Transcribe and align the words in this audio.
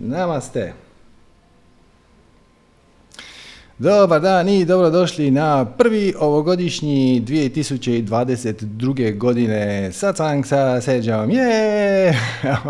Namaste. 0.00 0.72
Dobar 3.78 4.20
dan 4.20 4.48
i 4.48 4.64
dobrodošli 4.64 5.30
na 5.30 5.64
prvi 5.64 6.14
ovogodišnji 6.18 7.22
2022. 7.26 9.18
godine 9.18 9.92
satsang 9.92 10.46
sa 10.46 10.80
Seđom. 10.80 11.30
Je! 11.30 12.18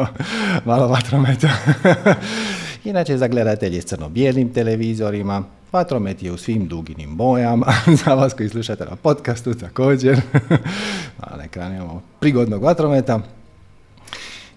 Malo 0.66 0.88
vatrometa. 0.88 1.48
Inače 2.84 3.18
za 3.18 3.28
gledatelje 3.28 3.80
s 3.80 3.84
crno-bijelim 3.84 4.52
televizorima, 4.52 5.42
vatromet 5.72 6.22
je 6.22 6.32
u 6.32 6.36
svim 6.36 6.68
duginim 6.68 7.16
bojama, 7.16 7.66
za 8.04 8.14
vas 8.14 8.34
koji 8.34 8.48
slušate 8.48 8.84
na 8.84 8.96
podcastu 8.96 9.54
također. 9.54 10.20
Na 11.18 11.44
ekranu 11.44 11.74
imamo 11.74 12.02
prigodnog 12.20 12.62
vatrometa. 12.62 13.20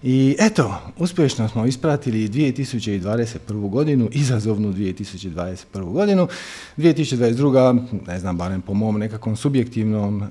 I 0.06 0.36
eto, 0.38 0.74
uspješno 0.98 1.48
smo 1.48 1.66
ispratili 1.66 2.28
2021. 2.28 3.70
godinu, 3.70 4.08
izazovnu 4.12 4.72
2021. 4.72 5.92
godinu. 5.92 6.28
2022. 6.76 7.86
ne 8.06 8.18
znam, 8.18 8.36
barem 8.36 8.62
po 8.62 8.74
mom 8.74 8.98
nekakvom 8.98 9.36
subjektivnom 9.36 10.22
um, 10.22 10.30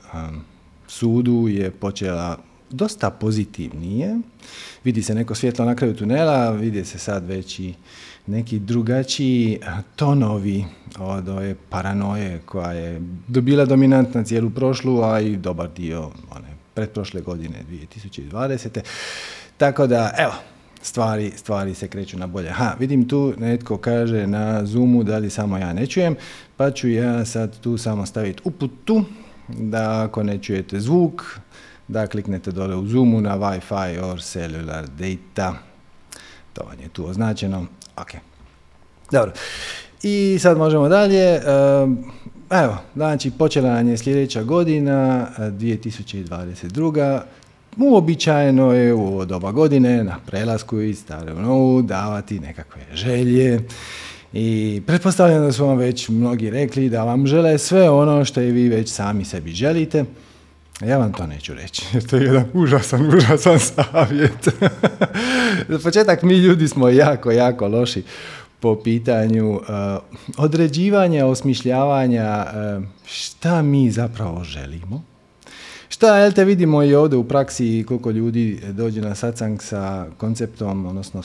sudu 0.87 1.47
je 1.47 1.71
počela 1.71 2.37
dosta 2.69 3.09
pozitivnije. 3.09 4.19
Vidi 4.83 5.03
se 5.03 5.15
neko 5.15 5.35
svjetlo 5.35 5.65
na 5.65 5.75
kraju 5.75 5.95
tunela, 5.95 6.51
vidi 6.51 6.85
se 6.85 6.99
sad 6.99 7.27
već 7.27 7.59
i 7.59 7.73
neki 8.27 8.59
drugačiji 8.59 9.59
tonovi 9.95 10.65
od 10.99 11.29
ove 11.29 11.55
paranoje 11.69 12.41
koja 12.45 12.71
je 12.71 13.01
dobila 13.27 13.65
dominantna 13.65 14.23
cijelu 14.23 14.49
prošlu, 14.49 15.03
a 15.03 15.19
i 15.19 15.35
dobar 15.35 15.69
dio 15.75 16.11
one 16.31 16.47
pretprošle 16.73 17.21
godine 17.21 17.63
2020. 17.69 18.79
Tako 19.63 19.87
da, 19.87 20.11
evo, 20.17 20.33
stvari, 20.81 21.31
stvari 21.35 21.73
se 21.73 21.87
kreću 21.87 22.17
na 22.17 22.27
bolje. 22.27 22.49
Ha, 22.49 22.75
vidim 22.79 23.07
tu 23.07 23.33
netko 23.37 23.77
kaže 23.77 24.27
na 24.27 24.65
Zoomu 24.65 25.03
da 25.03 25.17
li 25.17 25.29
samo 25.29 25.57
ja 25.57 25.73
ne 25.73 25.87
čujem, 25.87 26.15
pa 26.57 26.71
ću 26.71 26.89
ja 26.89 27.25
sad 27.25 27.59
tu 27.59 27.77
samo 27.77 28.05
staviti 28.05 28.41
uputu 28.43 29.03
da 29.47 30.03
ako 30.03 30.23
ne 30.23 30.37
čujete 30.37 30.79
zvuk, 30.79 31.23
da 31.87 32.07
kliknete 32.07 32.51
dole 32.51 32.75
u 32.75 32.87
Zoomu 32.87 33.21
na 33.21 33.37
Wi-Fi 33.37 34.03
or 34.03 34.21
cellular 34.21 34.87
data. 34.87 35.53
To 36.53 36.63
vam 36.63 36.79
je 36.79 36.89
tu 36.89 37.07
označeno. 37.07 37.65
Ok. 37.97 38.11
Dobro. 39.11 39.31
I 40.01 40.37
sad 40.39 40.57
možemo 40.57 40.89
dalje. 40.89 41.35
Ehm, 41.35 41.93
evo, 42.49 42.77
znači 42.95 43.31
počela 43.31 43.73
nam 43.73 43.87
je 43.87 43.97
sljedeća 43.97 44.43
godina, 44.43 45.27
2022. 45.37 47.21
Uobičajeno 47.77 48.73
je 48.73 48.93
u 48.93 49.25
doba 49.25 49.51
godine 49.51 50.03
na 50.03 50.19
prelasku 50.25 50.79
iz 50.79 50.99
stare 50.99 51.33
u 51.33 51.41
novu 51.41 51.81
davati 51.81 52.39
nekakve 52.39 52.81
želje 52.93 53.59
i 54.33 54.81
pretpostavljam 54.87 55.41
da 55.41 55.51
su 55.51 55.65
vam 55.65 55.77
već 55.77 56.09
mnogi 56.09 56.49
rekli 56.49 56.89
da 56.89 57.03
vam 57.03 57.27
žele 57.27 57.57
sve 57.57 57.89
ono 57.89 58.25
što 58.25 58.41
i 58.41 58.51
vi 58.51 58.69
već 58.69 58.89
sami 58.89 59.25
sebi 59.25 59.51
želite. 59.51 60.05
Ja 60.81 60.97
vam 60.97 61.13
to 61.13 61.27
neću 61.27 61.53
reći, 61.53 61.85
jer 61.93 62.07
to 62.07 62.15
je 62.15 62.23
jedan 62.23 62.45
užasan, 62.53 63.07
užasan 63.17 63.59
savjet. 63.59 64.49
Za 65.69 65.79
početak 65.83 66.23
mi 66.23 66.37
ljudi 66.37 66.67
smo 66.67 66.89
jako, 66.89 67.31
jako 67.31 67.67
loši 67.67 68.03
po 68.59 68.75
pitanju 68.83 69.51
uh, 69.51 69.61
određivanja, 70.37 71.25
osmišljavanja 71.25 72.45
uh, 72.45 72.83
šta 73.05 73.61
mi 73.61 73.91
zapravo 73.91 74.43
želimo 74.43 75.12
Šta, 75.93 76.17
jel 76.17 76.31
te 76.31 76.45
vidimo 76.45 76.83
i 76.83 76.95
ovdje 76.95 77.17
u 77.17 77.23
praksi 77.23 77.85
koliko 77.87 78.11
ljudi 78.11 78.61
dođe 78.71 79.01
na 79.01 79.15
satsang 79.15 79.61
sa 79.61 80.05
konceptom, 80.17 80.85
odnosno 80.85 81.23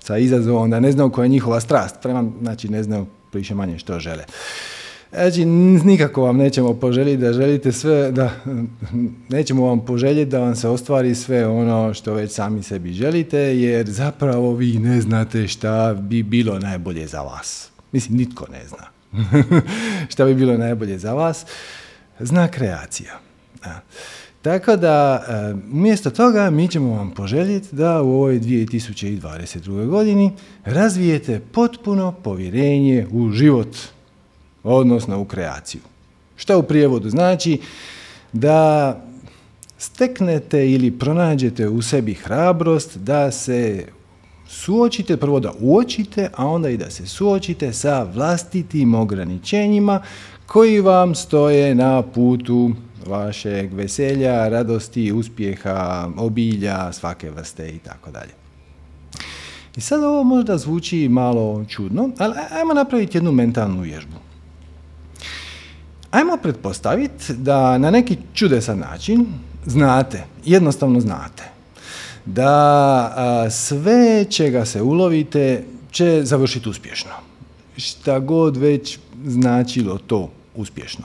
sa 0.00 0.18
izazovom 0.18 0.70
da 0.70 0.80
ne 0.80 0.92
znaju 0.92 1.10
koja 1.10 1.24
je 1.24 1.28
njihova 1.28 1.60
strast, 1.60 1.96
prema, 2.02 2.30
znači 2.42 2.68
ne 2.68 2.82
znaju 2.82 3.06
više 3.32 3.54
manje 3.54 3.78
što 3.78 4.00
žele. 4.00 4.24
Znači, 5.12 5.44
nikako 5.44 6.22
vam 6.22 6.36
nećemo 6.36 6.74
poželjeti 6.74 7.22
da 7.22 7.32
želite 7.32 7.72
sve, 7.72 8.12
da 8.12 8.30
nećemo 9.36 9.66
vam 9.66 9.84
poželjeti 9.84 10.30
da 10.30 10.38
vam 10.38 10.56
se 10.56 10.68
ostvari 10.68 11.14
sve 11.14 11.46
ono 11.46 11.94
što 11.94 12.14
već 12.14 12.32
sami 12.32 12.62
sebi 12.62 12.92
želite, 12.92 13.38
jer 13.38 13.90
zapravo 13.90 14.54
vi 14.54 14.78
ne 14.78 15.00
znate 15.00 15.48
šta 15.48 15.94
bi 15.94 16.22
bilo 16.22 16.58
najbolje 16.58 17.06
za 17.06 17.22
vas. 17.22 17.70
Mislim, 17.92 18.18
nitko 18.18 18.46
ne 18.52 18.66
zna 18.66 18.86
šta 20.12 20.24
bi 20.24 20.34
bilo 20.34 20.56
najbolje 20.56 20.98
za 20.98 21.12
vas. 21.12 21.46
Zna 22.20 22.48
kreacija. 22.48 23.31
Tako 24.42 24.76
da, 24.76 25.24
e, 25.28 25.54
umjesto 25.72 26.10
toga 26.10 26.50
mi 26.50 26.68
ćemo 26.68 26.94
vam 26.94 27.10
poželjeti 27.10 27.76
da 27.76 28.02
u 28.02 28.14
ovoj 28.14 28.40
2022. 28.40 29.86
godini 29.86 30.32
razvijete 30.64 31.40
potpuno 31.52 32.12
povjerenje 32.12 33.06
u 33.12 33.30
život, 33.30 33.76
odnosno 34.62 35.20
u 35.20 35.24
kreaciju. 35.24 35.80
Što 36.36 36.58
u 36.58 36.62
prijevodu 36.62 37.10
znači 37.10 37.60
da 38.32 39.00
steknete 39.78 40.70
ili 40.70 40.90
pronađete 40.90 41.68
u 41.68 41.82
sebi 41.82 42.14
hrabrost 42.14 42.96
da 42.96 43.30
se 43.30 43.86
suočite, 44.48 45.16
prvo 45.16 45.40
da 45.40 45.52
uočite, 45.60 46.30
a 46.36 46.46
onda 46.46 46.68
i 46.68 46.76
da 46.76 46.90
se 46.90 47.06
suočite 47.06 47.72
sa 47.72 48.02
vlastitim 48.14 48.94
ograničenjima 48.94 50.02
koji 50.46 50.80
vam 50.80 51.14
stoje 51.14 51.74
na 51.74 52.02
putu 52.02 52.70
vašeg 53.06 53.74
veselja, 53.74 54.48
radosti, 54.48 55.12
uspjeha, 55.12 56.10
obilja, 56.16 56.92
svake 56.92 57.30
vrste 57.30 57.68
i 57.68 57.78
tako 57.78 58.10
dalje. 58.10 58.32
I 59.76 59.80
sad 59.80 60.04
ovo 60.04 60.24
možda 60.24 60.58
zvuči 60.58 61.08
malo 61.08 61.64
čudno, 61.68 62.10
ali 62.18 62.34
ajmo 62.50 62.74
napraviti 62.74 63.16
jednu 63.16 63.32
mentalnu 63.32 63.80
vježbu. 63.80 64.16
Ajmo 66.10 66.36
pretpostaviti 66.42 67.34
da 67.34 67.78
na 67.78 67.90
neki 67.90 68.16
čudesan 68.34 68.78
način 68.78 69.26
znate, 69.66 70.24
jednostavno 70.44 71.00
znate, 71.00 71.42
da 72.24 73.48
sve 73.50 74.24
čega 74.30 74.64
se 74.64 74.82
ulovite 74.82 75.64
će 75.90 76.20
završiti 76.24 76.68
uspješno. 76.68 77.10
Šta 77.76 78.18
god 78.18 78.56
već 78.56 78.98
značilo 79.24 79.98
to 79.98 80.30
uspješno. 80.54 81.04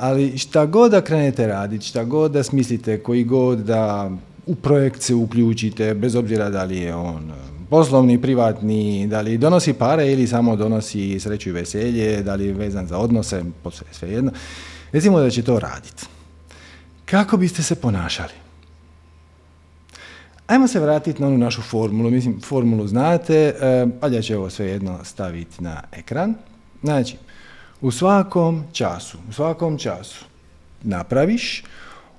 Ali 0.00 0.38
šta 0.38 0.66
god 0.66 0.90
da 0.90 1.00
krenete 1.00 1.46
raditi, 1.46 1.86
šta 1.86 2.04
god 2.04 2.32
da 2.32 2.42
smislite, 2.42 3.02
koji 3.02 3.24
god 3.24 3.58
da 3.58 4.10
u 4.46 4.54
projekt 4.54 5.02
se 5.02 5.14
uključite, 5.14 5.94
bez 5.94 6.14
obzira 6.14 6.50
da 6.50 6.64
li 6.64 6.76
je 6.76 6.94
on 6.94 7.32
poslovni, 7.70 8.22
privatni, 8.22 9.06
da 9.06 9.20
li 9.20 9.38
donosi 9.38 9.72
pare 9.72 10.12
ili 10.12 10.26
samo 10.26 10.56
donosi 10.56 11.20
sreću 11.20 11.48
i 11.48 11.52
veselje, 11.52 12.22
da 12.22 12.34
li 12.34 12.46
je 12.46 12.52
vezan 12.52 12.86
za 12.86 12.98
odnose, 12.98 13.42
sve, 13.72 13.86
sve 13.92 14.10
jedno. 14.10 14.32
Recimo 14.92 15.20
da 15.20 15.30
će 15.30 15.42
to 15.42 15.58
raditi. 15.58 16.06
Kako 17.04 17.36
biste 17.36 17.62
se 17.62 17.74
ponašali? 17.74 18.32
Ajmo 20.46 20.68
se 20.68 20.80
vratiti 20.80 21.22
na 21.22 21.28
onu 21.28 21.38
našu 21.38 21.62
formulu. 21.62 22.10
Mislim, 22.10 22.40
formulu 22.40 22.86
znate, 22.86 23.54
ali 24.00 24.16
ja 24.16 24.22
ću 24.22 24.34
ovo 24.34 24.50
sve 24.50 24.66
jedno 24.66 25.04
staviti 25.04 25.62
na 25.62 25.82
ekran. 25.92 26.34
Znači, 26.82 27.16
u 27.80 27.90
svakom 27.90 28.64
času, 28.72 29.18
u 29.28 29.32
svakom 29.32 29.78
času 29.78 30.24
napraviš 30.82 31.62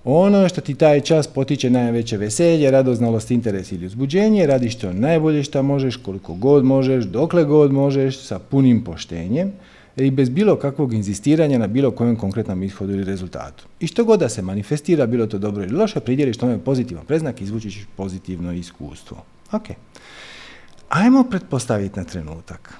ono 0.03 0.50
što 0.50 0.62
ti 0.62 0.75
taj 0.75 1.01
čas 1.01 1.28
potiče 1.28 1.69
najveće 1.69 2.18
veselje, 2.18 2.72
radoznalost, 2.72 3.31
interes 3.31 3.72
ili 3.72 3.85
uzbuđenje, 3.85 4.47
radiš 4.47 4.75
to 4.75 4.94
najbolje 4.94 5.44
što 5.44 5.63
možeš, 5.63 5.95
koliko 5.95 6.34
god 6.34 6.66
možeš, 6.66 7.06
dokle 7.06 7.44
god 7.44 7.73
možeš, 7.73 8.19
sa 8.19 8.40
punim 8.40 8.84
poštenjem 8.84 9.51
i 9.95 10.12
bez 10.12 10.29
bilo 10.29 10.56
kakvog 10.56 10.94
inzistiranja 10.94 11.57
na 11.57 11.68
bilo 11.68 11.91
kojem 11.91 12.16
konkretnom 12.16 12.63
ishodu 12.63 12.94
ili 12.94 13.03
rezultatu. 13.03 13.66
I 13.79 13.88
što 13.88 14.06
god 14.06 14.19
da 14.19 14.29
se 14.29 14.41
manifestira, 14.41 15.06
bilo 15.06 15.28
to 15.28 15.38
dobro 15.38 15.63
ili 15.63 15.75
loše, 15.75 16.00
pridjeliš 16.00 16.38
tome 16.38 16.57
pozitivan 16.57 17.06
preznak 17.06 17.41
i 17.41 17.44
izvučiš 17.44 17.88
pozitivno 17.97 18.53
iskustvo. 18.53 19.18
Ok. 19.51 19.68
Ajmo 20.89 21.24
pretpostaviti 21.24 22.00
na 22.00 22.06
trenutak 22.06 22.74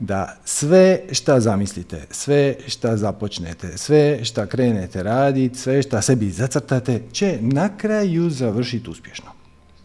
da 0.00 0.36
sve 0.44 1.00
šta 1.12 1.40
zamislite, 1.40 2.06
sve 2.10 2.54
šta 2.66 2.96
započnete, 2.96 3.78
sve 3.78 4.24
šta 4.24 4.46
krenete 4.46 5.02
raditi, 5.02 5.58
sve 5.58 5.82
šta 5.82 6.02
sebi 6.02 6.30
zacrtate, 6.30 7.02
će 7.12 7.38
na 7.40 7.76
kraju 7.76 8.30
završiti 8.30 8.90
uspješno. 8.90 9.30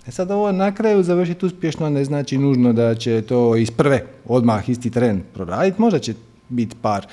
E 0.08 0.12
sad 0.12 0.32
ovo 0.32 0.52
na 0.52 0.76
kraju 0.76 1.04
završiti 1.04 1.46
uspješno 1.46 1.90
ne 1.90 2.06
znači 2.06 2.38
nužno 2.38 2.74
da 2.74 2.96
će 2.96 3.22
to 3.22 3.56
iz 3.56 3.72
prve 3.72 4.06
odmah 4.26 4.70
isti 4.70 4.90
tren 4.90 5.22
proraditi, 5.34 5.82
možda 5.82 6.00
će 6.00 6.14
biti 6.50 6.76
par 6.82 7.08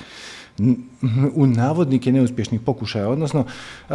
u 1.35 1.47
navodnike 1.47 2.11
neuspješnih 2.11 2.61
pokušaja, 2.61 3.09
odnosno 3.09 3.45
e, 3.89 3.93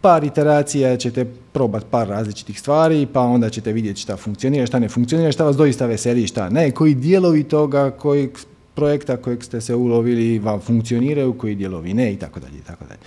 par 0.00 0.24
iteracija 0.24 0.96
ćete 0.96 1.24
probati 1.52 1.86
par 1.90 2.08
različitih 2.08 2.60
stvari, 2.60 3.06
pa 3.12 3.20
onda 3.20 3.50
ćete 3.50 3.72
vidjeti 3.72 4.00
šta 4.00 4.16
funkcionira, 4.16 4.66
šta 4.66 4.78
ne 4.78 4.88
funkcionira, 4.88 5.32
šta 5.32 5.44
vas 5.44 5.56
doista 5.56 5.86
veseli, 5.86 6.26
šta 6.26 6.48
ne, 6.48 6.70
koji 6.70 6.94
dijelovi 6.94 7.44
toga, 7.44 7.90
koji 7.90 8.28
projekta 8.74 9.16
kojeg 9.16 9.44
ste 9.44 9.60
se 9.60 9.74
ulovili 9.74 10.38
vam 10.38 10.60
funkcioniraju, 10.60 11.32
koji 11.32 11.54
dijelovi 11.54 11.94
ne 11.94 12.12
i 12.12 12.16
tako 12.16 12.40
dalje 12.40 12.58
i 12.58 12.62
tako 12.66 12.84
dalje. 12.84 13.00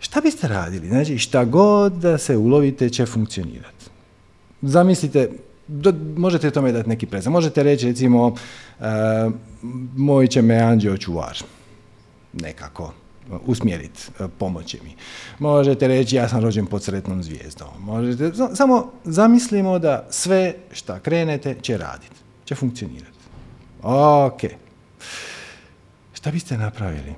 Šta 0.00 0.20
biste 0.20 0.48
radili? 0.48 0.88
Znači, 0.88 1.18
šta 1.18 1.44
god 1.44 1.92
da 1.92 2.18
se 2.18 2.36
ulovite 2.36 2.88
će 2.88 3.06
funkcionirati. 3.06 3.86
Zamislite, 4.62 5.30
možete 6.16 6.50
tome 6.50 6.72
dati 6.72 6.88
neki 6.88 7.06
prezent. 7.06 7.32
Možete 7.32 7.62
reći 7.62 7.86
recimo, 7.86 8.26
uh, 8.26 8.86
moj 9.96 10.26
će 10.26 10.42
me 10.42 10.58
anđeo 10.58 10.96
čuvar. 10.96 11.38
Nekako 12.32 12.92
usmjeriti, 13.46 14.00
e, 14.20 14.28
pomoći 14.38 14.78
mi. 14.84 14.96
Možete 15.38 15.88
reći 15.88 16.16
ja 16.16 16.28
sam 16.28 16.42
rođen 16.42 16.66
pod 16.66 16.82
sretnom 16.82 17.22
zvijezdom. 17.22 17.68
Možete, 17.78 18.32
samo 18.54 18.92
zamislimo 19.04 19.78
da 19.78 20.06
sve 20.10 20.54
šta 20.72 21.00
krenete 21.00 21.56
će 21.62 21.78
raditi, 21.78 22.16
će 22.44 22.54
funkcionirati. 22.54 23.18
Ok. 23.82 24.40
Šta 26.12 26.30
biste 26.30 26.58
napravili? 26.58 27.14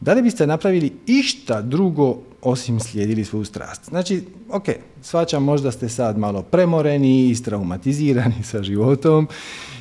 Da 0.00 0.12
li 0.12 0.22
biste 0.22 0.46
napravili 0.46 0.96
išta 1.06 1.62
drugo 1.62 2.18
osim 2.46 2.80
slijedili 2.80 3.24
svoju 3.24 3.44
strast? 3.44 3.84
Znači, 3.84 4.22
ok, 4.50 4.64
svačam 5.02 5.42
možda 5.42 5.70
ste 5.70 5.88
sad 5.88 6.18
malo 6.18 6.42
premoreni, 6.42 7.28
istraumatizirani 7.28 8.42
sa 8.50 8.62
životom 8.62 9.28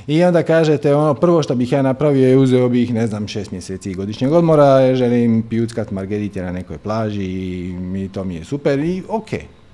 i 0.07 0.23
onda 0.23 0.43
kažete 0.43 0.95
ono 0.95 1.13
prvo 1.13 1.43
što 1.43 1.55
bih 1.55 1.71
ja 1.71 1.81
napravio 1.81 2.27
je 2.27 2.37
uzeo 2.37 2.69
bih 2.69 2.93
ne 2.93 3.07
znam 3.07 3.27
šest 3.27 3.51
mjeseci 3.51 3.93
godišnjeg 3.93 4.31
odmora, 4.31 4.95
želim 4.95 5.43
pijuckat 5.49 5.91
margerite 5.91 6.41
na 6.41 6.51
nekoj 6.51 6.77
plaži 6.77 7.23
i 7.23 8.09
to 8.13 8.23
mi 8.23 8.35
je 8.35 8.45
super 8.45 8.79
i 8.79 9.03
ok. 9.09 9.29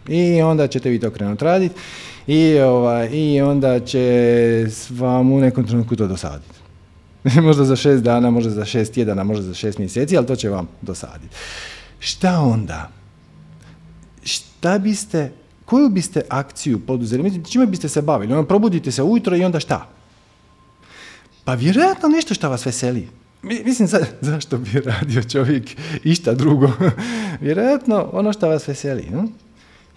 I 0.07 0.41
onda 0.41 0.67
ćete 0.67 0.89
vi 0.89 0.99
to 0.99 1.09
krenuti 1.09 1.45
raditi 1.45 1.75
i, 2.27 2.59
ovaj, 2.59 3.09
i 3.11 3.41
onda 3.41 3.79
će 3.79 4.67
vam 4.89 5.31
u 5.31 5.39
nekom 5.39 5.67
trenutku 5.67 5.95
to 5.95 6.07
dosaditi. 6.07 6.61
možda 7.47 7.65
za 7.65 7.75
šest 7.75 8.03
dana, 8.03 8.29
možda 8.29 8.49
za 8.49 8.65
šest 8.65 8.93
tjedana, 8.93 9.23
možda 9.23 9.43
za 9.43 9.53
šest 9.53 9.77
mjeseci, 9.77 10.17
ali 10.17 10.27
to 10.27 10.35
će 10.35 10.49
vam 10.49 10.67
dosaditi. 10.81 11.35
Šta 12.01 12.39
onda? 12.39 12.89
Šta 14.23 14.79
biste, 14.79 15.31
koju 15.65 15.89
biste 15.89 16.21
akciju 16.29 16.79
poduzeli? 16.79 17.43
Čime 17.51 17.65
biste 17.65 17.89
se 17.89 18.01
bavili? 18.01 18.33
Ono, 18.33 18.43
probudite 18.43 18.91
se 18.91 19.03
ujutro 19.03 19.35
i 19.35 19.43
onda 19.43 19.59
šta? 19.59 19.87
Pa 21.43 21.53
vjerojatno 21.53 22.09
nešto 22.09 22.33
što 22.33 22.49
vas 22.49 22.65
veseli. 22.65 23.07
Mislim, 23.43 23.87
zašto 24.21 24.57
bi 24.57 24.81
radio 24.85 25.23
čovjek 25.23 25.69
išta 26.03 26.33
drugo? 26.33 26.71
vjerojatno 27.41 28.09
ono 28.13 28.33
što 28.33 28.49
vas 28.49 28.67
veseli. 28.67 29.07
No? 29.11 29.27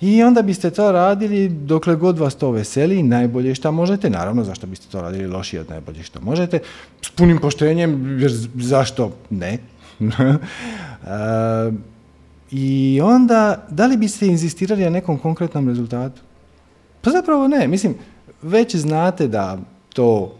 I 0.01 0.23
onda 0.23 0.43
biste 0.43 0.71
to 0.71 0.93
radili 0.93 1.49
dokle 1.49 1.97
god 1.97 2.19
vas 2.19 2.35
to 2.35 2.51
veseli, 2.51 3.03
najbolje 3.03 3.55
što 3.55 3.73
možete. 3.73 4.11
Naravno, 4.11 4.45
zašto 4.45 4.67
biste 4.67 4.87
to 4.93 5.03
radili 5.03 5.27
lošije 5.27 5.61
od 5.61 5.71
najbolje 5.71 6.03
što 6.03 6.21
možete. 6.21 6.59
S 7.03 7.11
punim 7.11 7.39
poštenjem, 7.39 8.21
jer 8.21 8.33
zašto 8.55 9.13
ne? 9.31 9.59
I 12.51 13.01
onda, 13.03 13.67
da 13.71 13.87
li 13.87 13.97
biste 13.97 14.27
inzistirali 14.27 14.85
na 14.85 14.91
nekom 14.91 15.19
konkretnom 15.19 15.69
rezultatu? 15.69 16.23
Pa 17.01 17.11
zapravo 17.11 17.49
ne. 17.49 17.69
Mislim, 17.69 17.95
već 18.43 18.77
znate 18.77 19.29
da 19.29 19.59
to 19.93 20.35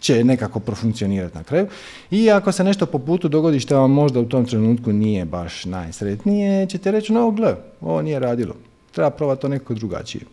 će 0.00 0.24
nekako 0.24 0.60
profunkcionirati 0.60 1.36
na 1.36 1.44
kraju. 1.44 1.66
I 2.10 2.30
ako 2.30 2.52
se 2.52 2.64
nešto 2.64 2.86
po 2.86 2.98
putu 2.98 3.28
dogodi 3.28 3.60
što 3.60 3.80
vam 3.80 3.90
možda 3.90 4.20
u 4.20 4.28
tom 4.28 4.46
trenutku 4.46 4.92
nije 4.92 5.24
baš 5.24 5.64
najsretnije, 5.64 6.66
ćete 6.66 6.90
reći, 6.90 7.12
no 7.12 7.30
gle, 7.30 7.54
ovo 7.80 8.02
nije 8.02 8.18
radilo. 8.18 8.54
Treba 8.92 9.10
probati 9.10 9.42
to 9.42 9.48
neko 9.48 9.74
drugačije. 9.74 10.24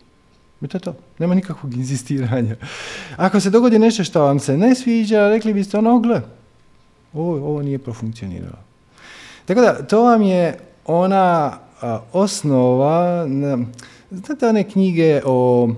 I 0.60 0.68
to 0.68 0.76
je 0.76 0.80
to. 0.80 0.94
Nema 1.18 1.34
nikakvog 1.34 1.74
inzistiranja. 1.82 2.56
Ako 3.16 3.40
se 3.40 3.50
dogodi 3.50 3.78
nešto 3.78 4.04
što 4.04 4.20
vam 4.20 4.38
se 4.38 4.56
ne 4.56 4.74
sviđa, 4.74 5.28
rekli 5.28 5.54
biste 5.54 5.78
ono, 5.78 5.98
gle, 5.98 6.20
ovo, 7.12 7.32
ovo 7.36 7.62
nije 7.62 7.78
profunkcioniralo. 7.78 8.58
Tako 9.44 9.60
da, 9.60 9.86
to 9.86 10.02
vam 10.02 10.22
je 10.22 10.58
ona 10.92 11.52
osnova, 12.12 13.26
znate 14.10 14.48
one 14.48 14.64
knjige 14.64 15.20
o 15.24 15.68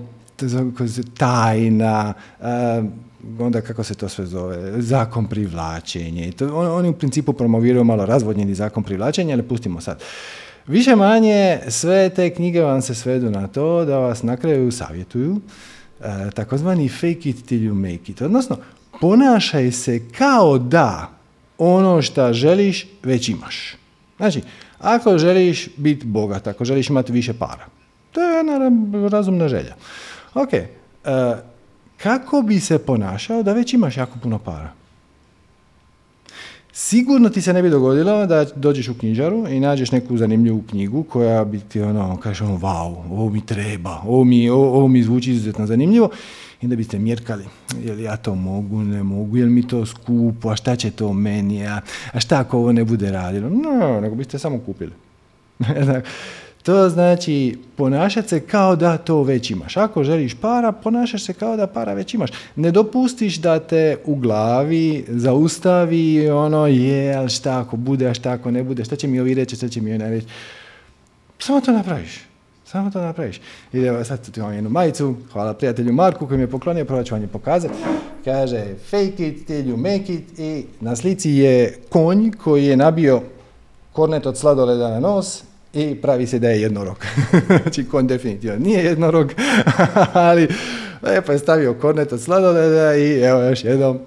tajna, 1.17 2.13
onda 3.39 3.61
kako 3.61 3.83
se 3.83 3.95
to 3.95 4.09
sve 4.09 4.25
zove, 4.25 4.81
zakon 4.81 5.27
on, 6.41 6.67
oni 6.67 6.89
u 6.89 6.93
principu 6.93 7.33
promoviraju 7.33 7.83
malo 7.83 8.05
razvodnjeni 8.05 8.55
zakon 8.55 8.83
privlačenja, 8.83 9.33
ali 9.33 9.43
pustimo 9.43 9.81
sad. 9.81 10.01
Više 10.67 10.95
manje 10.95 11.59
sve 11.67 12.09
te 12.09 12.29
knjige 12.29 12.61
vam 12.61 12.81
se 12.81 12.95
svedu 12.95 13.29
na 13.29 13.47
to 13.47 13.85
da 13.85 13.97
vas 13.97 14.23
na 14.23 14.37
kraju 14.37 14.71
savjetuju 14.71 15.41
e, 16.01 16.31
takozvani 16.31 16.89
fake 16.89 17.29
it 17.29 17.45
till 17.45 17.61
you 17.61 17.73
make 17.73 18.11
it. 18.11 18.21
Odnosno, 18.21 18.57
ponašaj 19.01 19.71
se 19.71 20.01
kao 20.17 20.57
da 20.57 21.09
ono 21.57 22.01
što 22.01 22.33
želiš 22.33 22.87
već 23.03 23.29
imaš. 23.29 23.75
Znači, 24.17 24.41
ako 24.79 25.17
želiš 25.17 25.69
biti 25.77 26.05
bogat, 26.05 26.47
ako 26.47 26.65
želiš 26.65 26.89
imati 26.89 27.11
više 27.11 27.33
para, 27.33 27.65
to 28.11 28.21
je 28.21 28.35
jedna 28.37 28.71
razumna 29.09 29.47
želja. 29.47 29.75
Ok, 30.33 30.53
e, 30.53 30.67
kako 31.97 32.41
bi 32.41 32.59
se 32.59 32.85
ponašao 32.85 33.43
da 33.43 33.53
već 33.53 33.73
imaš 33.73 33.97
jako 33.97 34.19
puno 34.23 34.39
para? 34.39 34.84
Sigurno 36.77 37.29
ti 37.29 37.41
se 37.41 37.53
ne 37.53 37.61
bi 37.61 37.69
dogodilo 37.69 38.25
da 38.25 38.45
dođeš 38.55 38.87
u 38.87 38.93
knjižaru 38.93 39.47
i 39.47 39.59
nađeš 39.59 39.91
neku 39.91 40.17
zanimljivu 40.17 40.63
knjigu 40.69 41.03
koja 41.03 41.45
bi 41.45 41.59
ti 41.59 41.81
ono, 41.81 42.17
kažeš 42.17 42.41
ono, 42.41 42.57
wow, 42.57 42.95
ovo 43.11 43.29
mi 43.29 43.45
treba, 43.45 44.01
ovo 44.05 44.23
mi, 44.23 44.49
ovo, 44.49 44.87
mi 44.87 45.03
zvuči 45.03 45.31
izuzetno 45.31 45.65
zanimljivo 45.65 46.09
i 46.61 46.67
da 46.67 46.75
biste 46.75 46.99
mjerkali, 46.99 47.45
jel 47.83 47.99
ja 47.99 48.17
to 48.17 48.35
mogu, 48.35 48.81
ne 48.81 49.03
mogu, 49.03 49.37
jel 49.37 49.49
mi 49.49 49.67
to 49.67 49.85
skupo, 49.85 50.49
a 50.49 50.55
šta 50.55 50.75
će 50.75 50.91
to 50.91 51.13
meni, 51.13 51.67
a 51.67 51.81
šta 52.17 52.39
ako 52.39 52.57
ovo 52.57 52.71
ne 52.71 52.83
bude 52.83 53.11
radilo? 53.11 53.49
No, 53.49 54.01
nego 54.01 54.15
biste 54.15 54.39
samo 54.39 54.59
kupili. 54.59 54.91
To 56.65 56.89
znači 56.89 57.57
ponašati 57.75 58.27
se 58.27 58.39
kao 58.39 58.75
da 58.75 58.97
to 58.97 59.23
već 59.23 59.51
imaš. 59.51 59.77
Ako 59.77 60.03
želiš 60.03 60.35
para, 60.35 60.71
ponašaš 60.71 61.25
se 61.25 61.33
kao 61.33 61.57
da 61.57 61.67
para 61.67 61.93
već 61.93 62.13
imaš. 62.13 62.29
Ne 62.55 62.71
dopustiš 62.71 63.37
da 63.37 63.59
te 63.59 63.97
u 64.05 64.15
glavi 64.15 65.05
zaustavi 65.07 66.29
ono 66.29 66.67
je, 66.67 67.15
ali 67.15 67.29
šta 67.29 67.59
ako 67.59 67.77
bude, 67.77 68.07
a 68.07 68.13
šta 68.13 68.31
ako 68.31 68.51
ne 68.51 68.63
bude, 68.63 68.85
šta 68.85 68.95
će 68.95 69.07
mi 69.07 69.19
ovi 69.19 69.33
reći, 69.33 69.55
šta 69.55 69.69
će 69.69 69.81
mi 69.81 69.93
ona 69.93 70.09
reći. 70.09 70.27
Samo 71.39 71.61
to 71.61 71.71
napraviš. 71.71 72.21
Samo 72.65 72.91
to 72.91 73.01
napraviš. 73.01 73.41
I 73.73 73.79
evo 73.79 74.03
sad 74.03 74.31
tu 74.31 74.39
imam 74.39 74.53
jednu 74.53 74.69
majicu, 74.69 75.15
hvala 75.31 75.53
prijatelju 75.53 75.93
Marku 75.93 76.27
koji 76.27 76.37
mi 76.37 76.43
je 76.43 76.51
poklonio, 76.51 76.85
prvo 76.85 77.03
ću 77.03 77.15
vam 77.15 77.21
je 77.21 77.27
pokazati. 77.27 77.73
Kaže 78.23 78.65
fake 78.89 79.27
it 79.27 79.45
till 79.45 79.65
you 79.65 79.77
make 79.77 80.13
it 80.13 80.39
i 80.39 80.65
na 80.79 80.95
slici 80.95 81.31
je 81.31 81.79
konj 81.89 82.31
koji 82.31 82.65
je 82.65 82.77
nabio 82.77 83.21
kornet 83.93 84.25
od 84.25 84.37
sladoleda 84.37 84.89
na 84.89 84.99
nos 84.99 85.43
i 85.75 85.95
pravi 85.95 86.27
se 86.27 86.39
da 86.39 86.49
je 86.49 86.61
jednorog. 86.61 87.05
znači, 87.61 87.85
kon 87.85 88.07
definitivno 88.07 88.59
nije 88.59 88.83
jednorog, 88.83 89.31
ali 90.13 90.47
lijepo 91.01 91.31
je 91.31 91.39
stavio 91.39 91.73
kornet 91.73 92.13
od 92.13 92.21
sladoleda 92.21 92.95
i 92.95 93.19
evo 93.19 93.41
još 93.41 93.63
jednom 93.63 93.99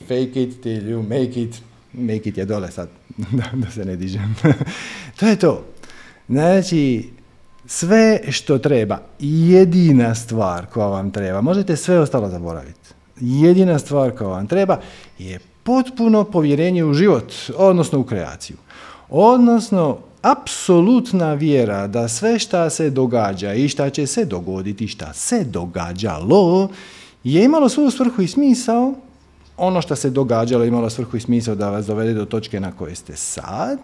fake 0.00 0.42
it 0.42 0.62
till 0.62 0.82
you 0.82 1.02
make 1.02 1.42
it. 1.42 1.62
Make 1.92 2.28
it 2.28 2.38
je 2.38 2.44
dole 2.44 2.70
sad, 2.70 2.88
da, 3.52 3.70
se 3.70 3.84
ne 3.84 3.96
dižem. 3.96 4.36
to 5.16 5.26
je 5.26 5.36
to. 5.36 5.64
Znači, 6.28 7.10
sve 7.66 8.20
što 8.28 8.58
treba, 8.58 8.98
jedina 9.18 10.14
stvar 10.14 10.66
koja 10.66 10.86
vam 10.86 11.10
treba, 11.10 11.40
možete 11.40 11.76
sve 11.76 11.98
ostalo 11.98 12.28
zaboraviti. 12.28 12.90
Jedina 13.20 13.78
stvar 13.78 14.10
koja 14.10 14.28
vam 14.28 14.46
treba 14.46 14.80
je 15.18 15.38
potpuno 15.62 16.24
povjerenje 16.24 16.84
u 16.84 16.94
život, 16.94 17.32
odnosno 17.56 17.98
u 17.98 18.04
kreaciju. 18.04 18.56
Odnosno, 19.08 19.98
apsolutna 20.22 21.34
vjera 21.34 21.86
da 21.86 22.08
sve 22.08 22.38
šta 22.38 22.70
se 22.70 22.90
događa 22.90 23.54
i 23.54 23.68
šta 23.68 23.90
će 23.90 24.06
se 24.06 24.24
dogoditi, 24.24 24.88
šta 24.88 25.12
se 25.12 25.44
događalo, 25.44 26.68
je 27.24 27.44
imalo 27.44 27.68
svoju 27.68 27.90
svrhu 27.90 28.22
i 28.22 28.28
smisao, 28.28 28.94
ono 29.56 29.82
što 29.82 29.96
se 29.96 30.10
događalo 30.10 30.64
imalo 30.64 30.90
svrhu 30.90 31.16
i 31.16 31.20
smisao 31.20 31.54
da 31.54 31.70
vas 31.70 31.86
dovede 31.86 32.14
do 32.14 32.24
točke 32.24 32.60
na 32.60 32.72
kojoj 32.72 32.94
ste 32.94 33.16
sad. 33.16 33.78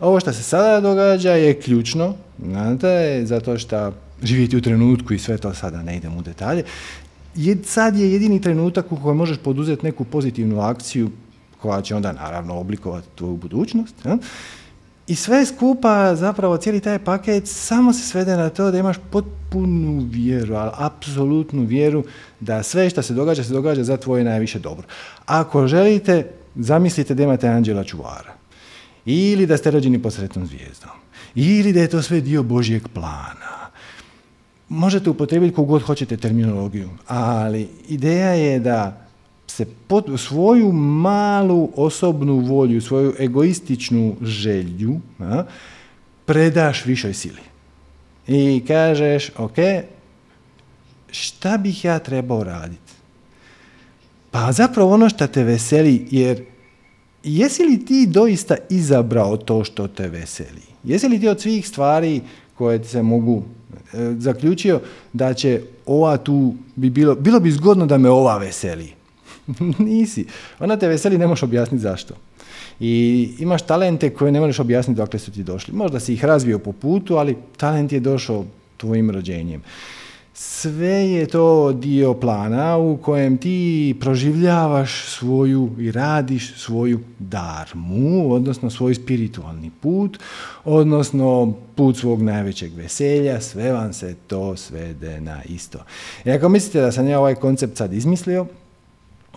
Ovo 0.00 0.20
što 0.20 0.32
se 0.32 0.42
sada 0.42 0.80
događa 0.80 1.30
je 1.30 1.60
ključno, 1.60 2.14
znate, 2.44 3.22
zato 3.24 3.58
što 3.58 3.92
živjeti 4.22 4.56
u 4.56 4.62
trenutku 4.62 5.14
i 5.14 5.18
sve 5.18 5.38
to 5.38 5.54
sada 5.54 5.82
ne 5.82 5.96
idem 5.96 6.16
u 6.16 6.22
detalje. 6.22 6.64
sad 7.64 7.96
je 7.96 8.12
jedini 8.12 8.40
trenutak 8.40 8.92
u 8.92 8.96
kojem 9.02 9.16
možeš 9.16 9.38
poduzeti 9.38 9.86
neku 9.86 10.04
pozitivnu 10.04 10.60
akciju 10.60 11.10
koja 11.60 11.82
će 11.82 11.94
onda 11.94 12.12
naravno 12.12 12.54
oblikovati 12.54 13.08
tvoju 13.14 13.36
budućnost. 13.36 13.94
I 15.06 15.14
sve 15.14 15.46
skupa, 15.46 16.14
zapravo 16.16 16.56
cijeli 16.56 16.80
taj 16.80 16.98
paket 16.98 17.48
samo 17.48 17.92
se 17.92 18.08
svede 18.08 18.36
na 18.36 18.50
to 18.50 18.70
da 18.70 18.78
imaš 18.78 18.96
potpunu 19.10 20.06
vjeru, 20.10 20.54
ali 20.54 20.70
apsolutnu 20.74 21.62
vjeru 21.62 22.04
da 22.40 22.62
sve 22.62 22.90
što 22.90 23.02
se 23.02 23.14
događa, 23.14 23.44
se 23.44 23.52
događa 23.52 23.84
za 23.84 23.96
tvoje 23.96 24.24
najviše 24.24 24.58
dobro. 24.58 24.86
Ako 25.26 25.66
želite, 25.66 26.30
zamislite 26.56 27.14
da 27.14 27.22
imate 27.22 27.48
anđela 27.48 27.84
čuvara. 27.84 28.32
Ili 29.06 29.46
da 29.46 29.56
ste 29.56 29.70
rođeni 29.70 30.02
pod 30.02 30.12
sretnom 30.12 30.46
zvijezdom. 30.46 30.90
Ili 31.34 31.72
da 31.72 31.80
je 31.80 31.88
to 31.88 32.02
sve 32.02 32.20
dio 32.20 32.42
Božjeg 32.42 32.88
plana. 32.88 33.70
Možete 34.68 35.10
upotrebiti 35.10 35.54
kogod 35.54 35.82
hoćete 35.82 36.16
terminologiju, 36.16 36.90
ali 37.06 37.68
ideja 37.88 38.28
je 38.28 38.58
da 38.58 39.03
se 39.46 39.66
pod, 39.86 40.20
svoju 40.20 40.72
malu 40.72 41.70
osobnu 41.76 42.38
volju, 42.38 42.80
svoju 42.80 43.14
egoističnu 43.18 44.16
želju 44.22 45.00
a, 45.18 45.44
predaš 46.24 46.84
višoj 46.84 47.14
sili. 47.14 47.42
I 48.28 48.64
kažeš, 48.68 49.30
ok, 49.38 49.56
šta 51.10 51.56
bih 51.56 51.84
ja 51.84 51.98
trebao 51.98 52.44
raditi? 52.44 52.92
Pa 54.30 54.52
zapravo 54.52 54.94
ono 54.94 55.08
što 55.08 55.26
te 55.26 55.44
veseli, 55.44 56.06
jer 56.10 56.44
jesi 57.24 57.62
li 57.62 57.84
ti 57.84 58.06
doista 58.06 58.56
izabrao 58.70 59.36
to 59.36 59.64
što 59.64 59.88
te 59.88 60.08
veseli? 60.08 60.62
Jesi 60.84 61.08
li 61.08 61.20
ti 61.20 61.28
od 61.28 61.40
svih 61.40 61.68
stvari 61.68 62.20
koje 62.54 62.84
se 62.84 63.02
mogu 63.02 63.42
e, 63.76 64.14
zaključio 64.18 64.80
da 65.12 65.34
će 65.34 65.62
ova 65.86 66.16
tu 66.16 66.54
bi 66.76 66.90
bilo, 66.90 67.14
bilo 67.14 67.40
bi 67.40 67.50
zgodno 67.50 67.86
da 67.86 67.98
me 67.98 68.10
ova 68.10 68.38
veseli. 68.38 68.92
Nisi. 69.78 70.26
Ona 70.60 70.76
te 70.76 70.88
veseli, 70.88 71.18
ne 71.18 71.26
možeš 71.26 71.42
objasniti 71.42 71.82
zašto. 71.82 72.14
I 72.80 73.30
imaš 73.38 73.62
talente 73.62 74.10
koje 74.10 74.32
ne 74.32 74.40
možeš 74.40 74.58
objasniti 74.58 74.98
dokle 74.98 75.18
su 75.18 75.32
ti 75.32 75.42
došli. 75.42 75.74
Možda 75.74 76.00
si 76.00 76.12
ih 76.12 76.24
razvio 76.24 76.58
po 76.58 76.72
putu, 76.72 77.16
ali 77.16 77.36
talent 77.56 77.92
je 77.92 78.00
došao 78.00 78.44
tvojim 78.76 79.10
rođenjem. 79.10 79.62
Sve 80.36 81.10
je 81.10 81.26
to 81.26 81.72
dio 81.72 82.14
plana 82.14 82.76
u 82.76 82.96
kojem 82.96 83.38
ti 83.38 83.96
proživljavaš 84.00 85.04
svoju 85.04 85.70
i 85.78 85.92
radiš 85.92 86.54
svoju 86.56 87.00
darmu, 87.18 88.32
odnosno 88.32 88.70
svoj 88.70 88.94
spiritualni 88.94 89.70
put, 89.80 90.18
odnosno 90.64 91.54
put 91.74 91.96
svog 91.96 92.22
najvećeg 92.22 92.74
veselja, 92.74 93.40
sve 93.40 93.72
vam 93.72 93.92
se 93.92 94.14
to 94.26 94.56
svede 94.56 95.20
na 95.20 95.42
isto. 95.44 95.78
I 96.24 96.30
ako 96.30 96.48
mislite 96.48 96.80
da 96.80 96.92
sam 96.92 97.08
ja 97.08 97.18
ovaj 97.18 97.34
koncept 97.34 97.76
sad 97.76 97.92
izmislio, 97.92 98.46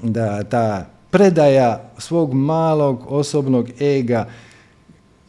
da 0.03 0.43
ta 0.43 0.85
predaja 1.11 1.91
svog 1.97 2.33
malog 2.33 3.05
osobnog 3.07 3.69
ega 3.79 4.27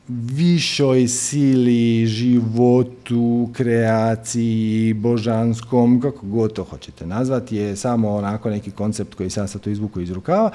višoj 0.09 1.09
sili, 1.09 2.07
životu, 2.07 3.49
kreaciji, 3.53 4.95
božanskom, 4.95 6.01
kako 6.01 6.27
god 6.27 6.53
to 6.53 6.65
hoćete 6.65 7.07
nazvati, 7.07 7.57
je 7.57 7.77
samo 7.77 8.15
onako 8.15 8.51
neki 8.51 8.71
koncept 8.71 9.15
koji 9.15 9.31
sam 9.31 9.49
sad 9.49 9.61
to 9.61 9.71
izvuku 9.71 10.01
iz 10.01 10.11
rukava. 10.11 10.51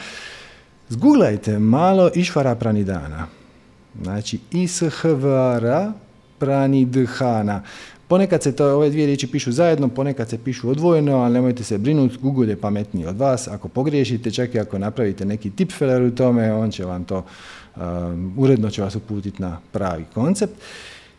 Zguglajte 0.90 1.60
malo 1.60 2.10
Išvara 2.16 2.56
Pranidana. 2.56 3.28
Znači, 4.02 4.40
Ishvara 4.52 5.94
Pranidhana. 6.40 7.62
Ponekad 8.08 8.44
se 8.44 8.56
to, 8.56 8.76
ove 8.76 8.90
dvije 8.90 9.06
riječi 9.06 9.28
pišu 9.28 9.52
zajedno, 9.52 9.88
ponekad 9.88 10.30
se 10.30 10.38
pišu 10.38 10.70
odvojeno, 10.70 11.18
ali 11.18 11.34
nemojte 11.34 11.64
se 11.64 11.78
brinuti, 11.78 12.18
Google 12.22 12.48
je 12.48 12.56
pametniji 12.56 13.06
od 13.06 13.18
vas. 13.18 13.48
Ako 13.48 13.68
pogriješite, 13.68 14.32
čak 14.32 14.56
i 14.56 14.60
ako 14.60 14.80
napravite 14.80 15.26
neki 15.26 15.50
tipfeler 15.50 16.02
u 16.02 16.12
tome, 16.12 16.54
on 16.54 16.72
će 16.72 16.86
vam 16.86 17.04
to, 17.04 17.26
um, 17.76 18.34
uredno 18.38 18.70
će 18.70 18.82
vas 18.82 18.96
uputiti 18.96 19.42
na 19.42 19.60
pravi 19.72 20.06
koncept. 20.14 20.54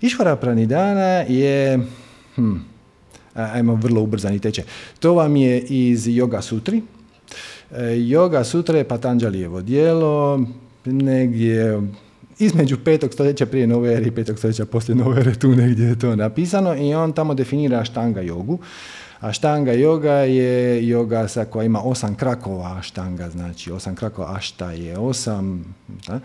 Išvara 0.00 0.36
pranidana 0.36 1.24
je, 1.28 1.80
hm, 2.34 2.56
ajmo 3.34 3.74
vrlo 3.74 4.02
ubrzani 4.02 4.38
tečaj, 4.38 4.64
to 5.00 5.14
vam 5.14 5.36
je 5.36 5.60
iz 5.60 6.06
Yoga 6.06 6.42
Sutri. 6.42 6.82
E, 7.70 7.96
yoga 7.96 8.44
Sutra 8.44 8.78
je 8.78 8.88
Patanđalijevo 8.88 9.62
dijelo, 9.62 10.40
negdje 10.84 11.80
između 12.38 12.76
petog 12.84 13.12
stoljeća 13.12 13.46
prije 13.46 13.66
nove 13.66 13.94
ere 13.94 14.06
i 14.06 14.10
petog 14.10 14.38
stoljeća 14.38 14.66
poslije 14.66 14.96
nove 14.96 15.20
ere, 15.20 15.34
tu 15.34 15.48
negdje 15.48 15.86
je 15.86 15.98
to 15.98 16.16
napisano 16.16 16.76
i 16.76 16.94
on 16.94 17.12
tamo 17.12 17.34
definira 17.34 17.84
štanga 17.84 18.20
jogu. 18.20 18.58
A 19.20 19.32
štanga 19.32 19.72
yoga 19.72 20.28
je 20.28 20.82
yoga 20.82 21.28
sa 21.28 21.44
koja 21.44 21.64
ima 21.64 21.80
osam 21.82 22.14
krakova 22.14 22.82
štanga, 22.82 23.30
znači 23.30 23.70
osam 23.70 23.94
krakova, 23.94 24.34
a 24.36 24.40
šta 24.40 24.70
je 24.70 24.98
osam, 24.98 25.74
da? 26.06 26.20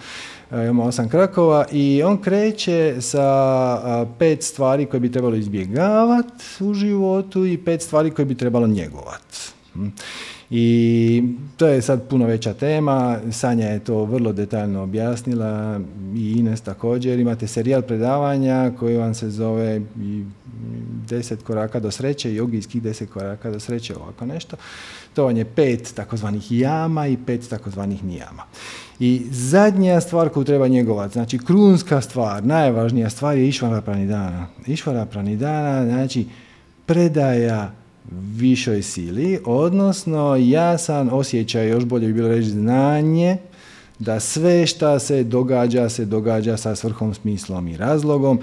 E, 0.51 0.67
ima 0.67 0.83
osam 0.83 1.09
krakova 1.09 1.65
i 1.71 2.03
on 2.05 2.21
kreće 2.21 2.95
sa 2.99 4.05
pet 4.19 4.43
stvari 4.43 4.85
koje 4.85 4.99
bi 4.99 5.11
trebalo 5.11 5.35
izbjegavati 5.35 6.43
u 6.59 6.73
životu 6.73 7.45
i 7.45 7.57
pet 7.57 7.81
stvari 7.81 8.11
koje 8.11 8.25
bi 8.25 8.35
trebalo 8.35 8.67
njegovati. 8.67 9.37
I 10.51 11.23
to 11.57 11.67
je 11.67 11.81
sad 11.81 12.07
puno 12.07 12.25
veća 12.25 12.53
tema, 12.53 13.19
Sanja 13.31 13.67
je 13.67 13.79
to 13.79 14.05
vrlo 14.05 14.33
detaljno 14.33 14.83
objasnila 14.83 15.79
i 16.15 16.31
Ines 16.31 16.61
također. 16.61 17.19
Imate 17.19 17.47
serijal 17.47 17.81
predavanja 17.81 18.71
koji 18.79 18.97
vam 18.97 19.13
se 19.13 19.29
zove 19.29 19.81
i 20.01 20.23
deset 21.09 21.43
koraka 21.43 21.79
do 21.79 21.91
sreće, 21.91 22.35
jogijskih 22.35 22.81
deset 22.81 23.09
koraka 23.09 23.51
do 23.51 23.59
sreće, 23.59 23.95
ovako 23.95 24.25
nešto. 24.25 24.57
To 25.13 25.23
vam 25.23 25.37
je 25.37 25.45
pet 25.45 25.93
takozvanih 25.95 26.51
jama 26.51 27.07
i 27.07 27.17
pet 27.25 27.49
takozvanih 27.49 28.03
nijama. 28.03 28.43
I 28.99 29.21
zadnja 29.31 30.01
stvar 30.01 30.29
koju 30.29 30.43
treba 30.43 30.67
njegovati, 30.67 31.13
znači 31.13 31.37
krunska 31.37 32.01
stvar, 32.01 32.45
najvažnija 32.45 33.09
stvar 33.09 33.37
je 33.37 33.47
Išvara 33.47 33.81
Pranidana. 33.81 34.47
Išvara 34.67 35.05
Pranidana, 35.05 35.85
znači 35.85 36.25
predaja 36.85 37.71
višoj 38.11 38.81
sili, 38.81 39.39
odnosno 39.45 40.35
jasan 40.35 41.09
osjećaj, 41.11 41.69
još 41.69 41.85
bolje 41.85 42.07
bi 42.07 42.13
bilo 42.13 42.27
reći 42.27 42.49
znanje, 42.49 43.37
da 43.99 44.19
sve 44.19 44.67
šta 44.67 44.99
se 44.99 45.23
događa, 45.23 45.89
se 45.89 46.05
događa 46.05 46.57
sa 46.57 46.75
svrhom, 46.75 47.13
smislom 47.13 47.67
i 47.67 47.77
razlogom 47.77 48.39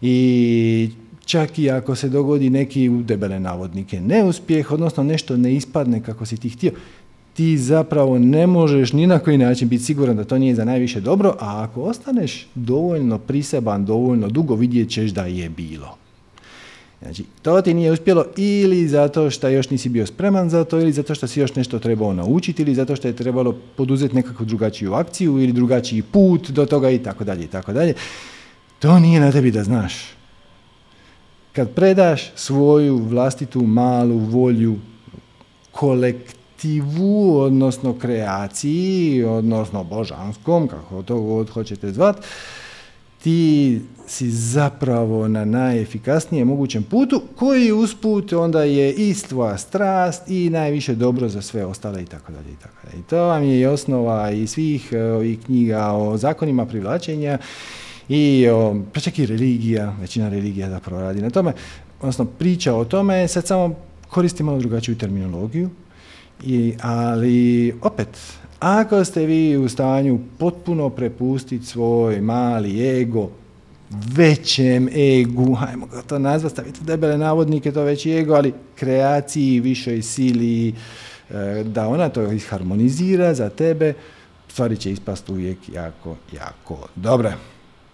i 0.00 0.90
čak 1.24 1.58
i 1.58 1.70
ako 1.70 1.94
se 1.94 2.08
dogodi 2.08 2.50
neki 2.50 2.88
u 2.88 3.02
debele 3.02 3.40
navodnike 3.40 4.00
neuspjeh, 4.00 4.72
odnosno 4.72 5.02
nešto 5.02 5.36
ne 5.36 5.54
ispadne 5.54 6.02
kako 6.02 6.26
si 6.26 6.36
ti 6.36 6.48
htio, 6.48 6.72
ti 7.34 7.58
zapravo 7.58 8.18
ne 8.18 8.46
možeš 8.46 8.92
ni 8.92 9.06
na 9.06 9.18
koji 9.18 9.38
način 9.38 9.68
biti 9.68 9.84
siguran 9.84 10.16
da 10.16 10.24
to 10.24 10.38
nije 10.38 10.54
za 10.54 10.64
najviše 10.64 11.00
dobro, 11.00 11.36
a 11.40 11.62
ako 11.62 11.82
ostaneš 11.82 12.46
dovoljno 12.54 13.18
priseban, 13.18 13.84
dovoljno 13.84 14.28
dugo 14.28 14.54
vidjet 14.54 14.90
ćeš 14.90 15.10
da 15.10 15.24
je 15.24 15.48
bilo. 15.48 16.03
Znači, 17.02 17.24
to 17.42 17.62
ti 17.62 17.74
nije 17.74 17.92
uspjelo 17.92 18.24
ili 18.36 18.88
zato 18.88 19.30
što 19.30 19.48
još 19.48 19.70
nisi 19.70 19.88
bio 19.88 20.06
spreman 20.06 20.50
za 20.50 20.64
to, 20.64 20.80
ili 20.80 20.92
zato 20.92 21.14
što 21.14 21.26
si 21.26 21.40
još 21.40 21.54
nešto 21.54 21.78
trebao 21.78 22.12
naučiti, 22.12 22.62
ili 22.62 22.74
zato 22.74 22.96
što 22.96 23.08
je 23.08 23.16
trebalo 23.16 23.54
poduzeti 23.76 24.14
nekakvu 24.14 24.46
drugačiju 24.46 24.94
akciju, 24.94 25.38
ili 25.38 25.52
drugačiji 25.52 26.02
put 26.02 26.50
do 26.50 26.66
toga 26.66 26.90
i 26.90 26.98
tako 26.98 27.24
dalje 27.24 27.44
i 27.44 27.46
tako 27.46 27.72
dalje. 27.72 27.94
To 28.78 28.98
nije 28.98 29.20
na 29.20 29.32
tebi 29.32 29.50
da 29.50 29.64
znaš. 29.64 29.94
Kad 31.52 31.74
predaš 31.74 32.32
svoju 32.34 32.96
vlastitu 32.96 33.62
malu 33.62 34.18
volju 34.18 34.76
kolektivu, 35.70 37.38
odnosno 37.40 37.98
kreaciji, 37.98 39.24
odnosno 39.24 39.84
božanskom, 39.84 40.68
kako 40.68 41.02
to 41.02 41.46
hoćete 41.52 41.92
zvat, 41.92 42.16
ti 43.24 43.80
si 44.06 44.30
zapravo 44.30 45.28
na 45.28 45.44
najefikasnijem 45.44 46.48
mogućem 46.48 46.82
putu 46.82 47.22
koji 47.36 47.72
usput 47.72 48.32
onda 48.32 48.62
je 48.62 48.94
i 48.94 49.14
tvoja 49.28 49.58
strast 49.58 50.30
i 50.30 50.50
najviše 50.50 50.94
dobro 50.94 51.28
za 51.28 51.42
sve 51.42 51.64
ostale 51.64 52.02
i 52.02 52.06
tako 52.06 52.32
dalje 52.32 52.52
i 52.52 52.56
tako 52.56 52.76
dalje. 52.84 53.00
I 53.00 53.02
to 53.02 53.16
vam 53.16 53.42
je 53.42 53.60
i 53.60 53.66
osnova 53.66 54.30
i 54.30 54.46
svih 54.46 54.92
e, 54.92 55.02
ovih 55.02 55.38
knjiga 55.44 55.86
o 55.92 56.16
zakonima 56.16 56.66
privlačenja 56.66 57.38
i 58.08 58.48
o, 58.48 58.76
pa 58.92 59.00
čak 59.00 59.18
i 59.18 59.26
religija, 59.26 59.96
većina 60.00 60.28
religija 60.28 60.70
zapravo 60.70 61.02
radi 61.02 61.22
na 61.22 61.30
tome, 61.30 61.52
odnosno 62.00 62.24
priča 62.24 62.74
o 62.74 62.84
tome, 62.84 63.28
sad 63.28 63.46
samo 63.46 63.74
koristimo 64.08 64.58
drugačiju 64.58 64.98
terminologiju, 64.98 65.70
i, 66.42 66.74
ali 66.82 67.74
opet, 67.82 68.08
ako 68.64 69.04
ste 69.04 69.26
vi 69.26 69.56
u 69.56 69.68
stanju 69.68 70.18
potpuno 70.38 70.90
prepustiti 70.90 71.66
svoj 71.66 72.20
mali 72.20 73.00
ego 73.00 73.30
većem 73.90 74.88
egu, 74.88 75.54
hajmo 75.54 75.86
ga 75.86 76.02
to 76.02 76.18
nazvati, 76.18 76.52
staviti 76.52 76.84
debele 76.84 77.18
navodnike, 77.18 77.72
to 77.72 77.82
veći 77.82 78.12
ego, 78.12 78.34
ali 78.34 78.52
kreaciji, 78.74 79.60
višoj 79.60 80.02
sili, 80.02 80.68
e, 80.68 81.64
da 81.64 81.88
ona 81.88 82.08
to 82.08 82.32
isharmonizira 82.32 83.34
za 83.34 83.50
tebe, 83.50 83.94
stvari 84.48 84.76
će 84.76 84.92
ispast 84.92 85.28
uvijek 85.28 85.58
jako, 85.74 86.16
jako 86.32 86.78
dobre. 86.94 87.32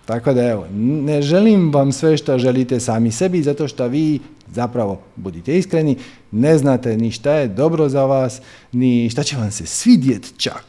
Tako 0.05 0.33
da 0.33 0.49
evo, 0.49 0.67
ne 0.81 1.23
želim 1.23 1.73
vam 1.73 1.93
sve 1.93 2.17
što 2.17 2.39
želite 2.39 2.81
sami 2.81 3.11
sebi, 3.13 3.43
zato 3.43 3.69
što 3.69 3.89
vi 3.89 4.21
zapravo, 4.53 5.01
budite 5.17 5.59
iskreni, 5.59 5.97
ne 6.31 6.59
znate 6.59 6.97
ni 6.97 7.11
šta 7.11 7.33
je 7.33 7.49
dobro 7.49 7.89
za 7.89 8.05
vas, 8.05 8.41
ni 8.73 9.11
šta 9.11 9.23
će 9.23 9.37
vam 9.37 9.51
se 9.51 9.67
svidjet 9.67 10.33
čak. 10.37 10.65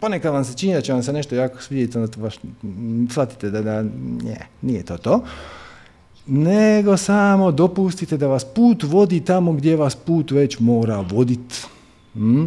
Ponekad 0.00 0.32
vam 0.32 0.44
se 0.44 0.58
čini 0.58 0.74
da 0.74 0.80
će 0.80 0.92
vam 0.92 1.02
se 1.02 1.12
nešto 1.12 1.34
jako 1.34 1.62
svidjeti, 1.62 1.98
onda 1.98 2.16
baš 2.16 2.34
shvatite 3.10 3.50
da, 3.50 3.62
da 3.62 3.82
nije, 4.22 4.46
nije 4.62 4.82
to 4.82 4.96
to. 4.96 5.24
Nego 6.26 6.96
samo 6.96 7.52
dopustite 7.52 8.16
da 8.16 8.26
vas 8.26 8.44
put 8.44 8.82
vodi 8.82 9.20
tamo 9.20 9.52
gdje 9.52 9.76
vas 9.76 9.96
put 9.96 10.30
već 10.30 10.58
mora 10.58 11.00
voditi. 11.00 11.56
Hm? 12.14 12.46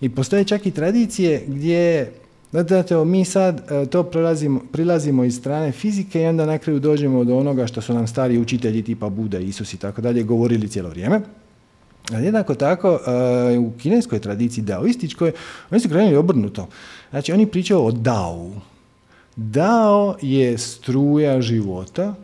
I 0.00 0.08
postoje 0.08 0.44
čak 0.44 0.66
i 0.66 0.70
tradicije 0.70 1.44
gdje 1.46 2.12
Znate, 2.50 3.04
mi 3.04 3.24
sad 3.24 3.70
e, 3.70 3.86
to 3.86 4.02
prilazimo, 4.02 4.60
prilazimo 4.72 5.24
iz 5.24 5.36
strane 5.36 5.72
fizike 5.72 6.22
i 6.22 6.26
onda 6.26 6.46
na 6.46 6.58
kraju 6.58 6.80
dođemo 6.80 7.24
do 7.24 7.36
onoga 7.36 7.66
što 7.66 7.80
su 7.80 7.94
nam 7.94 8.06
stari 8.06 8.38
učitelji 8.38 8.82
tipa 8.82 9.08
Buda, 9.08 9.38
Isus 9.38 9.74
i 9.74 9.76
tako 9.76 10.00
dalje 10.00 10.22
govorili 10.22 10.68
cijelo 10.68 10.88
vrijeme. 10.88 11.20
Ali 12.12 12.24
jednako 12.24 12.54
tako 12.54 13.00
e, 13.52 13.58
u 13.58 13.72
kineskoj 13.78 14.18
tradiciji 14.18 14.64
daoističkoj 14.64 15.32
oni 15.70 15.80
su 15.80 15.88
krenuli 15.88 16.16
obrnuto. 16.16 16.68
Znači 17.10 17.32
oni 17.32 17.46
pričaju 17.46 17.84
o 17.84 17.92
Dao. 17.92 18.50
Dao 19.36 20.16
je 20.22 20.58
struja 20.58 21.40
života 21.40 22.14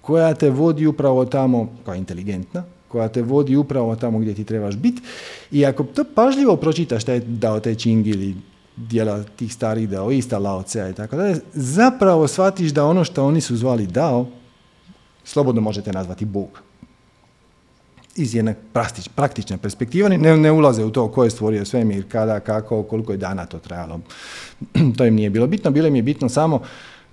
koja 0.00 0.34
te 0.34 0.50
vodi 0.50 0.86
upravo 0.86 1.24
tamo, 1.24 1.68
koja 1.84 1.94
je 1.94 1.98
inteligentna, 1.98 2.64
koja 2.88 3.08
te 3.08 3.22
vodi 3.22 3.56
upravo 3.56 3.96
tamo 3.96 4.18
gdje 4.18 4.34
ti 4.34 4.44
trebaš 4.44 4.76
biti. 4.76 5.02
I 5.50 5.66
ako 5.66 5.84
to 5.84 6.04
pažljivo 6.14 6.56
pročitaš 6.56 7.02
šta 7.02 7.12
je 7.12 7.20
dao 7.20 7.60
taj 7.60 7.74
Ching 7.74 8.06
ili 8.06 8.34
dijela 8.76 9.22
tih 9.36 9.54
starih 9.54 9.88
daoista, 9.88 10.38
Lao 10.38 10.62
Tse 10.62 10.88
i 10.90 10.94
tako 10.94 11.16
dalje, 11.16 11.40
zapravo 11.52 12.28
shvatiš 12.28 12.70
da 12.70 12.84
ono 12.84 13.04
što 13.04 13.24
oni 13.24 13.40
su 13.40 13.56
zvali 13.56 13.86
dao, 13.86 14.26
slobodno 15.24 15.60
možete 15.60 15.92
nazvati 15.92 16.24
Bog. 16.24 16.62
Iz 18.16 18.34
jedne 18.34 18.54
praktične 19.14 19.58
perspektive, 19.58 20.08
ne, 20.08 20.36
ne 20.36 20.52
ulaze 20.52 20.84
u 20.84 20.90
to 20.90 21.08
ko 21.08 21.24
je 21.24 21.30
stvorio 21.30 21.64
svemir, 21.64 22.04
kada, 22.08 22.40
kako, 22.40 22.82
koliko 22.82 23.12
je 23.12 23.18
dana 23.18 23.46
to 23.46 23.58
trajalo. 23.58 24.00
to 24.96 25.04
im 25.04 25.14
nije 25.14 25.30
bilo 25.30 25.46
bitno, 25.46 25.70
bilo 25.70 25.88
im 25.88 25.96
je 25.96 26.02
bitno 26.02 26.28
samo 26.28 26.60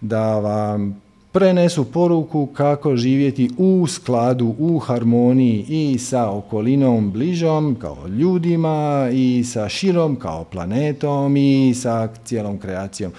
da 0.02 0.40
vam 0.40 1.03
prenesu 1.34 1.92
poruku 1.92 2.46
kako 2.46 2.96
živjeti 2.96 3.50
u 3.58 3.88
skladu, 3.88 4.56
u 4.60 4.80
harmoniji 4.80 5.66
i 5.70 5.98
sa 6.00 6.30
okolinom 6.30 7.12
bližom 7.12 7.76
kao 7.80 8.08
ljudima 8.08 9.10
i 9.14 9.44
sa 9.44 9.70
širom 9.70 10.16
kao 10.16 10.44
planetom 10.44 11.38
i 11.38 11.74
sa 11.76 12.08
cijelom 12.26 12.58
kreacijom 12.60 13.12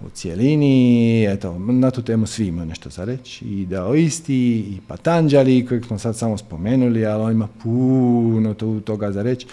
u 0.00 0.10
cijelini. 0.10 1.24
Eto, 1.24 1.58
na 1.58 1.90
tu 1.90 2.02
temu 2.02 2.26
svi 2.26 2.46
imaju 2.46 2.66
nešto 2.66 2.90
za 2.90 3.04
reći. 3.04 3.44
I 3.44 3.66
daoisti, 3.66 4.58
i 4.58 4.78
patanđali, 4.88 5.66
kojeg 5.66 5.84
smo 5.84 5.98
sad 5.98 6.16
samo 6.16 6.38
spomenuli, 6.38 7.06
ali 7.06 7.22
on 7.22 7.32
ima 7.32 7.48
puno 7.62 8.54
toga 8.84 9.12
za 9.12 9.22
reći. 9.22 9.46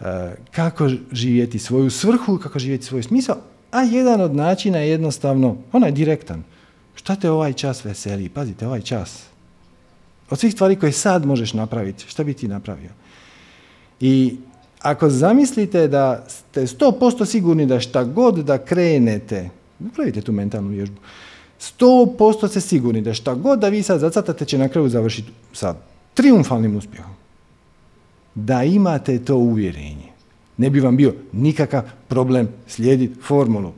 E, 0.00 0.04
kako 0.50 0.90
živjeti 1.12 1.58
svoju 1.58 1.90
svrhu, 1.90 2.38
kako 2.38 2.58
živjeti 2.58 2.84
svoj 2.84 3.02
smisao, 3.02 3.36
a 3.70 3.82
jedan 3.82 4.20
od 4.20 4.34
načina 4.34 4.78
je 4.78 4.90
jednostavno, 4.90 5.56
onaj 5.72 5.90
direktan. 5.90 6.42
Šta 6.94 7.16
te 7.16 7.30
ovaj 7.30 7.52
čas 7.52 7.84
veseli? 7.84 8.28
Pazite, 8.28 8.66
ovaj 8.66 8.80
čas. 8.80 9.24
Od 10.30 10.38
svih 10.38 10.52
stvari 10.52 10.76
koje 10.76 10.92
sad 10.92 11.26
možeš 11.26 11.52
napraviti, 11.52 12.04
šta 12.08 12.24
bi 12.24 12.34
ti 12.34 12.48
napravio? 12.48 12.90
I 14.00 14.36
ako 14.82 15.10
zamislite 15.10 15.88
da 15.88 16.24
ste 16.28 16.60
100% 16.60 17.24
sigurni 17.24 17.66
da 17.66 17.80
šta 17.80 18.04
god 18.04 18.34
da 18.34 18.58
krenete, 18.58 19.50
napravite 19.78 20.20
tu 20.20 20.32
mentalnu 20.32 20.68
vježbu, 20.68 20.96
100% 21.78 22.48
ste 22.48 22.60
sigurni 22.60 23.02
da 23.02 23.14
šta 23.14 23.34
god 23.34 23.58
da 23.58 23.68
vi 23.68 23.82
sad 23.82 24.00
zacatate 24.00 24.44
će 24.44 24.58
na 24.58 24.68
kraju 24.68 24.88
završiti 24.88 25.30
sa 25.52 25.74
triumfalnim 26.14 26.76
uspjehom. 26.76 27.12
Da 28.34 28.64
imate 28.64 29.24
to 29.24 29.36
uvjerenje. 29.36 30.12
Ne 30.56 30.70
bi 30.70 30.80
vam 30.80 30.96
bio 30.96 31.14
nikakav 31.32 31.82
problem 32.08 32.48
slijediti 32.66 33.20
formulu 33.22 33.72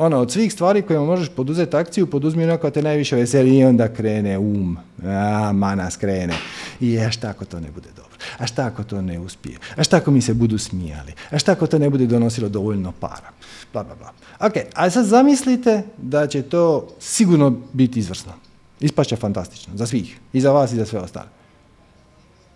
ono, 0.00 0.18
od 0.18 0.32
svih 0.32 0.52
stvari 0.52 0.82
koje 0.82 1.00
možeš 1.00 1.28
poduzeti 1.28 1.76
akciju, 1.76 2.06
poduzmi 2.06 2.44
ono 2.44 2.56
koja 2.56 2.70
te 2.70 2.82
najviše 2.82 3.16
veseli 3.16 3.58
i 3.58 3.64
onda 3.64 3.88
krene 3.88 4.38
um. 4.38 4.78
A, 5.04 5.52
mana 5.52 5.90
skrene. 5.90 6.34
I 6.80 6.98
a 6.98 7.10
šta 7.10 7.28
ako 7.28 7.44
to 7.44 7.60
ne 7.60 7.70
bude 7.70 7.88
dobro? 7.96 8.16
A 8.38 8.46
šta 8.46 8.66
ako 8.66 8.84
to 8.84 9.02
ne 9.02 9.18
uspije? 9.18 9.58
A 9.76 9.84
šta 9.84 9.96
ako 9.96 10.10
mi 10.10 10.20
se 10.20 10.34
budu 10.34 10.58
smijali? 10.58 11.12
A 11.30 11.38
šta 11.38 11.52
ako 11.52 11.66
to 11.66 11.78
ne 11.78 11.90
bude 11.90 12.06
donosilo 12.06 12.48
dovoljno 12.48 12.92
para? 12.92 13.30
Bla, 13.72 13.84
bla, 13.84 13.94
bla. 13.94 14.12
Ok, 14.40 14.52
a 14.74 14.90
sad 14.90 15.04
zamislite 15.04 15.82
da 15.98 16.26
će 16.26 16.42
to 16.42 16.88
sigurno 17.00 17.60
biti 17.72 17.98
izvrsno. 17.98 18.32
Ispašće 18.80 19.16
fantastično. 19.16 19.76
Za 19.76 19.86
svih. 19.86 20.18
I 20.32 20.40
za 20.40 20.52
vas 20.52 20.72
i 20.72 20.76
za 20.76 20.86
sve 20.86 21.00
ostale. 21.00 21.28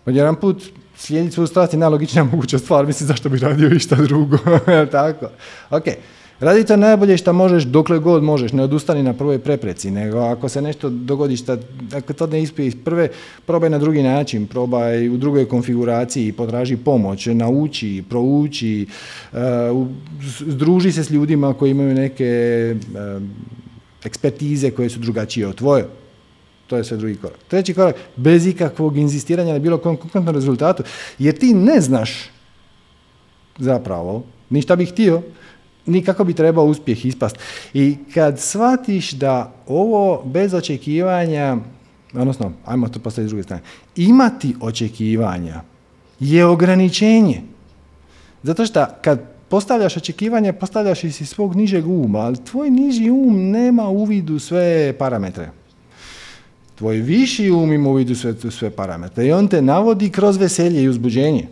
jedan 0.05 0.35
put 0.35 0.63
slijediti 0.97 1.33
svoju 1.33 1.47
strast 1.47 1.73
je 1.73 1.79
najlogičnija 1.79 2.23
moguća 2.23 2.59
stvar. 2.59 2.85
Mislim, 2.85 3.07
zašto 3.07 3.29
bi 3.29 3.37
radio 3.37 3.69
išta 3.69 3.95
drugo? 3.95 4.37
Tako. 4.91 5.29
Ok. 5.69 5.85
Radi 6.39 6.65
to 6.65 6.77
najbolje 6.77 7.17
što 7.17 7.33
možeš 7.33 7.63
dokle 7.63 7.99
god 7.99 8.23
možeš, 8.23 8.51
ne 8.51 8.63
odustani 8.63 9.03
na 9.03 9.13
prvoj 9.13 9.39
prepreci, 9.39 9.91
nego 9.91 10.19
ako 10.19 10.49
se 10.49 10.61
nešto 10.61 10.89
dogodi 10.89 11.37
što, 11.37 11.57
ako 11.93 12.13
to 12.13 12.27
ne 12.27 12.43
ispije 12.43 12.67
iz 12.67 12.75
prve, 12.85 13.09
probaj 13.45 13.69
na 13.69 13.77
drugi 13.77 14.03
način, 14.03 14.47
probaj 14.47 15.09
u 15.09 15.17
drugoj 15.17 15.47
konfiguraciji, 15.47 16.31
potraži 16.31 16.77
pomoć, 16.77 17.25
nauči, 17.25 18.03
prouči, 18.09 18.87
uh, 19.31 19.39
združi 20.39 20.91
se 20.91 21.03
s 21.03 21.09
ljudima 21.09 21.53
koji 21.53 21.71
imaju 21.71 21.93
neke 21.93 22.75
uh, 22.75 23.21
ekspertize 24.03 24.71
koje 24.71 24.89
su 24.89 24.99
drugačije 24.99 25.47
od 25.47 25.55
tvoje. 25.55 25.87
To 26.67 26.77
je 26.77 26.83
sve 26.83 26.97
drugi 26.97 27.15
korak. 27.15 27.37
Treći 27.47 27.73
korak, 27.73 27.95
bez 28.15 28.47
ikakvog 28.47 28.97
inzistiranja 28.97 29.53
na 29.53 29.59
bilo 29.59 29.77
konkretnom 29.77 30.29
rezultatu, 30.29 30.83
jer 31.19 31.37
ti 31.37 31.53
ne 31.53 31.81
znaš 31.81 32.29
zapravo, 33.57 34.23
ništa 34.49 34.75
bih 34.75 34.91
htio, 34.91 35.21
ni 35.85 36.03
kako 36.03 36.23
bi 36.23 36.33
trebao 36.33 36.65
uspjeh 36.65 37.05
ispast. 37.05 37.37
I 37.73 37.97
kad 38.13 38.39
shvatiš 38.39 39.11
da 39.11 39.53
ovo 39.67 40.23
bez 40.25 40.53
očekivanja, 40.53 41.57
odnosno, 42.13 42.51
ajmo 42.65 42.87
to 42.87 42.99
postaviti 42.99 43.29
s 43.29 43.31
druge 43.31 43.43
strane, 43.43 43.61
imati 43.95 44.55
očekivanja 44.61 45.61
je 46.19 46.45
ograničenje. 46.45 47.41
Zato 48.43 48.65
što 48.65 48.85
kad 49.01 49.35
postavljaš 49.49 49.97
očekivanje, 49.97 50.53
postavljaš 50.53 51.03
iz 51.03 51.29
svog 51.29 51.55
nižeg 51.55 51.87
uma, 51.87 52.19
ali 52.19 52.37
tvoj 52.45 52.69
niži 52.69 53.09
um 53.09 53.51
nema 53.51 53.87
uvid 53.87 54.29
u 54.29 54.39
sve 54.39 54.93
parametre. 54.99 55.49
Tvoj 56.75 56.95
viši 56.95 57.51
um 57.51 57.73
ima 57.73 57.89
uvid 57.89 58.09
u 58.09 58.15
sve, 58.15 58.35
sve 58.51 58.69
parametre 58.69 59.25
i 59.25 59.31
on 59.31 59.47
te 59.47 59.61
navodi 59.61 60.09
kroz 60.09 60.37
veselje 60.37 60.83
i 60.83 60.89
uzbuđenje. 60.89 61.47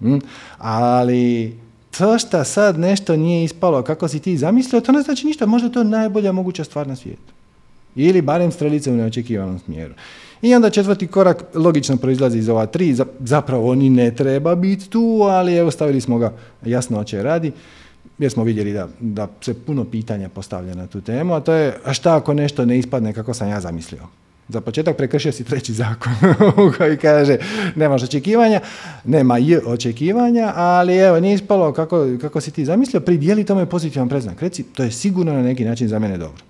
Hm? 0.00 0.18
Ali 0.58 1.54
to 1.98 2.18
što 2.18 2.44
sad 2.44 2.78
nešto 2.78 3.16
nije 3.16 3.44
ispalo 3.44 3.82
kako 3.82 4.08
si 4.08 4.20
ti 4.20 4.36
zamislio, 4.36 4.80
to 4.80 4.92
ne 4.92 5.02
znači 5.02 5.26
ništa, 5.26 5.46
možda 5.46 5.68
je 5.68 5.72
to 5.72 5.84
najbolja 5.84 6.32
moguća 6.32 6.64
stvar 6.64 6.86
na 6.86 6.96
svijetu. 6.96 7.32
Ili 7.96 8.22
barem 8.22 8.52
strelice 8.52 8.92
u 8.92 8.96
neočekivanom 8.96 9.58
smjeru. 9.58 9.94
I 10.42 10.54
onda 10.54 10.70
četvrti 10.70 11.06
korak 11.06 11.44
logično 11.54 11.96
proizlazi 11.96 12.38
iz 12.38 12.48
ova 12.48 12.66
tri, 12.66 12.96
zapravo 13.20 13.70
oni 13.70 13.90
ne 13.90 14.14
treba 14.14 14.54
biti 14.54 14.90
tu, 14.90 15.22
ali 15.22 15.56
evo 15.56 15.70
stavili 15.70 16.00
smo 16.00 16.18
ga 16.18 16.32
jasno 16.64 16.98
oče 16.98 17.22
radi, 17.22 17.52
jer 18.18 18.30
smo 18.30 18.44
vidjeli 18.44 18.72
da, 18.72 18.88
da 19.00 19.28
se 19.40 19.54
puno 19.54 19.84
pitanja 19.84 20.28
postavlja 20.28 20.74
na 20.74 20.86
tu 20.86 21.00
temu, 21.00 21.34
a 21.34 21.40
to 21.40 21.52
je 21.52 21.78
a 21.84 21.92
šta 21.92 22.16
ako 22.16 22.34
nešto 22.34 22.64
ne 22.64 22.78
ispadne 22.78 23.12
kako 23.12 23.34
sam 23.34 23.48
ja 23.48 23.60
zamislio. 23.60 24.02
Za 24.52 24.60
početak 24.60 24.96
prekršio 24.96 25.32
si 25.32 25.44
treći 25.44 25.72
zakon 25.72 26.12
koji 26.78 26.96
kaže 26.96 27.36
nemaš 27.76 28.02
očekivanja, 28.02 28.60
nema 29.04 29.38
j 29.38 29.60
očekivanja, 29.66 30.52
ali 30.56 30.96
evo 30.96 31.20
nije 31.20 31.34
ispalo 31.34 31.72
kako, 31.72 32.06
kako 32.20 32.40
si 32.40 32.50
ti 32.50 32.64
zamislio, 32.64 33.00
pridijeli 33.00 33.44
tome 33.44 33.66
pozitivan 33.66 34.08
preznak. 34.08 34.42
Reci, 34.42 34.62
to 34.62 34.82
je 34.82 34.90
sigurno 34.90 35.32
na 35.32 35.42
neki 35.42 35.64
način 35.64 35.88
za 35.88 35.98
mene 35.98 36.18
dobro. 36.18 36.42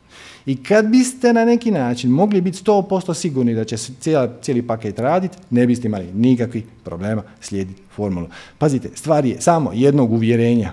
I 0.47 0.63
kad 0.63 0.87
biste 0.87 1.33
na 1.33 1.45
neki 1.45 1.71
način 1.71 2.11
mogli 2.11 2.41
biti 2.41 2.59
100% 2.65 3.15
sigurni 3.15 3.55
da 3.55 3.65
će 3.65 3.77
cijela, 3.77 4.29
cijeli 4.41 4.67
paket 4.67 4.99
raditi, 4.99 5.37
ne 5.51 5.67
biste 5.67 5.89
imali 5.89 6.13
nikakvih 6.13 6.65
problema 6.85 7.23
slijediti 7.41 7.83
formulu. 7.97 8.29
Pazite, 8.59 8.89
stvar 8.95 9.25
je 9.25 9.41
samo 9.41 9.73
jednog 9.75 10.13
uvjerenja. 10.13 10.73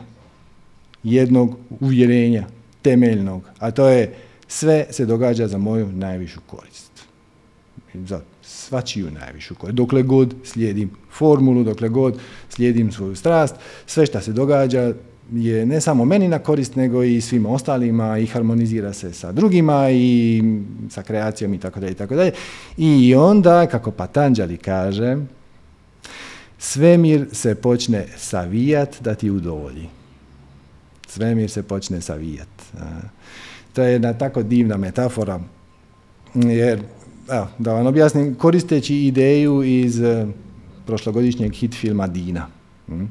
Jednog 1.03 1.57
uvjerenja 1.79 2.47
temeljnog, 2.81 3.43
a 3.59 3.71
to 3.71 3.89
je 3.89 4.13
sve 4.47 4.85
se 4.89 5.05
događa 5.05 5.47
za 5.47 5.57
moju 5.57 5.87
najvišu 5.91 6.39
korist 6.47 6.88
za 7.93 8.21
svačiju 8.41 9.11
najvišu 9.11 9.55
koju. 9.55 9.73
Dokle 9.73 10.03
god 10.03 10.35
slijedim 10.43 10.89
formulu, 11.11 11.63
dokle 11.63 11.89
god 11.89 12.19
slijedim 12.49 12.91
svoju 12.91 13.15
strast, 13.15 13.55
sve 13.85 14.05
što 14.05 14.21
se 14.21 14.33
događa 14.33 14.93
je 15.33 15.65
ne 15.65 15.81
samo 15.81 16.05
meni 16.05 16.27
na 16.27 16.39
korist, 16.39 16.75
nego 16.75 17.03
i 17.03 17.21
svima 17.21 17.49
ostalima 17.49 18.17
i 18.17 18.25
harmonizira 18.25 18.93
se 18.93 19.13
sa 19.13 19.31
drugima 19.31 19.89
i 19.91 20.43
sa 20.89 21.03
kreacijom 21.03 21.53
i 21.53 21.59
tako 21.59 21.79
dalje 21.79 21.91
i 21.91 21.95
tako 21.95 22.15
dalje. 22.15 22.31
I 22.77 23.15
onda, 23.15 23.67
kako 23.67 23.91
Patanđali 23.91 24.57
kaže, 24.57 25.17
svemir 26.57 27.25
se 27.31 27.55
počne 27.55 28.05
savijat 28.17 29.01
da 29.01 29.15
ti 29.15 29.29
udovolji. 29.29 29.89
Svemir 31.07 31.49
se 31.49 31.63
počne 31.63 32.01
savijat. 32.01 32.47
To 33.73 33.83
je 33.83 33.91
jedna 33.91 34.13
tako 34.13 34.43
divna 34.43 34.77
metafora, 34.77 35.39
jer 36.33 36.81
evo, 37.31 37.47
da 37.57 37.73
vam 37.73 37.87
objasnim, 37.87 38.35
koristeći 38.35 38.95
ideju 38.95 39.63
iz 39.63 40.01
e, 40.01 40.27
prošlogodišnjeg 40.85 41.53
hit 41.53 41.75
filma 41.75 42.07
Dina. 42.07 42.47
Mm. 42.87 43.03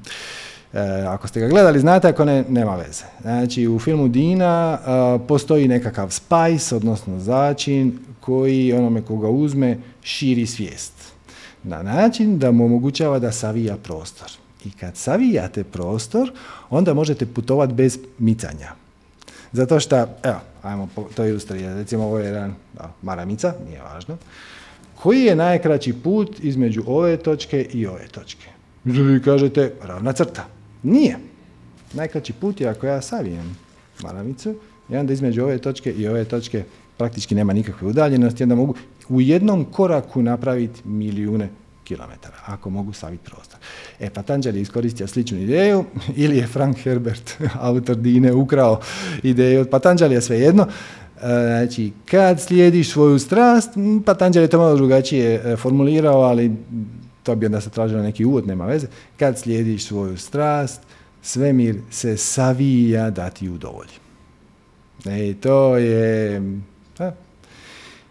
E, 0.73 0.81
ako 1.07 1.29
ste 1.29 1.41
ga 1.41 1.49
gledali, 1.49 1.81
znate, 1.81 2.09
ako 2.09 2.25
ne, 2.25 2.45
nema 2.49 2.77
veze. 2.77 3.05
Znači, 3.21 3.69
u 3.69 3.79
filmu 3.79 4.09
Dina 4.09 4.79
e, 4.79 5.27
postoji 5.27 5.69
nekakav 5.69 6.11
spice, 6.11 6.77
odnosno 6.77 7.19
začin, 7.19 7.99
koji 8.21 8.73
onome 8.73 9.03
koga 9.03 9.29
uzme 9.29 9.79
širi 10.03 10.47
svijest. 10.47 10.93
Na 11.63 11.83
način 11.83 12.39
da 12.39 12.51
mu 12.51 12.65
omogućava 12.65 13.19
da 13.19 13.33
savija 13.33 13.77
prostor. 13.77 14.31
I 14.65 14.71
kad 14.71 14.97
savijate 14.97 15.65
prostor, 15.65 16.33
onda 16.71 16.95
možete 16.95 17.27
putovati 17.27 17.73
bez 17.73 17.99
micanja. 18.19 18.73
Zato 19.53 19.81
što, 19.81 19.97
evo, 20.23 20.41
ajmo 20.63 20.89
to 21.17 21.27
ilustrirati, 21.27 21.79
recimo 21.79 22.05
ovo 22.05 22.19
je 22.19 22.27
jedan 22.27 22.55
da, 22.75 22.93
maramica, 23.03 23.55
nije 23.69 23.83
važno, 23.83 24.17
koji 24.95 25.23
je 25.23 25.37
najkraći 25.37 25.93
put 25.93 26.41
između 26.41 26.83
ove 26.87 27.17
točke 27.17 27.63
i 27.73 27.87
ove 27.87 28.09
točke? 28.09 28.47
Vi 28.85 29.23
kažete, 29.23 29.73
ravna 29.83 30.13
crta. 30.13 30.47
Nije. 30.83 31.19
Najkraći 31.93 32.33
put 32.33 32.61
je 32.61 32.69
ako 32.69 32.87
ja 32.87 33.03
savijem 33.03 33.57
maramicu 34.03 34.55
i 34.89 34.97
onda 34.97 35.13
između 35.13 35.43
ove 35.43 35.59
točke 35.59 35.93
i 35.93 36.09
ove 36.09 36.25
točke 36.25 36.65
praktički 36.97 37.35
nema 37.35 37.53
nikakve 37.53 37.89
udaljenosti, 37.89 38.43
onda 38.43 38.55
mogu 38.55 38.75
u 39.09 39.21
jednom 39.21 39.65
koraku 39.65 40.23
napraviti 40.23 40.89
milijune 40.89 41.49
kilometara, 41.89 42.37
ako 42.47 42.71
mogu 42.71 42.93
staviti 42.93 43.25
prostor. 43.25 43.59
E, 44.01 44.11
Patanđel 44.11 44.57
je 44.57 44.63
iskoristio 44.63 45.07
sličnu 45.07 45.39
ideju, 45.39 45.85
ili 46.23 46.37
je 46.37 46.47
Frank 46.47 46.79
Herbert, 46.79 47.35
autor 47.69 47.97
Dine, 47.97 48.33
ukrao 48.33 48.81
ideju 49.23 49.61
od 49.61 49.69
Patanđelija, 49.69 50.21
svejedno. 50.21 50.67
E, 50.67 50.71
znači, 51.21 51.93
kad 52.11 52.41
slijediš 52.41 52.91
svoju 52.91 53.19
strast, 53.19 53.71
Patanđel 54.07 54.43
je 54.43 54.49
to 54.49 54.59
malo 54.59 54.77
drugačije 54.77 55.35
e, 55.45 55.57
formulirao, 55.57 56.21
ali 56.21 56.53
to 57.23 57.37
bi 57.37 57.47
onda 57.47 57.61
se 57.61 57.71
tražilo 57.71 58.03
neki 58.03 58.25
uvod, 58.25 58.47
nema 58.47 58.67
veze. 58.67 58.87
Kad 59.17 59.39
slijediš 59.39 59.87
svoju 59.87 60.17
strast, 60.17 60.81
svemir 61.23 61.81
se 61.91 62.17
savija 62.17 63.11
da 63.11 63.31
ti 63.31 63.49
udovolji. 63.49 63.97
E, 65.07 65.35
to 65.35 65.77
je... 65.77 66.43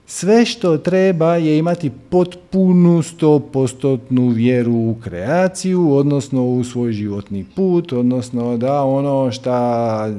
Sve 0.09 0.45
što 0.45 0.77
treba 0.77 1.35
je 1.35 1.57
imati 1.57 1.91
potpunu 2.09 3.01
stopostotnu 3.03 4.29
vjeru 4.29 4.73
u 4.73 4.95
kreaciju, 5.03 5.93
odnosno 5.93 6.45
u 6.45 6.63
svoj 6.63 6.91
životni 6.91 7.45
put, 7.55 7.93
odnosno 7.93 8.57
da 8.57 8.83
ono 8.83 9.31
šta 9.31 10.09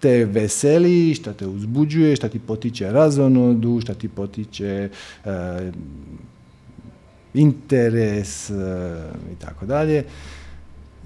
te 0.00 0.24
veseli, 0.24 1.14
šta 1.14 1.32
te 1.32 1.46
uzbuđuje, 1.46 2.16
šta 2.16 2.28
ti 2.28 2.38
potiče 2.38 2.92
razonodu, 2.92 3.80
šta 3.80 3.94
ti 3.94 4.08
potiče 4.08 4.88
e, 5.24 5.30
interes 7.34 8.50
e, 8.50 8.54
i 9.32 9.36
tako 9.40 9.66
dalje, 9.66 10.04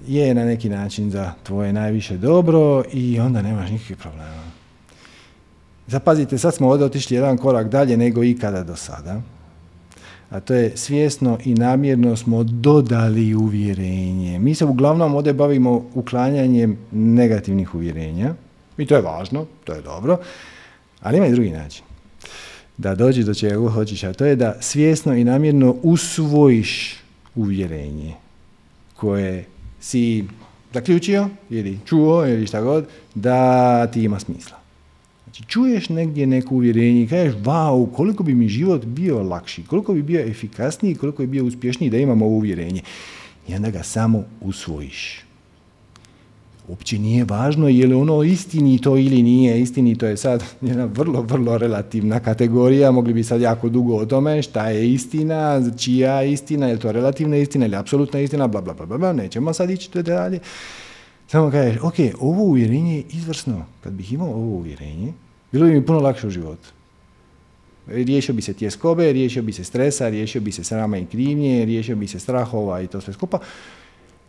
je 0.07 0.33
na 0.33 0.45
neki 0.45 0.69
način 0.69 1.11
za 1.11 1.33
tvoje 1.43 1.73
najviše 1.73 2.17
dobro 2.17 2.83
i 2.93 3.19
onda 3.19 3.41
nemaš 3.41 3.69
nikakvih 3.69 3.97
problema. 3.97 4.58
Zapazite, 5.89 6.37
sad 6.37 6.55
smo 6.55 6.69
ovdje 6.69 6.85
otišli 6.85 7.15
jedan 7.15 7.37
korak 7.37 7.69
dalje 7.69 7.97
nego 7.97 8.23
ikada 8.23 8.63
do 8.63 8.75
sada. 8.75 9.21
A 10.29 10.39
to 10.39 10.53
je 10.53 10.77
svjesno 10.77 11.37
i 11.45 11.53
namjerno 11.53 12.15
smo 12.15 12.43
dodali 12.43 13.35
uvjerenje. 13.35 14.39
Mi 14.39 14.55
se 14.55 14.65
uglavnom 14.65 15.15
ovdje 15.15 15.33
bavimo 15.33 15.85
uklanjanjem 15.93 16.77
negativnih 16.91 17.75
uvjerenja. 17.75 18.33
I 18.77 18.85
to 18.85 18.95
je 18.95 19.01
važno, 19.01 19.45
to 19.63 19.73
je 19.73 19.81
dobro. 19.81 20.17
Ali 21.01 21.17
ima 21.17 21.27
i 21.27 21.31
drugi 21.31 21.49
način. 21.49 21.83
Da 22.77 22.95
dođi 22.95 23.23
do 23.23 23.33
čega 23.33 23.69
hoćeš, 23.69 24.03
a 24.03 24.13
to 24.13 24.25
je 24.25 24.35
da 24.35 24.55
svjesno 24.59 25.15
i 25.15 25.23
namjerno 25.23 25.75
usvojiš 25.83 26.95
uvjerenje 27.35 28.13
koje 28.95 29.45
si 29.79 30.25
zaključio 30.73 31.29
ili 31.49 31.79
čuo 31.85 32.27
ili 32.27 32.47
šta 32.47 32.61
god, 32.61 32.85
da 33.15 33.87
ti 33.87 34.03
ima 34.03 34.19
smisla. 34.19 34.58
Znači, 35.29 35.43
čuješ 35.43 35.89
negdje 35.89 36.27
neko 36.27 36.55
uvjerenje 36.55 37.03
i 37.03 37.07
kažeš, 37.07 37.35
vau, 37.43 37.85
koliko 37.85 38.23
bi 38.23 38.33
mi 38.35 38.47
život 38.47 38.85
bio 38.85 39.23
lakši, 39.23 39.63
koliko 39.63 39.93
bi 39.93 40.01
bio 40.01 40.21
efikasniji, 40.21 40.95
koliko 40.95 41.21
bi 41.21 41.27
bio 41.27 41.45
uspješniji 41.45 41.89
da 41.89 41.97
imamo 41.97 42.25
ovo 42.25 42.35
uvjerenje. 42.35 42.81
I 43.47 43.55
onda 43.55 43.69
ga 43.69 43.83
samo 43.83 44.23
usvojiš. 44.41 45.19
Uopće 46.67 46.99
nije 46.99 47.25
važno 47.25 47.67
je 47.67 47.87
li 47.87 47.93
ono 47.93 48.23
istinito 48.23 48.97
ili 48.97 49.23
nije 49.23 49.61
istinito 49.61 50.05
je 50.05 50.17
sad 50.17 50.43
jedna 50.61 50.85
vrlo, 50.85 51.21
vrlo 51.21 51.57
relativna 51.57 52.19
kategorija. 52.19 52.91
Mogli 52.91 53.13
bi 53.13 53.23
sad 53.23 53.41
jako 53.41 53.69
dugo 53.69 53.95
o 53.95 54.05
tome 54.05 54.41
šta 54.41 54.69
je 54.69 54.93
istina, 54.93 55.61
čija 55.77 56.21
je 56.21 56.31
istina, 56.31 56.67
je 56.67 56.73
li 56.73 56.79
to 56.79 56.91
relativna 56.91 57.37
istina 57.37 57.65
ili 57.65 57.75
apsolutna 57.75 58.19
istina, 58.19 58.47
bla, 58.47 58.61
bla, 58.61 58.73
bla, 58.73 58.97
bla, 58.97 59.13
nećemo 59.13 59.53
sad 59.53 59.69
ići 59.69 60.03
dalje. 60.03 60.39
Samo 61.31 61.51
kažeš, 61.51 61.77
ok, 61.81 61.95
ovo 62.19 62.43
uvjerenje 62.43 62.95
je 62.95 63.03
izvrsno. 63.09 63.65
Kad 63.83 63.93
bih 63.93 64.13
imao 64.13 64.29
ovo 64.29 64.55
uvjerenje, 64.57 65.13
bilo 65.51 65.65
bi 65.65 65.73
mi 65.73 65.85
puno 65.85 65.99
lakše 65.99 66.27
u 66.27 66.29
životu. 66.29 66.69
Riješio 67.87 68.35
bi 68.35 68.41
se 68.41 68.53
tjeskobe, 68.53 69.13
riješio 69.13 69.43
bi 69.43 69.53
se 69.53 69.63
stresa, 69.63 70.09
riješio 70.09 70.41
bi 70.41 70.51
se 70.51 70.63
srama 70.63 70.97
i 70.97 71.05
krivnje, 71.05 71.65
riješio 71.65 71.95
bi 71.95 72.07
se 72.07 72.19
strahova 72.19 72.81
i 72.81 72.87
to 72.87 73.01
sve 73.01 73.13
skupa. 73.13 73.39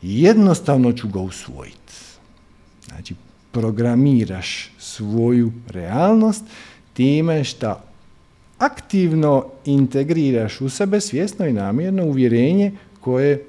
Jednostavno 0.02 0.92
ću 0.92 1.08
ga 1.08 1.20
usvojiti. 1.20 1.92
Znači, 2.88 3.14
programiraš 3.52 4.72
svoju 4.78 5.52
realnost 5.68 6.44
time 6.92 7.44
što 7.44 7.80
aktivno 8.58 9.46
integriraš 9.64 10.60
u 10.60 10.68
sebe 10.68 11.00
svjesno 11.00 11.46
i 11.46 11.52
namjerno 11.52 12.04
uvjerenje 12.04 12.72
koje 13.00 13.44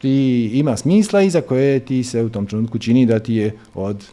ti 0.00 0.50
ima 0.54 0.76
smisla 0.76 1.22
i 1.22 1.30
za 1.30 1.40
koje 1.40 1.80
ti 1.80 2.04
se 2.04 2.22
u 2.22 2.30
tom 2.30 2.46
trenutku 2.46 2.78
čini 2.78 3.06
da 3.06 3.18
ti 3.18 3.34
je 3.34 3.58
od 3.74 4.04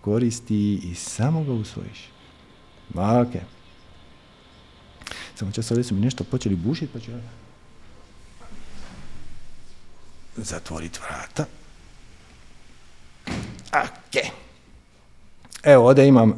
koristi 0.00 0.74
i 0.74 0.94
samo 0.94 1.44
ga 1.44 1.52
usvojiš. 1.52 2.08
Ok. 2.94 3.42
Samo 5.34 5.52
čas 5.52 5.70
ovdje 5.70 5.84
su 5.84 5.94
mi 5.94 6.00
nešto 6.00 6.24
počeli 6.24 6.56
bušiti, 6.56 6.92
pa 6.92 7.00
ću 7.00 7.10
ja 7.10 7.18
zatvoriti 10.36 10.98
vrata. 11.08 11.44
Ok. 13.72 14.24
Evo, 15.62 15.88
ovdje 15.88 16.08
imam 16.08 16.30
uh, 16.30 16.36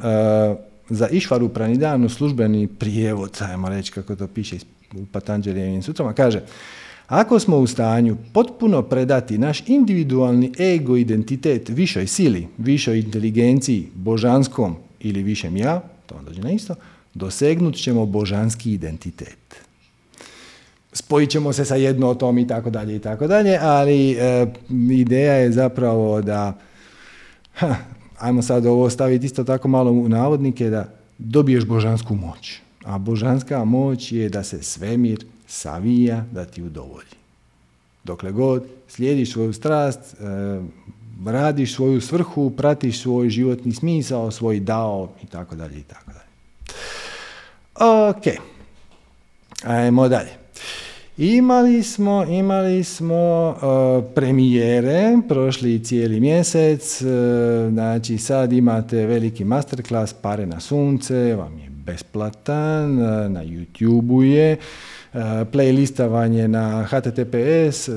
za 0.89 1.09
Išvaru 1.09 1.49
Pranidanu 1.49 2.09
službeni 2.09 2.67
prijevod, 2.67 3.39
ajmo 3.41 3.69
reći 3.69 3.93
kako 3.93 4.17
to 4.17 4.27
piše 4.27 4.57
u 4.95 5.07
Patanđelijevim 5.13 5.83
sutrama, 5.83 6.13
kaže 6.13 6.43
ako 7.07 7.39
smo 7.39 7.57
u 7.57 7.67
stanju 7.67 8.17
potpuno 8.33 8.83
predati 8.83 9.39
naš 9.39 9.63
individualni 9.67 10.53
ego 10.61 10.97
identitet 10.97 11.69
višoj 11.69 12.07
sili, 12.07 12.49
višoj 12.59 12.99
inteligenciji, 12.99 13.89
božanskom 13.95 14.77
ili 15.01 15.23
višem 15.23 15.57
ja, 15.57 15.81
to 16.07 16.15
vam 16.15 16.25
dođe 16.25 16.43
na 16.43 16.51
isto, 16.51 16.75
dosegnut 17.15 17.75
ćemo 17.75 18.07
božanski 18.07 18.73
identitet. 18.73 19.57
Spojit 20.93 21.31
ćemo 21.31 21.53
se 21.53 21.65
sa 21.65 21.77
jednotom 21.77 22.39
i 22.39 22.47
tako 22.47 22.71
dalje 22.71 22.97
i 22.97 22.99
tako 22.99 23.27
dalje, 23.27 23.59
ali 23.63 24.13
e, 24.13 24.47
ideja 24.91 25.33
je 25.33 25.53
zapravo 25.53 26.23
da, 26.23 26.59
ha, 27.55 27.77
ajmo 28.19 28.43
sad 28.43 28.67
ovo 28.67 28.91
staviti 28.91 29.27
isto 29.27 29.45
tako 29.45 29.69
malo 29.69 29.91
u 29.91 30.09
navodnike, 30.09 30.71
da 30.71 30.89
dobiješ 31.19 31.65
božansku 31.65 32.15
moć. 32.15 32.61
A 32.85 32.99
božanska 32.99 33.65
moć 33.65 34.13
je 34.13 34.29
da 34.29 34.43
se 34.43 34.63
svemir 34.63 35.25
savija 35.47 36.25
da 36.33 36.45
ti 36.45 36.63
udovolji. 36.63 37.17
Dokle 38.05 38.33
god 38.33 38.65
slijediš 38.89 39.33
svoju 39.33 39.53
strast, 39.53 40.01
e, 40.01 40.61
radiš 41.27 41.75
svoju 41.75 42.01
svrhu, 42.01 42.51
pratiš 42.51 43.01
svoj 43.03 43.31
životni 43.31 43.73
smisao, 43.73 44.31
svoj 44.31 44.61
dao 44.61 45.09
i 45.23 45.27
tako 45.27 45.55
dalje 45.55 45.79
i 45.79 45.83
tako 45.83 46.11
dalje. 46.13 46.27
Ok, 48.11 48.25
ajmo 49.65 50.09
dalje. 50.09 50.31
Imali 51.19 51.83
smo, 51.83 52.25
imali 52.25 52.85
smo 52.85 53.49
uh, 53.49 54.05
premijere 54.15 55.19
prošli 55.29 55.85
cijeli 55.85 56.21
mjesec, 56.21 57.03
uh, 57.03 57.09
znači 57.73 58.19
sad 58.19 58.53
imate 58.53 59.07
veliki 59.07 59.45
masterclass 59.45 60.13
Pare 60.13 60.47
na 60.47 60.61
sunce, 60.61 61.35
vam 61.35 61.59
je 61.59 61.66
besplatan, 61.87 62.99
uh, 62.99 63.31
na 63.31 63.45
YouTube-u 63.45 64.23
je, 64.23 64.57
playlistovanje 65.53 66.49
na 66.49 66.85
https 66.85 67.89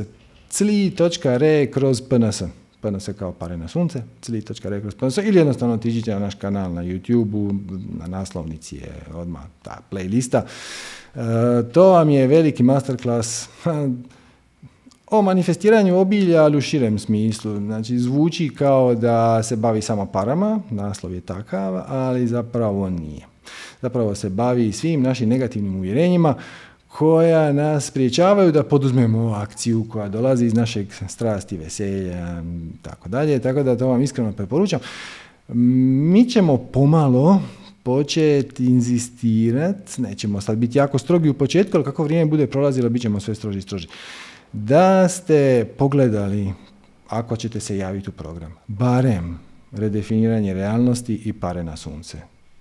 cli.re 0.50 1.68
kroz 1.72 2.02
pns. 2.02 2.44
PNS 2.82 3.10
kao 3.20 3.32
pare 3.32 3.58
na 3.58 3.68
sunce, 3.68 4.04
cli.re 4.22 4.82
kroz 4.82 4.96
pns 4.96 5.18
ili 5.18 5.38
jednostavno 5.38 5.76
otiđite 5.76 6.14
na 6.14 6.20
naš 6.20 6.36
kanal 6.36 6.74
na 6.74 6.84
YouTube-u, 6.84 7.54
na 8.00 8.08
naslovnici 8.08 8.76
je 8.76 8.92
odmah 9.14 9.42
ta 9.62 9.82
playlista. 9.92 10.42
E, 11.16 11.20
to 11.72 11.90
vam 11.90 12.10
je 12.10 12.28
veliki 12.28 12.64
masterclass 12.64 13.50
o 15.12 15.22
manifestiranju 15.22 15.98
obilja, 15.98 16.44
ali 16.44 16.58
u 16.58 16.62
širem 16.62 17.00
smislu. 17.00 17.58
Znači, 17.58 18.00
zvuči 18.00 18.50
kao 18.50 18.96
da 18.96 19.44
se 19.44 19.56
bavi 19.56 19.82
samo 19.82 20.06
parama, 20.06 20.60
naslov 20.70 21.14
je 21.14 21.22
takav, 21.22 21.84
ali 21.88 22.28
zapravo 22.28 22.90
nije. 22.90 23.29
Zapravo 23.82 24.16
se 24.16 24.30
bavi 24.30 24.72
svim 24.72 25.02
našim 25.02 25.30
negativnim 25.30 25.76
uvjerenjima 25.76 26.36
koja 26.88 27.54
nas 27.54 27.92
priječavaju 27.92 28.52
da 28.52 28.64
poduzmemo 28.64 29.30
akciju 29.30 29.86
koja 29.92 30.10
dolazi 30.10 30.46
iz 30.46 30.54
našeg 30.54 30.88
strasti, 31.08 31.58
veselja, 31.58 32.44
tako 32.82 33.10
dalje. 33.10 33.40
Tako 33.40 33.64
da 33.64 33.78
to 33.78 33.88
vam 33.88 34.02
iskreno 34.02 34.32
preporučam. 34.32 34.80
Mi 35.54 36.30
ćemo 36.30 36.58
pomalo 36.58 37.42
početi 37.84 38.66
inzistirati, 38.66 40.02
nećemo 40.02 40.42
sad 40.42 40.58
biti 40.58 40.78
jako 40.78 40.98
strogi 40.98 41.30
u 41.30 41.34
početku, 41.34 41.78
ali 41.78 41.86
kako 41.86 42.04
vrijeme 42.04 42.30
bude 42.30 42.48
prolazilo, 42.48 42.90
bit 42.90 43.02
ćemo 43.02 43.20
sve 43.20 43.36
stroži 43.36 43.60
i 43.60 43.62
stroži. 43.62 43.88
Da 44.54 45.08
ste 45.08 45.66
pogledali, 45.78 46.54
ako 47.08 47.36
ćete 47.36 47.60
se 47.60 47.78
javiti 47.78 48.10
u 48.10 48.14
program, 48.14 48.54
barem 48.68 49.40
redefiniranje 49.72 50.54
realnosti 50.54 51.22
i 51.26 51.34
pare 51.34 51.64
na 51.64 51.78
sunce. 51.78 52.18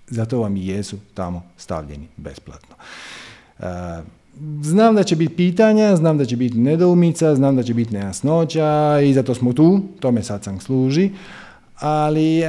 Zato 0.09 0.39
vam 0.39 0.57
i 0.57 0.67
jesu 0.67 0.97
tamo 1.13 1.41
stavljeni 1.57 2.07
besplatno. 2.17 2.75
Uh, 3.59 3.65
Znam 4.61 4.95
da 4.95 5.03
će 5.03 5.15
biti 5.15 5.35
pitanja, 5.35 5.95
znam 5.95 6.17
da 6.17 6.25
će 6.25 6.35
biti 6.35 6.57
nedoumica, 6.57 7.35
znam 7.35 7.55
da 7.55 7.63
će 7.63 7.73
biti 7.73 7.93
nejasnoća 7.93 8.99
i 9.03 9.13
zato 9.13 9.35
smo 9.35 9.53
tu, 9.53 9.81
tome 9.99 10.23
sad 10.23 10.43
sam 10.43 10.59
služi, 10.59 11.09
ali 11.79 12.43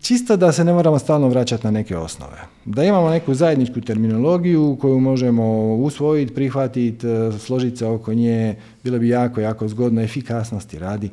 čisto 0.00 0.36
da 0.36 0.52
se 0.52 0.64
ne 0.64 0.72
moramo 0.72 0.98
stalno 0.98 1.28
vraćati 1.28 1.64
na 1.64 1.70
neke 1.70 1.96
osnove. 1.96 2.38
Da 2.64 2.84
imamo 2.84 3.10
neku 3.10 3.34
zajedničku 3.34 3.80
terminologiju 3.80 4.78
koju 4.80 5.00
možemo 5.00 5.74
usvojiti, 5.74 6.34
prihvatiti, 6.34 7.06
e, 7.06 7.32
složiti 7.38 7.76
se 7.76 7.86
oko 7.86 8.14
nje, 8.14 8.54
bilo 8.84 8.98
bi 8.98 9.08
jako, 9.08 9.40
jako 9.40 9.68
zgodno 9.68 10.02
efikasnosti 10.02 10.78
radi 10.78 11.10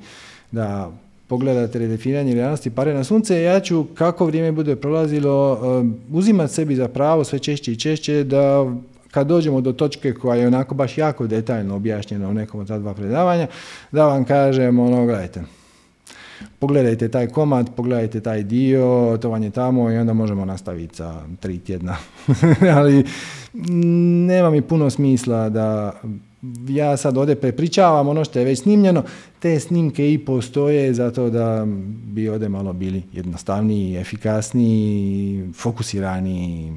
da 0.52 0.92
pogledate 1.28 1.80
redefiniranje 1.80 2.34
realnosti 2.34 2.70
pare 2.70 2.94
na 2.94 3.04
sunce, 3.04 3.42
ja 3.42 3.60
ću 3.60 3.86
kako 3.94 4.26
vrijeme 4.26 4.52
bude 4.52 4.76
prolazilo 4.76 5.60
uzimati 6.12 6.54
sebi 6.54 6.76
za 6.76 6.88
pravo 6.88 7.24
sve 7.24 7.40
češće 7.40 7.72
i 7.72 7.80
češće 7.80 8.24
da 8.24 8.76
kad 9.12 9.28
dođemo 9.28 9.62
do 9.62 9.74
točke 9.74 10.14
koja 10.14 10.36
je 10.36 10.48
onako 10.48 10.76
baš 10.76 10.98
jako 10.98 11.28
detaljno 11.28 11.76
objašnjena 11.76 12.30
u 12.30 12.34
nekom 12.34 12.60
od 12.60 12.68
ta 12.68 12.80
dva 12.80 12.94
predavanja, 12.94 13.48
da 13.92 14.06
vam 14.06 14.26
kažem 14.26 14.80
ono, 14.80 15.06
gledajte, 15.06 15.44
pogledajte 16.60 17.10
taj 17.10 17.28
komad, 17.28 17.70
pogledajte 17.76 18.20
taj 18.20 18.44
dio, 18.44 19.18
to 19.22 19.30
vam 19.30 19.44
je 19.44 19.50
tamo 19.50 19.92
i 19.92 19.98
onda 19.98 20.14
možemo 20.14 20.46
nastaviti 20.46 20.96
sa 20.96 21.22
tri 21.40 21.60
tjedna. 21.60 21.98
Ali 22.78 23.06
nema 24.28 24.50
mi 24.50 24.62
puno 24.62 24.90
smisla 24.90 25.50
da 25.50 25.94
ja 26.70 26.98
sad 26.98 27.18
ovdje 27.18 27.36
prepričavam 27.36 28.08
ono 28.08 28.26
što 28.26 28.40
je 28.40 28.46
već 28.46 28.62
snimljeno, 28.62 29.04
te 29.40 29.60
snimke 29.60 30.14
i 30.14 30.18
postoje 30.18 30.94
zato 30.94 31.30
da 31.30 31.66
bi 32.06 32.30
ovdje 32.30 32.50
malo 32.50 32.74
bili 32.74 33.04
jednostavniji, 33.14 33.98
efikasniji, 33.98 35.46
fokusirani. 35.54 36.74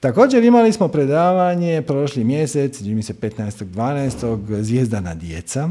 Također 0.00 0.44
imali 0.44 0.72
smo 0.72 0.88
predavanje 0.88 1.82
prošli 1.82 2.24
mjesec, 2.24 2.80
mi 2.80 3.02
se 3.02 3.14
15.12. 3.14 4.62
Zvijezdana 4.62 5.14
djeca, 5.14 5.68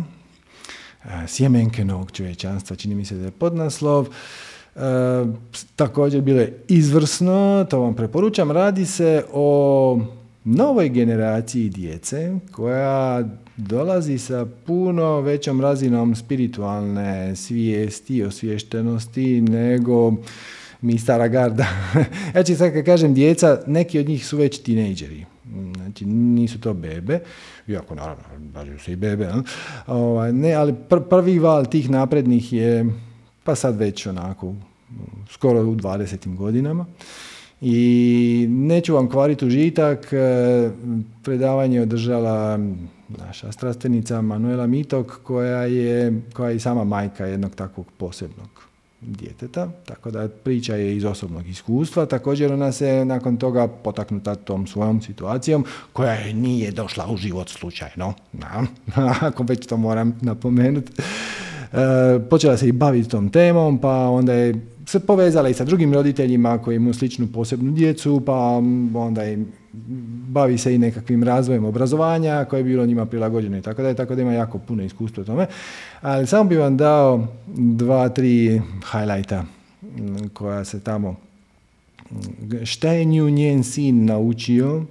sjemenke 1.27 1.85
novog 1.85 2.11
čovječanstva, 2.11 2.75
čini 2.75 2.95
mi 2.95 3.05
se 3.05 3.15
da 3.15 3.25
je 3.25 3.31
podnaslov. 3.31 4.07
E, 4.07 4.79
također 5.75 6.21
bilo 6.21 6.39
je 6.39 6.63
izvrsno, 6.67 7.65
to 7.69 7.79
vam 7.79 7.95
preporučam. 7.95 8.51
Radi 8.51 8.85
se 8.85 9.25
o 9.33 9.99
novoj 10.43 10.89
generaciji 10.89 11.69
djece 11.69 12.31
koja 12.51 13.23
dolazi 13.57 14.17
sa 14.17 14.45
puno 14.65 15.21
većom 15.21 15.61
razinom 15.61 16.15
spiritualne 16.15 17.35
svijesti, 17.35 18.23
osviještenosti 18.23 19.41
nego 19.41 20.13
mi 20.81 20.97
stara 20.97 21.27
garda. 21.27 21.67
ću 22.47 22.55
sad 22.57 22.73
kad 22.73 22.85
kažem 22.85 23.13
djeca, 23.13 23.61
neki 23.67 23.99
od 23.99 24.07
njih 24.07 24.25
su 24.25 24.37
već 24.37 24.63
tinejdžeri. 24.63 25.25
Znači 25.75 26.05
nisu 26.05 26.61
to 26.61 26.73
bebe, 26.73 27.19
iako 27.67 27.95
naravno, 27.95 28.23
bažu 28.39 28.79
se 28.79 28.91
i 28.91 28.95
bebe, 28.95 29.25
ne, 29.25 29.41
ovaj, 29.87 30.33
ne 30.33 30.53
ali 30.53 30.75
prvi 31.09 31.39
val 31.39 31.65
tih 31.65 31.89
naprednih 31.89 32.53
je 32.53 32.85
pa 33.43 33.55
sad 33.55 33.77
već 33.77 34.05
onako 34.05 34.55
skoro 35.29 35.59
u 35.59 35.75
20. 35.75 36.35
godinama. 36.35 36.85
I 37.61 38.45
neću 38.49 38.95
vam 38.95 39.09
kvariti 39.09 39.45
užitak, 39.45 40.13
e, 40.13 40.69
predavanje 41.23 41.77
je 41.77 41.81
održala 41.81 42.59
naša 43.09 43.51
strastvenica 43.51 44.21
Manuela 44.21 44.67
Mitok 44.67 45.19
koja 45.23 45.63
je, 45.63 46.21
koja 46.33 46.49
je 46.49 46.55
i 46.55 46.59
sama 46.59 46.83
majka 46.83 47.25
jednog 47.25 47.55
takvog 47.55 47.85
posebnog 47.97 48.69
djeteta, 49.01 49.69
tako 49.85 50.11
da 50.11 50.27
priča 50.43 50.75
je 50.75 50.97
iz 50.97 51.05
osobnog 51.05 51.47
iskustva. 51.47 52.05
Također 52.05 52.53
ona 52.53 52.71
se 52.71 53.05
nakon 53.05 53.37
toga 53.37 53.67
potaknuta 53.67 54.35
tom 54.35 54.67
svojom 54.67 55.01
situacijom 55.01 55.65
koja 55.93 56.13
je 56.13 56.33
nije 56.33 56.71
došla 56.71 57.07
u 57.11 57.17
život 57.17 57.49
slučajno, 57.49 58.13
ako 59.21 59.43
već 59.43 59.67
to 59.67 59.77
moram 59.77 60.19
napomenuti. 60.21 60.91
E, 61.73 62.19
počela 62.29 62.57
se 62.57 62.67
i 62.67 62.71
baviti 62.71 63.09
tom 63.09 63.29
temom, 63.29 63.77
pa 63.77 64.09
onda 64.09 64.33
je 64.33 64.68
se 64.89 64.99
povezala 64.99 65.49
i 65.49 65.53
sa 65.53 65.65
drugim 65.65 65.93
roditeljima 65.93 66.57
koji 66.57 66.75
imaju 66.75 66.93
sličnu 66.93 67.27
posebnu 67.27 67.71
djecu, 67.71 68.21
pa 68.25 68.33
onda 68.93 69.23
je 69.23 69.45
bavi 70.27 70.57
se 70.57 70.75
i 70.75 70.77
nekakvim 70.77 71.23
razvojem 71.23 71.65
obrazovanja 71.65 72.45
koje 72.49 72.59
je 72.59 72.63
bilo 72.63 72.85
njima 72.85 73.05
prilagođeno 73.05 73.57
i 73.57 73.61
tako 73.61 73.81
da 73.81 73.87
je, 73.87 73.95
tako 73.95 74.15
da 74.15 74.21
ima 74.21 74.33
jako 74.33 74.57
puno 74.57 74.83
iskustva 74.83 75.21
o 75.21 75.25
tome. 75.25 75.47
Ali 76.01 76.27
samo 76.27 76.49
bi 76.49 76.57
vam 76.57 76.77
dao 76.77 77.27
dva, 77.57 78.09
tri 78.09 78.61
highlighta 78.91 79.45
koja 80.33 80.65
se 80.65 80.79
tamo 80.79 81.15
šta 82.63 82.89
je 82.89 83.05
nju 83.05 83.29
njen 83.29 83.63
sin 83.63 84.05
naučio 84.05 84.83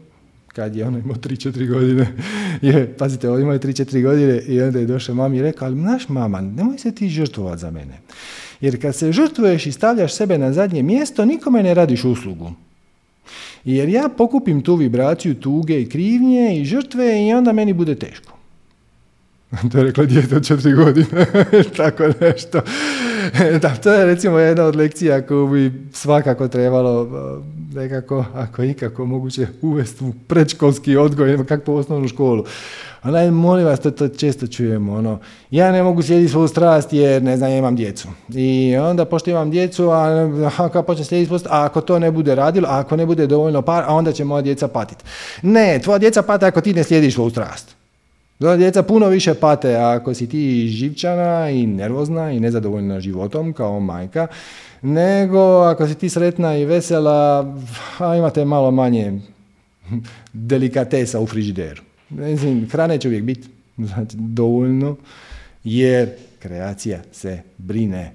kad 0.46 0.76
je 0.76 0.86
ono 0.86 0.98
imao 0.98 1.16
3-4 1.16 1.72
godine. 1.72 2.06
je, 2.68 2.94
pazite, 2.98 3.30
on 3.30 3.40
imao 3.40 3.58
3-4 3.58 4.02
godine 4.02 4.40
i 4.40 4.62
onda 4.62 4.78
je 4.78 4.86
došao 4.86 5.14
mami 5.14 5.36
i 5.36 5.42
rekao, 5.42 5.66
ali 5.66 5.76
naš 5.76 6.08
mama, 6.08 6.40
nemoj 6.40 6.78
se 6.78 6.94
ti 6.94 7.08
žrtvovati 7.08 7.60
za 7.60 7.70
mene. 7.70 7.98
Jer 8.60 8.82
kad 8.82 8.94
se 8.94 9.12
žrtvuješ 9.12 9.66
i 9.66 9.72
stavljaš 9.72 10.14
sebe 10.14 10.38
na 10.38 10.52
zadnje 10.52 10.82
mjesto, 10.82 11.24
nikome 11.24 11.62
ne 11.62 11.74
radiš 11.74 12.04
uslugu. 12.04 12.52
Jer 13.64 13.88
ja 13.88 14.08
pokupim 14.16 14.62
tu 14.62 14.74
vibraciju 14.74 15.34
tuge 15.34 15.80
i 15.80 15.88
krivnje 15.88 16.60
i 16.60 16.64
žrtve 16.64 17.26
i 17.26 17.32
onda 17.32 17.52
meni 17.52 17.72
bude 17.72 17.94
teško. 17.94 18.38
to 19.72 19.78
je 19.78 19.84
rekla 19.84 20.04
dijete 20.04 20.36
od 20.36 20.46
četiri 20.46 20.72
godine, 20.72 21.26
tako 21.76 22.04
nešto. 22.20 22.60
da, 23.62 23.74
to 23.74 23.92
je 23.92 24.04
recimo 24.04 24.38
jedna 24.38 24.64
od 24.64 24.76
lekcija 24.76 25.26
koju 25.26 25.48
bi 25.48 25.72
svakako 25.92 26.48
trebalo 26.48 27.08
nekako, 27.74 28.24
ako 28.34 28.62
ikako 28.62 29.06
moguće, 29.06 29.46
uvesti 29.62 30.04
u 30.04 30.12
predškolski 30.26 30.96
odgoj, 30.96 31.46
kakvu 31.46 31.74
osnovnu 31.74 32.08
školu. 32.08 32.44
Onaj, 33.02 33.30
molim 33.30 33.66
vas, 33.66 33.80
to, 33.80 33.90
to 33.90 34.08
često 34.08 34.46
čujemo, 34.46 34.94
ono, 34.94 35.18
ja 35.50 35.72
ne 35.72 35.82
mogu 35.82 36.02
slijediti 36.02 36.32
svoju 36.32 36.48
strast 36.48 36.92
jer, 36.92 37.22
ne 37.22 37.36
znam, 37.36 37.50
imam 37.50 37.76
djecu. 37.76 38.08
I 38.34 38.76
onda, 38.76 39.04
pošto 39.04 39.30
imam 39.30 39.50
djecu, 39.50 39.88
a, 39.90 40.30
a 40.46 40.50
kako 40.56 40.82
počne 40.82 41.04
slijediti 41.04 41.28
svoju 41.28 41.40
a 41.50 41.64
ako 41.64 41.80
to 41.80 41.98
ne 41.98 42.10
bude 42.10 42.34
radilo, 42.34 42.68
a 42.68 42.78
ako 42.78 42.96
ne 42.96 43.06
bude 43.06 43.26
dovoljno 43.26 43.62
par, 43.62 43.84
a 43.86 43.94
onda 43.94 44.12
će 44.12 44.24
moja 44.24 44.42
djeca 44.42 44.68
patiti. 44.68 45.04
Ne, 45.42 45.80
tvoja 45.84 45.98
djeca 45.98 46.22
pate 46.22 46.46
ako 46.46 46.60
ti 46.60 46.74
ne 46.74 46.84
slijediš 46.84 47.14
svoju 47.14 47.30
strast. 47.30 47.77
Djeca 48.38 48.82
puno 48.82 49.08
više 49.08 49.34
pate 49.34 49.76
ako 49.76 50.14
si 50.14 50.28
ti 50.28 50.68
živčana 50.68 51.50
i 51.50 51.66
nervozna 51.66 52.32
i 52.32 52.40
nezadovoljna 52.40 53.00
životom 53.00 53.52
kao 53.52 53.80
majka, 53.80 54.26
nego 54.82 55.40
ako 55.40 55.86
si 55.86 55.94
ti 55.94 56.08
sretna 56.08 56.56
i 56.56 56.64
vesela, 56.64 57.54
a 57.98 58.16
imate 58.16 58.44
malo 58.44 58.70
manje 58.70 59.20
delikatesa 60.32 61.20
u 61.20 61.26
frižideru. 61.26 61.82
Mislim, 62.08 62.68
hrane 62.70 62.98
će 62.98 63.08
uvijek 63.08 63.24
biti 63.24 63.48
znači, 63.78 64.16
dovoljno, 64.16 64.96
jer 65.64 66.08
kreacija 66.38 67.00
se 67.12 67.42
brine, 67.56 68.12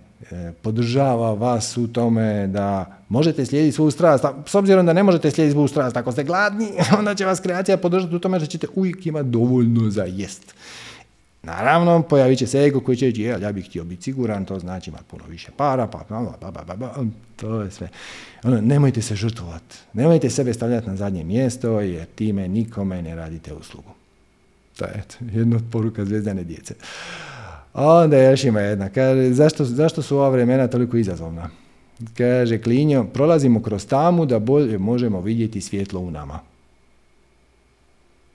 podržava 0.62 1.34
vas 1.34 1.78
u 1.78 1.88
tome 1.88 2.48
da 2.48 2.98
možete 3.10 3.46
slijediti 3.46 3.76
svoju 3.76 3.92
strast. 3.92 4.26
S 4.46 4.56
obzirom 4.56 4.86
da 4.86 4.94
ne 4.94 5.04
možete 5.04 5.32
slijediti 5.32 5.54
svoju 5.54 5.68
strast, 5.68 5.98
ako 5.98 6.12
ste 6.12 6.24
gladni, 6.24 6.68
onda 7.00 7.16
će 7.16 7.26
vas 7.26 7.40
kreacija 7.40 7.78
podržati 7.78 8.16
u 8.16 8.20
tome 8.20 8.40
da 8.40 8.46
ćete 8.46 8.68
uvijek 8.76 9.06
imati 9.06 9.30
dovoljno 9.30 9.90
za 9.90 10.04
jest. 10.04 10.54
Naravno, 11.44 12.02
pojavit 12.02 12.40
će 12.40 12.48
se 12.48 12.64
ego 12.64 12.80
koji 12.80 12.98
će 12.98 13.06
reći, 13.06 13.22
ja 13.22 13.52
bih 13.52 13.66
htio 13.66 13.84
biti 13.84 14.04
siguran, 14.04 14.46
to 14.46 14.60
znači 14.60 14.90
imati 14.90 15.06
puno 15.08 15.24
više 15.28 15.52
para, 15.58 15.88
pa, 15.88 15.98
pa, 15.98 16.36
pa, 16.40 16.52
pa, 16.52 16.76
pa, 16.76 16.96
to 17.36 17.62
je 17.62 17.72
sve. 17.72 17.90
Ono, 18.44 18.62
nemojte 18.62 19.02
se 19.02 19.16
žrtvovati, 19.16 19.76
nemojte 19.94 20.30
sebe 20.30 20.54
stavljati 20.54 20.88
na 20.88 20.96
zadnje 20.96 21.24
mjesto, 21.24 21.82
jer 21.82 22.06
time 22.16 22.48
nikome 22.48 23.02
ne 23.02 23.16
radite 23.16 23.54
uslugu. 23.54 23.90
To 24.78 24.86
je 24.86 25.04
jedna 25.34 25.56
od 25.56 25.64
poruka 25.72 26.06
zvezdane 26.06 26.44
djece. 26.44 26.76
A 27.74 27.94
onda 27.94 28.18
još 28.18 28.44
ima 28.44 28.60
jedna, 28.60 28.90
kaže, 28.90 29.34
zašto, 29.34 29.66
zašto 29.66 30.02
su 30.02 30.18
ova 30.18 30.30
vremena 30.30 30.68
toliko 30.68 30.98
izazovna? 30.98 31.50
Kaže 32.18 32.58
Klinjo, 32.58 33.04
prolazimo 33.04 33.62
kroz 33.62 33.86
tamu 33.86 34.26
da 34.26 34.40
bolje 34.40 34.78
možemo 34.78 35.22
vidjeti 35.22 35.62
svjetlo 35.62 36.00
u 36.00 36.12
nama. 36.12 36.40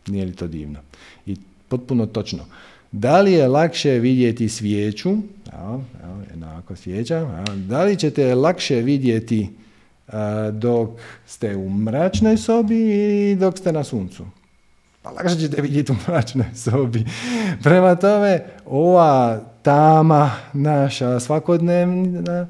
Nije 0.07 0.25
li 0.25 0.37
to 0.37 0.47
divno? 0.47 0.79
I 1.27 1.37
potpuno 1.69 2.07
točno. 2.07 2.45
Da 2.93 3.21
li 3.21 3.33
je 3.33 3.49
lakše 3.49 3.91
vidjeti 3.91 4.49
svijeću, 4.49 5.11
evo, 5.53 5.85
evo, 6.05 6.23
jednako 6.31 6.77
svijeća, 6.77 7.45
da 7.55 7.85
li 7.85 7.97
ćete 7.97 8.35
lakše 8.35 8.77
vidjeti 8.77 9.49
dok 10.53 10.91
ste 11.27 11.57
u 11.57 11.71
mračnoj 11.71 12.37
sobi 12.37 12.77
i 13.31 13.37
dok 13.37 13.59
ste 13.59 13.73
na 13.73 13.85
suncu? 13.85 14.25
Pa 15.03 15.11
lakše 15.11 15.37
ćete 15.37 15.63
vidjeti 15.63 15.93
u 15.93 15.97
mračnoj 16.09 16.47
sobi. 16.55 17.05
Prema 17.63 17.95
tome, 17.95 18.45
ova 18.67 19.41
tama 19.63 20.31
naša 20.53 21.21
svakodnevna 21.21 22.47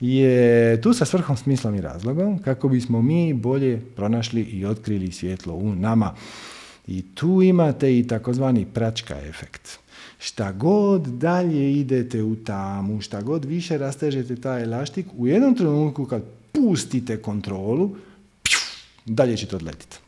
je 0.00 0.80
tu 0.80 0.92
sa 0.92 1.04
svrhom, 1.04 1.36
smislom 1.36 1.74
i 1.74 1.80
razlogom 1.80 2.38
kako 2.38 2.68
bismo 2.68 3.02
mi 3.02 3.34
bolje 3.34 3.80
pronašli 3.96 4.42
i 4.42 4.66
otkrili 4.66 5.12
svjetlo 5.12 5.54
u 5.54 5.74
nama. 5.74 6.14
I 6.86 7.02
tu 7.14 7.42
imate 7.42 7.98
i 7.98 8.06
takozvani 8.06 8.66
pračka 8.74 9.20
efekt. 9.20 9.78
Šta 10.18 10.52
god 10.52 11.02
dalje 11.06 11.72
idete 11.72 12.22
u 12.22 12.36
tamu, 12.36 13.00
šta 13.00 13.22
god 13.22 13.44
više 13.44 13.78
rastežete 13.78 14.36
taj 14.36 14.62
elaštik, 14.62 15.06
u 15.16 15.26
jednom 15.26 15.54
trenutku 15.54 16.06
kad 16.06 16.22
pustite 16.52 17.22
kontrolu, 17.22 17.96
dalje 19.06 19.36
ćete 19.36 19.56
odletiti. 19.56 19.98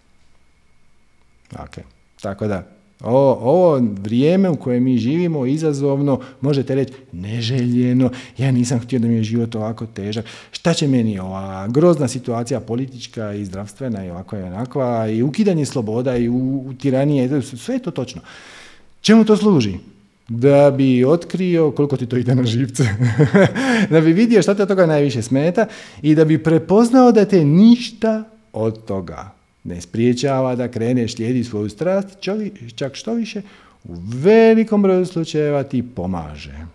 Ok, 1.52 1.78
tako 2.20 2.46
da 2.46 2.74
Ovo, 3.00 3.38
ovo 3.40 3.80
vrijeme 4.02 4.50
u 4.50 4.56
kojem 4.56 4.84
mi 4.84 4.98
živimo, 4.98 5.46
izazovno, 5.46 6.20
možete 6.40 6.74
reći 6.74 6.92
neželjeno, 7.12 8.10
ja 8.38 8.52
nisam 8.52 8.80
htio 8.80 8.98
da 8.98 9.08
mi 9.08 9.14
je 9.14 9.22
život 9.22 9.54
ovako 9.54 9.86
težak, 9.86 10.24
šta 10.52 10.74
će 10.74 10.88
meni 10.88 11.18
ova 11.18 11.68
grozna 11.68 12.08
situacija 12.08 12.60
politička 12.60 13.32
i 13.32 13.44
zdravstvena 13.44 14.04
i 14.04 14.10
ovako 14.10 14.36
i 14.36 14.42
onakva, 14.42 15.08
i 15.08 15.22
ukidanje 15.22 15.66
sloboda 15.66 16.16
i 16.16 16.28
u, 16.28 16.64
u 16.66 16.74
tiranije, 16.74 17.42
sve 17.42 17.74
je 17.74 17.82
to 17.82 17.90
točno. 17.90 18.20
Čemu 19.00 19.24
to 19.24 19.36
služi? 19.36 19.74
da 20.28 20.70
bi 20.70 21.04
otkrio 21.04 21.70
koliko 21.70 21.96
ti 21.96 22.06
to 22.06 22.16
ide 22.16 22.34
na 22.34 22.44
živce, 22.44 22.84
da 23.90 24.00
bi 24.00 24.12
vidio 24.12 24.42
šta 24.42 24.54
te 24.54 24.66
toga 24.66 24.86
najviše 24.86 25.22
smeta 25.22 25.66
i 26.02 26.14
da 26.14 26.24
bi 26.24 26.42
prepoznao 26.42 27.12
da 27.12 27.24
te 27.24 27.44
ništa 27.44 28.24
od 28.52 28.84
toga 28.84 29.30
ne 29.64 29.80
spriječava 29.80 30.56
da 30.56 30.68
kreneš 30.68 31.14
slijedi 31.14 31.44
svoju 31.44 31.68
strast, 31.68 32.08
čak 32.74 32.94
što 32.94 33.14
više, 33.14 33.42
u 33.84 33.94
velikom 34.22 34.82
broju 34.82 35.06
slučajeva 35.06 35.62
ti 35.62 35.82
pomaže. 35.94 36.66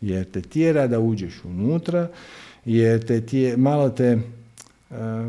Jer 0.00 0.24
te 0.24 0.42
tjera 0.42 0.86
da 0.86 1.00
uđeš 1.00 1.34
unutra, 1.44 2.08
jer 2.64 3.06
te 3.06 3.20
tje, 3.20 3.56
malo 3.56 3.90
te 3.90 4.18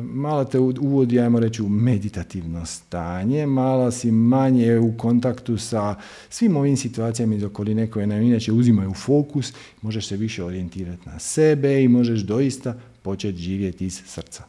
malo 0.02 0.46
te 0.46 0.60
uvodi, 0.60 1.20
ajmo 1.20 1.40
reći, 1.40 1.62
u 1.62 1.70
meditativno 1.70 2.66
stanje, 2.66 3.46
malo 3.46 3.92
si 3.92 4.12
manje 4.12 4.80
u 4.80 4.98
kontaktu 4.98 5.58
sa 5.58 5.96
svim 6.30 6.58
ovim 6.58 6.78
situacijama 6.78 7.36
iz 7.36 7.44
okoline 7.44 7.88
koje 7.88 8.08
nam 8.08 8.22
inače 8.22 8.52
uzimaju 8.52 8.94
fokus, 8.94 9.54
možeš 9.82 10.08
se 10.08 10.18
više 10.18 10.44
orijentirati 10.44 11.10
na 11.10 11.20
sebe 11.20 11.84
i 11.84 11.88
možeš 11.88 12.20
doista 12.20 12.76
početi 13.02 13.38
živjeti 13.38 13.86
iz 13.86 14.02
srca. 14.06 14.44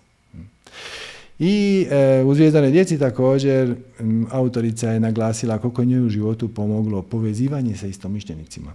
I 1.40 1.86
e, 1.90 2.24
u 2.24 2.34
Zvijezdane 2.34 2.70
djeci 2.70 2.98
također 2.98 3.74
autorica 4.30 4.90
je 4.90 5.00
naglasila 5.00 5.58
koliko 5.58 5.84
njoj 5.84 6.06
u 6.06 6.08
životu 6.08 6.48
pomoglo 6.48 7.02
povezivanje 7.02 7.76
sa 7.76 7.86
istomišljenicima. 7.86 8.72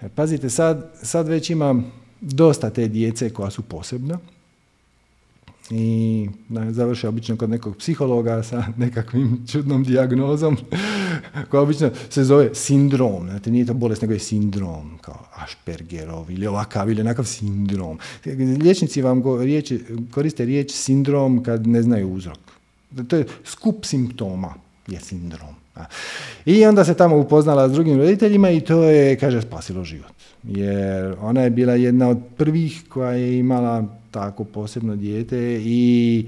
E, 0.00 0.08
pazite, 0.08 0.50
sad, 0.50 0.92
sad 1.02 1.28
već 1.28 1.50
ima 1.50 1.82
dosta 2.20 2.70
te 2.70 2.88
djece 2.88 3.30
koja 3.30 3.50
su 3.50 3.62
posebna, 3.62 4.18
i 5.70 6.28
završe 6.70 7.08
obično 7.08 7.36
kod 7.36 7.50
nekog 7.50 7.76
psihologa 7.76 8.42
sa 8.42 8.64
nekakvim 8.76 9.46
čudnom 9.52 9.84
dijagnozom 9.84 10.56
koja 11.50 11.60
obično 11.60 11.90
se 12.10 12.24
zove 12.24 12.54
sindrom. 12.54 13.28
Znate, 13.28 13.50
nije 13.50 13.66
to 13.66 13.74
bolest, 13.74 14.02
nego 14.02 14.14
je 14.14 14.20
sindrom, 14.20 14.98
kao 15.00 15.18
Aspergerov 15.34 16.30
ili 16.30 16.46
ovakav 16.46 16.90
ili 16.90 17.00
onakav 17.00 17.24
sindrom. 17.24 17.98
Liječnici 18.62 19.02
vam 19.02 19.22
go, 19.22 19.42
riječ, 19.42 19.72
koriste 20.10 20.44
riječ 20.44 20.72
sindrom 20.72 21.42
kad 21.42 21.66
ne 21.66 21.82
znaju 21.82 22.12
uzrok. 22.12 22.38
To 23.08 23.16
je 23.16 23.26
skup 23.44 23.84
simptoma, 23.84 24.54
je 24.86 25.00
sindrom. 25.00 25.54
I 26.46 26.66
onda 26.66 26.84
se 26.84 26.94
tamo 26.94 27.16
upoznala 27.16 27.68
s 27.68 27.72
drugim 27.72 27.98
roditeljima 27.98 28.50
i 28.50 28.60
to 28.60 28.82
je, 28.82 29.16
kaže, 29.16 29.42
spasilo 29.42 29.84
život. 29.84 30.12
Jer 30.42 31.14
ona 31.20 31.40
je 31.40 31.50
bila 31.50 31.72
jedna 31.72 32.08
od 32.08 32.18
prvih 32.36 32.82
koja 32.88 33.10
je 33.10 33.38
imala 33.38 33.84
tako 34.14 34.44
posebno 34.44 34.96
dijete 34.96 35.60
i 35.64 36.26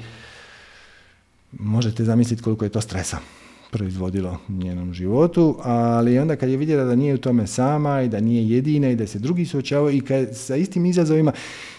možete 1.53 2.05
zamisliti 2.05 2.43
koliko 2.43 2.65
je 2.65 2.69
to 2.69 2.81
stresa 2.81 3.19
proizvodilo 3.71 4.39
u 4.49 4.53
njenom 4.53 4.95
životu, 4.95 5.57
ali 5.63 6.19
onda 6.19 6.37
kad 6.37 6.49
je 6.49 6.57
vidjela 6.57 6.85
da 6.85 6.97
nije 6.97 7.15
u 7.15 7.19
tome 7.19 7.47
sama 7.47 8.03
i 8.03 8.09
da 8.09 8.21
nije 8.21 8.49
jedina 8.49 8.91
i 8.91 8.97
da 8.97 9.07
se 9.07 9.19
drugi 9.19 9.47
suočavaju 9.47 9.97
i 9.97 10.01
kad, 10.01 10.37
sa 10.37 10.57
istim 10.57 10.87
izazovima 10.87 11.33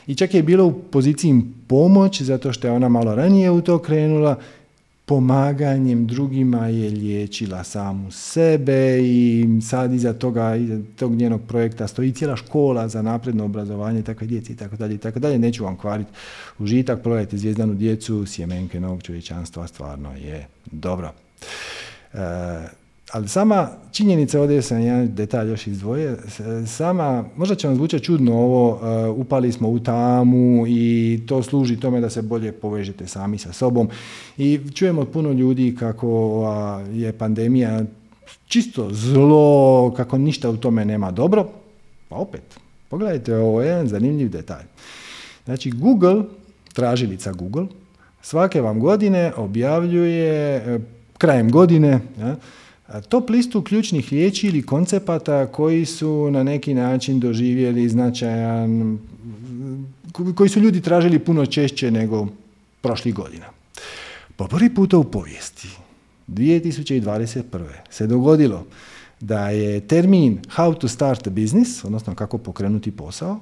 i 0.08 0.16
čak 0.16 0.34
je 0.34 0.44
bilo 0.44 0.66
u 0.66 0.74
poziciji 0.74 1.42
pomoć 1.68 2.22
zato 2.22 2.54
što 2.54 2.68
je 2.68 2.74
ona 2.74 2.90
malo 2.90 3.16
ranije 3.16 3.52
u 3.52 3.62
to 3.62 3.80
krenula, 3.80 4.40
pomaganjem 5.08 6.08
drugima 6.08 6.68
je 6.68 6.90
liječila 6.90 7.64
samu 7.64 8.12
sebe 8.12 9.00
i 9.02 9.46
sad 9.62 9.94
iza 9.94 10.14
toga, 10.14 10.56
iza 10.56 10.80
tog 10.96 11.16
njenog 11.16 11.42
projekta 11.48 11.88
stoji 11.88 12.12
cijela 12.12 12.36
škola 12.36 12.88
za 12.88 13.02
napredno 13.02 13.46
obrazovanje 13.46 14.02
takve 14.02 14.28
djece 14.28 14.54
i 14.54 14.56
tako 14.56 14.76
dalje 14.76 14.96
i 14.96 14.98
tako 14.98 15.20
dalje. 15.20 15.40
Neću 15.40 15.64
vam 15.64 15.78
kvariti 15.78 16.12
užitak, 16.60 17.04
pogledajte 17.04 17.38
zvijezdanu 17.38 17.74
djecu, 17.74 18.26
sjemenke 18.26 18.80
novog 18.80 19.04
čovječanstva, 19.04 19.68
stvarno 19.68 20.16
je 20.16 20.48
dobro. 20.66 21.12
E, 22.14 22.18
ali 23.12 23.28
sama 23.28 23.70
činjenica, 23.92 24.42
ovdje 24.42 24.62
sam 24.62 24.82
jedan 24.82 25.16
detalj 25.16 25.50
još 25.50 25.68
izdvojio, 25.68 26.18
sama, 26.68 27.26
možda 27.36 27.56
će 27.56 27.68
vam 27.68 27.76
zvučati 27.76 28.04
čudno 28.04 28.34
ovo, 28.34 28.70
uh, 29.10 29.18
upali 29.18 29.52
smo 29.52 29.70
u 29.70 29.80
tamu 29.80 30.68
i 30.68 31.20
to 31.28 31.44
služi 31.44 31.80
tome 31.80 32.02
da 32.02 32.10
se 32.10 32.22
bolje 32.22 32.52
povežete 32.52 33.08
sami 33.08 33.38
sa 33.38 33.54
sobom. 33.54 33.90
I 34.38 34.60
čujemo 34.74 35.02
od 35.02 35.10
puno 35.10 35.32
ljudi 35.32 35.76
kako 35.80 36.44
je 36.92 37.14
pandemija 37.14 37.84
čisto 38.48 38.90
zlo, 38.92 39.94
kako 39.98 40.18
ništa 40.18 40.50
u 40.50 40.58
tome 40.58 40.86
nema 40.86 41.12
dobro. 41.12 41.48
Pa 42.10 42.16
opet, 42.16 42.60
pogledajte, 42.90 43.36
ovo 43.36 43.62
je 43.62 43.68
jedan 43.68 43.88
zanimljiv 43.88 44.30
detalj. 44.30 44.66
Znači, 45.46 45.72
Google, 45.72 46.24
tražilica 46.74 47.32
Google, 47.32 47.66
svake 48.22 48.62
vam 48.62 48.80
godine 48.80 49.34
objavljuje 49.38 50.56
e, 50.56 50.80
krajem 51.18 51.52
godine, 51.52 52.00
ja, 52.20 52.36
top 53.10 53.30
listu 53.30 53.62
ključnih 53.62 54.10
riječi 54.10 54.48
ili 54.48 54.62
koncepata 54.62 55.46
koji 55.46 55.86
su 55.86 56.32
na 56.32 56.44
neki 56.44 56.74
način 56.74 57.20
doživjeli 57.20 57.90
značajan, 57.90 59.00
koji 60.36 60.50
su 60.50 60.60
ljudi 60.60 60.82
tražili 60.82 61.20
puno 61.20 61.46
češće 61.46 61.92
nego 61.92 62.28
prošlih 62.82 63.14
godina. 63.14 63.46
Po 64.36 64.48
prvi 64.48 64.76
puta 64.76 64.98
u 64.98 65.04
povijesti, 65.04 65.68
2021. 66.28 67.44
se 67.90 68.08
dogodilo 68.08 68.66
da 69.20 69.50
je 69.50 69.80
termin 69.80 70.40
how 70.56 70.78
to 70.78 70.88
start 70.88 71.28
a 71.28 71.30
business, 71.30 71.84
odnosno 71.84 72.16
kako 72.16 72.38
pokrenuti 72.38 72.92
posao, 72.92 73.40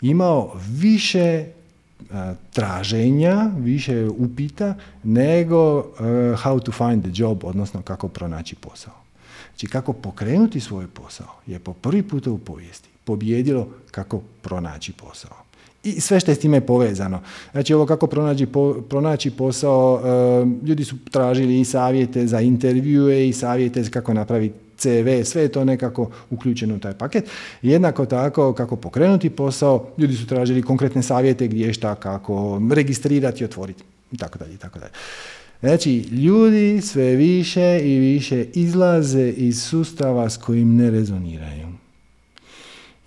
imao 0.00 0.56
više 0.68 1.44
traženja, 2.52 3.50
više 3.58 4.08
upita 4.08 4.74
nego 5.04 5.86
how 6.44 6.60
to 6.60 6.72
find 6.72 7.02
the 7.02 7.12
job, 7.14 7.44
odnosno 7.44 7.82
kako 7.82 8.08
pronaći 8.08 8.56
posao. 8.56 8.94
Znači 9.48 9.66
kako 9.66 9.92
pokrenuti 9.92 10.60
svoj 10.60 10.86
posao 10.86 11.34
je 11.46 11.58
po 11.58 11.72
prvi 11.72 12.02
puta 12.02 12.30
u 12.30 12.38
povijesti 12.38 12.88
pobjedilo 13.04 13.68
kako 13.90 14.20
pronaći 14.42 14.92
posao. 14.92 15.36
I 15.84 16.00
sve 16.00 16.20
što 16.20 16.30
je 16.30 16.34
s 16.34 16.38
time 16.40 16.60
povezano. 16.60 17.20
Znači 17.52 17.74
ovo 17.74 17.86
kako 17.86 18.06
pronaći, 18.06 18.46
pronaći 18.88 19.30
posao, 19.30 20.02
ljudi 20.64 20.84
su 20.84 20.96
tražili 21.10 21.60
i 21.60 21.64
savjete 21.64 22.26
za 22.26 22.40
intervjue 22.40 23.28
i 23.28 23.32
savjete 23.32 23.84
kako 23.90 24.14
napraviti 24.14 24.54
CV, 24.80 25.24
sve 25.24 25.42
je 25.42 25.48
to 25.48 25.64
nekako 25.64 26.10
uključeno 26.30 26.74
u 26.74 26.78
taj 26.78 26.92
paket. 26.92 27.30
Jednako 27.62 28.06
tako 28.06 28.52
kako 28.52 28.76
pokrenuti 28.76 29.30
posao, 29.30 29.86
ljudi 29.98 30.14
su 30.14 30.26
tražili 30.26 30.62
konkretne 30.62 31.02
savjete 31.02 31.48
gdje 31.48 31.72
šta, 31.72 31.94
kako 31.94 32.62
registrirati 32.72 33.44
otvoriti 33.44 33.84
i 34.12 34.16
tako 34.16 34.38
dalje 34.38 34.54
i 34.54 34.58
tako 34.58 34.78
dalje. 34.78 34.92
Znači, 35.60 35.98
ljudi 35.98 36.80
sve 36.82 37.16
više 37.16 37.80
i 37.84 37.98
više 37.98 38.44
izlaze 38.54 39.28
iz 39.28 39.62
sustava 39.62 40.30
s 40.30 40.36
kojim 40.36 40.76
ne 40.76 40.90
rezoniraju 40.90 41.79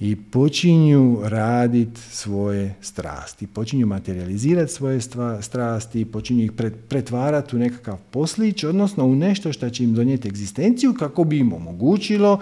i 0.03 0.15
počinju 0.15 1.19
raditi 1.23 2.01
svoje 2.01 2.75
strasti, 2.81 3.47
počinju 3.47 3.87
materializirati 3.87 4.73
svoje 4.73 4.99
strasti, 5.41 6.05
počinju 6.05 6.43
ih 6.43 6.51
pretvarati 6.89 7.55
u 7.55 7.59
nekakav 7.59 7.97
poslić, 8.11 8.63
odnosno 8.63 9.05
u 9.05 9.15
nešto 9.15 9.53
što 9.53 9.69
će 9.69 9.83
im 9.83 9.93
donijeti 9.93 10.27
egzistenciju 10.27 10.93
kako 10.99 11.23
bi 11.23 11.39
im 11.39 11.53
omogućilo 11.53 12.39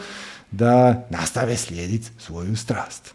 da 0.52 1.08
nastave 1.10 1.58
slijediti 1.58 2.10
svoju 2.20 2.56
strast. 2.56 3.14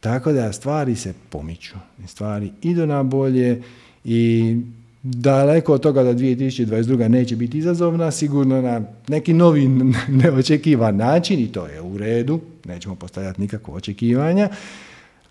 Tako 0.00 0.32
da 0.32 0.52
stvari 0.52 0.96
se 0.96 1.14
pomiču, 1.30 1.76
stvari 2.06 2.52
idu 2.62 2.86
na 2.86 3.02
bolje 3.02 3.62
i 4.04 4.56
daleko 5.02 5.72
od 5.72 5.80
toga 5.80 6.02
da 6.02 6.14
2022. 6.14 7.08
neće 7.08 7.36
biti 7.36 7.58
izazovna, 7.58 8.10
sigurno 8.10 8.62
na 8.62 8.80
neki 9.08 9.32
novi 9.32 9.68
neočekivan 10.08 10.96
način 10.96 11.40
i 11.40 11.52
to 11.52 11.66
je 11.66 11.80
u 11.80 11.98
redu, 11.98 12.40
nećemo 12.64 12.94
postavljati 12.94 13.40
nikakvo 13.40 13.74
očekivanja, 13.74 14.48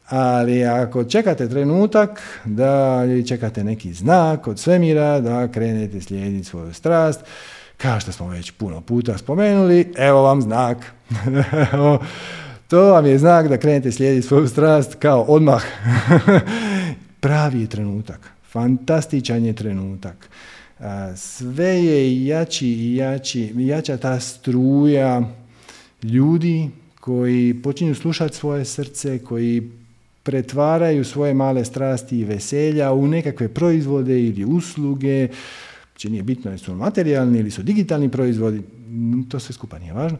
ali 0.07 0.65
ako 0.65 1.03
čekate 1.03 1.49
trenutak 1.49 2.21
da 2.45 3.03
čekate 3.27 3.63
neki 3.63 3.93
znak 3.93 4.47
od 4.47 4.59
svemira 4.59 5.19
da 5.19 5.47
krenete 5.47 6.01
slijediti 6.01 6.43
svoju 6.43 6.73
strast, 6.73 7.21
kao 7.77 7.99
što 7.99 8.11
smo 8.11 8.27
već 8.27 8.51
puno 8.51 8.81
puta 8.81 9.17
spomenuli, 9.17 9.93
evo 9.97 10.21
vam 10.21 10.41
znak. 10.41 10.77
to 12.69 12.91
vam 12.91 13.05
je 13.05 13.17
znak 13.17 13.47
da 13.47 13.57
krenete 13.57 13.91
slijediti 13.91 14.27
svoju 14.27 14.47
strast 14.47 14.95
kao 14.95 15.21
odmah. 15.21 15.63
Pravi 17.19 17.61
je 17.61 17.67
trenutak. 17.67 18.38
Fantastičan 18.51 19.45
je 19.45 19.53
trenutak. 19.53 20.29
Sve 21.15 21.85
je 21.85 22.25
jači 22.25 22.67
i 22.67 22.95
jači, 22.95 23.53
jača 23.57 23.97
ta 23.97 24.19
struja 24.19 25.35
ljudi 26.03 26.69
koji 26.99 27.61
počinju 27.63 27.95
slušati 27.95 28.35
svoje 28.35 28.65
srce, 28.65 29.19
koji 29.19 29.71
pretvaraju 30.23 31.05
svoje 31.05 31.33
male 31.33 31.65
strasti 31.65 32.19
i 32.19 32.25
veselja 32.25 32.91
u 32.91 33.07
nekakve 33.07 33.47
proizvode 33.47 34.19
ili 34.23 34.45
usluge, 34.45 35.27
Znači 35.99 36.09
nije 36.09 36.23
bitno 36.23 36.51
jesu 36.51 36.75
materijalni 36.75 37.39
ili 37.39 37.51
su 37.51 37.63
digitalni 37.63 38.09
proizvodi, 38.09 38.61
to 39.29 39.39
sve 39.39 39.53
skupa 39.53 39.79
nije 39.79 39.93
važno. 39.93 40.17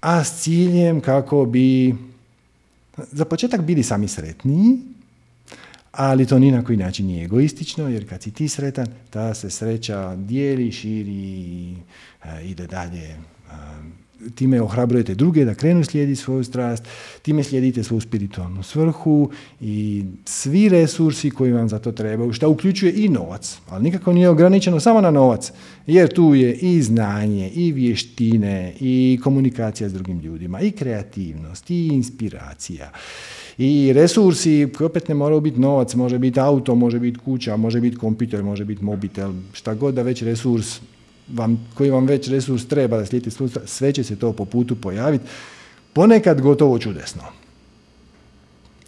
A 0.00 0.24
s 0.24 0.42
ciljem 0.42 1.00
kako 1.00 1.44
bi 1.44 1.94
za 2.96 3.24
početak 3.24 3.60
bili 3.60 3.82
sami 3.82 4.08
sretniji, 4.08 4.78
ali 5.96 6.26
to 6.26 6.38
ni 6.38 6.50
na 6.50 6.64
koji 6.64 6.76
način 6.76 7.06
nije 7.06 7.24
egoistično, 7.24 7.88
jer 7.88 8.08
kad 8.08 8.22
si 8.22 8.30
ti 8.30 8.48
sretan, 8.48 8.86
ta 9.10 9.34
se 9.34 9.50
sreća 9.50 10.16
dijeli, 10.16 10.72
širi, 10.72 11.72
e, 12.24 12.44
ide 12.44 12.66
dalje. 12.66 13.02
E, 13.02 13.16
time 14.34 14.62
ohrabrujete 14.62 15.14
druge 15.14 15.44
da 15.44 15.54
krenu 15.54 15.84
slijediti 15.84 16.20
svoju 16.20 16.44
strast, 16.44 16.84
time 17.22 17.44
slijedite 17.44 17.82
svoju 17.82 18.00
spiritualnu 18.00 18.62
svrhu 18.62 19.30
i 19.60 20.04
svi 20.24 20.68
resursi 20.68 21.30
koji 21.30 21.52
vam 21.52 21.68
za 21.68 21.78
to 21.78 21.92
trebaju, 21.92 22.32
što 22.32 22.50
uključuje 22.50 22.92
i 22.96 23.08
novac, 23.08 23.58
ali 23.68 23.84
nikako 23.84 24.12
nije 24.12 24.28
ograničeno 24.28 24.80
samo 24.80 25.00
na 25.00 25.10
novac, 25.10 25.52
jer 25.86 26.14
tu 26.14 26.34
je 26.34 26.54
i 26.54 26.82
znanje, 26.82 27.50
i 27.50 27.72
vještine, 27.72 28.74
i 28.80 29.20
komunikacija 29.22 29.88
s 29.88 29.92
drugim 29.92 30.20
ljudima, 30.20 30.60
i 30.60 30.70
kreativnost, 30.70 31.70
i 31.70 31.86
inspiracija, 31.86 32.90
i 33.58 33.92
resursi 33.92 34.68
koji 34.76 34.86
opet 34.86 35.08
ne 35.08 35.14
moraju 35.14 35.40
biti 35.40 35.60
novac, 35.60 35.94
može 35.94 36.18
biti 36.18 36.40
auto, 36.40 36.74
može 36.74 36.98
biti 36.98 37.18
kuća, 37.18 37.56
može 37.56 37.80
biti 37.80 37.96
kompjuter, 37.96 38.42
može 38.42 38.64
biti 38.64 38.84
mobitel, 38.84 39.32
šta 39.52 39.74
god 39.74 39.94
da 39.94 40.02
već 40.02 40.22
resurs 40.22 40.80
vam, 41.28 41.68
koji 41.74 41.90
vam 41.90 42.06
već 42.06 42.28
resurs 42.28 42.66
treba 42.66 42.98
da 42.98 43.06
slijedite 43.06 43.36
sve 43.66 43.92
će 43.92 44.04
se 44.04 44.16
to 44.16 44.32
po 44.32 44.44
putu 44.44 44.76
pojaviti. 44.76 45.24
Ponekad 45.92 46.40
gotovo 46.40 46.78
čudesno. 46.78 47.22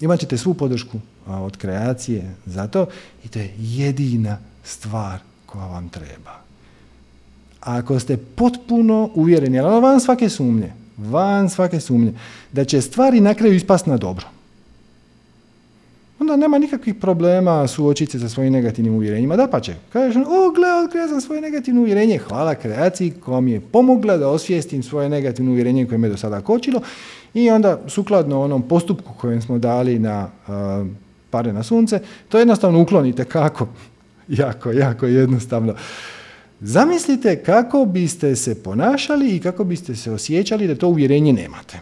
Imat 0.00 0.20
ćete 0.20 0.38
svu 0.38 0.54
podršku 0.54 0.98
od 1.26 1.56
kreacije 1.56 2.34
za 2.46 2.66
to 2.66 2.86
i 3.24 3.28
to 3.28 3.38
je 3.38 3.54
jedina 3.58 4.38
stvar 4.64 5.18
koja 5.46 5.66
vam 5.66 5.88
treba. 5.88 6.40
A 7.60 7.76
ako 7.76 8.00
ste 8.00 8.16
potpuno 8.16 9.10
uvjereni, 9.14 9.58
ali 9.58 9.80
van 9.80 10.00
svake 10.00 10.28
sumnje, 10.28 10.72
van 10.96 11.50
svake 11.50 11.80
sumnje, 11.80 12.12
da 12.52 12.64
će 12.64 12.80
stvari 12.80 13.20
na 13.20 13.34
kraju 13.34 13.54
ispasti 13.54 13.90
na 13.90 13.96
dobro 13.96 14.37
onda 16.20 16.36
nema 16.36 16.58
nikakvih 16.58 16.94
problema 16.94 17.66
suočiti 17.66 18.12
se 18.12 18.20
sa 18.20 18.28
svojim 18.28 18.52
negativnim 18.52 18.94
uvjerenjima. 18.94 19.36
Da 19.36 19.46
pa 19.46 19.60
će, 19.60 19.74
kažeš, 19.92 20.16
o 20.16 20.50
gle, 20.50 20.72
otkrio 20.84 21.08
sam 21.08 21.20
svoje 21.20 21.40
negativno 21.40 21.80
uvjerenje, 21.80 22.18
hvala 22.18 22.54
kreaciji 22.54 23.10
koja 23.10 23.40
mi 23.40 23.52
je 23.52 23.60
pomogla 23.60 24.16
da 24.16 24.28
osvijestim 24.28 24.82
svoje 24.82 25.08
negativno 25.08 25.50
uvjerenje 25.50 25.86
koje 25.86 25.98
me 25.98 26.08
do 26.08 26.16
sada 26.16 26.40
kočilo 26.40 26.80
i 27.34 27.50
onda 27.50 27.80
sukladno 27.86 28.40
onom 28.40 28.62
postupku 28.62 29.12
kojem 29.20 29.42
smo 29.42 29.58
dali 29.58 29.98
na 29.98 30.28
uh, 30.48 30.86
pare 31.30 31.52
na 31.52 31.62
sunce, 31.62 32.00
to 32.28 32.38
jednostavno 32.38 32.82
uklonite 32.82 33.24
kako? 33.24 33.68
jako, 34.28 34.72
jako 34.72 35.06
jednostavno. 35.06 35.74
Zamislite 36.60 37.42
kako 37.42 37.84
biste 37.84 38.36
se 38.36 38.62
ponašali 38.62 39.36
i 39.36 39.40
kako 39.40 39.64
biste 39.64 39.96
se 39.96 40.12
osjećali 40.12 40.66
da 40.66 40.74
to 40.74 40.88
uvjerenje 40.88 41.32
nemate. 41.32 41.80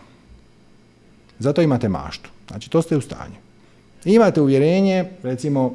Zato 1.38 1.62
imate 1.62 1.88
maštu. 1.88 2.30
Znači, 2.48 2.70
to 2.70 2.82
ste 2.82 2.96
u 2.96 3.00
stanju. 3.00 3.45
Imate 4.06 4.40
uvjerenje, 4.40 5.04
recimo, 5.22 5.72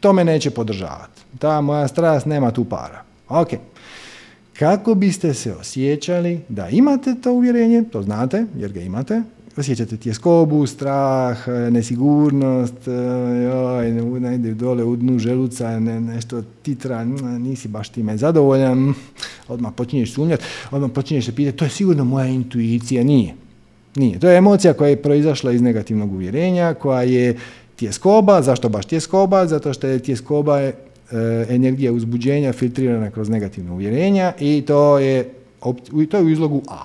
to 0.00 0.12
me 0.12 0.24
neće 0.24 0.50
podržavati. 0.50 1.22
Ta 1.38 1.60
moja 1.60 1.88
strast 1.88 2.26
nema 2.26 2.50
tu 2.50 2.64
para. 2.64 3.02
Ok. 3.28 3.48
Kako 4.58 4.94
biste 4.94 5.34
se 5.34 5.54
osjećali 5.54 6.40
da 6.48 6.68
imate 6.68 7.14
to 7.22 7.32
uvjerenje, 7.32 7.84
to 7.92 8.02
znate, 8.02 8.44
jer 8.56 8.72
ga 8.72 8.80
imate, 8.80 9.22
osjećate 9.56 9.96
tjeskobu, 9.96 10.66
strah, 10.66 11.48
nesigurnost, 11.70 12.86
joj, 13.44 13.90
ne 14.20 14.34
ide 14.34 14.54
dole 14.54 14.84
u 14.84 14.96
dnu 14.96 15.18
želuca, 15.18 15.80
ne, 15.80 16.00
nešto 16.00 16.42
titra, 16.62 17.04
nisi 17.38 17.68
baš 17.68 17.88
time 17.88 18.16
zadovoljan, 18.16 18.94
odmah 19.48 19.72
počinješ 19.76 20.14
sumnjati, 20.14 20.44
odmah 20.70 20.90
počinješ 20.90 21.26
se 21.26 21.34
pitati, 21.34 21.56
to 21.56 21.64
je 21.64 21.70
sigurno 21.70 22.04
moja 22.04 22.26
intuicija, 22.26 23.04
nije. 23.04 23.34
Nije. 23.96 24.18
To 24.18 24.28
je 24.28 24.38
emocija 24.38 24.72
koja 24.72 24.88
je 24.88 25.02
proizašla 25.02 25.52
iz 25.52 25.62
negativnog 25.62 26.12
uvjerenja, 26.12 26.74
koja 26.74 27.02
je 27.02 27.36
tjeskoba. 27.76 28.42
Zašto 28.42 28.68
baš 28.68 28.86
tjeskoba? 28.86 29.46
Zato 29.46 29.72
što 29.72 29.86
je 29.86 29.98
tjeskoba 29.98 30.58
je, 30.58 30.68
e, 30.68 30.74
energija 31.48 31.92
uzbuđenja 31.92 32.52
filtrirana 32.52 33.10
kroz 33.10 33.28
negativna 33.28 33.72
uvjerenja 33.72 34.32
i 34.38 34.62
to 34.66 34.98
je, 34.98 35.30
to 36.10 36.16
je 36.16 36.24
u 36.24 36.28
izlogu 36.28 36.62
A. 36.68 36.82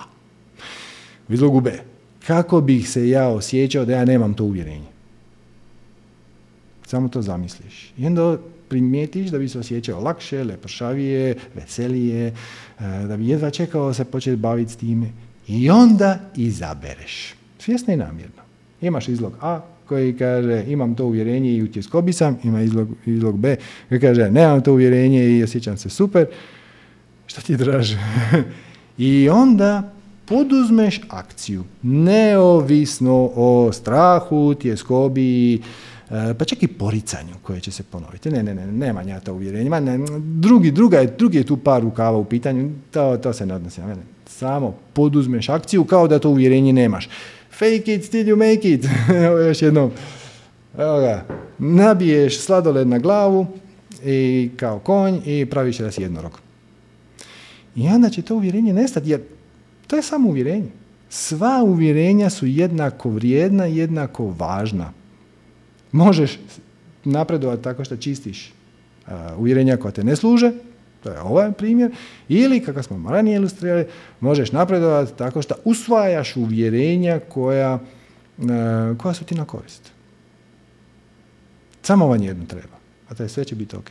U 1.28 1.32
izlogu 1.32 1.60
B. 1.60 1.72
Kako 2.26 2.60
bih 2.60 2.90
se 2.90 3.08
ja 3.08 3.28
osjećao 3.28 3.84
da 3.84 3.92
ja 3.92 4.04
nemam 4.04 4.34
to 4.34 4.44
uvjerenje? 4.44 4.86
Samo 6.86 7.08
to 7.08 7.22
zamisliš. 7.22 7.92
I 7.98 8.06
onda 8.06 8.38
primijetiš 8.68 9.28
da 9.28 9.38
bi 9.38 9.48
se 9.48 9.58
osjećao 9.58 10.00
lakše, 10.00 10.44
lepršavije, 10.44 11.34
veselije, 11.54 12.26
e, 12.26 12.32
da 13.08 13.16
bi 13.16 13.28
jedva 13.28 13.50
čekao 13.50 13.94
se 13.94 14.04
početi 14.04 14.36
baviti 14.36 14.72
s 14.72 14.76
time. 14.76 15.06
I 15.48 15.70
onda 15.70 16.18
izabereš. 16.36 17.34
Svjesno 17.58 17.92
i 17.94 17.96
namjerno. 17.96 18.42
Imaš 18.80 19.08
izlog 19.08 19.32
A 19.40 19.60
koji 19.88 20.16
kaže 20.16 20.64
imam 20.68 20.94
to 20.94 21.04
uvjerenje 21.04 21.52
i 21.52 21.62
u 21.62 21.72
tjeskobi 21.72 22.12
sam, 22.12 22.38
ima 22.44 22.62
izlog, 22.62 22.88
izlog 23.06 23.38
B 23.38 23.56
koji 23.88 24.00
kaže 24.00 24.30
nemam 24.30 24.60
to 24.60 24.72
uvjerenje 24.72 25.24
i 25.30 25.42
osjećam 25.42 25.76
se 25.76 25.88
super. 25.88 26.26
Što 27.26 27.40
ti 27.40 27.56
draže? 27.56 27.98
I 28.98 29.28
onda 29.28 29.92
poduzmeš 30.24 31.00
akciju, 31.08 31.64
neovisno 31.82 33.30
o 33.34 33.72
strahu, 33.72 34.54
tjeskobi, 34.54 35.54
e, 35.54 35.58
pa 36.38 36.44
čak 36.44 36.62
i 36.62 36.68
poricanju 36.68 37.34
koje 37.42 37.60
će 37.60 37.70
se 37.70 37.82
ponoviti. 37.82 38.30
Ne, 38.30 38.42
ne, 38.42 38.54
ne, 38.54 38.66
nema 38.66 39.02
ja 39.02 39.20
to 39.20 39.34
uvjerenje. 39.34 39.70
Ne, 39.70 39.98
drugi, 40.20 40.70
druga 40.70 40.98
je, 40.98 41.14
drugi 41.18 41.38
je 41.38 41.44
tu 41.44 41.56
par 41.56 41.82
rukava 41.82 42.18
u 42.18 42.24
pitanju, 42.24 42.70
to, 42.90 43.16
to 43.16 43.32
se 43.32 43.46
ne 43.46 43.54
odnosi 43.54 43.80
na 43.80 43.86
mene 43.86 44.15
samo 44.26 44.78
poduzmeš 44.92 45.48
akciju 45.48 45.84
kao 45.84 46.08
da 46.08 46.18
to 46.18 46.30
uvjerenje 46.30 46.72
nemaš. 46.72 47.08
Fake 47.50 47.94
it 47.94 48.10
till 48.10 48.26
you 48.26 48.36
make 48.36 48.68
it. 48.68 48.86
Evo 49.26 49.38
još 49.38 49.62
jednom. 49.62 49.90
Evo 50.78 51.00
ga. 51.00 51.24
Nabiješ 51.58 52.40
sladoled 52.40 52.88
na 52.88 52.98
glavu 52.98 53.46
i 54.04 54.50
kao 54.56 54.78
konj 54.78 55.18
i 55.24 55.46
praviš 55.46 55.78
ras 55.78 55.98
jednorog. 55.98 56.40
I 57.76 57.88
onda 57.88 58.10
će 58.10 58.22
to 58.22 58.34
uvjerenje 58.34 58.72
nestati 58.72 59.10
jer 59.10 59.20
to 59.86 59.96
je 59.96 60.02
samo 60.02 60.28
uvjerenje. 60.28 60.68
Sva 61.08 61.62
uvjerenja 61.62 62.30
su 62.30 62.46
jednako 62.46 63.10
vrijedna, 63.10 63.64
jednako 63.64 64.34
važna. 64.38 64.92
Možeš 65.92 66.38
napredovati 67.04 67.62
tako 67.62 67.84
što 67.84 67.96
čistiš 67.96 68.52
uvjerenja 69.38 69.76
koja 69.76 69.92
te 69.92 70.04
ne 70.04 70.16
služe, 70.16 70.52
to 71.02 71.10
je 71.10 71.20
ovaj 71.20 71.52
primjer, 71.52 71.90
ili 72.28 72.60
kako 72.60 72.82
smo 72.82 73.10
ranije 73.10 73.36
ilustrirali, 73.36 73.86
možeš 74.20 74.52
napredovati 74.52 75.12
tako 75.18 75.42
što 75.42 75.54
usvajaš 75.64 76.36
uvjerenja 76.36 77.20
koja, 77.28 77.78
e, 78.38 78.94
koja 78.98 79.14
su 79.14 79.24
ti 79.24 79.34
na 79.34 79.44
korist. 79.44 79.90
Samo 81.82 82.06
vam 82.06 82.22
jedno 82.22 82.44
treba, 82.46 82.76
a 83.08 83.14
to 83.14 83.22
je 83.22 83.28
sve 83.28 83.44
će 83.44 83.54
biti 83.54 83.76
ok. 83.76 83.90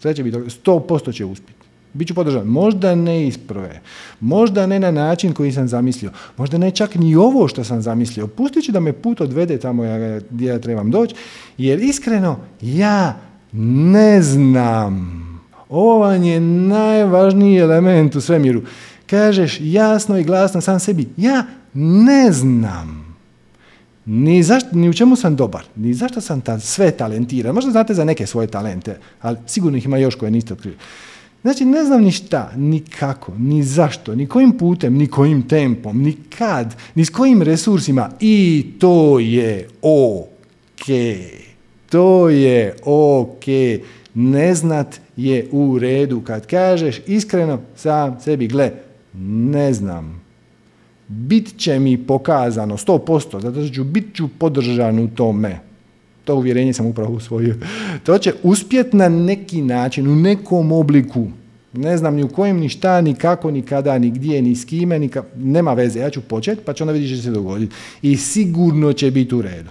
Sve 0.00 0.14
će 0.14 0.22
biti 0.22 0.36
ok, 0.36 0.44
100% 0.44 1.14
će 1.14 1.24
uspjeti. 1.24 1.66
Biću 1.92 2.14
podržan. 2.14 2.46
Možda 2.46 2.94
ne 2.94 3.26
isprve, 3.26 3.80
možda 4.20 4.66
ne 4.66 4.80
na 4.80 4.90
način 4.90 5.32
koji 5.32 5.52
sam 5.52 5.68
zamislio, 5.68 6.10
možda 6.36 6.58
ne 6.58 6.70
čak 6.70 6.94
ni 6.94 7.16
ovo 7.16 7.48
što 7.48 7.64
sam 7.64 7.82
zamislio. 7.82 8.26
Pustit 8.26 8.64
ću 8.64 8.72
da 8.72 8.80
me 8.80 8.92
put 8.92 9.20
odvede 9.20 9.58
tamo 9.58 9.82
gdje 10.30 10.46
ja 10.46 10.58
trebam 10.58 10.90
doći, 10.90 11.14
jer 11.58 11.82
iskreno 11.82 12.38
ja 12.60 13.16
ne 13.52 14.22
znam 14.22 15.25
ovo 15.68 15.98
vam 15.98 16.22
je 16.22 16.40
najvažniji 16.40 17.58
element 17.58 18.16
u 18.16 18.20
svemiru. 18.20 18.62
Kažeš 19.06 19.58
jasno 19.60 20.18
i 20.18 20.24
glasno 20.24 20.60
sam 20.60 20.80
sebi, 20.80 21.08
ja 21.16 21.44
ne 21.74 22.32
znam. 22.32 23.16
Ni, 24.04 24.42
zašto, 24.42 24.68
ni 24.72 24.88
u 24.88 24.94
čemu 24.94 25.16
sam 25.16 25.36
dobar, 25.36 25.64
ni 25.76 25.94
zašto 25.94 26.20
sam 26.20 26.40
ta, 26.40 26.60
sve 26.60 26.90
talentiran. 26.90 27.54
Možda 27.54 27.70
znate 27.70 27.94
za 27.94 28.04
neke 28.04 28.26
svoje 28.26 28.46
talente, 28.46 28.98
ali 29.20 29.36
sigurno 29.46 29.78
ih 29.78 29.84
ima 29.84 29.98
još 29.98 30.14
koje 30.14 30.30
niste 30.30 30.52
otkrili. 30.52 30.76
Znači, 31.42 31.64
ne 31.64 31.84
znam 31.84 32.02
ni 32.02 32.12
šta, 32.12 32.52
ni 32.56 32.80
kako, 32.80 33.32
ni 33.38 33.62
zašto, 33.62 34.14
ni 34.14 34.26
kojim 34.26 34.58
putem, 34.58 34.94
ni 34.94 35.06
kojim 35.06 35.48
tempom, 35.48 36.02
ni 36.02 36.16
kad, 36.38 36.74
ni 36.94 37.04
s 37.04 37.10
kojim 37.10 37.42
resursima. 37.42 38.10
I 38.20 38.66
to 38.78 39.18
je 39.18 39.68
ok. 39.82 40.86
To 41.90 42.28
je 42.28 42.76
ok. 42.84 43.44
Ne 44.18 44.54
znat 44.54 45.00
je 45.16 45.48
u 45.52 45.78
redu. 45.78 46.20
Kad 46.20 46.46
kažeš 46.46 47.00
iskreno 47.06 47.60
sam 47.74 48.20
sebi, 48.20 48.46
gle, 48.46 48.70
ne 49.52 49.72
znam, 49.72 50.22
bit 51.08 51.56
će 51.56 51.78
mi 51.78 52.06
pokazano 52.06 52.76
100%, 52.76 53.40
zato 53.40 53.64
što 53.64 53.74
ću 53.74 53.84
bit 53.84 54.14
ću 54.14 54.28
podržan 54.38 54.98
u 54.98 55.08
tome. 55.08 55.60
To 56.24 56.34
uvjerenje 56.34 56.72
sam 56.72 56.86
upravo 56.86 57.14
usvojio. 57.14 57.54
To 58.04 58.18
će 58.18 58.32
uspjeti 58.42 58.96
na 58.96 59.08
neki 59.08 59.62
način, 59.62 60.08
u 60.08 60.16
nekom 60.16 60.72
obliku. 60.72 61.26
Ne 61.72 61.96
znam 61.96 62.14
ni 62.14 62.22
u 62.22 62.28
kojem, 62.28 62.58
ni 62.58 62.68
šta, 62.68 63.00
ni 63.00 63.14
kako, 63.14 63.50
ni 63.50 63.62
kada, 63.62 63.98
ni 63.98 64.10
gdje, 64.10 64.42
ni 64.42 64.56
s 64.56 64.64
kime, 64.64 64.98
ni 64.98 65.10
nema 65.36 65.74
veze. 65.74 66.00
Ja 66.00 66.10
ću 66.10 66.20
početi, 66.20 66.62
pa 66.64 66.72
ću 66.72 66.84
onda 66.84 66.92
vidjeti 66.92 67.14
što 67.14 67.16
će 67.16 67.22
se 67.22 67.30
dogoditi. 67.30 67.74
I 68.02 68.16
sigurno 68.16 68.92
će 68.92 69.10
biti 69.10 69.34
u 69.34 69.42
redu. 69.42 69.70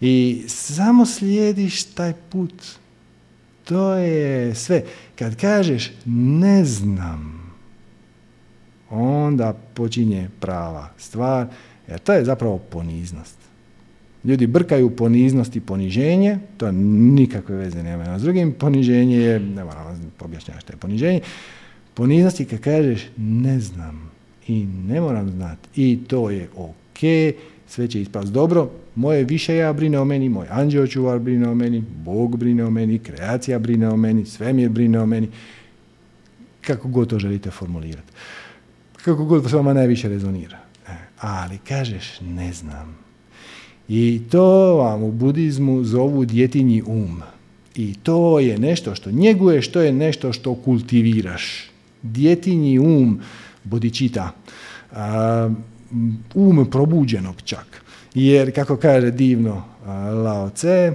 I 0.00 0.42
samo 0.46 1.06
slijediš 1.06 1.84
taj 1.84 2.12
put 2.30 2.52
to 3.68 3.94
je 3.94 4.54
sve. 4.54 4.82
Kad 5.18 5.36
kažeš 5.36 5.92
ne 6.06 6.64
znam, 6.64 7.52
onda 8.90 9.56
počinje 9.74 10.28
prava 10.40 10.88
stvar, 10.98 11.46
jer 11.88 11.98
to 11.98 12.12
je 12.12 12.24
zapravo 12.24 12.58
poniznost. 12.58 13.36
Ljudi 14.24 14.46
brkaju 14.46 14.96
poniznost 14.96 15.56
i 15.56 15.60
poniženje, 15.60 16.38
to 16.56 16.72
nikakve 16.72 17.56
veze 17.56 17.82
nema 17.82 18.18
s 18.18 18.22
drugim. 18.22 18.52
Poniženje 18.52 19.16
je, 19.16 19.40
ne 19.40 19.64
moram 19.64 20.12
objašnjati 20.20 20.60
što 20.60 20.72
je 20.72 20.76
poniženje. 20.76 21.20
Poniznost 21.94 22.40
je 22.40 22.46
kad 22.46 22.60
kažeš 22.60 23.06
ne 23.16 23.60
znam 23.60 24.10
i 24.48 24.64
ne 24.64 25.00
moram 25.00 25.30
znati 25.30 25.68
i 25.76 25.98
to 26.08 26.30
je 26.30 26.48
ok, 26.56 27.00
sve 27.68 27.88
će 27.88 28.00
ispast 28.00 28.32
dobro, 28.32 28.70
moje 28.94 29.24
više 29.24 29.56
ja 29.56 29.72
brine 29.72 29.98
o 29.98 30.04
meni, 30.04 30.28
moj 30.28 30.46
anđeo 30.50 30.86
čuvar 30.86 31.18
brine 31.18 31.48
o 31.48 31.54
meni, 31.54 31.84
Bog 32.04 32.36
brine 32.36 32.64
o 32.64 32.70
meni, 32.70 32.98
kreacija 32.98 33.58
brine 33.58 33.88
o 33.88 33.96
meni, 33.96 34.26
svemir 34.26 34.68
brine 34.68 35.00
o 35.00 35.06
meni, 35.06 35.28
kako 36.60 36.88
god 36.88 37.10
to 37.10 37.18
želite 37.18 37.50
formulirati. 37.50 38.12
Kako 39.04 39.24
god 39.24 39.50
s 39.50 39.52
vama 39.52 39.72
najviše 39.72 40.08
rezonira. 40.08 40.58
E, 40.88 40.92
ali 41.20 41.58
kažeš 41.58 42.20
ne 42.20 42.52
znam. 42.52 42.98
I 43.88 44.20
to 44.30 44.76
vam 44.76 45.02
u 45.02 45.12
budizmu 45.12 45.84
zovu 45.84 46.24
djetinji 46.24 46.82
um. 46.86 47.22
I 47.74 47.94
to 47.94 48.40
je 48.40 48.58
nešto 48.58 48.94
što 48.94 49.10
njeguješ, 49.10 49.68
to 49.68 49.80
je 49.80 49.92
nešto 49.92 50.32
što 50.32 50.54
kultiviraš. 50.54 51.70
Djetinji 52.02 52.78
um, 52.78 53.20
bodičita, 53.64 54.30
um 56.34 56.70
probuđenog 56.70 57.34
čak. 57.44 57.82
Jer, 58.14 58.54
kako 58.54 58.76
kaže 58.76 59.10
divno 59.10 59.62
Lao 60.24 60.50
Tse, 60.50 60.92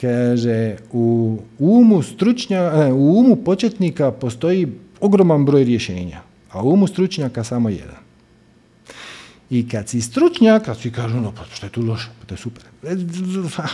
kaže 0.00 0.76
u 0.92 1.38
umu 1.58 2.02
stručnja, 2.02 2.72
u 2.94 3.18
umu 3.18 3.36
početnika 3.36 4.12
postoji 4.12 4.68
ogroman 5.00 5.44
broj 5.44 5.64
rješenja, 5.64 6.20
a 6.50 6.62
u 6.62 6.72
umu 6.72 6.86
stručnjaka 6.86 7.44
samo 7.44 7.68
jedan. 7.68 8.04
I 9.50 9.68
kad 9.68 9.88
si 9.88 10.00
stručnjak, 10.00 10.64
kad 10.64 10.78
svi 10.78 10.90
kažu, 10.90 11.20
no 11.20 11.32
pa 11.36 11.44
što 11.54 11.66
je 11.66 11.70
tu 11.70 11.82
loše, 11.82 12.08
pa 12.20 12.26
to 12.26 12.34
je 12.34 12.38
super. 12.38 12.64
E, 12.82 12.96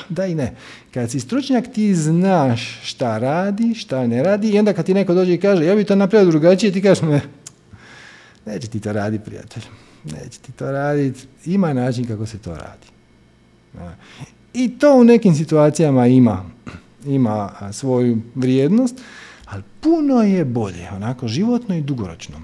da 0.08 0.26
i 0.26 0.34
ne. 0.34 0.54
Kad 0.94 1.10
si 1.10 1.20
stručnjak 1.20 1.72
ti 1.72 1.94
znaš 1.94 2.80
šta 2.82 3.18
radi, 3.18 3.74
šta 3.74 4.06
ne 4.06 4.22
radi 4.22 4.50
i 4.50 4.58
onda 4.58 4.72
kad 4.72 4.86
ti 4.86 4.94
neko 4.94 5.14
dođe 5.14 5.34
i 5.34 5.40
kaže 5.40 5.64
ja 5.64 5.74
bi 5.74 5.84
to 5.84 5.96
napravio 5.96 6.30
drugačije, 6.30 6.72
ti 6.72 6.82
kažeš 6.82 7.02
ne, 7.02 7.20
neće 8.46 8.68
ti 8.68 8.80
to 8.80 8.92
raditi 8.92 9.24
prijatelj. 9.24 9.62
Neće 10.04 10.38
ti 10.38 10.52
to 10.52 10.70
raditi. 10.72 11.26
Ima 11.44 11.72
način 11.72 12.06
kako 12.06 12.26
se 12.26 12.38
to 12.38 12.56
radi. 12.56 12.86
I 14.52 14.78
to 14.78 14.94
u 14.94 15.04
nekim 15.04 15.34
situacijama 15.34 16.06
ima, 16.06 16.44
ima 17.06 17.52
svoju 17.72 18.18
vrijednost, 18.34 18.94
ali 19.46 19.62
puno 19.80 20.22
je 20.22 20.44
bolje, 20.44 20.88
onako 20.96 21.28
životno 21.28 21.76
i 21.76 21.82
dugoročno. 21.82 22.42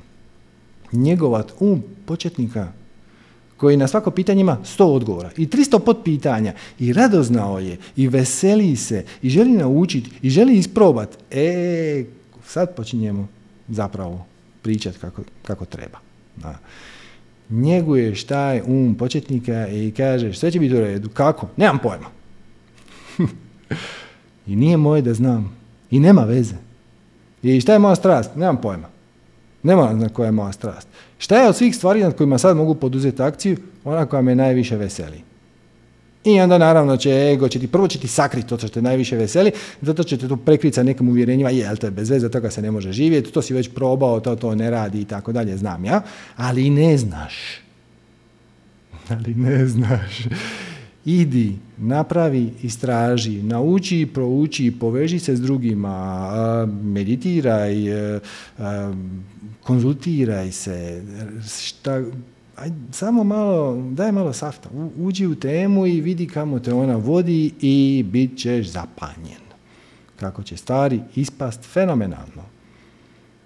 Njegovat 0.92 1.52
um 1.60 1.82
početnika 2.06 2.72
koji 3.56 3.76
na 3.76 3.88
svako 3.88 4.10
pitanje 4.10 4.40
ima 4.40 4.58
sto 4.64 4.86
odgovora 4.86 5.30
i 5.36 5.46
300 5.46 5.78
potpitanja 5.78 6.52
i 6.78 6.92
radoznao 6.92 7.58
je 7.58 7.78
i 7.96 8.08
veseli 8.08 8.76
se 8.76 9.04
i 9.22 9.30
želi 9.30 9.50
naučiti 9.50 10.10
i 10.22 10.30
želi 10.30 10.58
isprobati. 10.58 11.16
E, 11.30 12.04
sad 12.46 12.74
počinjemo 12.76 13.28
zapravo 13.68 14.26
pričati 14.66 14.98
kako, 14.98 15.22
kako 15.42 15.64
treba. 15.64 15.98
Da. 16.36 16.58
Njeguješ 17.50 18.24
taj 18.24 18.60
um 18.66 18.94
početnika 18.98 19.68
i 19.68 19.92
kažeš 19.96 20.38
sve 20.38 20.50
će 20.50 20.60
biti 20.60 20.74
u 20.74 20.80
redu. 20.80 21.08
Kako? 21.08 21.48
Nemam 21.56 21.78
pojma. 21.78 22.06
I 24.50 24.56
nije 24.56 24.76
moje 24.76 25.02
da 25.02 25.14
znam. 25.14 25.56
I 25.90 26.00
nema 26.00 26.24
veze. 26.24 26.54
I 27.42 27.60
šta 27.60 27.72
je 27.72 27.78
moja 27.78 27.94
strast? 27.94 28.36
Nemam 28.36 28.60
pojma. 28.60 28.88
Nema 29.62 29.92
na 29.92 30.08
koja 30.08 30.26
je 30.26 30.32
moja 30.32 30.52
strast. 30.52 30.88
Šta 31.18 31.42
je 31.42 31.48
od 31.48 31.56
svih 31.56 31.76
stvari 31.76 32.02
nad 32.02 32.16
kojima 32.16 32.38
sad 32.38 32.56
mogu 32.56 32.74
poduzeti 32.74 33.22
akciju, 33.22 33.56
ona 33.84 34.06
koja 34.06 34.22
me 34.22 34.34
najviše 34.34 34.76
veseli. 34.76 35.22
I 36.26 36.40
onda 36.40 36.58
naravno 36.58 36.96
će 36.96 37.10
ego, 37.10 37.48
će 37.48 37.58
ti, 37.58 37.66
prvo 37.66 37.88
će 37.88 37.98
ti 37.98 38.08
sakriti 38.08 38.48
to 38.48 38.58
što 38.58 38.68
te 38.68 38.82
najviše 38.82 39.16
veseli, 39.16 39.50
zato 39.82 40.02
će 40.02 40.16
te 40.16 40.28
to 40.28 40.36
prekriti 40.36 40.74
sa 40.74 40.82
nekim 40.82 41.08
uvjerenjima, 41.08 41.50
je, 41.50 41.68
ali 41.68 41.78
to 41.78 41.86
je 41.86 41.90
bez 41.90 42.10
veze, 42.10 42.28
toga 42.28 42.50
se 42.50 42.62
ne 42.62 42.70
može 42.70 42.92
živjeti, 42.92 43.32
to 43.32 43.42
si 43.42 43.54
već 43.54 43.70
probao, 43.74 44.20
to 44.20 44.36
to 44.36 44.54
ne 44.54 44.70
radi 44.70 45.00
i 45.00 45.04
tako 45.04 45.32
dalje, 45.32 45.56
znam 45.56 45.84
ja, 45.84 46.02
ali 46.36 46.70
ne 46.70 46.98
znaš. 46.98 47.34
Ali 49.08 49.34
ne 49.34 49.66
znaš. 49.66 50.26
Idi, 51.04 51.56
napravi, 51.78 52.50
istraži, 52.62 53.42
nauči, 53.42 54.08
prouči, 54.14 54.74
poveži 54.80 55.18
se 55.18 55.36
s 55.36 55.40
drugima, 55.40 56.66
meditiraj, 56.82 57.74
konzultiraj 59.62 60.52
se, 60.52 61.02
šta, 61.66 62.02
aj, 62.56 62.70
samo 62.92 63.24
malo, 63.24 63.82
daj 63.90 64.12
malo 64.12 64.32
safta, 64.32 64.68
uđi 64.98 65.26
u 65.26 65.34
temu 65.34 65.86
i 65.86 66.00
vidi 66.00 66.26
kamo 66.26 66.58
te 66.58 66.72
ona 66.72 66.96
vodi 66.96 67.52
i 67.60 68.04
bit 68.06 68.38
ćeš 68.38 68.66
zapanjen. 68.66 69.46
Kako 70.20 70.42
će 70.42 70.56
stvari 70.56 71.00
ispast 71.14 71.64
fenomenalno. 71.64 72.42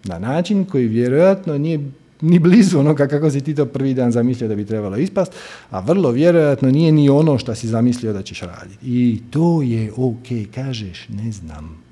Na 0.05 0.19
način 0.19 0.65
koji 0.65 0.87
vjerojatno 0.87 1.59
nije 1.59 1.91
ni 2.21 2.39
blizu 2.39 2.79
onoga 2.79 3.07
kako 3.07 3.31
si 3.31 3.41
ti 3.41 3.55
to 3.55 3.67
prvi 3.67 3.95
dan 3.95 4.13
zamislio 4.13 4.49
da 4.49 4.55
bi 4.55 4.65
trebalo 4.65 4.97
ispast, 4.97 5.33
a 5.71 5.81
vrlo 5.81 6.11
vjerojatno 6.11 6.71
nije 6.71 6.93
ni 6.93 7.09
ono 7.09 7.39
što 7.39 7.55
si 7.55 7.69
zamislio 7.69 8.13
da 8.13 8.23
ćeš 8.23 8.41
raditi. 8.41 8.87
I 8.87 9.21
to 9.31 9.63
je 9.63 9.93
ok, 9.97 10.55
kažeš 10.55 11.09
ne 11.09 11.33
znam. 11.33 11.83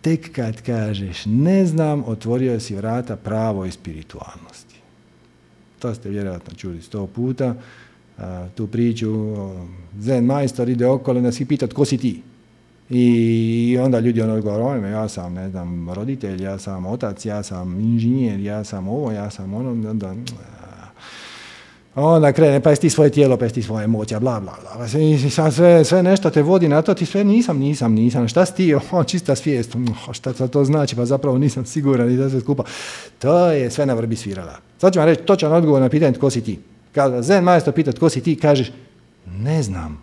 Tek 0.00 0.32
kad 0.32 0.62
kažeš 0.62 1.26
ne 1.26 1.66
znam, 1.66 2.04
otvorio 2.06 2.60
si 2.60 2.74
vrata 2.74 3.16
pravoj 3.16 3.70
spiritualnosti. 3.70 4.67
To 5.78 5.94
ste 5.94 6.08
vjerojatno 6.08 6.54
čuli 6.54 6.82
sto 6.82 7.06
puta. 7.06 7.54
tu 8.54 8.66
priču, 8.66 9.36
zen 9.98 10.24
majstor 10.24 10.68
ide 10.68 10.86
okolo 10.86 11.20
da 11.20 11.32
si 11.32 11.44
pita 11.44 11.66
tko 11.66 11.84
si 11.84 11.98
ti. 11.98 12.22
I 12.90 13.78
onda 13.82 14.00
ljudi 14.00 14.22
ono 14.22 14.34
odgovaraju, 14.34 14.84
ja 14.84 15.08
sam, 15.08 15.34
ne 15.34 15.50
znam, 15.50 15.90
roditelj, 15.90 16.42
ja 16.42 16.58
sam 16.58 16.86
otac, 16.86 17.24
ja 17.26 17.42
sam 17.42 17.80
inženjer, 17.80 18.40
ja 18.40 18.64
sam 18.64 18.88
ovo, 18.88 19.12
ja 19.12 19.30
sam 19.30 19.54
ono, 19.54 19.90
onda, 19.90 20.14
onda 22.04 22.32
krene, 22.32 22.60
pa 22.60 22.70
jesi 22.70 22.82
ti 22.82 22.90
svoje 22.90 23.10
tijelo, 23.10 23.36
pa 23.36 23.44
jesi 23.44 23.54
ti 23.54 23.62
svoje 23.62 23.84
emocija, 23.84 24.20
bla, 24.20 24.40
bla, 24.40 24.54
bla. 24.62 24.70
Pa 24.78 24.88
sve, 25.50 25.84
sve 25.84 26.02
nešto 26.02 26.30
te 26.30 26.42
vodi 26.42 26.68
na 26.68 26.82
to, 26.82 26.94
ti 26.94 27.06
sve 27.06 27.24
nisam, 27.24 27.58
nisam, 27.58 27.92
nisam. 27.92 28.28
Šta 28.28 28.46
si 28.46 28.54
ti? 28.54 28.74
O, 28.90 29.04
čista 29.04 29.36
svijest. 29.36 29.76
Šta 30.12 30.32
to 30.32 30.64
znači? 30.64 30.96
Pa 30.96 31.04
zapravo 31.04 31.38
nisam 31.38 31.64
siguran 31.64 32.10
i 32.10 32.16
da 32.16 32.30
sve 32.30 32.40
skupa. 32.40 32.64
To 33.18 33.50
je 33.50 33.70
sve 33.70 33.86
na 33.86 33.94
vrbi 33.94 34.16
svirala. 34.16 34.58
Sad 34.78 34.92
ću 34.92 34.98
vam 34.98 35.08
reći 35.08 35.22
točan 35.22 35.52
odgovor 35.52 35.82
na 35.82 35.88
pitanje 35.88 36.12
tko 36.12 36.30
si 36.30 36.40
ti. 36.40 36.58
Kada 36.92 37.22
zen 37.22 37.44
majstor 37.44 37.74
pita 37.74 37.92
tko 37.92 38.08
si 38.08 38.20
ti, 38.20 38.36
kažeš 38.36 38.72
ne 39.26 39.62
znam. 39.62 40.02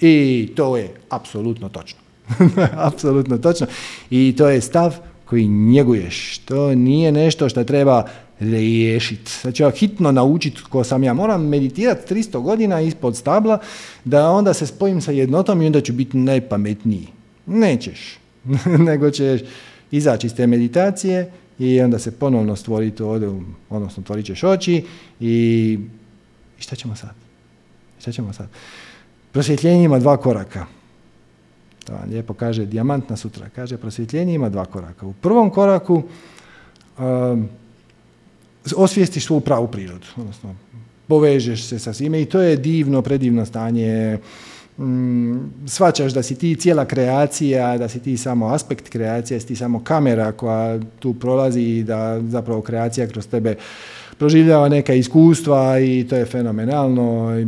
I 0.00 0.48
to 0.56 0.76
je 0.76 0.94
apsolutno 1.08 1.68
točno. 1.68 1.98
apsolutno 2.88 3.38
točno. 3.38 3.66
I 4.10 4.34
to 4.38 4.48
je 4.48 4.60
stav 4.60 4.96
koji 5.24 5.48
njeguješ. 5.48 6.38
To 6.38 6.74
nije 6.74 7.12
nešto 7.12 7.48
što 7.48 7.64
treba 7.64 8.06
riješiti. 8.40 9.32
Znači 9.42 9.62
ja 9.62 9.70
hitno 9.70 10.12
naučiti 10.12 10.62
ko 10.68 10.84
sam 10.84 11.04
ja. 11.04 11.14
Moram 11.14 11.48
meditirati 11.48 12.14
300 12.14 12.42
godina 12.42 12.80
ispod 12.80 13.16
stabla 13.16 13.58
da 14.04 14.30
onda 14.30 14.54
se 14.54 14.66
spojim 14.66 15.00
sa 15.00 15.12
jednotom 15.12 15.62
i 15.62 15.66
onda 15.66 15.80
ću 15.80 15.92
biti 15.92 16.16
najpametniji. 16.16 17.06
Nećeš. 17.46 18.18
Nego 18.86 19.10
ćeš 19.10 19.40
izaći 19.90 20.26
iz 20.26 20.34
te 20.34 20.46
meditacije 20.46 21.32
i 21.58 21.80
onda 21.80 21.98
se 21.98 22.10
ponovno 22.10 22.56
stvoriti 22.56 23.02
ovdje, 23.02 23.28
odnosno 23.70 24.00
otvorit 24.00 24.26
ćeš 24.26 24.44
oči 24.44 24.84
i, 25.20 25.78
i 26.58 26.62
šta 26.62 26.76
ćemo 26.76 26.96
sad? 26.96 27.14
Šta 27.98 28.12
ćemo 28.12 28.32
sad? 28.32 28.48
Prosvjetljenje 29.32 29.84
ima 29.84 29.98
dva 29.98 30.16
koraka. 30.16 30.66
To 31.84 31.92
vam 31.92 32.08
lijepo 32.10 32.34
kaže 32.34 32.66
Dijamantna 32.66 33.16
sutra. 33.16 33.48
Kaže 33.54 33.76
prosvjetljenje 33.76 34.34
ima 34.34 34.48
dva 34.48 34.64
koraka. 34.64 35.06
U 35.06 35.12
prvom 35.12 35.50
koraku 35.50 36.02
um, 36.98 37.48
osvijestiš 38.76 39.26
svoju 39.26 39.40
pravu 39.40 39.68
prirodu. 39.68 40.06
Odnosno, 40.16 40.54
povežeš 41.06 41.62
se 41.62 41.78
sa 41.78 41.92
svime 41.92 42.22
i 42.22 42.26
to 42.26 42.40
je 42.40 42.56
divno, 42.56 43.02
predivno 43.02 43.46
stanje. 43.46 44.18
Mm, 44.78 45.36
svačaš 45.66 46.12
da 46.12 46.22
si 46.22 46.34
ti 46.34 46.56
cijela 46.56 46.84
kreacija, 46.84 47.78
da 47.78 47.88
si 47.88 48.00
ti 48.00 48.16
samo 48.16 48.46
aspekt 48.46 48.88
kreacije, 48.88 49.40
si 49.40 49.46
ti 49.46 49.56
samo 49.56 49.84
kamera 49.84 50.32
koja 50.32 50.80
tu 50.98 51.14
prolazi 51.14 51.60
i 51.60 51.84
da 51.84 52.20
zapravo 52.20 52.62
kreacija 52.62 53.06
kroz 53.06 53.26
tebe 53.26 53.56
proživljava 54.18 54.68
neka 54.68 54.94
iskustva 54.94 55.78
i 55.78 56.06
to 56.08 56.16
je 56.16 56.24
fenomenalno. 56.24 57.38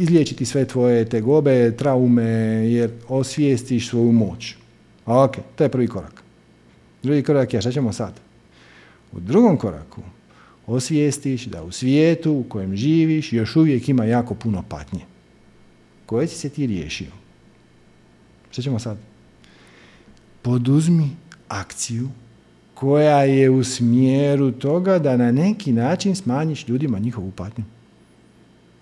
izliječiti 0.00 0.44
sve 0.44 0.64
tvoje 0.64 1.04
tegobe, 1.04 1.76
traume, 1.76 2.24
jer 2.68 2.90
osvijestiš 3.08 3.88
svoju 3.88 4.12
moć. 4.12 4.54
Ok, 5.06 5.36
to 5.56 5.64
je 5.64 5.68
prvi 5.68 5.86
korak. 5.86 6.22
Drugi 7.02 7.22
korak 7.22 7.54
je, 7.54 7.60
šta 7.60 7.72
ćemo 7.72 7.92
sad? 7.92 8.12
U 9.12 9.20
drugom 9.20 9.56
koraku 9.56 10.00
osvijestiš 10.68 11.44
da 11.44 11.62
u 11.62 11.72
svijetu 11.72 12.32
u 12.32 12.44
kojem 12.48 12.76
živiš 12.76 13.32
još 13.32 13.56
uvijek 13.56 13.88
ima 13.88 14.04
jako 14.04 14.34
puno 14.34 14.64
patnje. 14.68 15.00
Koje 16.06 16.26
si 16.26 16.36
se 16.36 16.48
ti 16.48 16.66
riješio? 16.66 17.10
Šta 18.50 18.62
ćemo 18.62 18.78
sad? 18.78 18.98
poduzmi 20.48 21.10
akciju 21.48 22.08
koja 22.74 23.22
je 23.24 23.50
u 23.50 23.64
smjeru 23.64 24.52
toga 24.52 24.98
da 24.98 25.16
na 25.16 25.32
neki 25.32 25.72
način 25.72 26.16
smanjiš 26.16 26.68
ljudima 26.68 26.98
njihovu 26.98 27.30
patnju. 27.30 27.64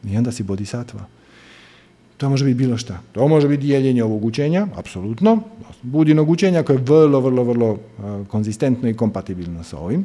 I 0.04 0.16
onda 0.16 0.32
si 0.32 0.42
bodhisattva. 0.42 1.06
To 2.16 2.30
može 2.30 2.44
biti 2.44 2.58
bilo 2.58 2.76
šta. 2.76 3.00
To 3.12 3.28
može 3.28 3.48
biti 3.48 3.66
dijeljenje 3.66 4.04
ovog 4.04 4.24
učenja, 4.24 4.66
apsolutno. 4.76 5.40
Budinog 5.82 6.30
učenja 6.30 6.62
koje 6.62 6.76
je 6.76 6.82
vrlo, 6.82 7.20
vrlo, 7.20 7.44
vrlo 7.44 7.78
konzistentno 8.28 8.88
i 8.88 8.94
kompatibilno 8.94 9.64
sa 9.64 9.78
ovim. 9.78 10.04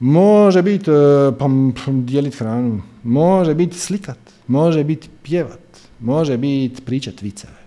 Može 0.00 0.62
biti 0.62 0.90
pa, 1.38 1.48
dijeliti 1.92 2.36
hranu, 2.36 2.82
može 3.02 3.54
biti 3.54 3.78
slikat, 3.78 4.18
može 4.46 4.84
biti 4.84 5.08
pjevat, 5.22 5.78
može 6.00 6.38
biti 6.38 6.82
pričat 6.82 7.22
viceve. 7.22 7.58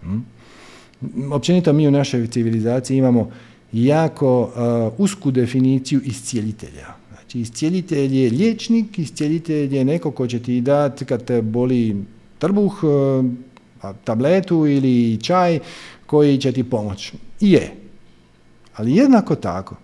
Hm? 0.00 0.18
Općenito 1.32 1.72
mi 1.72 1.88
u 1.88 1.90
našoj 1.90 2.26
civilizaciji 2.26 2.96
imamo 2.96 3.30
jako 3.72 4.52
usku 4.98 5.30
definiciju 5.30 6.00
iscijelitelja. 6.04 6.86
Znači, 7.12 7.40
iscijelitelj 7.40 8.16
je 8.16 8.30
liječnik, 8.30 8.98
iscijelitelj 8.98 9.76
je 9.76 9.84
neko 9.84 10.10
ko 10.10 10.26
će 10.26 10.38
ti 10.38 10.60
dati 10.60 11.04
kad 11.04 11.24
te 11.24 11.42
boli 11.42 11.96
trbuh, 12.38 12.80
tabletu 14.04 14.66
ili 14.66 15.18
čaj 15.22 15.58
koji 16.06 16.38
će 16.38 16.52
ti 16.52 16.64
pomoći. 16.64 17.12
I 17.40 17.52
je. 17.52 17.74
Ali 18.74 18.96
jednako 18.96 19.34
tako, 19.34 19.76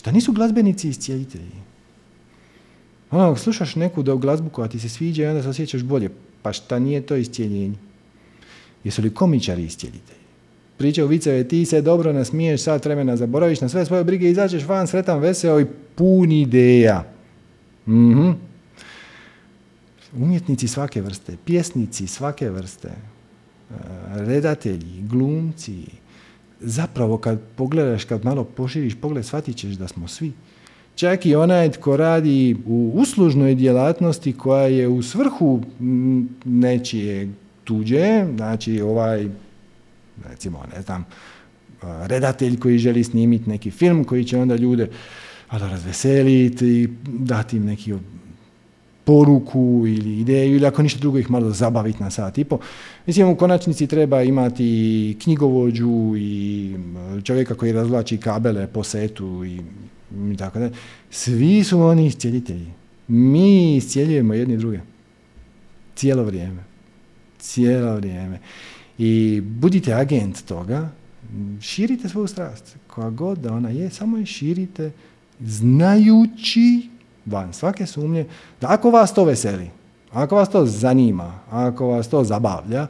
šta 0.00 0.10
nisu 0.10 0.32
glazbenici 0.32 0.88
iscijelitelji? 0.88 1.60
Ono, 3.10 3.36
slušaš 3.36 3.74
neku 3.76 4.02
da 4.02 4.14
glazbu 4.14 4.48
koja 4.48 4.68
ti 4.68 4.78
se 4.78 4.88
sviđa 4.88 5.22
i 5.22 5.26
onda 5.26 5.42
se 5.42 5.48
osjećaš 5.48 5.82
bolje. 5.82 6.10
Pa 6.42 6.52
šta 6.52 6.78
nije 6.78 7.00
to 7.00 7.16
iscijeljenje? 7.16 7.76
Jesu 8.84 9.02
li 9.02 9.14
komičari 9.14 9.64
iscijelitelji? 9.64 10.20
pričaju 10.80 11.08
viceve, 11.08 11.44
ti 11.44 11.64
se 11.64 11.82
dobro 11.82 12.12
nasmiješ, 12.12 12.62
sat 12.62 12.84
vremena 12.84 13.16
zaboraviš 13.16 13.60
na 13.60 13.68
sve 13.68 13.84
svoje 13.84 14.04
brige, 14.04 14.30
izađeš 14.30 14.64
van 14.64 14.86
sretan, 14.86 15.18
veseo 15.18 15.60
i 15.60 15.66
pun 15.94 16.32
ideja. 16.32 17.04
mm 17.86 18.30
Umjetnici 20.16 20.68
svake 20.68 21.02
vrste, 21.02 21.36
pjesnici 21.44 22.06
svake 22.06 22.50
vrste, 22.50 22.88
e, 22.88 22.94
redatelji, 24.14 25.02
glumci, 25.02 25.84
zapravo 26.60 27.18
kad 27.18 27.40
pogledaš, 27.56 28.04
kad 28.04 28.24
malo 28.24 28.44
poširiš 28.44 28.94
pogled, 28.94 29.24
shvatit 29.24 29.56
ćeš 29.56 29.72
da 29.72 29.88
smo 29.88 30.08
svi. 30.08 30.32
Čak 30.94 31.26
i 31.26 31.34
onaj 31.34 31.70
tko 31.70 31.96
radi 31.96 32.56
u 32.66 32.92
uslužnoj 32.94 33.54
djelatnosti 33.54 34.32
koja 34.32 34.66
je 34.66 34.88
u 34.88 35.02
svrhu 35.02 35.62
nečije 36.44 37.32
tuđe, 37.64 38.26
znači 38.36 38.80
ovaj 38.80 39.28
recimo, 40.28 40.64
ne 40.76 40.82
znam, 40.82 41.04
redatelj 41.82 42.58
koji 42.58 42.78
želi 42.78 43.04
snimiti 43.04 43.50
neki 43.50 43.70
film 43.70 44.04
koji 44.04 44.24
će 44.24 44.38
onda 44.38 44.56
ljude 44.56 44.88
razveseliti 45.50 46.66
i 46.66 46.88
dati 47.04 47.56
im 47.56 47.64
neki 47.64 47.94
poruku 49.04 49.84
ili 49.86 50.18
ideju 50.20 50.56
ili 50.56 50.66
ako 50.66 50.82
ništa 50.82 51.00
drugo 51.00 51.18
ih 51.18 51.30
malo 51.30 51.50
zabaviti 51.50 52.02
na 52.02 52.10
sat 52.10 52.38
i 52.38 52.44
po. 52.44 52.58
Mislim, 53.06 53.28
u 53.28 53.36
konačnici 53.36 53.86
treba 53.86 54.22
imati 54.22 55.16
knjigovođu 55.22 56.14
i 56.16 56.74
čovjeka 57.24 57.54
koji 57.54 57.72
razvlači 57.72 58.16
kabele 58.16 58.66
po 58.66 58.82
setu 58.82 59.44
i, 59.44 59.60
i 60.32 60.36
tako 60.36 60.58
da. 60.58 60.70
Svi 61.10 61.64
su 61.64 61.80
oni 61.80 62.06
iscijelitelji. 62.06 62.66
Mi 63.08 63.76
iscijeljujemo 63.76 64.34
jedni 64.34 64.56
druge. 64.56 64.80
Cijelo 65.94 66.22
vrijeme. 66.22 66.64
Cijelo 67.38 67.96
vrijeme. 67.96 68.38
I 68.98 69.40
budite 69.40 69.94
agent 69.94 70.42
toga, 70.42 70.90
širite 71.60 72.08
svoju 72.08 72.26
strast, 72.26 72.76
koja 72.86 73.10
god 73.10 73.38
da 73.38 73.52
ona 73.52 73.70
je, 73.70 73.90
samo 73.90 74.18
je 74.18 74.26
širite 74.26 74.90
znajući 75.40 76.88
van 77.26 77.52
svake 77.52 77.86
sumnje 77.86 78.26
da 78.60 78.66
ako 78.70 78.90
vas 78.90 79.14
to 79.14 79.24
veseli, 79.24 79.70
ako 80.12 80.36
vas 80.36 80.48
to 80.48 80.66
zanima, 80.66 81.38
ako 81.50 81.86
vas 81.86 82.08
to 82.08 82.24
zabavlja, 82.24 82.86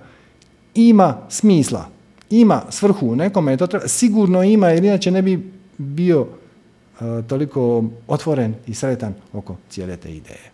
ima 0.74 1.16
smisla, 1.28 1.88
ima 2.30 2.62
svrhu, 2.70 3.16
nekome 3.16 3.56
to 3.56 3.66
sigurno 3.86 4.42
ima 4.42 4.68
jer 4.68 4.84
inače 4.84 5.10
ne 5.10 5.22
bi 5.22 5.52
bio 5.78 6.26
toliko 7.26 7.84
otvoren 8.08 8.54
i 8.66 8.74
sretan 8.74 9.14
oko 9.32 9.56
cijele 9.70 9.96
te 9.96 10.16
ideje. 10.16 10.50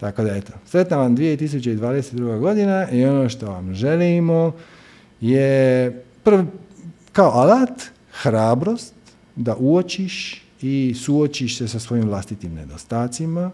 Tako 0.00 0.22
da 0.22 0.36
eto, 0.36 0.52
sretna 0.66 0.96
vam 0.96 1.16
2022. 1.16 2.38
godina 2.38 2.90
i 2.90 3.04
ono 3.04 3.28
što 3.28 3.46
vam 3.46 3.74
želimo 3.74 4.52
je 5.20 5.90
prv, 6.22 6.44
kao 7.12 7.30
alat 7.30 7.82
hrabrost 8.12 8.94
da 9.36 9.56
uočiš 9.56 10.44
i 10.62 10.94
suočiš 10.94 11.58
se 11.58 11.68
sa 11.68 11.78
svojim 11.78 12.04
vlastitim 12.04 12.54
nedostacima 12.54 13.50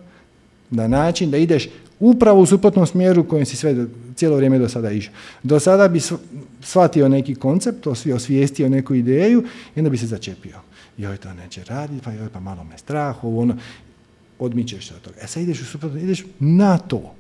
na 0.71 0.89
način 0.89 1.31
da 1.31 1.37
ideš 1.37 1.69
upravo 2.01 2.41
u 2.41 2.47
suprotnom 2.47 2.87
smjeru 2.87 3.25
kojem 3.25 3.47
si 3.47 3.57
sve 3.57 3.87
cijelo 4.17 4.37
vrijeme 4.37 4.59
do 4.59 4.69
sada 4.69 4.91
išao. 4.91 5.15
Do 5.43 5.61
sada 5.61 5.89
bi 5.89 6.01
shvatio 6.61 7.09
neki 7.09 7.35
koncept, 7.35 7.87
osvijestio 7.87 8.69
neku 8.69 8.95
ideju 8.95 9.45
i 9.77 9.81
onda 9.81 9.91
bi 9.91 9.99
se 9.99 10.07
začepio. 10.07 10.57
Joj, 10.97 11.17
to 11.17 11.35
neće 11.35 11.65
raditi, 11.65 12.05
pa 12.05 12.13
joj, 12.13 12.29
pa 12.29 12.41
malo 12.41 12.65
me 12.65 12.79
strah, 12.79 13.25
ovo 13.25 13.41
ono 13.41 13.57
odmičeš 14.39 14.89
se 14.89 14.95
od 14.95 15.01
toga. 15.01 15.17
E 15.23 15.27
sad 15.27 15.43
ideš 15.43 15.61
u 15.61 15.65
suprotno, 15.65 16.01
ideš 16.01 16.25
na 16.39 16.79
to. 16.79 17.15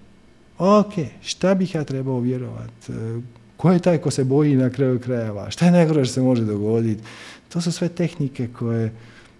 Ok, 0.58 0.92
šta 1.22 1.54
bih 1.54 1.74
ja 1.74 1.84
trebao 1.84 2.20
vjerovati? 2.20 2.92
E, 2.92 3.20
ko 3.56 3.72
je 3.72 3.78
taj 3.78 3.98
ko 3.98 4.10
se 4.10 4.24
boji 4.24 4.56
na 4.56 4.70
kraju 4.70 5.00
krajeva? 5.00 5.50
Šta 5.50 5.64
je 5.64 5.72
najgore 5.72 6.04
što 6.04 6.14
se 6.14 6.22
može 6.22 6.44
dogoditi? 6.44 7.02
To 7.48 7.60
su 7.60 7.72
sve 7.72 7.88
tehnike 7.88 8.48
koje 8.58 8.92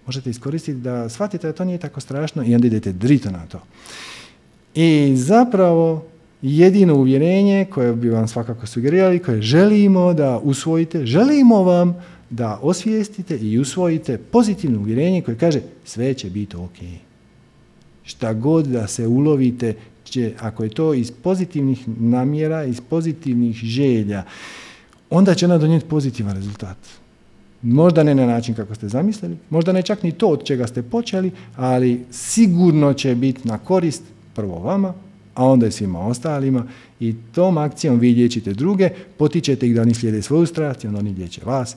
možete 0.08 0.30
iskoristiti 0.30 0.80
da 0.80 1.08
shvatite 1.08 1.46
da 1.46 1.52
to 1.52 1.64
nije 1.64 1.78
tako 1.78 2.00
strašno 2.00 2.44
i 2.44 2.54
onda 2.54 2.66
idete 2.66 2.92
drito 2.92 3.30
na 3.30 3.46
to. 3.46 3.60
I 4.74 5.12
zapravo 5.16 6.04
jedino 6.42 6.94
uvjerenje 6.94 7.66
koje 7.70 7.92
bi 7.92 8.10
vam 8.10 8.28
svakako 8.28 8.66
sugerirali, 8.66 9.18
koje 9.18 9.42
želimo 9.42 10.14
da 10.14 10.38
usvojite, 10.38 11.06
želimo 11.06 11.62
vam 11.62 11.96
da 12.30 12.58
osvijestite 12.62 13.36
i 13.36 13.58
usvojite 13.58 14.18
pozitivno 14.18 14.80
uvjerenje 14.80 15.22
koje 15.22 15.38
kaže 15.38 15.60
sve 15.84 16.14
će 16.14 16.30
biti 16.30 16.56
ok 16.56 17.08
šta 18.08 18.32
god 18.32 18.66
da 18.66 18.86
se 18.86 19.06
ulovite, 19.06 19.74
će, 20.04 20.32
ako 20.40 20.64
je 20.64 20.70
to 20.70 20.94
iz 20.94 21.10
pozitivnih 21.10 21.88
namjera, 21.88 22.64
iz 22.64 22.80
pozitivnih 22.80 23.56
želja, 23.56 24.24
onda 25.10 25.34
će 25.34 25.46
ona 25.46 25.58
donijeti 25.58 25.86
pozitivan 25.88 26.34
rezultat. 26.34 26.76
Možda 27.62 28.02
ne 28.02 28.14
na 28.14 28.26
način 28.26 28.54
kako 28.54 28.74
ste 28.74 28.88
zamislili, 28.88 29.36
možda 29.50 29.72
ne 29.72 29.82
čak 29.82 30.02
ni 30.02 30.12
to 30.12 30.28
od 30.28 30.44
čega 30.44 30.66
ste 30.66 30.82
počeli, 30.82 31.30
ali 31.56 32.04
sigurno 32.10 32.92
će 32.92 33.14
biti 33.14 33.48
na 33.48 33.58
korist 33.58 34.02
prvo 34.34 34.58
vama, 34.58 34.94
a 35.34 35.44
onda 35.44 35.66
i 35.66 35.70
svima 35.70 36.00
ostalima 36.00 36.66
i 37.00 37.14
tom 37.34 37.58
akcijom 37.58 37.98
vi 37.98 38.12
liječite 38.12 38.52
druge, 38.52 38.88
potičete 39.16 39.66
ih 39.66 39.74
da 39.74 39.82
oni 39.82 39.94
slijede 39.94 40.22
svoju 40.22 40.46
strast 40.46 40.84
i 40.84 40.86
onda 40.86 40.98
oni 40.98 41.14
liječe 41.14 41.40
vas 41.44 41.76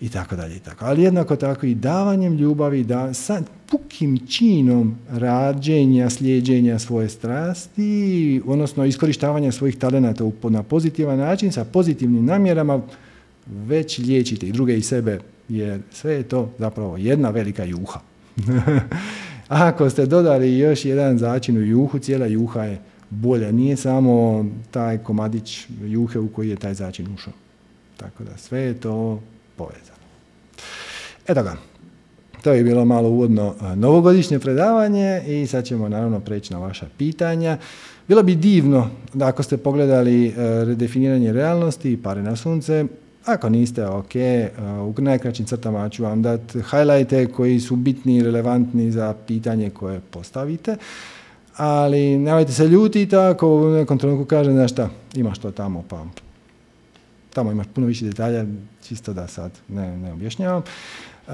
i 0.00 0.08
tako 0.08 0.36
dalje 0.36 0.56
i 0.56 0.58
tako. 0.58 0.84
Ali 0.84 1.02
jednako 1.02 1.36
tako 1.36 1.66
i 1.66 1.74
davanjem 1.74 2.36
ljubavi, 2.36 2.84
da, 2.84 3.14
sa 3.14 3.42
pukim 3.70 4.18
činom 4.26 4.96
rađenja, 5.10 6.10
slijeđenja 6.10 6.78
svoje 6.78 7.08
strasti, 7.08 8.42
odnosno 8.46 8.84
iskorištavanja 8.84 9.52
svojih 9.52 9.76
talenata 9.76 10.24
na 10.42 10.62
pozitivan 10.62 11.18
način, 11.18 11.52
sa 11.52 11.64
pozitivnim 11.64 12.24
namjerama, 12.24 12.80
već 13.66 13.98
liječite 13.98 14.46
i 14.46 14.52
druge 14.52 14.76
i 14.76 14.82
sebe, 14.82 15.18
jer 15.48 15.80
sve 15.92 16.14
je 16.14 16.22
to 16.22 16.50
zapravo 16.58 16.96
jedna 16.96 17.30
velika 17.30 17.64
juha. 17.64 18.00
Ako 19.48 19.90
ste 19.90 20.06
dodali 20.06 20.58
još 20.58 20.84
jedan 20.84 21.18
začin 21.18 21.56
u 21.56 21.60
juhu, 21.60 21.98
cijela 21.98 22.26
juha 22.26 22.64
je 22.64 22.80
bolja. 23.10 23.52
Nije 23.52 23.76
samo 23.76 24.44
taj 24.70 24.98
komadić 24.98 25.66
juhe 25.84 26.18
u 26.18 26.28
koji 26.28 26.48
je 26.48 26.56
taj 26.56 26.74
začin 26.74 27.14
ušao. 27.14 27.32
Tako 27.96 28.24
da 28.24 28.36
sve 28.36 28.60
je 28.60 28.74
to 28.74 29.20
povezano. 29.56 30.00
Eto 31.26 31.42
ga, 31.42 31.56
to 32.42 32.52
je 32.52 32.64
bilo 32.64 32.84
malo 32.84 33.08
uvodno 33.08 33.54
novogodišnje 33.76 34.38
predavanje 34.38 35.22
i 35.26 35.46
sad 35.46 35.64
ćemo 35.64 35.88
naravno 35.88 36.20
preći 36.20 36.52
na 36.52 36.58
vaša 36.58 36.86
pitanja. 36.98 37.58
Bilo 38.08 38.22
bi 38.22 38.34
divno 38.34 38.90
da 39.14 39.26
ako 39.26 39.42
ste 39.42 39.56
pogledali 39.56 40.26
e, 40.26 40.32
redefiniranje 40.64 41.32
realnosti 41.32 41.92
i 41.92 41.96
pare 41.96 42.22
na 42.22 42.36
sunce, 42.36 42.84
ako 43.24 43.48
niste, 43.48 43.86
ok, 43.86 44.16
e, 44.16 44.50
u 44.82 44.94
najkraćim 44.98 45.46
crtama 45.46 45.88
ću 45.88 46.02
vam 46.02 46.22
dati 46.22 46.58
highlighte 46.62 47.26
koji 47.26 47.60
su 47.60 47.76
bitni 47.76 48.16
i 48.16 48.22
relevantni 48.22 48.90
za 48.90 49.14
pitanje 49.26 49.70
koje 49.70 50.00
postavite, 50.10 50.76
ali 51.56 52.18
nemojte 52.18 52.52
se 52.52 52.68
ljutiti 52.68 53.16
ako 53.16 53.56
u 53.56 53.70
nekom 53.70 53.98
trenutku 53.98 54.24
kažem, 54.24 54.52
znaš 54.52 54.72
šta, 54.72 54.88
imaš 55.14 55.38
to 55.38 55.50
tamo, 55.50 55.84
pa 55.88 56.04
tamo 57.34 57.52
imaš 57.52 57.66
puno 57.74 57.86
više 57.86 58.04
detalja, 58.04 58.44
čisto 58.88 59.12
da 59.12 59.26
sad 59.26 59.50
ne, 59.68 59.98
ne 59.98 60.12
objašnjavam. 60.12 60.62
E, 61.28 61.32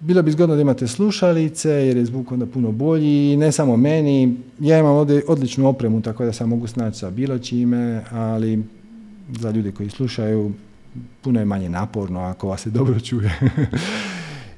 bilo 0.00 0.22
bi 0.22 0.30
zgodno 0.30 0.54
da 0.54 0.60
imate 0.60 0.86
slušalice 0.86 1.70
jer 1.70 1.96
je 1.96 2.04
zvuk 2.04 2.32
onda 2.32 2.46
puno 2.46 2.72
bolji 2.72 3.32
i 3.32 3.36
ne 3.36 3.52
samo 3.52 3.76
meni. 3.76 4.36
Ja 4.60 4.78
imam 4.78 4.96
ovdje 4.96 5.22
odličnu 5.28 5.68
opremu 5.68 6.02
tako 6.02 6.24
da 6.24 6.32
se 6.32 6.46
mogu 6.46 6.66
snaći 6.66 6.98
sa 6.98 7.10
bilo 7.10 7.38
čime, 7.38 8.04
ali 8.10 8.62
za 9.28 9.50
ljude 9.50 9.72
koji 9.72 9.90
slušaju 9.90 10.52
puno 11.22 11.40
je 11.40 11.44
manje 11.44 11.68
naporno 11.68 12.20
ako 12.20 12.48
vas 12.48 12.60
se 12.60 12.70
dobro 12.78 13.00
čuje. 13.00 13.38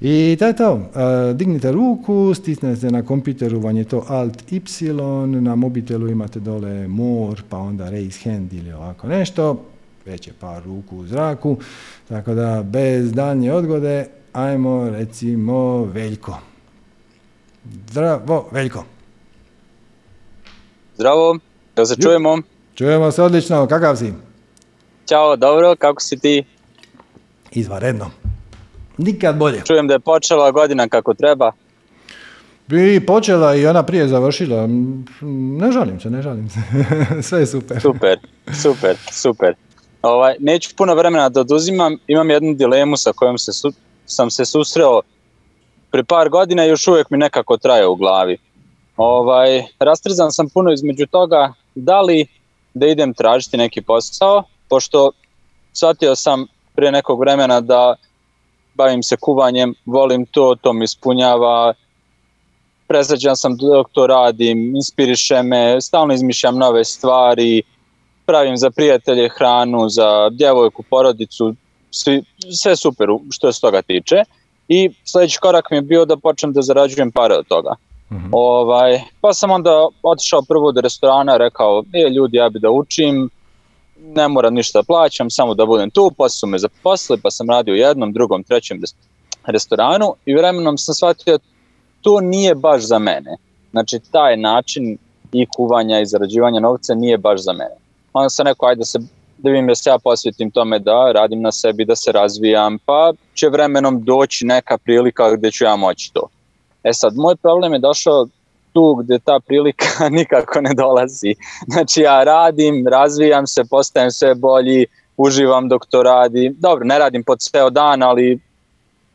I 0.00 0.36
to 0.38 0.46
je 0.46 0.56
to. 0.56 0.72
Uh, 0.72 1.36
dignite 1.36 1.72
ruku, 1.72 2.34
stisnete 2.34 2.90
na 2.90 3.02
kompjuteru, 3.02 3.60
vam 3.60 3.76
je 3.76 3.84
to 3.84 4.04
Alt 4.08 4.52
Y, 4.52 4.92
na 5.40 5.54
mobitelu 5.54 6.08
imate 6.08 6.40
dole 6.40 6.88
more, 6.88 7.42
pa 7.48 7.58
onda 7.58 7.90
raise 7.90 8.30
hand 8.30 8.52
ili 8.52 8.72
ovako 8.72 9.06
nešto. 9.06 9.64
Već 10.06 10.26
je 10.26 10.32
par 10.40 10.62
ruku 10.64 10.96
u 10.96 11.06
zraku. 11.06 11.56
Tako 12.08 12.34
da, 12.34 12.62
bez 12.62 13.12
daljnje 13.12 13.52
odgode, 13.52 14.06
ajmo 14.32 14.90
recimo 14.90 15.84
Veljko. 15.84 16.38
Zdravo, 17.90 18.48
Veljko. 18.50 18.84
Zdravo, 20.96 21.38
da 21.76 21.86
se 21.86 21.96
čujemo. 22.02 22.38
Čujemo 22.74 23.10
se 23.10 23.22
odlično, 23.22 23.66
kakav 23.66 23.96
si? 23.96 24.12
Ćao, 25.06 25.36
dobro, 25.36 25.76
kako 25.76 26.00
si 26.00 26.18
ti? 26.18 26.44
Izvaredno. 27.50 28.10
Nikad 28.98 29.36
bolje. 29.36 29.62
Čujem 29.66 29.88
da 29.88 29.94
je 29.94 30.00
počela 30.00 30.50
godina 30.50 30.88
kako 30.88 31.14
treba. 31.14 31.52
Bi 32.66 33.06
počela 33.06 33.54
i 33.54 33.66
ona 33.66 33.82
prije 33.82 34.08
završila. 34.08 34.66
Ne 35.60 35.72
žalim 35.72 36.00
se, 36.00 36.10
ne 36.10 36.22
žalim 36.22 36.48
se. 36.50 36.58
Sve 37.28 37.40
je 37.40 37.46
super. 37.46 37.80
Super, 37.80 38.18
super, 38.62 38.96
super. 39.12 39.54
Ovaj, 40.02 40.36
neću 40.38 40.70
puno 40.76 40.94
vremena 40.94 41.28
da 41.28 41.40
oduzimam, 41.40 41.96
imam 42.06 42.30
jednu 42.30 42.54
dilemu 42.54 42.96
sa 42.96 43.12
kojom 43.12 43.38
se 43.38 43.52
su, 43.52 43.72
sam 44.06 44.30
se 44.30 44.44
susreo 44.44 45.00
pre 45.90 46.04
par 46.04 46.28
godina 46.28 46.66
i 46.66 46.68
još 46.68 46.88
uvijek 46.88 47.10
mi 47.10 47.18
nekako 47.18 47.56
traje 47.56 47.86
u 47.86 47.96
glavi. 47.96 48.38
Ovaj, 48.96 49.62
rastrzan 49.78 50.32
sam 50.32 50.48
puno 50.48 50.72
između 50.72 51.06
toga 51.06 51.52
da 51.74 52.00
li 52.00 52.26
da 52.74 52.86
idem 52.86 53.14
tražiti 53.14 53.56
neki 53.56 53.82
posao, 53.82 54.42
pošto 54.68 55.10
shvatio 55.72 56.16
sam 56.16 56.46
prije 56.74 56.92
nekog 56.92 57.20
vremena 57.20 57.60
da 57.60 57.94
bavim 58.74 59.02
se 59.02 59.16
kuvanjem, 59.16 59.74
volim 59.86 60.26
to, 60.26 60.54
to 60.60 60.72
mi 60.72 60.84
ispunjava, 60.84 61.74
presrećan 62.86 63.36
sam 63.36 63.56
dok 63.56 63.90
to 63.92 64.06
radim, 64.06 64.76
inspiriše 64.76 65.42
me, 65.42 65.80
stalno 65.80 66.14
izmišljam 66.14 66.58
nove 66.58 66.84
stvari, 66.84 67.62
pravim 68.26 68.56
za 68.56 68.70
prijatelje 68.70 69.28
hranu, 69.28 69.88
za 69.88 70.30
djevojku, 70.30 70.82
porodicu, 70.90 71.54
svi, 71.90 72.22
sve 72.62 72.76
super 72.76 73.08
što 73.30 73.52
se 73.52 73.60
toga 73.60 73.82
tiče. 73.82 74.16
I 74.68 74.90
sljedeći 75.04 75.38
korak 75.38 75.70
mi 75.70 75.76
je 75.76 75.82
bio 75.82 76.04
da 76.04 76.16
počnem 76.16 76.52
da 76.52 76.62
zarađujem 76.62 77.12
pare 77.12 77.34
od 77.34 77.46
toga. 77.46 77.74
Uh-huh. 78.10 78.28
Ovaj, 78.32 79.00
pa 79.20 79.34
sam 79.34 79.50
onda 79.50 79.88
otišao 80.02 80.42
prvo 80.42 80.72
do 80.72 80.80
restorana, 80.80 81.36
rekao, 81.36 81.84
e 81.92 82.10
ljudi, 82.10 82.36
ja 82.36 82.48
bi 82.48 82.58
da 82.58 82.70
učim, 82.70 83.30
ne 84.14 84.28
moram 84.28 84.54
ništa 84.54 84.82
plaćam, 84.82 85.30
samo 85.30 85.54
da 85.54 85.66
budem 85.66 85.90
tu, 85.90 86.10
pa 86.16 86.28
su 86.28 86.46
me 86.46 86.58
zaposlili, 86.58 87.20
pa 87.22 87.30
sam 87.30 87.50
radio 87.50 87.72
u 87.72 87.76
jednom, 87.76 88.12
drugom, 88.12 88.42
trećem 88.42 88.80
restoranu 89.46 90.14
i 90.26 90.34
vremenom 90.34 90.78
sam 90.78 90.94
shvatio 90.94 91.38
to 92.00 92.20
nije 92.20 92.54
baš 92.54 92.82
za 92.82 92.98
mene. 92.98 93.36
Znači, 93.70 93.98
taj 94.10 94.36
način 94.36 94.98
i 95.32 95.46
kuvanja 95.46 96.00
i 96.00 96.06
zarađivanja 96.06 96.60
novca 96.60 96.94
nije 96.94 97.18
baš 97.18 97.40
za 97.40 97.52
mene. 97.52 97.76
Onda 98.12 98.28
sam 98.28 98.46
rekao, 98.46 98.68
ajde 98.68 98.78
da 98.78 98.84
se 98.84 98.98
da 99.38 99.50
vidim 99.50 99.66
da 99.66 99.74
se 99.74 99.90
ja 99.90 99.98
posvetim 99.98 100.50
tome 100.50 100.78
da 100.78 101.12
radim 101.12 101.40
na 101.42 101.52
sebi, 101.52 101.84
da 101.84 101.96
se 101.96 102.12
razvijam, 102.12 102.78
pa 102.78 103.12
će 103.34 103.48
vremenom 103.48 104.04
doći 104.04 104.46
neka 104.46 104.78
prilika 104.78 105.36
gde 105.36 105.50
ću 105.50 105.64
ja 105.64 105.76
moći 105.76 106.12
to. 106.12 106.28
E 106.84 106.92
sad, 106.92 107.16
moj 107.16 107.36
problem 107.36 107.72
je 107.72 107.78
došao 107.78 108.26
tu 108.74 108.94
gde 108.94 109.18
ta 109.18 109.40
prilika 109.46 110.08
nikako 110.18 110.60
ne 110.60 110.74
dolazi. 110.74 111.34
Znači 111.66 112.00
ja 112.00 112.24
radim, 112.24 112.86
razvijam 112.88 113.46
se, 113.46 113.64
postajem 113.70 114.10
sve 114.10 114.34
bolji, 114.34 114.86
uživam 115.16 115.68
dok 115.68 115.86
to 115.86 116.02
radim. 116.02 116.56
Dobro, 116.58 116.84
ne 116.84 116.98
radim 116.98 117.24
pod 117.24 117.40
ceo 117.40 117.70
dan, 117.70 118.02
ali 118.02 118.38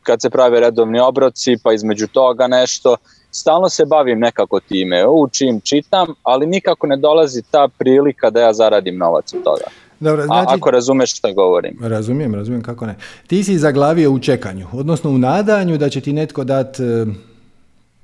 kad 0.02 0.22
se 0.22 0.30
prave 0.30 0.60
redovni 0.60 1.00
obroci, 1.00 1.56
pa 1.62 1.72
između 1.72 2.06
toga 2.06 2.46
nešto, 2.46 2.96
stalno 3.30 3.68
se 3.68 3.84
bavim 3.84 4.18
nekako 4.18 4.60
time, 4.60 5.06
učim, 5.06 5.60
čitam, 5.60 6.14
ali 6.22 6.46
nikako 6.46 6.86
ne 6.86 6.96
dolazi 6.96 7.42
ta 7.50 7.68
prilika 7.78 8.30
da 8.30 8.40
ja 8.40 8.52
zaradim 8.52 8.98
novac 8.98 9.34
od 9.34 9.42
toga. 9.42 9.64
Dobro, 10.00 10.24
znači, 10.24 10.52
A, 10.52 10.54
ako 10.54 10.70
razumeš 10.70 11.16
što 11.16 11.32
govorim. 11.32 11.78
Razumijem, 11.82 12.34
razumijem 12.34 12.62
kako 12.62 12.86
ne. 12.86 12.94
Ti 13.26 13.44
si 13.44 13.58
zaglavio 13.58 14.10
u 14.10 14.18
čekanju, 14.18 14.66
odnosno 14.72 15.10
u 15.10 15.18
nadanju 15.18 15.78
da 15.78 15.88
će 15.88 16.00
ti 16.00 16.12
netko 16.12 16.44
dati 16.44 16.82
e, 16.82 17.06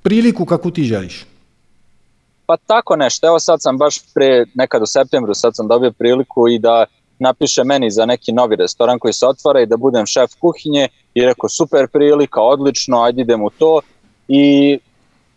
priliku 0.01 0.45
kako 0.45 0.71
ti 0.71 0.83
želiš. 0.83 1.25
Pa 2.47 2.57
tako 2.57 2.95
nešto, 2.95 3.27
evo 3.27 3.39
sad 3.39 3.61
sam 3.61 3.77
baš 3.77 3.99
pre 4.13 4.45
nekad 4.55 4.81
u 4.81 4.85
septembru, 4.85 5.33
sad 5.33 5.55
sam 5.55 5.67
dobio 5.67 5.91
priliku 5.91 6.47
i 6.47 6.59
da 6.59 6.85
napiše 7.19 7.63
meni 7.63 7.91
za 7.91 8.05
neki 8.05 8.31
novi 8.31 8.55
restoran 8.55 8.99
koji 8.99 9.13
se 9.13 9.27
otvara 9.27 9.61
i 9.61 9.65
da 9.65 9.77
budem 9.77 10.05
šef 10.05 10.31
kuhinje 10.39 10.87
i 11.13 11.25
rekao 11.25 11.49
super 11.49 11.87
prilika, 11.87 12.41
odlično, 12.41 13.01
ajde 13.01 13.21
idem 13.21 13.43
u 13.43 13.49
to 13.49 13.81
i 14.27 14.77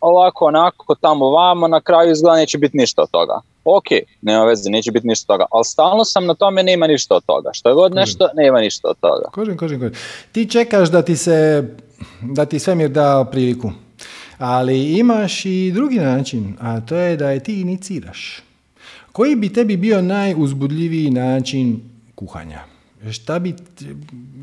ovako 0.00 0.44
onako 0.44 0.94
tamo 0.94 1.30
vamo 1.30 1.68
na 1.68 1.80
kraju 1.80 2.12
izgleda 2.12 2.36
neće 2.36 2.58
biti 2.58 2.76
ništa 2.76 3.02
od 3.02 3.10
toga. 3.10 3.40
Ok, 3.64 3.84
nema 4.22 4.44
veze, 4.44 4.70
neće 4.70 4.92
biti 4.92 5.06
ništa 5.06 5.32
od 5.32 5.38
toga, 5.38 5.46
ali 5.50 5.64
stalno 5.64 6.04
sam 6.04 6.26
na 6.26 6.34
tome 6.34 6.62
nema 6.62 6.86
ništa 6.86 7.14
od 7.14 7.24
toga. 7.24 7.50
Što 7.52 7.68
je 7.68 7.74
god 7.74 7.94
nešto, 7.94 8.28
nema 8.34 8.60
ništa 8.60 8.88
od 8.88 8.96
toga. 9.00 9.30
Kožem, 9.32 9.56
kožem, 9.56 9.80
kožem. 9.80 9.94
Ti 10.32 10.50
čekaš 10.50 10.90
da 10.90 11.02
ti 11.02 11.16
se, 11.16 11.68
da 12.20 12.44
ti 12.44 12.58
svemir 12.58 12.88
da 12.88 13.26
priliku. 13.30 13.70
Ali 14.40 14.98
imaš 14.98 15.46
i 15.46 15.72
drugi 15.74 15.96
način, 15.96 16.56
a 16.60 16.80
to 16.80 16.96
je 16.96 17.16
da 17.16 17.30
je 17.30 17.40
ti 17.40 17.60
iniciraš. 17.60 18.42
Koji 19.12 19.36
bi 19.36 19.52
tebi 19.52 19.76
bio 19.76 20.02
najuzbudljiviji 20.02 21.10
način 21.10 21.80
kuhanja? 22.14 22.60
Šta 23.10 23.38
bi, 23.38 23.54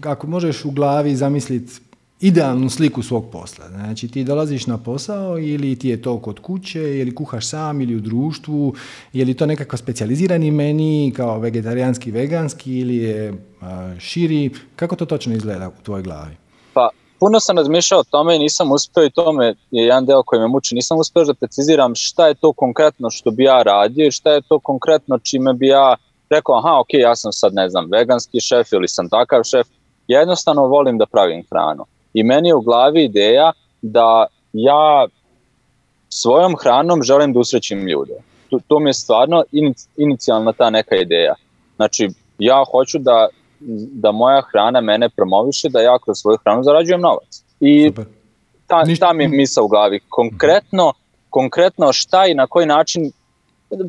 ako 0.04 0.28
možeš 0.28 0.66
u 0.66 0.72
glavi 0.72 1.16
zamisliti 1.16 1.74
idealnu 2.22 2.70
sliku 2.70 3.04
svog 3.04 3.32
posla. 3.32 3.70
Znači 3.70 4.08
ti 4.08 4.24
dolaziš 4.24 4.68
na 4.68 4.78
posao 4.78 5.40
ili 5.40 5.76
ti 5.76 5.90
je 5.90 6.02
to 6.02 6.20
kod 6.20 6.40
kuće 6.40 7.00
ili 7.00 7.16
kuhaš 7.16 7.48
sam 7.48 7.82
ili 7.82 7.96
u 7.96 8.00
društvu, 8.00 8.74
je 9.14 9.26
li 9.26 9.34
to 9.34 9.46
nekakav 9.46 9.78
specijalizirani 9.78 10.52
meni 10.52 11.14
kao 11.16 11.40
vegetarijanski, 11.40 12.12
veganski 12.12 12.80
ili 12.80 12.98
je 12.98 13.34
širi, 14.00 14.50
kako 14.76 14.96
to 14.96 15.06
točno 15.06 15.36
izgleda 15.36 15.70
u 15.70 15.84
tvojoj 15.84 16.04
glavi? 16.04 16.36
Pa 16.74 16.90
puno 17.20 17.40
sam 17.40 17.58
razmišljao 17.58 18.00
o 18.00 18.04
tome 18.04 18.36
i 18.36 18.40
nisam 18.40 18.72
uspio 18.72 19.06
i 19.06 19.10
tome 19.10 19.46
je 19.72 19.86
jedan 19.86 20.06
deo 20.06 20.24
koji 20.24 20.40
me 20.40 20.48
muči, 20.48 20.76
nisam 20.76 21.00
uspio 21.00 21.24
da 21.24 21.34
preciziram 21.34 21.96
šta 21.96 22.28
je 22.28 22.34
to 22.34 22.54
konkretno 22.54 23.10
što 23.10 23.32
bi 23.32 23.44
ja 23.44 23.64
radio 23.64 24.08
i 24.08 24.12
šta 24.12 24.32
je 24.32 24.42
to 24.42 24.60
konkretno 24.60 25.20
čime 25.20 25.54
bi 25.54 25.68
ja 25.68 25.96
rekao, 26.30 26.58
aha, 26.58 26.80
ok, 26.80 26.88
ja 26.94 27.16
sam 27.16 27.32
sad, 27.32 27.54
ne 27.54 27.70
znam, 27.70 27.88
veganski 27.92 28.40
šef 28.42 28.72
ili 28.72 28.88
sam 28.88 29.10
takav 29.10 29.44
šef, 29.44 29.68
jednostavno 30.08 30.68
volim 30.68 30.98
da 30.98 31.06
pravim 31.06 31.44
hranu. 31.50 31.86
I 32.14 32.24
meni 32.24 32.50
je 32.50 32.56
u 32.56 32.62
glavi 32.62 33.04
ideja 33.04 33.52
da 33.82 34.26
ja 34.54 35.08
svojom 36.10 36.56
hranom 36.62 37.04
želim 37.04 37.34
da 37.34 37.40
usrećim 37.40 37.88
ljude. 37.88 38.14
To, 38.50 38.60
to 38.68 38.80
mi 38.80 38.90
je 38.90 38.94
stvarno 38.94 39.44
inicijalna 39.98 40.54
ta 40.54 40.70
neka 40.70 40.96
ideja. 40.96 41.36
Znači, 41.76 42.10
ja 42.40 42.64
hoću 42.72 43.00
da 43.00 43.28
da 43.92 44.12
moja 44.12 44.42
hrana 44.52 44.82
mene 44.82 45.10
promoviše, 45.10 45.70
da 45.70 45.82
ja 45.82 46.00
kroz 46.00 46.18
svoju 46.18 46.38
hranu 46.44 46.64
zarađujem 46.64 47.02
novac. 47.02 47.44
I 47.60 47.92
ta, 48.68 48.84
ta 49.00 49.14
mi 49.14 49.24
je 49.24 49.28
misa 49.28 49.62
u 49.62 49.68
glavi. 49.68 50.00
Konkretno, 50.10 50.94
konkretno 51.30 51.94
šta 51.94 52.28
i 52.28 52.34
na 52.34 52.48
koji 52.48 52.66
način 52.66 53.12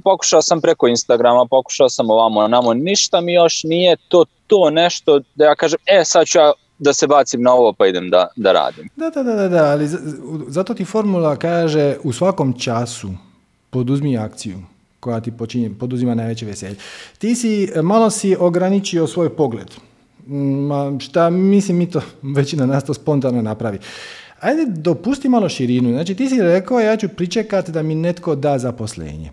pokušao 0.04 0.42
sam 0.42 0.60
preko 0.60 0.88
Instagrama, 0.88 1.46
pokušao 1.50 1.88
sam 1.88 2.10
ovamo, 2.10 2.48
namo, 2.48 2.74
ništa 2.74 3.20
mi 3.20 3.32
još 3.32 3.64
nije 3.64 3.96
to 4.08 4.24
to 4.46 4.70
nešto 4.70 5.20
da 5.34 5.44
ja 5.44 5.54
kažem, 5.54 5.78
e 5.86 6.04
sad 6.04 6.26
ću 6.26 6.38
ja 6.38 6.52
da 6.78 6.92
se 6.92 7.06
bacim 7.06 7.42
na 7.42 7.52
ovo 7.52 7.72
pa 7.72 7.86
idem 7.86 8.10
da, 8.10 8.28
da 8.36 8.52
radim. 8.52 8.88
Da, 8.96 9.10
da, 9.10 9.22
da, 9.22 9.48
da, 9.48 9.64
ali 9.64 9.88
zato 10.48 10.74
ti 10.74 10.84
formula 10.84 11.36
kaže 11.36 11.96
u 12.02 12.12
svakom 12.12 12.60
času 12.60 13.08
poduzmi 13.70 14.18
akciju 14.18 14.58
koja 15.00 15.20
ti 15.20 15.30
počinje, 15.30 15.70
poduzima 15.78 16.14
najveće 16.14 16.46
veselje. 16.46 16.76
Ti 17.18 17.34
si, 17.34 17.68
malo 17.82 18.10
si 18.10 18.36
ograničio 18.38 19.06
svoj 19.06 19.36
pogled. 19.36 19.70
Ma, 20.26 20.98
šta, 21.00 21.30
mislim, 21.30 21.76
mi 21.76 21.90
to, 21.90 22.00
većina 22.36 22.66
nas 22.66 22.84
to 22.84 22.94
spontano 22.94 23.42
napravi. 23.42 23.78
Ajde, 24.40 24.64
dopusti 24.66 25.28
malo 25.28 25.48
širinu. 25.48 25.90
Znači, 25.90 26.14
ti 26.14 26.28
si 26.28 26.42
rekao, 26.42 26.80
ja 26.80 26.96
ću 26.96 27.08
pričekati 27.08 27.72
da 27.72 27.82
mi 27.82 27.94
netko 27.94 28.34
da 28.34 28.58
zaposlenje. 28.58 29.30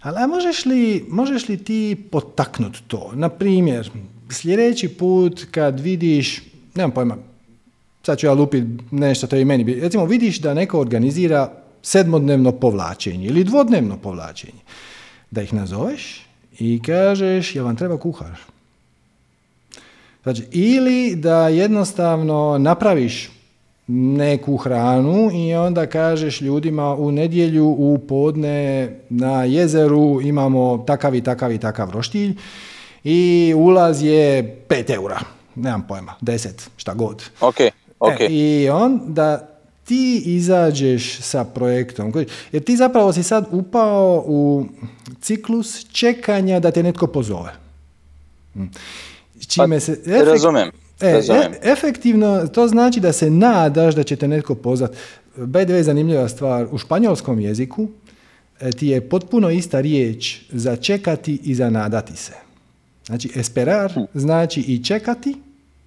Ali 0.00 0.16
a 0.18 0.26
možeš 0.26 0.64
li, 0.66 1.04
možeš 1.08 1.48
li 1.48 1.64
ti 1.64 1.96
potaknuti 2.10 2.82
to? 2.86 3.10
Na 3.14 3.28
primjer, 3.28 3.90
sljedeći 4.30 4.88
put 4.88 5.46
kad 5.50 5.80
vidiš, 5.80 6.42
nemam 6.74 6.90
pojma, 6.90 7.16
sad 8.02 8.18
ću 8.18 8.26
ja 8.26 8.32
lupiti 8.32 8.66
nešto, 8.90 9.26
to 9.26 9.36
je 9.36 9.42
i 9.42 9.44
meni. 9.44 9.80
Recimo, 9.80 10.04
vidiš 10.04 10.40
da 10.40 10.54
neko 10.54 10.80
organizira 10.80 11.52
sedmodnevno 11.82 12.52
povlačenje 12.52 13.26
ili 13.26 13.44
dvodnevno 13.44 13.96
povlačenje 13.96 14.60
da 15.30 15.42
ih 15.42 15.54
nazoveš 15.54 16.26
i 16.58 16.82
kažeš 16.86 17.54
jel 17.56 17.64
vam 17.64 17.76
treba 17.76 17.98
kuhar. 17.98 18.38
Znači, 20.22 20.42
ili 20.50 21.16
da 21.16 21.48
jednostavno 21.48 22.58
napraviš 22.58 23.30
neku 23.92 24.56
hranu 24.56 25.30
i 25.32 25.54
onda 25.54 25.86
kažeš 25.86 26.40
ljudima 26.40 26.94
u 26.94 27.12
nedjelju 27.12 27.66
u 27.66 27.98
podne 28.08 28.90
na 29.08 29.44
jezeru 29.44 30.20
imamo 30.20 30.84
takav 30.86 31.14
i 31.14 31.22
takav 31.22 31.52
i 31.52 31.58
takav 31.58 31.90
roštilj 31.90 32.36
i 33.04 33.52
ulaz 33.56 34.02
je 34.02 34.56
5 34.68 34.94
eura. 34.94 35.20
nemam 35.54 35.86
pojma, 35.88 36.14
deset, 36.20 36.70
šta 36.76 36.94
god. 36.94 37.24
Ok, 37.40 37.56
ok. 37.98 38.20
E, 38.20 38.26
I 38.30 38.68
onda 38.72 39.49
ti 39.90 40.22
izađeš 40.24 41.20
sa 41.20 41.44
projektom. 41.44 42.12
Jer 42.52 42.62
ti 42.62 42.76
zapravo 42.76 43.12
si 43.12 43.22
sad 43.22 43.48
upao 43.50 44.24
u 44.26 44.64
ciklus 45.20 45.86
čekanja 45.92 46.60
da 46.60 46.70
te 46.70 46.82
netko 46.82 47.06
pozove. 47.06 47.52
Hm. 48.54 48.64
Čime 49.48 49.76
pa, 49.76 49.80
se... 49.80 49.92
Efekt, 49.92 50.26
razumijem. 50.26 50.70
E, 51.00 51.06
e, 51.06 51.50
efektivno 51.62 52.46
to 52.46 52.68
znači 52.68 53.00
da 53.00 53.12
se 53.12 53.30
nadaš 53.30 53.94
da 53.94 54.02
će 54.02 54.16
te 54.16 54.28
netko 54.28 54.54
pozvati. 54.54 54.96
BDV 55.36 55.74
je 55.74 55.82
zanimljiva 55.82 56.28
stvar. 56.28 56.66
U 56.70 56.78
španjolskom 56.78 57.40
jeziku 57.40 57.88
e, 58.60 58.70
ti 58.70 58.86
je 58.86 59.08
potpuno 59.08 59.50
ista 59.50 59.80
riječ 59.80 60.40
za 60.50 60.76
čekati 60.76 61.38
i 61.42 61.54
za 61.54 61.70
nadati 61.70 62.16
se. 62.16 62.32
Znači, 63.06 63.30
esperar 63.36 63.92
hm. 63.92 64.00
znači 64.14 64.60
i 64.60 64.84
čekati 64.84 65.36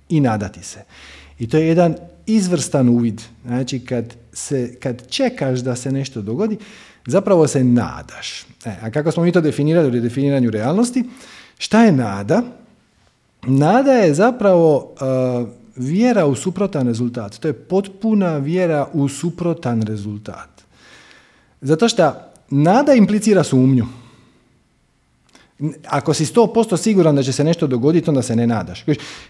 i 0.09 0.19
nadati 0.19 0.63
se. 0.63 0.83
I 1.39 1.49
to 1.49 1.57
je 1.57 1.67
jedan 1.67 1.95
izvrstan 2.25 2.89
uvid. 2.89 3.21
Znači, 3.45 3.79
kad, 3.79 4.13
se, 4.33 4.75
kad 4.79 5.07
čekaš 5.09 5.59
da 5.59 5.75
se 5.75 5.91
nešto 5.91 6.21
dogodi, 6.21 6.57
zapravo 7.05 7.47
se 7.47 7.63
nadaš. 7.63 8.41
E, 8.65 8.75
a 8.81 8.91
kako 8.91 9.11
smo 9.11 9.23
mi 9.23 9.31
to 9.31 9.41
definirali 9.41 9.97
u 9.97 10.01
definiranju 10.01 10.51
realnosti, 10.51 11.03
šta 11.57 11.83
je 11.83 11.91
nada? 11.91 12.41
Nada 13.47 13.91
je 13.91 14.13
zapravo 14.13 14.93
uh, 15.41 15.49
vjera 15.75 16.25
u 16.25 16.35
suprotan 16.35 16.87
rezultat. 16.87 17.39
To 17.39 17.47
je 17.47 17.53
potpuna 17.53 18.37
vjera 18.37 18.87
u 18.93 19.09
suprotan 19.09 19.81
rezultat. 19.81 20.49
Zato 21.61 21.89
što 21.89 22.13
nada 22.49 22.93
implicira 22.93 23.43
sumnju. 23.43 23.85
Ako 25.87 26.13
si 26.13 26.25
100% 26.25 26.77
siguran 26.77 27.15
da 27.15 27.23
će 27.23 27.31
se 27.33 27.43
nešto 27.43 27.67
dogoditi, 27.67 28.09
onda 28.09 28.21
se 28.21 28.35
ne 28.35 28.47
nadaš. 28.47 28.85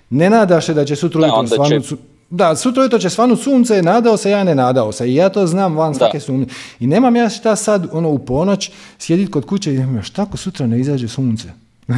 Ne 0.10 0.30
nadaš 0.30 0.66
se 0.66 0.74
da 0.74 0.86
će 0.86 0.96
sutra 0.96 1.22
ujutro 1.22 1.48
svanuti 1.48 1.88
će... 1.88 1.96
Da, 2.36 2.56
sutra 2.56 2.82
ujutro 2.82 3.00
će 3.00 3.10
svanuti 3.10 3.44
sunce, 3.44 3.82
nadao 3.82 4.18
se, 4.18 4.32
ja 4.32 4.44
ne 4.44 4.56
nadao 4.56 4.92
se. 4.92 5.10
I 5.10 5.16
ja 5.16 5.30
to 5.30 5.48
znam 5.48 5.76
van 5.76 5.96
svake 5.96 6.20
sumnje. 6.20 6.46
I 6.80 6.88
nemam 6.88 7.16
ja 7.16 7.30
šta 7.30 7.56
sad 7.56 7.88
ono, 7.92 8.10
u 8.10 8.20
ponoć 8.20 8.72
sjediti 9.00 9.32
kod 9.32 9.46
kuće 9.46 9.74
i 9.74 9.80
šta 10.02 10.22
ako 10.22 10.38
sutra 10.38 10.68
ne 10.68 10.80
izađe 10.80 11.08
sunce? 11.08 11.48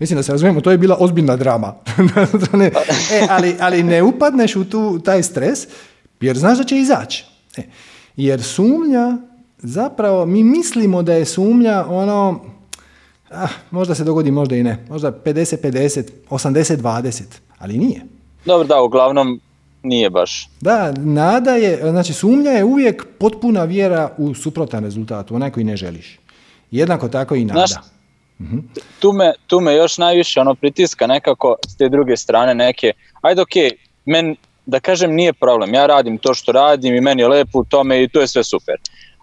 Mislim 0.00 0.16
da 0.16 0.22
se 0.22 0.32
razumijemo, 0.32 0.60
to 0.60 0.70
je 0.70 0.78
bila 0.78 0.96
ozbiljna 1.00 1.36
drama. 1.36 1.74
e, 3.12 3.26
ali, 3.30 3.56
ali 3.60 3.82
ne 3.82 4.02
upadneš 4.02 4.56
u 4.56 4.64
tu, 4.64 4.98
taj 4.98 5.22
stres 5.22 5.60
jer 6.20 6.38
znaš 6.38 6.58
da 6.58 6.64
će 6.64 6.76
izaći. 6.76 7.24
E, 7.56 7.62
jer 8.16 8.42
sumnja, 8.42 9.16
zapravo, 9.58 10.26
mi 10.26 10.44
mislimo 10.44 11.02
da 11.02 11.12
je 11.12 11.24
sumnja 11.24 11.84
ono, 11.88 12.40
ah, 13.30 13.48
možda 13.70 13.94
se 13.94 14.04
dogodi, 14.04 14.30
možda 14.30 14.56
i 14.56 14.62
ne. 14.62 14.84
Možda 14.90 15.12
50-50, 15.12 16.02
80-20, 16.30 17.22
ali 17.58 17.78
nije. 17.78 18.02
Dobro, 18.44 18.66
da, 18.66 18.82
uglavnom 18.82 19.40
nije 19.82 20.10
baš. 20.10 20.48
Da, 20.60 20.92
nada 20.98 21.50
je, 21.50 21.90
znači 21.90 22.12
sumnja 22.12 22.50
je 22.50 22.64
uvijek 22.64 23.06
potpuna 23.18 23.64
vjera 23.64 24.10
u 24.18 24.34
suprotan 24.34 24.84
rezultat, 24.84 25.30
onaj 25.30 25.50
koji 25.50 25.64
ne 25.64 25.76
želiš. 25.76 26.18
Jednako 26.70 27.08
tako 27.08 27.34
i 27.34 27.44
nada. 27.44 27.66
Znaš. 27.66 27.84
Tu, 28.98 29.12
me, 29.12 29.32
tu 29.46 29.60
me 29.60 29.74
još 29.74 29.98
najviše 29.98 30.40
ono 30.40 30.54
pritiska 30.54 31.06
nekako 31.06 31.56
s 31.68 31.76
te 31.76 31.88
druge 31.88 32.16
strane 32.16 32.54
neke, 32.54 32.92
ajde 33.20 33.42
ok, 33.42 33.54
men, 34.04 34.36
da 34.66 34.80
kažem 34.80 35.14
nije 35.14 35.32
problem, 35.32 35.74
ja 35.74 35.86
radim 35.86 36.18
to 36.18 36.34
što 36.34 36.52
radim 36.52 36.94
i 36.94 37.00
meni 37.00 37.22
je 37.22 37.28
lepo 37.28 37.58
u 37.58 37.64
tome 37.64 38.02
i 38.02 38.08
to 38.08 38.20
je 38.20 38.26
sve 38.26 38.44
super. 38.44 38.74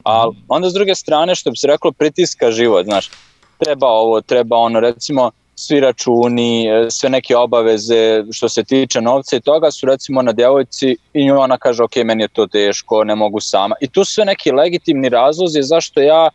Ali 0.04 0.36
onda 0.48 0.70
s 0.70 0.74
druge 0.74 0.96
strane 0.96 1.36
što 1.36 1.52
bi 1.52 1.58
se 1.58 1.68
reklo 1.68 1.92
pritiska 1.92 2.52
život, 2.52 2.86
znaš, 2.86 3.10
treba 3.58 3.88
ovo, 3.88 4.22
treba 4.22 4.58
ono, 4.58 4.80
recimo 4.80 5.32
svi 5.60 5.80
računi, 5.80 6.68
e, 6.68 6.92
sve 6.92 7.10
neke 7.10 7.36
obaveze 7.36 8.24
što 8.32 8.50
se 8.50 8.64
tiče 8.64 9.02
novca 9.02 9.36
i 9.36 9.42
toga 9.42 9.72
su 9.72 9.86
recimo 9.86 10.22
na 10.22 10.32
djevojci 10.32 10.98
i 11.14 11.26
nju 11.26 11.40
ona 11.40 11.58
kaže 11.58 11.84
ok, 11.84 11.96
meni 11.96 12.24
je 12.24 12.28
to 12.28 12.48
teško, 12.48 13.04
ne 13.04 13.16
mogu 13.16 13.40
sama. 13.40 13.76
I 13.82 13.88
tu 13.88 14.06
sve 14.06 14.26
neki 14.26 14.52
legitimni 14.52 15.10
razlozi 15.10 15.62
zašto 15.62 16.02
ja 16.02 16.30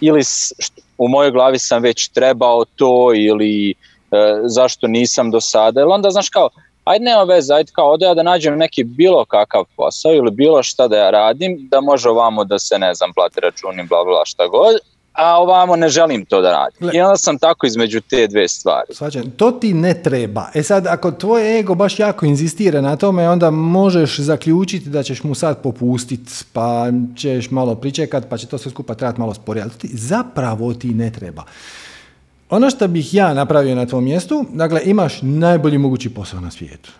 ili 0.00 0.22
u 0.98 1.08
mojoj 1.08 1.30
glavi 1.30 1.58
sam 1.58 1.82
već 1.82 2.08
trebao 2.08 2.64
to 2.64 3.10
ili 3.14 3.70
e, 3.70 3.74
zašto 4.44 4.86
nisam 4.86 5.30
do 5.30 5.40
sada. 5.40 5.80
Ili 5.80 5.92
onda 5.92 6.10
znaš 6.10 6.28
kao, 6.28 6.48
ajde 6.84 7.04
nema 7.04 7.22
veze, 7.22 7.54
ajde 7.54 7.72
kao 7.74 7.90
ode 7.90 8.06
ja 8.06 8.14
da 8.14 8.22
nađem 8.22 8.58
neki 8.58 8.84
bilo 8.84 9.24
kakav 9.24 9.64
posao 9.76 10.14
ili 10.14 10.30
bilo 10.30 10.62
šta 10.62 10.88
da 10.88 10.96
ja 10.96 11.10
radim, 11.10 11.68
da 11.70 11.80
može 11.80 12.08
ovamo 12.08 12.44
da 12.44 12.58
se 12.58 12.78
ne 12.78 12.94
znam 12.94 13.12
plati 13.12 13.40
računi, 13.40 13.82
bla 13.82 14.04
bla 14.04 14.22
šta 14.24 14.46
god, 14.46 14.76
a 15.12 15.36
ovamo 15.40 15.76
ne 15.76 15.88
želim 15.88 16.24
to 16.24 16.40
da 16.40 16.50
radim. 16.52 16.96
I 16.96 17.00
onda 17.00 17.16
sam 17.16 17.38
tako 17.38 17.66
između 17.66 18.00
te 18.00 18.26
dve 18.26 18.48
stvari. 18.48 18.94
Svađam, 18.94 19.30
to 19.30 19.50
ti 19.50 19.74
ne 19.74 19.94
treba. 19.94 20.48
E 20.54 20.62
sad, 20.62 20.86
ako 20.86 21.10
tvoj 21.10 21.58
ego 21.58 21.74
baš 21.74 21.98
jako 21.98 22.26
inzistira 22.26 22.80
na 22.80 22.96
tome, 22.96 23.28
onda 23.28 23.50
možeš 23.50 24.18
zaključiti 24.18 24.90
da 24.90 25.02
ćeš 25.02 25.22
mu 25.22 25.34
sad 25.34 25.62
popustiti, 25.62 26.32
pa 26.52 26.86
ćeš 27.16 27.50
malo 27.50 27.74
pričekat, 27.74 28.24
pa 28.28 28.38
će 28.38 28.46
to 28.46 28.58
sve 28.58 28.70
skupa 28.70 28.94
trebati 28.94 29.20
malo 29.20 29.34
sporije. 29.34 29.62
Ali 29.62 29.70
ti, 29.70 29.88
zapravo 29.92 30.74
ti 30.74 30.88
ne 30.88 31.12
treba. 31.12 31.44
Ono 32.50 32.70
što 32.70 32.88
bih 32.88 33.14
ja 33.14 33.34
napravio 33.34 33.74
na 33.74 33.86
tvom 33.86 34.04
mjestu, 34.04 34.46
dakle, 34.52 34.80
imaš 34.84 35.18
najbolji 35.22 35.78
mogući 35.78 36.14
posao 36.14 36.40
na 36.40 36.50
svijetu. 36.50 36.90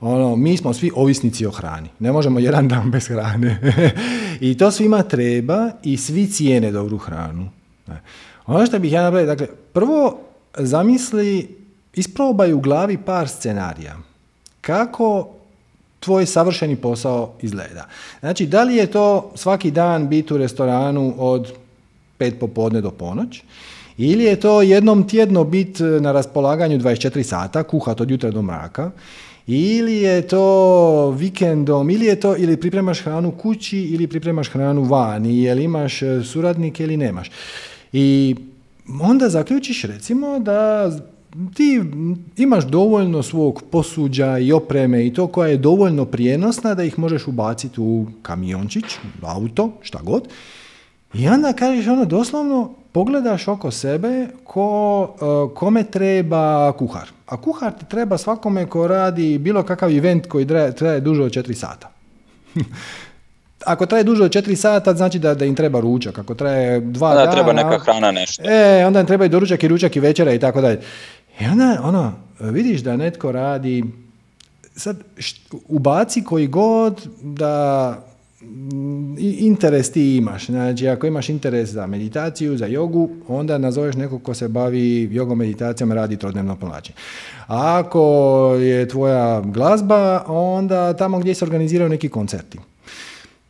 Ono, 0.00 0.36
mi 0.36 0.56
smo 0.56 0.72
svi 0.72 0.90
ovisnici 0.94 1.46
o 1.46 1.50
hrani. 1.50 1.88
Ne 1.98 2.12
možemo 2.12 2.38
jedan 2.38 2.68
dan 2.68 2.90
bez 2.90 3.08
hrane. 3.08 3.60
I 4.40 4.56
to 4.56 4.70
svima 4.70 5.02
treba 5.02 5.70
i 5.82 5.96
svi 5.96 6.26
cijene 6.26 6.72
dobru 6.72 6.98
hranu. 6.98 7.48
Ono 8.46 8.66
što 8.66 8.78
bih 8.78 8.92
ja 8.92 9.02
napravio, 9.02 9.26
dakle, 9.26 9.46
prvo 9.72 10.18
zamisli, 10.58 11.56
isprobaj 11.94 12.52
u 12.52 12.60
glavi 12.60 12.98
par 12.98 13.28
scenarija. 13.28 13.96
Kako 14.60 15.28
tvoj 16.00 16.26
savršeni 16.26 16.76
posao 16.76 17.32
izgleda. 17.42 17.86
Znači, 18.20 18.46
da 18.46 18.62
li 18.62 18.76
je 18.76 18.86
to 18.86 19.32
svaki 19.34 19.70
dan 19.70 20.08
biti 20.08 20.34
u 20.34 20.36
restoranu 20.36 21.14
od 21.18 21.52
pet 22.18 22.40
popodne 22.40 22.80
do 22.80 22.90
ponoć, 22.90 23.42
ili 23.98 24.24
je 24.24 24.40
to 24.40 24.62
jednom 24.62 25.08
tjedno 25.08 25.44
biti 25.44 25.82
na 25.82 26.12
raspolaganju 26.12 26.78
24 26.78 27.22
sata, 27.22 27.62
kuhat 27.62 28.00
od 28.00 28.10
jutra 28.10 28.30
do 28.30 28.42
mraka, 28.42 28.90
ili 29.46 29.96
je 29.96 30.22
to 30.22 31.10
vikendom, 31.10 31.90
ili 31.90 32.06
je 32.06 32.20
to, 32.20 32.36
ili 32.36 32.56
pripremaš 32.56 33.02
hranu 33.02 33.30
kući, 33.30 33.78
ili 33.78 34.06
pripremaš 34.06 34.48
hranu 34.48 34.82
vani, 34.82 35.42
ili 35.42 35.64
imaš 35.64 36.02
e, 36.02 36.22
suradnike 36.24 36.84
ili 36.84 36.96
nemaš. 36.96 37.30
I 37.92 38.36
onda 39.00 39.28
zaključiš 39.28 39.82
recimo 39.82 40.38
da 40.38 40.90
ti 41.54 41.82
imaš 42.36 42.64
dovoljno 42.64 43.22
svog 43.22 43.62
posuđa 43.70 44.38
i 44.38 44.52
opreme 44.52 45.06
i 45.06 45.14
to 45.14 45.26
koja 45.26 45.48
je 45.48 45.56
dovoljno 45.56 46.04
prijenosna 46.04 46.74
da 46.74 46.84
ih 46.84 46.98
možeš 46.98 47.26
ubaciti 47.26 47.80
u 47.80 48.06
kamiončić, 48.22 48.84
auto, 49.22 49.72
šta 49.82 49.98
god. 50.02 50.28
I 51.14 51.28
onda 51.28 51.52
kažeš 51.52 51.86
ono 51.86 52.04
doslovno, 52.04 52.74
pogledaš 52.96 53.48
oko 53.48 53.70
sebe 53.70 54.26
ko, 54.44 54.68
e, 55.20 55.54
kome 55.54 55.82
treba 55.84 56.72
kuhar. 56.72 57.10
A 57.26 57.36
kuhar 57.36 57.74
ti 57.76 57.84
treba 57.88 58.16
svakome 58.18 58.66
ko 58.66 58.86
radi 58.88 59.38
bilo 59.38 59.62
kakav 59.62 59.92
event 59.92 60.26
koji 60.26 60.46
traje, 60.76 61.00
duže 61.00 61.22
od 61.22 61.32
4 61.32 61.52
sata. 61.54 61.90
Ako 63.72 63.86
traje 63.86 64.04
duže 64.04 64.24
od 64.24 64.32
4 64.32 64.56
sata, 64.56 64.94
znači 64.94 65.18
da, 65.18 65.34
da 65.34 65.44
im 65.44 65.54
treba 65.54 65.80
ručak. 65.80 66.18
Ako 66.18 66.34
traje 66.34 66.80
dva 66.80 67.10
onda 67.10 67.20
dana... 67.20 67.32
treba 67.32 67.52
neka 67.52 67.78
hrana 67.78 68.12
nešto. 68.12 68.42
E, 68.46 68.86
onda 68.86 69.00
im 69.00 69.06
treba 69.06 69.24
i 69.24 69.28
doručak 69.28 69.62
i 69.62 69.68
ručak 69.68 69.96
i 69.96 70.00
večera 70.00 70.32
i 70.32 70.38
tako 70.38 70.60
dalje. 70.60 70.80
I 71.40 71.46
onda, 71.46 71.80
ono, 71.84 72.12
vidiš 72.40 72.80
da 72.80 72.96
netko 72.96 73.32
radi... 73.32 73.84
Sad, 74.76 74.96
ubaci 75.68 76.24
koji 76.24 76.46
god 76.46 77.06
da 77.22 77.96
interes 79.18 79.92
ti 79.92 80.16
imaš. 80.16 80.46
Znači, 80.46 80.88
ako 80.88 81.06
imaš 81.06 81.28
interes 81.28 81.70
za 81.70 81.86
meditaciju, 81.86 82.56
za 82.56 82.66
jogu, 82.66 83.10
onda 83.28 83.58
nazoveš 83.58 83.96
nekog 83.96 84.22
ko 84.22 84.34
se 84.34 84.48
bavi 84.48 85.08
jogom, 85.12 85.38
meditacijom, 85.38 85.92
radi 85.92 86.16
trodnevno 86.16 86.56
plaćanje. 86.56 86.96
A 87.46 87.78
ako 87.78 88.02
je 88.60 88.88
tvoja 88.88 89.40
glazba, 89.40 90.24
onda 90.26 90.92
tamo 90.92 91.18
gdje 91.18 91.34
se 91.34 91.44
organiziraju 91.44 91.90
neki 91.90 92.08
koncerti. 92.08 92.58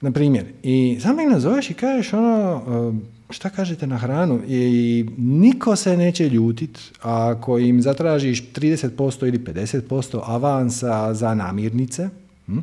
Na 0.01 0.11
primjer, 0.11 0.45
i 0.63 0.99
samo 1.03 1.23
ih 1.23 1.29
nazoveš 1.29 1.71
i 1.71 1.75
kažeš 1.75 2.13
ono, 2.13 2.63
e, 2.69 3.33
šta 3.33 3.51
kažete 3.51 3.87
na 3.87 3.97
hranu 3.97 4.41
i 4.49 5.05
niko 5.19 5.77
se 5.77 5.97
neće 5.97 6.29
ljutit 6.29 6.79
ako 7.03 7.59
im 7.59 7.83
zatražiš 7.83 8.43
30% 8.53 9.29
ili 9.29 9.39
50% 9.39 10.21
avansa 10.25 11.15
za 11.15 11.35
namirnice. 11.35 12.09
Hm? 12.47 12.59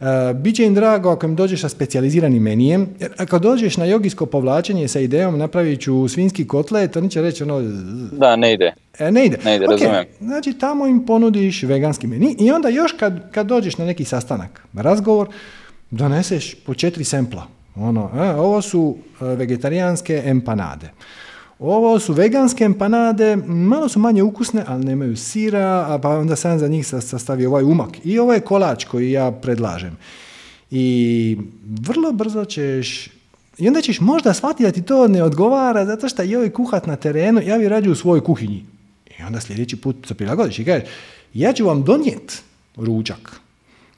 Uh, 0.00 0.06
Biće 0.36 0.64
im 0.64 0.74
drago 0.74 1.10
ako 1.10 1.26
im 1.26 1.36
dođeš 1.36 1.60
sa 1.60 1.68
specijaliziranim 1.68 2.42
menijem, 2.42 2.88
jer 3.00 3.12
ako 3.16 3.38
dođeš 3.38 3.76
na 3.76 3.84
jogijsko 3.84 4.26
povlačenje 4.26 4.88
sa 4.88 5.00
idejom 5.00 5.38
napravit 5.38 5.80
ću 5.80 6.08
svinski 6.08 6.46
kotlet, 6.46 6.96
oni 6.96 7.10
će 7.10 7.22
reći 7.22 7.42
ono... 7.42 7.60
Da, 8.12 8.36
ne 8.36 8.52
ide. 8.52 8.72
E, 8.98 9.10
ne 9.10 9.26
ide. 9.26 9.38
Ne 9.44 9.56
ide, 9.56 9.66
okay. 9.66 10.04
Znači, 10.20 10.52
tamo 10.52 10.86
im 10.86 11.06
ponudiš 11.06 11.62
veganski 11.62 12.06
meni 12.06 12.36
i 12.38 12.50
onda 12.50 12.68
još 12.68 12.92
kad, 12.92 13.32
kad 13.32 13.46
dođeš 13.46 13.78
na 13.78 13.84
neki 13.84 14.04
sastanak, 14.04 14.62
razgovor, 14.74 15.28
doneseš 15.90 16.54
po 16.54 16.74
četiri 16.74 17.04
sempla. 17.04 17.46
Ono, 17.76 18.10
e, 18.16 18.30
ovo 18.30 18.62
su 18.62 18.96
e, 19.20 19.24
vegetarijanske 19.24 20.22
empanade. 20.24 20.90
Ovo 21.60 21.98
su 21.98 22.12
veganske 22.12 22.64
empanade, 22.64 23.36
malo 23.46 23.88
su 23.88 23.98
manje 23.98 24.22
ukusne, 24.22 24.64
ali 24.66 24.84
nemaju 24.84 25.16
sira, 25.16 25.86
a 25.88 25.98
pa 25.98 26.08
onda 26.08 26.36
sam 26.36 26.58
za 26.58 26.68
njih 26.68 26.86
sastavio 26.86 27.48
ovaj 27.48 27.64
umak. 27.64 27.90
I 28.04 28.18
ovo 28.18 28.32
je 28.32 28.40
kolač 28.40 28.84
koji 28.84 29.10
ja 29.10 29.30
predlažem. 29.30 29.96
I 30.70 31.36
vrlo 31.80 32.12
brzo 32.12 32.44
ćeš 32.44 33.08
i 33.58 33.68
onda 33.68 33.80
ćeš 33.80 34.00
možda 34.00 34.34
shvatiti 34.34 34.62
da 34.62 34.72
ti 34.72 34.82
to 34.82 35.08
ne 35.08 35.22
odgovara 35.22 35.86
zato 35.86 36.08
što 36.08 36.22
joj 36.22 36.50
kuhat 36.50 36.86
na 36.86 36.96
terenu, 36.96 37.40
ja 37.46 37.58
bi 37.58 37.68
rađu 37.68 37.92
u 37.92 37.94
svojoj 37.94 38.24
kuhinji. 38.24 38.64
I 39.18 39.22
onda 39.22 39.40
sljedeći 39.40 39.76
put 39.76 39.96
se 40.08 40.14
prilagodiš 40.14 40.58
i 40.58 40.64
kažeš, 40.64 40.88
ja 41.34 41.52
ću 41.52 41.66
vam 41.66 41.84
donijeti 41.84 42.34
ručak. 42.76 43.39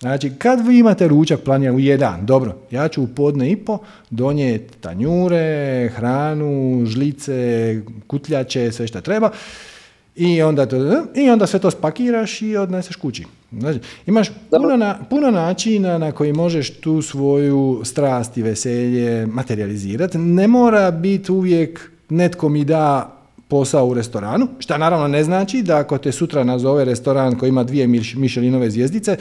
Znači, 0.03 0.33
kad 0.39 0.67
vi 0.67 0.79
imate 0.79 1.09
ručak 1.09 1.41
planiran 1.41 1.77
u 1.77 1.79
jedan, 1.79 2.27
dobro, 2.27 2.57
ja 2.71 2.89
ću 2.89 3.03
u 3.03 3.07
podne 3.07 3.51
i 3.51 3.57
po 3.57 3.79
donijeti 4.11 4.79
tanjure, 4.81 5.89
hranu, 5.95 6.83
žlice, 6.87 7.81
kutljače, 8.07 8.73
sve 8.73 8.87
što 8.87 9.01
treba. 9.01 9.31
I 10.17 10.43
onda, 10.43 10.67
to, 10.67 10.77
I 11.15 11.31
onda 11.31 11.47
sve 11.47 11.61
to 11.61 11.71
spakiraš 11.71 12.43
i 12.43 12.57
odneseš 12.57 12.97
kući. 12.97 13.25
Znači, 13.53 13.79
imaš 14.07 14.31
puno, 14.51 14.77
na, 14.77 14.99
puno 15.11 15.31
načina 15.31 15.99
na 15.99 16.13
koji 16.13 16.33
možeš 16.33 16.81
tu 16.81 17.03
svoju 17.03 17.81
strast 17.85 18.37
i 18.37 18.43
veselje 18.43 19.27
materializirati. 19.27 20.19
Ne 20.19 20.49
mora 20.49 20.91
biti 20.91 21.33
uvijek 21.33 21.91
netko 22.09 22.49
mi 22.49 22.65
da 22.65 23.17
posao 23.49 23.87
u 23.87 23.95
restoranu, 23.95 24.49
što 24.59 24.79
naravno 24.79 25.09
ne 25.09 25.25
znači 25.25 25.63
da 25.63 25.77
ako 25.77 25.99
te 25.99 26.13
sutra 26.13 26.45
nazove 26.45 26.85
restoran 26.85 27.39
koji 27.39 27.49
ima 27.49 27.65
dvije 27.65 27.87
mišelinove 28.17 28.71
zvijezdice, 28.71 29.17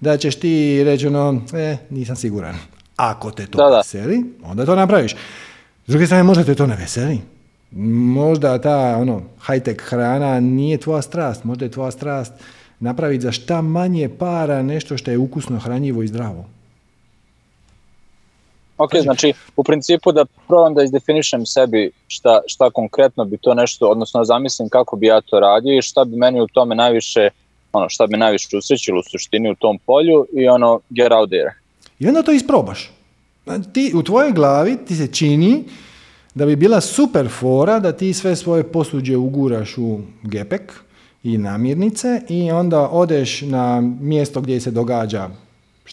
da 0.00 0.16
ćeš 0.16 0.36
ti 0.36 0.84
reći 0.84 1.06
ono, 1.06 1.40
e, 1.54 1.76
nisam 1.90 2.16
siguran. 2.16 2.54
Ako 2.96 3.30
te 3.30 3.46
to 3.46 3.58
da, 3.58 3.76
veseli, 3.76 4.24
onda 4.44 4.66
to 4.66 4.74
napraviš. 4.74 5.12
S 5.86 5.90
druge 5.90 6.06
strane, 6.06 6.22
možda 6.22 6.44
te 6.44 6.54
to 6.54 6.66
ne 6.66 6.76
veseli. 6.76 7.18
Možda 8.16 8.58
ta 8.60 8.96
ono, 9.00 9.22
high-tech 9.46 9.80
hrana 9.80 10.40
nije 10.40 10.78
tvoja 10.78 11.02
strast, 11.02 11.44
možda 11.44 11.64
je 11.64 11.70
tvoja 11.70 11.90
strast 11.90 12.32
napraviti 12.80 13.22
za 13.22 13.32
šta 13.32 13.62
manje 13.62 14.08
para 14.18 14.62
nešto 14.62 14.96
što 14.96 15.10
je 15.10 15.18
ukusno, 15.18 15.58
hranjivo 15.58 16.02
i 16.02 16.06
zdravo. 16.06 16.44
Ok, 18.78 18.90
znači, 18.90 19.04
znači 19.04 19.32
u 19.56 19.64
principu 19.64 20.12
da 20.12 20.24
probam 20.48 20.74
da 20.74 20.82
izdefinišem 20.82 21.46
sebi 21.46 21.90
šta, 22.06 22.40
šta 22.46 22.70
konkretno 22.70 23.24
bi 23.24 23.38
to 23.38 23.54
nešto, 23.54 23.88
odnosno 23.88 24.24
zamislim 24.24 24.68
kako 24.68 24.96
bi 24.96 25.06
ja 25.06 25.20
to 25.20 25.40
radio 25.40 25.78
i 25.78 25.82
šta 25.82 26.04
bi 26.04 26.16
meni 26.16 26.40
u 26.40 26.46
tome 26.46 26.74
najviše, 26.74 27.30
ono, 27.76 27.88
šta 27.88 28.06
bi 28.06 28.16
najviše 28.16 28.56
usrećilo 28.56 29.00
u 29.00 29.10
suštini 29.10 29.50
u 29.50 29.54
tom 29.54 29.78
polju 29.86 30.26
i 30.32 30.48
ono, 30.48 30.80
get 30.90 31.12
out 31.12 31.28
there. 31.28 31.50
I 31.98 32.08
onda 32.08 32.22
to 32.22 32.32
isprobaš. 32.32 32.90
Ti, 33.72 33.92
u 33.94 34.02
tvojoj 34.02 34.32
glavi 34.32 34.76
ti 34.86 34.96
se 34.96 35.12
čini 35.12 35.64
da 36.34 36.46
bi 36.46 36.56
bila 36.56 36.80
super 36.80 37.28
fora 37.28 37.78
da 37.78 37.92
ti 37.92 38.12
sve 38.12 38.36
svoje 38.36 38.64
posuđe 38.64 39.16
uguraš 39.16 39.78
u 39.78 40.00
gepek 40.22 40.72
i 41.22 41.38
namirnice 41.38 42.20
i 42.28 42.50
onda 42.50 42.88
odeš 42.88 43.40
na 43.42 43.80
mjesto 44.00 44.40
gdje 44.40 44.60
se 44.60 44.70
događa 44.70 45.30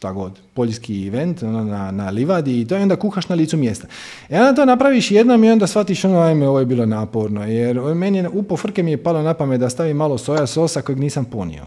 šta 0.04 0.12
god, 0.12 0.40
poljski 0.54 1.08
event 1.08 1.44
ono, 1.44 1.64
na, 1.64 1.92
na 1.92 2.10
livadi 2.10 2.62
i 2.62 2.66
to 2.68 2.78
i 2.78 2.82
onda 2.82 2.96
kuhaš 2.96 3.30
na 3.30 3.36
licu 3.36 3.58
mjesta. 3.58 3.88
I 4.30 4.36
onda 4.36 4.54
to 4.54 4.66
napraviš 4.66 5.12
jednom 5.12 5.44
i 5.44 5.52
onda 5.52 5.68
shvatiš 5.68 6.06
ono, 6.06 6.20
ajme, 6.20 6.48
ovo 6.48 6.60
je 6.60 6.66
bilo 6.66 6.86
naporno, 6.86 7.46
jer 7.48 7.80
meni 7.96 8.18
je, 8.18 8.30
upo 8.30 8.58
frke 8.58 8.84
mi 8.84 8.92
je 8.92 9.04
palo 9.04 9.22
na 9.22 9.34
pamet 9.34 9.60
da 9.60 9.70
stavim 9.70 9.98
malo 9.98 10.18
soja 10.18 10.48
sosa 10.48 10.82
kojeg 10.82 11.00
nisam 11.00 11.26
punio. 11.26 11.66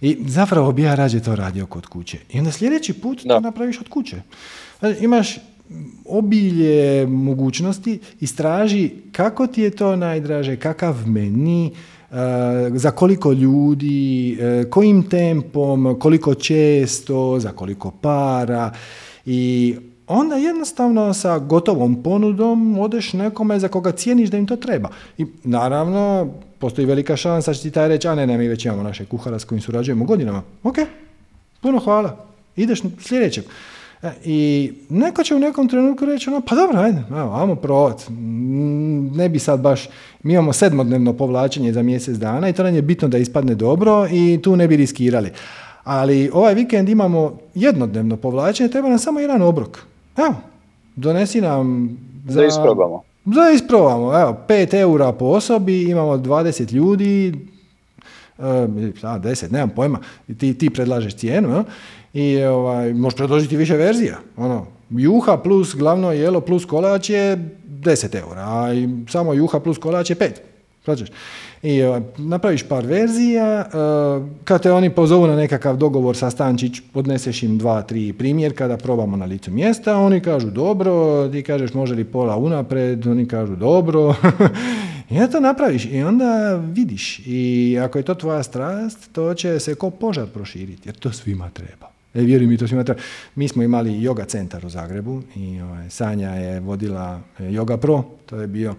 I 0.00 0.16
zapravo 0.26 0.72
bi 0.72 0.82
ja 0.82 0.94
rađe 0.94 1.20
to 1.20 1.36
radio 1.36 1.66
kod 1.66 1.86
kuće. 1.86 2.18
I 2.32 2.38
onda 2.38 2.52
sljedeći 2.52 2.92
put 2.92 3.22
to 3.22 3.40
napraviš 3.40 3.80
od 3.80 3.88
kuće. 3.88 4.22
Znači, 4.78 5.04
imaš 5.04 5.36
obilje 6.04 7.06
mogućnosti, 7.06 7.98
istraži 8.20 8.90
kako 9.12 9.46
ti 9.46 9.62
je 9.62 9.70
to 9.70 9.96
najdraže, 9.96 10.56
kakav 10.56 11.08
meni, 11.08 11.66
e, 11.66 11.70
za 12.74 12.90
koliko 12.90 13.32
ljudi, 13.32 14.38
e, 14.40 14.64
kojim 14.70 15.02
tempom, 15.08 15.96
koliko 16.00 16.34
često, 16.34 17.40
za 17.40 17.52
koliko 17.52 17.90
para 17.90 18.72
i 19.26 19.76
onda 20.06 20.36
jednostavno 20.36 21.14
sa 21.14 21.38
gotovom 21.38 22.02
ponudom 22.02 22.78
odeš 22.78 23.12
nekome 23.12 23.58
za 23.58 23.68
koga 23.68 23.92
cijeniš 23.92 24.30
da 24.30 24.38
im 24.38 24.46
to 24.46 24.56
treba. 24.56 24.88
I 25.18 25.26
naravno, 25.44 26.32
postoji 26.58 26.86
velika 26.86 27.16
šansa 27.16 27.50
da 27.50 27.54
će 27.54 27.62
ti 27.62 27.70
taj 27.70 27.88
reći, 27.88 28.08
a 28.08 28.14
ne, 28.14 28.26
ne, 28.26 28.38
mi 28.38 28.48
već 28.48 28.64
imamo 28.64 28.82
naše 28.82 29.04
kuhara 29.04 29.38
s 29.38 29.44
kojim 29.44 29.62
surađujemo 29.62 30.04
godinama. 30.04 30.42
Ok, 30.62 30.76
puno 31.60 31.78
hvala. 31.78 32.26
Ideš 32.56 32.82
sljedećeg. 33.00 33.44
E, 34.04 34.12
I 34.24 34.72
neko 34.88 35.22
će 35.22 35.34
u 35.34 35.38
nekom 35.38 35.68
trenutku 35.68 36.04
reći, 36.04 36.30
ono, 36.30 36.40
pa 36.40 36.54
dobro, 36.54 36.78
ajde, 36.78 37.02
evo, 37.10 37.34
ajmo 37.34 37.54
provat. 37.54 38.04
Ne 39.14 39.28
bi 39.28 39.38
sad 39.38 39.60
baš, 39.60 39.88
mi 40.22 40.32
imamo 40.32 40.52
sedmodnevno 40.52 41.12
povlačenje 41.12 41.72
za 41.72 41.82
mjesec 41.82 42.16
dana 42.16 42.48
i 42.48 42.52
to 42.52 42.62
nam 42.62 42.74
je 42.74 42.82
bitno 42.82 43.08
da 43.08 43.18
ispadne 43.18 43.54
dobro 43.54 44.06
i 44.10 44.40
tu 44.42 44.56
ne 44.56 44.68
bi 44.68 44.76
riskirali. 44.76 45.30
Ali 45.84 46.30
ovaj 46.32 46.54
vikend 46.54 46.88
imamo 46.88 47.38
jednodnevno 47.54 48.16
povlačenje, 48.16 48.70
treba 48.70 48.88
nam 48.88 48.98
samo 48.98 49.20
jedan 49.20 49.42
obrok. 49.42 49.78
Evo, 50.16 50.34
donesi 50.96 51.40
nam... 51.40 51.96
Za, 52.28 52.40
da 52.40 52.46
isprobamo. 52.46 53.02
Da 53.24 53.50
isprobamo, 53.54 54.20
evo, 54.20 54.36
5 54.48 54.74
eura 54.74 55.12
po 55.12 55.24
osobi, 55.24 55.82
imamo 55.82 56.16
20 56.16 56.72
ljudi, 56.72 57.34
e, 58.38 58.42
a, 59.02 59.18
10, 59.18 59.52
nemam 59.52 59.70
pojma, 59.70 59.98
ti, 60.38 60.54
ti 60.54 60.70
predlažeš 60.70 61.14
cijenu, 61.14 61.48
ja? 61.48 61.64
I 62.14 62.44
ovaj, 62.44 62.94
možeš 62.94 63.16
predložiti 63.16 63.56
više 63.56 63.76
verzija. 63.76 64.18
Ono, 64.36 64.66
juha 64.90 65.36
plus 65.36 65.74
glavno 65.74 66.12
jelo 66.12 66.40
plus 66.40 66.64
kolač 66.64 67.10
je 67.10 67.50
10 67.68 68.18
eura, 68.20 68.42
a 68.42 68.68
samo 69.08 69.34
juha 69.34 69.60
plus 69.60 69.78
kolač 69.78 70.10
je 70.10 70.16
5. 70.16 70.30
Znači, 70.84 71.04
I 71.62 71.82
ovaj, 71.82 72.00
napraviš 72.18 72.62
par 72.62 72.86
verzija, 72.86 73.66
uh, 73.66 74.26
kad 74.44 74.62
te 74.62 74.72
oni 74.72 74.90
pozovu 74.90 75.26
na 75.26 75.36
nekakav 75.36 75.76
dogovor 75.76 76.16
sa 76.16 76.30
Stančić, 76.30 76.80
podneseš 76.92 77.42
im 77.42 77.58
dva, 77.58 77.82
tri 77.82 78.12
primjer 78.12 78.56
kada 78.56 78.76
probamo 78.76 79.16
na 79.16 79.24
licu 79.24 79.50
mjesta, 79.50 79.96
oni 79.96 80.20
kažu 80.20 80.50
dobro, 80.50 81.28
ti 81.28 81.42
kažeš 81.42 81.74
može 81.74 81.94
li 81.94 82.04
pola 82.04 82.36
unapred, 82.36 83.06
oni 83.06 83.28
kažu 83.28 83.56
dobro. 83.56 84.14
I 85.10 85.14
onda 85.14 85.26
to 85.26 85.40
napraviš 85.40 85.84
i 85.84 86.02
onda 86.02 86.54
vidiš. 86.54 87.20
I 87.26 87.78
ako 87.82 87.98
je 87.98 88.04
to 88.04 88.14
tvoja 88.14 88.42
strast, 88.42 89.12
to 89.12 89.34
će 89.34 89.60
se 89.60 89.74
ko 89.74 89.90
požar 89.90 90.26
proširiti, 90.26 90.88
jer 90.88 90.96
to 90.96 91.12
svima 91.12 91.50
treba. 91.50 91.93
E, 92.14 92.22
vjeruj 92.22 92.46
mi, 92.46 92.56
to 92.56 92.68
svima 92.68 92.84
treba. 92.84 93.00
Mi 93.34 93.48
smo 93.48 93.62
imali 93.62 93.90
yoga 93.90 94.26
centar 94.26 94.66
u 94.66 94.68
Zagrebu 94.68 95.22
i 95.36 95.60
ovaj, 95.60 95.90
Sanja 95.90 96.30
je 96.30 96.60
vodila 96.60 97.20
e, 97.38 97.42
Yoga 97.42 97.76
Pro, 97.76 98.04
to 98.26 98.40
je 98.40 98.46
bio 98.46 98.74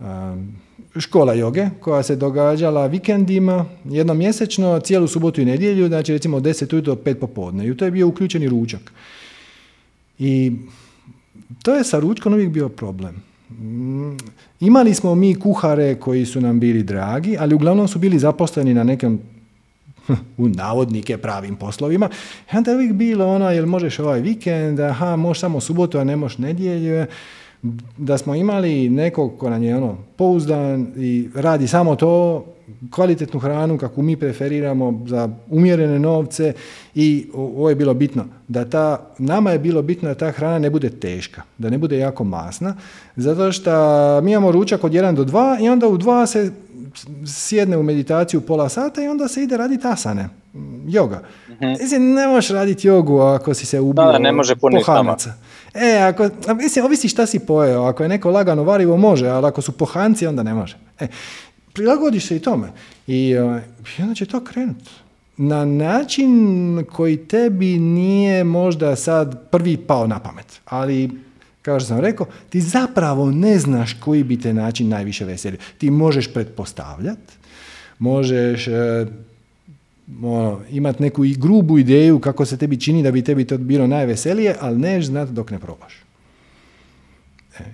um, 0.00 0.52
škola 0.98 1.34
joge 1.34 1.68
koja 1.80 2.02
se 2.02 2.16
događala 2.16 2.86
vikendima, 2.86 3.64
jednom 3.84 4.18
mjesečno, 4.18 4.80
cijelu 4.80 5.06
subotu 5.06 5.40
i 5.40 5.44
nedjelju, 5.44 5.88
znači 5.88 6.12
recimo 6.12 6.36
od 6.36 6.42
10 6.42 6.74
ujutro 6.74 6.94
do 6.94 7.02
5 7.02 7.14
popodne. 7.14 7.68
I 7.68 7.76
to 7.76 7.84
je 7.84 7.90
bio 7.90 8.08
uključeni 8.08 8.48
ručak. 8.48 8.92
I 10.18 10.52
to 11.62 11.74
je 11.74 11.84
sa 11.84 11.98
ručkom 11.98 12.32
uvijek 12.32 12.50
bio 12.50 12.68
problem. 12.68 13.22
Mm, 13.50 14.16
imali 14.60 14.94
smo 14.94 15.14
mi 15.14 15.34
kuhare 15.34 15.94
koji 15.94 16.26
su 16.26 16.40
nam 16.40 16.60
bili 16.60 16.82
dragi, 16.82 17.36
ali 17.40 17.54
uglavnom 17.54 17.88
su 17.88 17.98
bili 17.98 18.18
zaposleni 18.18 18.74
na 18.74 18.84
nekem 18.84 19.20
u 20.38 20.48
navodnike 20.48 21.18
pravim 21.18 21.56
poslovima. 21.56 22.08
I 22.52 22.56
onda 22.56 22.70
je 22.70 22.76
uvijek 22.76 22.92
bilo 22.92 23.26
ono, 23.26 23.50
jel 23.50 23.66
možeš 23.66 23.98
ovaj 23.98 24.20
vikend, 24.20 24.80
aha, 24.80 25.16
možeš 25.16 25.40
samo 25.40 25.60
subotu, 25.60 25.98
a 25.98 26.04
ne 26.04 26.16
možeš 26.16 26.38
nedjelju. 26.38 27.06
Da 27.96 28.18
smo 28.18 28.34
imali 28.34 28.90
nekog 28.90 29.38
ko 29.38 29.50
nam 29.50 29.62
je 29.62 29.76
ono, 29.76 29.96
pouzdan 30.16 30.86
i 30.96 31.28
radi 31.34 31.68
samo 31.68 31.96
to, 31.96 32.44
kvalitetnu 32.90 33.40
hranu 33.40 33.78
kako 33.78 34.02
mi 34.02 34.16
preferiramo 34.16 35.02
za 35.06 35.28
umjerene 35.50 35.98
novce 35.98 36.52
i 36.94 37.26
ovo 37.34 37.68
je 37.68 37.74
bilo 37.74 37.94
bitno 37.94 38.24
da 38.48 38.64
ta, 38.64 39.10
nama 39.18 39.50
je 39.50 39.58
bilo 39.58 39.82
bitno 39.82 40.08
da 40.08 40.14
ta 40.14 40.30
hrana 40.30 40.58
ne 40.58 40.70
bude 40.70 40.90
teška, 40.90 41.42
da 41.58 41.70
ne 41.70 41.78
bude 41.78 41.98
jako 41.98 42.24
masna, 42.24 42.76
zato 43.16 43.52
što 43.52 43.70
mi 44.20 44.32
imamo 44.32 44.52
ručak 44.52 44.84
od 44.84 44.92
1 44.92 45.14
do 45.14 45.24
2 45.24 45.64
i 45.64 45.68
onda 45.68 45.88
u 45.88 45.98
2 45.98 46.26
se 46.26 46.52
sjedne 47.26 47.76
u 47.76 47.82
meditaciju 47.82 48.40
pola 48.40 48.68
sata 48.68 49.02
i 49.02 49.08
onda 49.08 49.28
se 49.28 49.42
ide 49.42 49.56
raditi 49.56 49.86
asane, 49.86 50.28
joga. 50.88 51.22
mm 51.48 52.14
ne 52.14 52.26
možeš 52.28 52.50
raditi 52.50 52.88
jogu 52.88 53.20
ako 53.20 53.54
si 53.54 53.66
se 53.66 53.80
ubio 53.80 54.12
da, 54.12 54.18
ne 54.18 54.32
može 54.32 54.56
pohanaca. 54.56 55.32
E, 55.74 55.98
ako, 55.98 56.28
mislim, 56.54 56.84
ovisi 56.84 57.08
šta 57.08 57.26
si 57.26 57.38
pojeo. 57.38 57.82
Ako 57.82 58.02
je 58.02 58.08
neko 58.08 58.30
lagano 58.30 58.62
varivo, 58.64 58.96
može, 58.96 59.28
ali 59.28 59.46
ako 59.46 59.62
su 59.62 59.72
pohanci, 59.72 60.26
onda 60.26 60.42
ne 60.42 60.54
može. 60.54 60.76
E, 61.00 61.06
prilagodiš 61.72 62.26
se 62.26 62.36
i 62.36 62.40
tome. 62.40 62.68
I, 63.06 63.36
ovaj, 63.36 63.60
I 63.98 64.02
onda 64.02 64.14
će 64.14 64.26
to 64.26 64.44
krenuti. 64.44 64.90
Na 65.36 65.64
način 65.64 66.84
koji 66.92 67.16
tebi 67.16 67.78
nije 67.78 68.44
možda 68.44 68.96
sad 68.96 69.50
prvi 69.50 69.76
pao 69.76 70.06
na 70.06 70.18
pamet. 70.18 70.60
Ali 70.64 71.10
kao 71.66 71.80
što 71.80 71.88
sam 71.88 72.00
rekao, 72.00 72.26
ti 72.48 72.60
zapravo 72.60 73.30
ne 73.30 73.58
znaš 73.58 73.94
koji 74.00 74.24
bi 74.24 74.40
te 74.40 74.54
način 74.54 74.88
najviše 74.88 75.24
veselio. 75.24 75.58
Ti 75.78 75.90
možeš 75.90 76.32
pretpostavljati, 76.32 77.32
možeš 77.98 78.68
e, 78.68 79.06
ono, 80.22 80.60
imati 80.70 81.02
neku 81.02 81.24
i 81.24 81.34
grubu 81.34 81.78
ideju 81.78 82.18
kako 82.18 82.44
se 82.44 82.56
tebi 82.56 82.80
čini 82.80 83.02
da 83.02 83.10
bi 83.10 83.24
tebi 83.24 83.44
to 83.44 83.58
bilo 83.58 83.86
najveselije, 83.86 84.54
ali 84.60 84.78
neš 84.78 85.06
znati 85.06 85.32
dok 85.32 85.50
ne 85.50 85.58
probaš. 85.58 86.02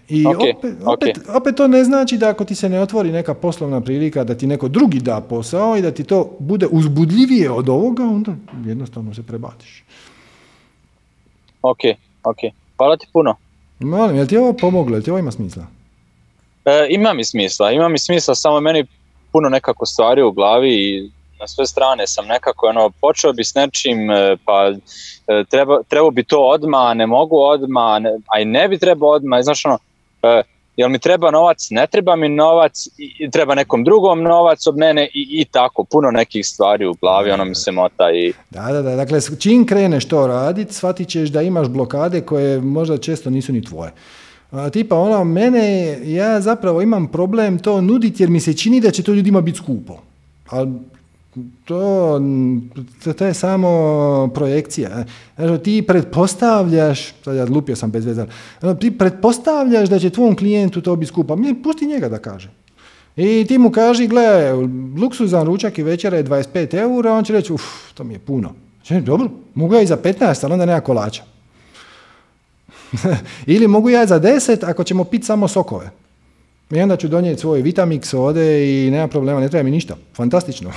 I 0.08 0.26
Ok, 0.26 0.34
opet, 0.34 0.74
opet, 0.84 1.18
opet 1.36 1.56
to 1.56 1.68
ne 1.68 1.84
znači 1.84 2.18
da 2.18 2.28
ako 2.28 2.44
ti 2.44 2.54
se 2.54 2.68
ne 2.68 2.80
otvori 2.80 3.12
neka 3.12 3.34
poslovna 3.34 3.80
prilika, 3.80 4.24
da 4.24 4.34
ti 4.34 4.46
neko 4.46 4.68
drugi 4.68 5.00
da 5.00 5.20
posao 5.20 5.76
i 5.76 5.82
da 5.82 5.90
ti 5.90 6.04
to 6.04 6.36
bude 6.38 6.66
uzbudljivije 6.66 7.50
od 7.50 7.68
ovoga, 7.68 8.04
onda 8.04 8.34
jednostavno 8.66 9.14
se 9.14 9.22
prebaciš. 9.22 9.84
Ok, 11.62 11.80
ok. 12.24 12.38
Hvala 12.76 12.96
ti 12.96 13.06
puno. 13.12 13.41
Molim, 13.84 14.16
jel 14.16 14.26
ti 14.26 14.36
ovo 14.36 14.52
pomoglo, 14.52 14.96
jel 14.96 15.02
ti 15.02 15.10
ovo 15.10 15.18
ima 15.18 15.30
smisla? 15.30 15.66
E, 16.64 16.86
ima 16.90 17.12
mi 17.12 17.24
smisla, 17.24 17.70
ima 17.70 17.88
mi 17.88 17.98
smisla, 17.98 18.34
samo 18.34 18.60
meni 18.60 18.84
puno 19.32 19.48
nekako 19.48 19.86
stvari 19.86 20.22
u 20.22 20.32
glavi 20.32 20.70
i 20.70 21.10
na 21.40 21.46
sve 21.46 21.66
strane 21.66 22.06
sam 22.06 22.26
nekako 22.26 22.66
ono, 22.66 22.90
počeo 23.00 23.32
bi 23.32 23.44
s 23.44 23.54
nečim, 23.54 24.10
e, 24.10 24.36
pa 24.44 24.72
e, 25.26 25.44
treba, 25.50 25.82
trebao 25.88 26.10
bi 26.10 26.24
to 26.24 26.40
odma, 26.40 26.94
ne 26.94 27.06
mogu 27.06 27.36
odma, 27.38 27.98
ne, 27.98 28.10
a 28.26 28.40
i 28.40 28.44
ne 28.44 28.68
bi 28.68 28.78
trebao 28.78 29.08
odma, 29.08 29.42
znaš 29.42 29.64
ono, 29.64 29.78
e, 30.22 30.42
jel 30.76 30.88
mi 30.88 30.98
treba 30.98 31.30
novac, 31.30 31.70
ne 31.70 31.86
treba 31.86 32.16
mi 32.16 32.28
novac, 32.28 32.88
i, 32.98 33.30
treba 33.30 33.54
nekom 33.54 33.84
drugom 33.84 34.22
novac 34.22 34.66
od 34.66 34.76
mene 34.78 35.04
i, 35.14 35.28
i 35.40 35.44
tako, 35.44 35.84
puno 35.84 36.10
nekih 36.10 36.46
stvari 36.46 36.86
u 36.86 36.94
glavi, 37.00 37.30
ono 37.30 37.44
mi 37.44 37.54
se 37.54 37.72
mota 37.72 38.10
i 38.14 38.32
Da, 38.50 38.72
da, 38.72 38.82
da. 38.82 38.96
Dakle, 38.96 39.20
čim 39.38 39.66
kreneš 39.66 40.08
to 40.08 40.26
radit, 40.26 40.72
shvatit 40.72 41.08
ćeš 41.08 41.28
da 41.28 41.42
imaš 41.42 41.68
blokade 41.68 42.20
koje 42.20 42.60
možda 42.60 42.98
često 42.98 43.30
nisu 43.30 43.52
ni 43.52 43.64
tvoje. 43.64 43.92
A, 44.50 44.70
tipa 44.70 44.96
ono, 44.96 45.24
mene, 45.24 45.98
ja 46.04 46.40
zapravo 46.40 46.82
imam 46.82 47.08
problem 47.08 47.58
to 47.58 47.80
nuditi 47.80 48.22
jer 48.22 48.30
mi 48.30 48.40
se 48.40 48.56
čini 48.56 48.80
da 48.80 48.90
će 48.90 49.02
to 49.02 49.12
ljudima 49.12 49.40
biti 49.40 49.58
skupo. 49.58 49.98
Ali 50.48 50.70
to, 51.64 52.20
to, 53.18 53.24
je 53.24 53.34
samo 53.34 54.30
projekcija. 54.34 55.04
Znači, 55.36 55.64
ti 55.64 55.82
pretpostavljaš, 55.82 57.14
sad 57.24 57.36
ja 57.36 57.44
lupio 57.44 57.76
sam 57.76 57.90
bez 57.90 58.06
veze, 58.06 58.26
ti 58.80 58.98
pretpostavljaš 58.98 59.88
da 59.88 59.98
će 59.98 60.10
tvom 60.10 60.36
klijentu 60.36 60.80
to 60.80 60.96
biti 60.96 61.08
skupo. 61.08 61.36
Mi 61.36 61.62
pusti 61.62 61.86
njega 61.86 62.08
da 62.08 62.18
kaže. 62.18 62.50
I 63.16 63.44
ti 63.48 63.58
mu 63.58 63.70
kaži, 63.70 64.06
gle, 64.06 64.52
luksuzan 65.00 65.46
ručak 65.46 65.78
i 65.78 65.82
večera 65.82 66.16
je 66.16 66.24
25 66.24 66.74
eura, 66.74 67.12
on 67.12 67.24
će 67.24 67.32
reći, 67.32 67.52
uf, 67.52 67.62
to 67.94 68.04
mi 68.04 68.14
je 68.14 68.18
puno. 68.18 68.52
Če, 68.82 69.00
dobro, 69.00 69.28
mogu 69.54 69.74
ja 69.74 69.82
i 69.82 69.86
za 69.86 69.96
15, 69.96 70.44
ali 70.44 70.52
onda 70.52 70.66
nema 70.66 70.80
kolača. 70.80 71.22
Ili 73.46 73.68
mogu 73.68 73.90
ja 73.90 74.06
za 74.06 74.20
10 74.20 74.70
ako 74.70 74.84
ćemo 74.84 75.04
piti 75.04 75.26
samo 75.26 75.48
sokove. 75.48 75.90
I 76.72 76.80
onda 76.80 76.96
ću 76.96 77.08
donijeti 77.08 77.40
svoj 77.40 77.62
Vitamix 77.62 78.16
ode 78.16 78.70
i 78.70 78.90
nema 78.90 79.08
problema, 79.08 79.40
ne 79.40 79.48
treba 79.48 79.62
mi 79.62 79.70
ništa. 79.70 79.94
Fantastično. 80.16 80.72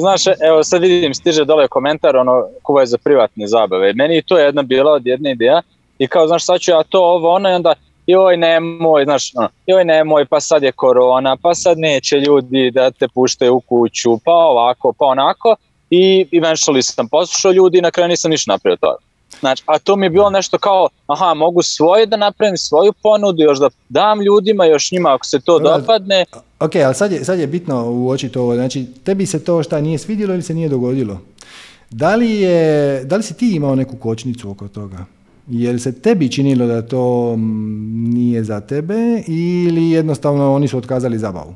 Znaš, 0.00 0.26
evo 0.26 0.64
sad 0.64 0.82
vidim, 0.82 1.14
stiže 1.14 1.44
dole 1.44 1.68
komentar, 1.68 2.16
ono, 2.16 2.46
kuva 2.62 2.80
je 2.80 2.86
za 2.86 2.98
privatne 2.98 3.46
zabave. 3.46 3.92
Meni 3.92 4.14
je 4.14 4.22
to 4.22 4.38
jedna 4.38 4.62
bila 4.62 4.92
od 4.92 5.06
jedne 5.06 5.32
ideja 5.32 5.62
i 5.98 6.06
kao, 6.06 6.26
znaš, 6.26 6.44
sad 6.44 6.60
ću 6.60 6.70
ja 6.70 6.82
to, 6.82 7.00
ovo, 7.00 7.30
ono, 7.30 7.50
i 7.50 7.52
onda, 7.52 7.74
joj 8.06 8.36
nemoj, 8.36 9.04
znaš, 9.04 9.32
ono, 9.34 9.48
joj 9.66 9.84
nemoj, 9.84 10.24
pa 10.24 10.40
sad 10.40 10.62
je 10.62 10.72
korona, 10.72 11.36
pa 11.42 11.54
sad 11.54 11.78
neće 11.78 12.16
ljudi 12.16 12.70
da 12.70 12.90
te 12.90 13.08
puštaju 13.08 13.54
u 13.54 13.60
kuću, 13.60 14.18
pa 14.24 14.32
ovako, 14.32 14.92
pa 14.98 15.04
onako, 15.06 15.56
i 15.90 16.26
eventually 16.32 16.82
sam 16.82 17.08
poslušao 17.08 17.52
ljudi 17.52 17.78
i 17.78 17.82
na 17.82 17.90
kraju 17.90 18.08
nisam 18.08 18.30
ništa 18.30 18.52
napravio 18.52 18.76
toga. 18.76 18.96
Znači, 19.40 19.62
a 19.66 19.78
to 19.78 19.96
mi 19.96 20.06
je 20.06 20.10
bilo 20.10 20.30
nešto 20.30 20.58
kao, 20.58 20.88
aha, 21.06 21.34
mogu 21.34 21.62
svoje 21.62 22.06
da 22.06 22.16
napravim, 22.16 22.56
svoju 22.56 22.92
ponudu, 23.02 23.42
još 23.42 23.58
da 23.58 23.68
dam 23.88 24.20
ljudima, 24.20 24.64
još 24.64 24.92
njima 24.92 25.14
ako 25.14 25.26
se 25.26 25.40
to 25.40 25.58
dopadne, 25.58 26.24
ok, 26.60 26.74
ali 26.76 26.94
sad 26.94 27.12
je, 27.12 27.24
sad 27.24 27.38
je 27.38 27.46
bitno 27.46 27.90
uočiti 27.90 28.38
ovo. 28.38 28.54
Znači, 28.54 28.86
tebi 29.04 29.26
se 29.26 29.44
to 29.44 29.62
šta 29.62 29.80
nije 29.80 29.98
svidjelo 29.98 30.34
ili 30.34 30.42
se 30.42 30.54
nije 30.54 30.68
dogodilo. 30.68 31.20
Da 31.90 32.14
li, 32.14 32.30
je, 32.30 33.04
da 33.04 33.16
li 33.16 33.22
si 33.22 33.34
ti 33.34 33.54
imao 33.54 33.74
neku 33.74 33.96
kočnicu 33.96 34.50
oko 34.50 34.68
toga? 34.68 35.04
Jer 35.48 35.80
se 35.80 36.00
tebi 36.00 36.32
činilo 36.32 36.66
da 36.66 36.82
to 36.82 37.36
mm, 37.36 38.14
nije 38.14 38.44
za 38.44 38.60
tebe 38.60 39.22
ili 39.26 39.90
jednostavno 39.90 40.54
oni 40.54 40.68
su 40.68 40.78
otkazali 40.78 41.18
zabavu? 41.18 41.54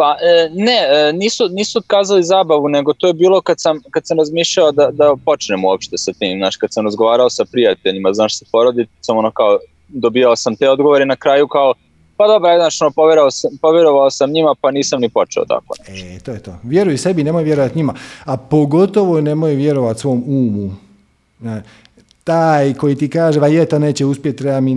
Pa 0.00 0.16
e, 0.20 0.50
ne, 0.54 0.78
e, 0.90 1.12
nisu, 1.12 1.48
nisu 1.48 1.78
otkazali 1.78 2.22
zabavu, 2.22 2.68
nego 2.68 2.92
to 2.92 3.06
je 3.06 3.14
bilo 3.14 3.40
kad 3.40 3.60
sam, 3.60 3.80
kad 3.90 4.06
sam 4.06 4.18
razmišljao 4.18 4.72
da, 4.72 4.90
da 4.92 5.14
počnem 5.24 5.64
uopšte 5.64 5.98
sa 5.98 6.12
tim, 6.12 6.38
znaš, 6.38 6.56
kad 6.56 6.72
sam 6.72 6.84
razgovarao 6.84 7.30
sa 7.30 7.44
prijateljima, 7.44 8.12
znaš, 8.12 8.38
sa 8.38 8.44
porodicom, 8.52 9.18
ono 9.18 9.30
kao, 9.30 9.58
dobijao 9.88 10.36
sam 10.36 10.56
te 10.56 10.70
odgovore 10.70 11.06
na 11.06 11.16
kraju 11.16 11.48
kao, 11.48 11.74
pa 12.16 12.26
dobro, 12.26 12.56
znaš, 12.56 12.80
ono, 12.82 12.90
povjerovao 12.90 13.30
sam, 13.30 13.50
povjerovao 13.62 14.10
sam 14.10 14.30
njima, 14.30 14.54
pa 14.60 14.70
nisam 14.70 15.00
ni 15.00 15.08
počeo 15.08 15.44
tako. 15.44 15.74
E, 15.88 16.18
to 16.18 16.32
je 16.32 16.42
to. 16.42 16.56
Vjeruj 16.62 16.96
sebi, 16.96 17.24
nemoj 17.24 17.42
vjerovati 17.42 17.78
njima. 17.78 17.94
A 18.24 18.36
pogotovo 18.36 19.20
nemoj 19.20 19.54
vjerovati 19.54 20.00
svom 20.00 20.24
umu. 20.26 20.70
Taj 22.24 22.74
koji 22.74 22.94
ti 22.94 23.08
kaže, 23.08 23.40
va 23.40 23.48
je, 23.48 23.66
to 23.66 23.78
neće 23.78 24.06
uspjeti, 24.06 24.38
treba 24.38 24.60
mi 24.60 24.76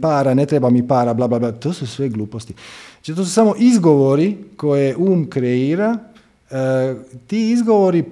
para, 0.00 0.34
ne 0.34 0.46
treba 0.46 0.70
mi 0.70 0.88
para, 0.88 1.14
bla, 1.14 1.28
bla, 1.28 1.38
bla. 1.38 1.52
To 1.52 1.72
su 1.72 1.86
sve 1.86 2.08
gluposti. 2.08 2.54
Znači, 2.94 3.14
to 3.14 3.24
su 3.24 3.30
samo 3.30 3.54
izgovori 3.58 4.36
koje 4.56 4.96
um 4.96 5.30
kreira. 5.30 5.98
E, 6.50 6.94
ti 7.26 7.50
izgovori 7.50 8.04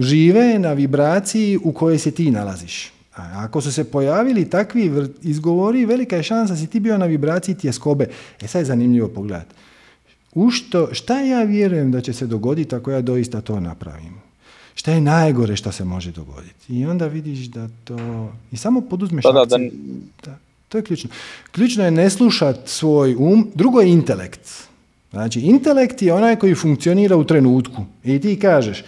žive 0.00 0.58
na 0.58 0.72
vibraciji 0.72 1.58
u 1.64 1.72
kojoj 1.72 1.98
se 1.98 2.10
ti 2.10 2.30
nalaziš. 2.30 2.92
A 3.16 3.44
ako 3.44 3.60
su 3.60 3.72
se 3.72 3.84
pojavili 3.84 4.50
takvi 4.50 4.92
izgovori, 5.22 5.86
velika 5.86 6.16
je 6.16 6.22
šansa 6.22 6.56
si 6.56 6.66
ti 6.66 6.80
bio 6.80 6.98
na 6.98 7.06
vibraciji 7.06 7.54
tjeskobe. 7.54 8.08
E 8.42 8.46
sad 8.46 8.60
je 8.60 8.64
zanimljivo 8.64 9.08
pogledati. 9.08 9.54
U 10.34 10.50
što, 10.50 10.94
šta 10.94 11.20
ja 11.20 11.42
vjerujem 11.42 11.90
da 11.90 12.00
će 12.00 12.12
se 12.12 12.26
dogoditi 12.26 12.74
ako 12.74 12.90
ja 12.90 13.00
doista 13.00 13.40
to 13.40 13.60
napravim? 13.60 14.31
Šta 14.74 14.92
je 14.92 15.00
najgore 15.00 15.56
što 15.56 15.72
se 15.72 15.84
može 15.84 16.12
dogoditi? 16.12 16.78
I 16.78 16.86
onda 16.86 17.06
vidiš 17.06 17.38
da 17.38 17.68
to... 17.84 17.96
I 18.52 18.56
samo 18.56 18.80
poduzmeš 18.80 19.22
Da, 19.22 19.32
da. 19.32 19.58
Da, 20.24 20.38
to 20.68 20.78
je 20.78 20.84
ključno. 20.84 21.10
Ključno 21.52 21.84
je 21.84 21.90
ne 21.90 22.10
slušat 22.10 22.56
svoj 22.64 23.14
um, 23.18 23.50
drugo 23.54 23.80
je 23.80 23.92
intelekt. 23.92 24.40
Znači, 25.10 25.40
intelekt 25.40 26.02
je 26.02 26.14
onaj 26.14 26.36
koji 26.36 26.54
funkcionira 26.54 27.16
u 27.16 27.24
trenutku. 27.24 27.84
I 28.04 28.20
ti 28.20 28.38
kažeš, 28.38 28.84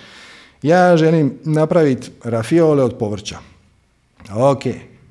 ja 0.62 0.96
želim 0.96 1.34
napraviti 1.44 2.10
rafiole 2.24 2.82
od 2.82 2.98
povrća. 2.98 3.38
Ok, 4.34 4.62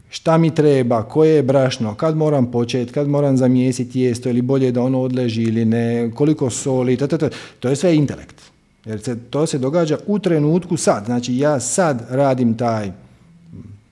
šta 0.09 0.37
mi 0.37 0.55
treba, 0.55 1.03
koje 1.03 1.35
je 1.35 1.43
brašno, 1.43 1.95
kad 1.95 2.17
moram 2.17 2.51
početi, 2.51 2.93
kad 2.93 3.07
moram 3.07 3.37
zamijesiti 3.37 4.01
jesto 4.01 4.29
ili 4.29 4.41
bolje 4.41 4.71
da 4.71 4.81
ono 4.81 5.01
odleži 5.01 5.41
ili 5.43 5.65
ne, 5.65 6.11
koliko 6.15 6.49
soli, 6.49 6.97
ta, 6.97 7.07
ta, 7.07 7.17
ta. 7.17 7.29
to 7.59 7.69
je 7.69 7.75
sve 7.75 7.95
intelekt. 7.95 8.52
Jer 8.85 9.01
se, 9.01 9.17
to 9.29 9.47
se 9.47 9.57
događa 9.57 9.97
u 10.07 10.19
trenutku 10.19 10.77
sad. 10.77 11.05
Znači 11.05 11.37
ja 11.37 11.59
sad 11.59 12.05
radim 12.09 12.57
taj 12.57 12.91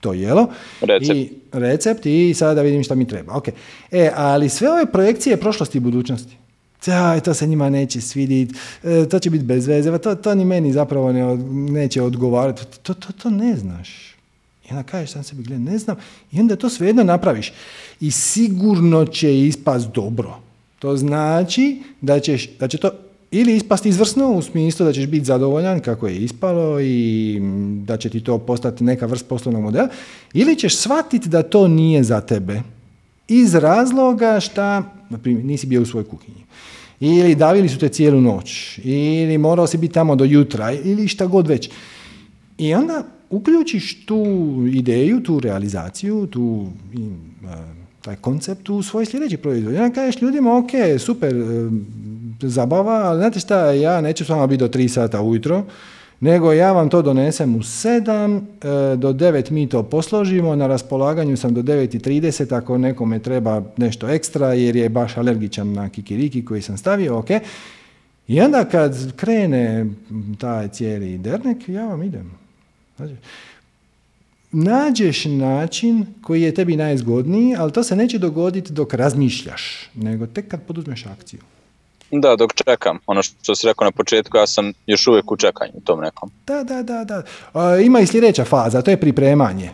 to 0.00 0.12
jelo 0.12 0.46
Recept. 0.80 1.18
i 1.18 1.32
recept 1.52 2.06
i 2.06 2.34
sada 2.34 2.62
vidim 2.62 2.84
šta 2.84 2.94
mi 2.94 3.08
treba. 3.08 3.36
Ok. 3.36 3.48
E, 3.90 4.10
ali 4.14 4.48
sve 4.48 4.72
ove 4.72 4.86
projekcije 4.86 5.36
prošlosti 5.36 5.78
i 5.78 5.80
budućnosti. 5.80 6.36
Aj, 6.86 7.20
to 7.20 7.34
se 7.34 7.46
njima 7.46 7.70
neće 7.70 8.00
svidjeti, 8.00 8.54
e, 8.82 9.08
to 9.08 9.18
će 9.18 9.30
biti 9.30 9.44
bez 9.44 9.66
veze, 9.66 9.90
pa 9.90 9.98
to, 9.98 10.14
to 10.14 10.34
ni 10.34 10.44
meni 10.44 10.72
zapravo 10.72 11.12
ne, 11.12 11.36
neće 11.72 12.02
odgovarati. 12.02 12.62
To, 12.82 12.94
to, 12.94 13.12
to 13.12 13.30
ne 13.30 13.56
znaš. 13.56 14.14
I 14.64 14.70
onda 14.70 14.82
kažeš 14.82 15.10
sam 15.10 15.22
sebi, 15.22 15.42
gle, 15.42 15.58
ne 15.58 15.78
znam, 15.78 15.96
i 16.32 16.40
onda 16.40 16.56
to 16.56 16.68
svejedno 16.68 17.04
napraviš. 17.04 17.52
I 18.00 18.10
sigurno 18.10 19.06
će 19.06 19.38
ispast 19.38 19.88
dobro. 19.94 20.38
To 20.78 20.96
znači 20.96 21.82
da, 22.00 22.20
ćeš, 22.20 22.50
da 22.58 22.68
će 22.68 22.78
to 22.78 22.90
ili 23.32 23.56
ispasti 23.56 23.88
izvrsno 23.88 24.32
u 24.32 24.42
smislu 24.42 24.86
da 24.86 24.92
ćeš 24.92 25.06
biti 25.06 25.24
zadovoljan 25.24 25.80
kako 25.80 26.08
je 26.08 26.16
ispalo 26.16 26.80
i 26.80 27.40
da 27.84 27.96
će 27.96 28.08
ti 28.08 28.20
to 28.20 28.38
postati 28.38 28.84
neka 28.84 29.06
vrst 29.06 29.26
poslovnog 29.28 29.62
modela, 29.62 29.88
ili 30.32 30.56
ćeš 30.56 30.76
shvatiti 30.76 31.28
da 31.28 31.42
to 31.42 31.68
nije 31.68 32.02
za 32.02 32.20
tebe 32.20 32.62
iz 33.28 33.54
razloga 33.54 34.40
šta, 34.40 34.92
na 35.10 35.18
primjer, 35.18 35.44
nisi 35.44 35.66
bio 35.66 35.82
u 35.82 35.86
svojoj 35.86 36.04
kuhinji. 36.04 36.44
Ili 37.00 37.34
davili 37.34 37.68
su 37.68 37.78
te 37.78 37.88
cijelu 37.88 38.20
noć, 38.20 38.78
ili 38.84 39.38
morao 39.38 39.66
si 39.66 39.78
biti 39.78 39.94
tamo 39.94 40.16
do 40.16 40.24
jutra, 40.24 40.72
ili 40.72 41.08
šta 41.08 41.26
god 41.26 41.48
već. 41.48 41.70
I 42.58 42.74
onda 42.74 43.04
uključiš 43.30 44.06
tu 44.06 44.24
ideju, 44.72 45.22
tu 45.22 45.40
realizaciju, 45.40 46.26
tu 46.26 46.66
e, 46.94 47.48
taj 48.02 48.16
koncept 48.16 48.68
u 48.68 48.82
svoj 48.82 49.06
sljedeći 49.06 49.36
proizvod. 49.36 49.74
Onda 49.74 49.94
kažeš 49.94 50.22
ljudima, 50.22 50.56
ok, 50.56 50.70
super, 50.98 51.34
e, 51.36 51.70
zabava, 52.48 52.92
ali 52.92 53.18
znate 53.18 53.40
šta, 53.40 53.70
ja 53.70 54.00
neću 54.00 54.24
s 54.24 54.28
vama 54.28 54.46
biti 54.46 54.60
do 54.60 54.68
3 54.68 54.88
sata 54.88 55.22
ujutro, 55.22 55.64
nego 56.22 56.52
ja 56.52 56.72
vam 56.72 56.88
to 56.88 57.02
donesem 57.02 57.56
u 57.56 57.58
7, 57.58 58.40
e, 58.92 58.96
do 58.96 59.12
9 59.12 59.50
mi 59.50 59.68
to 59.68 59.82
posložimo, 59.82 60.56
na 60.56 60.66
raspolaganju 60.66 61.36
sam 61.36 61.54
do 61.54 61.62
9.30 61.62 62.56
ako 62.56 62.78
nekome 62.78 63.18
treba 63.18 63.62
nešto 63.76 64.08
ekstra 64.08 64.52
jer 64.52 64.76
je 64.76 64.88
baš 64.88 65.16
alergičan 65.16 65.72
na 65.72 65.88
kikiriki 65.88 66.44
koji 66.44 66.62
sam 66.62 66.76
stavio, 66.76 67.18
ok. 67.18 67.30
I 68.28 68.40
onda 68.40 68.64
kad 68.64 69.16
krene 69.16 69.86
taj 70.38 70.68
cijeli 70.68 71.18
dernek, 71.18 71.68
ja 71.68 71.86
vam 71.86 72.02
idem. 72.02 72.32
Znači, 72.96 73.14
nađeš 74.52 75.24
način 75.24 76.06
koji 76.22 76.42
je 76.42 76.54
tebi 76.54 76.76
najzgodniji, 76.76 77.54
ali 77.58 77.72
to 77.72 77.82
se 77.82 77.96
neće 77.96 78.18
dogoditi 78.18 78.72
dok 78.72 78.94
razmišljaš, 78.94 79.90
nego 79.94 80.26
tek 80.26 80.48
kad 80.48 80.62
poduzmeš 80.62 81.06
akciju. 81.06 81.40
Da, 82.12 82.36
dok 82.36 82.54
čekam, 82.54 82.98
ono 83.06 83.22
što 83.22 83.54
si 83.54 83.66
rekao 83.66 83.84
na 83.84 83.90
početku, 83.90 84.36
ja 84.36 84.46
sam 84.46 84.72
još 84.86 85.06
uvijek 85.06 85.32
u 85.32 85.36
čekanju 85.36 85.72
u 85.74 85.80
tom 85.80 86.00
nekom. 86.00 86.30
Da, 86.46 86.64
da, 86.64 86.82
da, 86.82 87.04
da. 87.04 87.22
A, 87.52 87.76
ima 87.76 88.00
i 88.00 88.06
sljedeća 88.06 88.44
faza, 88.44 88.82
to 88.82 88.90
je 88.90 89.00
pripremanje. 89.00 89.70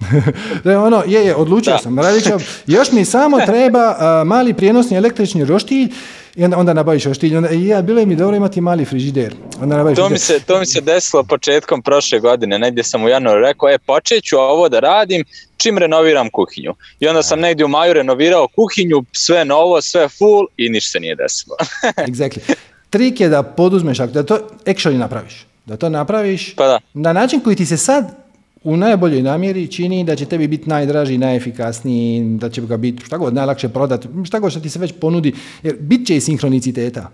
da 0.64 0.70
je 0.70 0.78
ono, 0.78 1.02
je, 1.06 1.24
je, 1.24 1.34
odlučio 1.34 1.72
Da. 1.72 1.78
sam, 1.78 1.98
radit 1.98 2.24
ću, 2.24 2.30
još 2.66 2.92
mi 2.92 3.04
samo 3.04 3.40
treba 3.46 3.96
a, 3.98 4.24
mali 4.26 4.54
prijenosni 4.54 4.96
električni 4.96 5.44
roštilj 5.44 5.92
i 6.36 6.44
onda, 6.44 6.58
onda 6.58 6.74
nabaviš 6.74 7.04
roštilj. 7.04 7.36
Onda, 7.36 7.50
i 7.50 7.66
ja, 7.66 7.82
bilo 7.82 8.00
je 8.00 8.06
mi 8.06 8.16
dobro 8.16 8.36
imati 8.36 8.60
mali 8.60 8.84
frižider. 8.84 9.34
Onda 9.60 9.76
nabaviš 9.76 9.96
To 9.96 10.08
mi, 10.08 10.18
se, 10.18 10.40
to 10.46 10.58
mi 10.58 10.66
se 10.66 10.80
desilo 10.80 11.24
početkom 11.24 11.82
prošle 11.82 12.20
godine, 12.20 12.58
negdje 12.58 12.84
sam 12.84 13.04
u 13.04 13.08
januaru 13.08 13.40
rekao, 13.40 13.70
e, 13.70 13.78
počet 13.78 14.24
ću 14.24 14.36
ovo 14.38 14.68
da 14.68 14.80
radim 14.80 15.24
čim 15.56 15.78
renoviram 15.78 16.30
kuhinju. 16.30 16.74
I 17.00 17.08
onda 17.08 17.22
sam 17.22 17.40
negdje 17.40 17.64
u 17.64 17.68
maju 17.68 17.92
renovirao 17.92 18.48
kuhinju, 18.48 19.04
sve 19.12 19.44
novo, 19.44 19.82
sve 19.82 20.08
full 20.08 20.46
i 20.56 20.68
ništa 20.68 20.90
se 20.90 21.00
nije 21.00 21.14
desilo. 21.14 21.56
Exactly. 22.08 22.54
Trik 22.90 23.20
je 23.20 23.28
da 23.28 23.42
poduzmeš, 23.42 23.98
da 23.98 24.22
to 24.22 24.48
actually 24.66 24.98
napraviš. 24.98 25.46
Da 25.66 25.76
to 25.76 25.88
napraviš 25.88 26.54
pa 26.56 26.66
da, 26.66 26.80
na 26.94 27.12
način 27.12 27.40
koji 27.40 27.56
ti 27.56 27.66
se 27.66 27.76
sad 27.76 28.23
u 28.64 28.76
najboljoj 28.76 29.22
namjeri 29.22 29.66
čini 29.66 30.04
da 30.04 30.16
će 30.16 30.24
tebi 30.24 30.48
biti 30.48 30.68
najdraži, 30.68 31.18
najefikasniji, 31.18 32.36
da 32.38 32.50
će 32.50 32.62
ga 32.62 32.76
biti 32.76 33.04
šta 33.04 33.18
god 33.18 33.34
najlakše 33.34 33.68
prodati, 33.68 34.08
šta 34.24 34.38
god 34.38 34.50
što 34.50 34.60
ti 34.60 34.70
se 34.70 34.78
već 34.78 34.92
ponudi, 35.00 35.34
jer 35.62 35.76
bit 35.80 36.06
će 36.06 36.16
i 36.16 36.20
sinhroniciteta. 36.20 37.10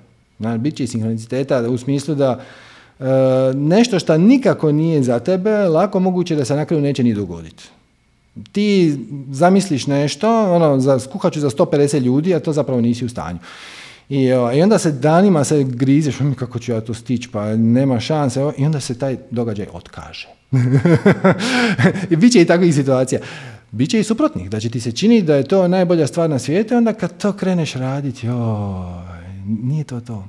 Bit 0.58 0.76
će 0.76 0.84
i 0.84 0.86
sinhroniciteta 0.86 1.68
u 1.68 1.78
smislu 1.78 2.14
da 2.14 2.40
e, 3.00 3.04
nešto 3.54 3.98
što 3.98 4.18
nikako 4.18 4.72
nije 4.72 5.02
za 5.02 5.18
tebe, 5.18 5.50
lako 5.50 6.00
moguće 6.00 6.36
da 6.36 6.44
se 6.44 6.56
na 6.56 6.64
kraju 6.64 6.82
neće 6.82 7.04
ni 7.04 7.14
dogoditi. 7.14 7.64
Ti 8.52 8.98
zamisliš 9.30 9.86
nešto, 9.86 10.54
ono, 10.54 10.80
za 10.80 10.98
skuhaću 10.98 11.40
za 11.40 11.50
150 11.50 12.00
ljudi, 12.00 12.34
a 12.34 12.40
to 12.40 12.52
zapravo 12.52 12.80
nisi 12.80 13.04
u 13.04 13.08
stanju. 13.08 13.38
I, 14.08 14.32
o, 14.32 14.52
I 14.52 14.62
onda 14.62 14.78
se 14.78 14.92
danima 14.92 15.44
se 15.44 15.64
grizeš, 15.64 16.20
"Mm, 16.20 16.32
kako 16.32 16.58
ću 16.58 16.72
ja 16.72 16.80
to 16.80 16.94
stići, 16.94 17.28
pa 17.28 17.56
nema 17.56 18.00
šanse, 18.00 18.40
i 18.58 18.66
onda 18.66 18.80
se 18.80 18.98
taj 18.98 19.16
događaj 19.30 19.66
otkaže. 19.72 20.39
I 22.10 22.16
bit 22.16 22.32
će 22.32 22.40
i 22.40 22.44
takvih 22.44 22.74
situacija. 22.74 23.20
Biće 23.70 24.00
i 24.00 24.04
suprotnih, 24.04 24.50
da 24.50 24.60
će 24.60 24.70
ti 24.70 24.80
se 24.80 24.92
činiti 24.92 25.26
da 25.26 25.34
je 25.34 25.48
to 25.48 25.68
najbolja 25.68 26.06
stvar 26.06 26.30
na 26.30 26.38
svijetu, 26.38 26.76
onda 26.76 26.92
kad 26.92 27.16
to 27.16 27.32
kreneš 27.32 27.74
raditi, 27.74 28.26
joj, 28.26 28.36
nije 29.62 29.84
to 29.84 30.00
to. 30.00 30.28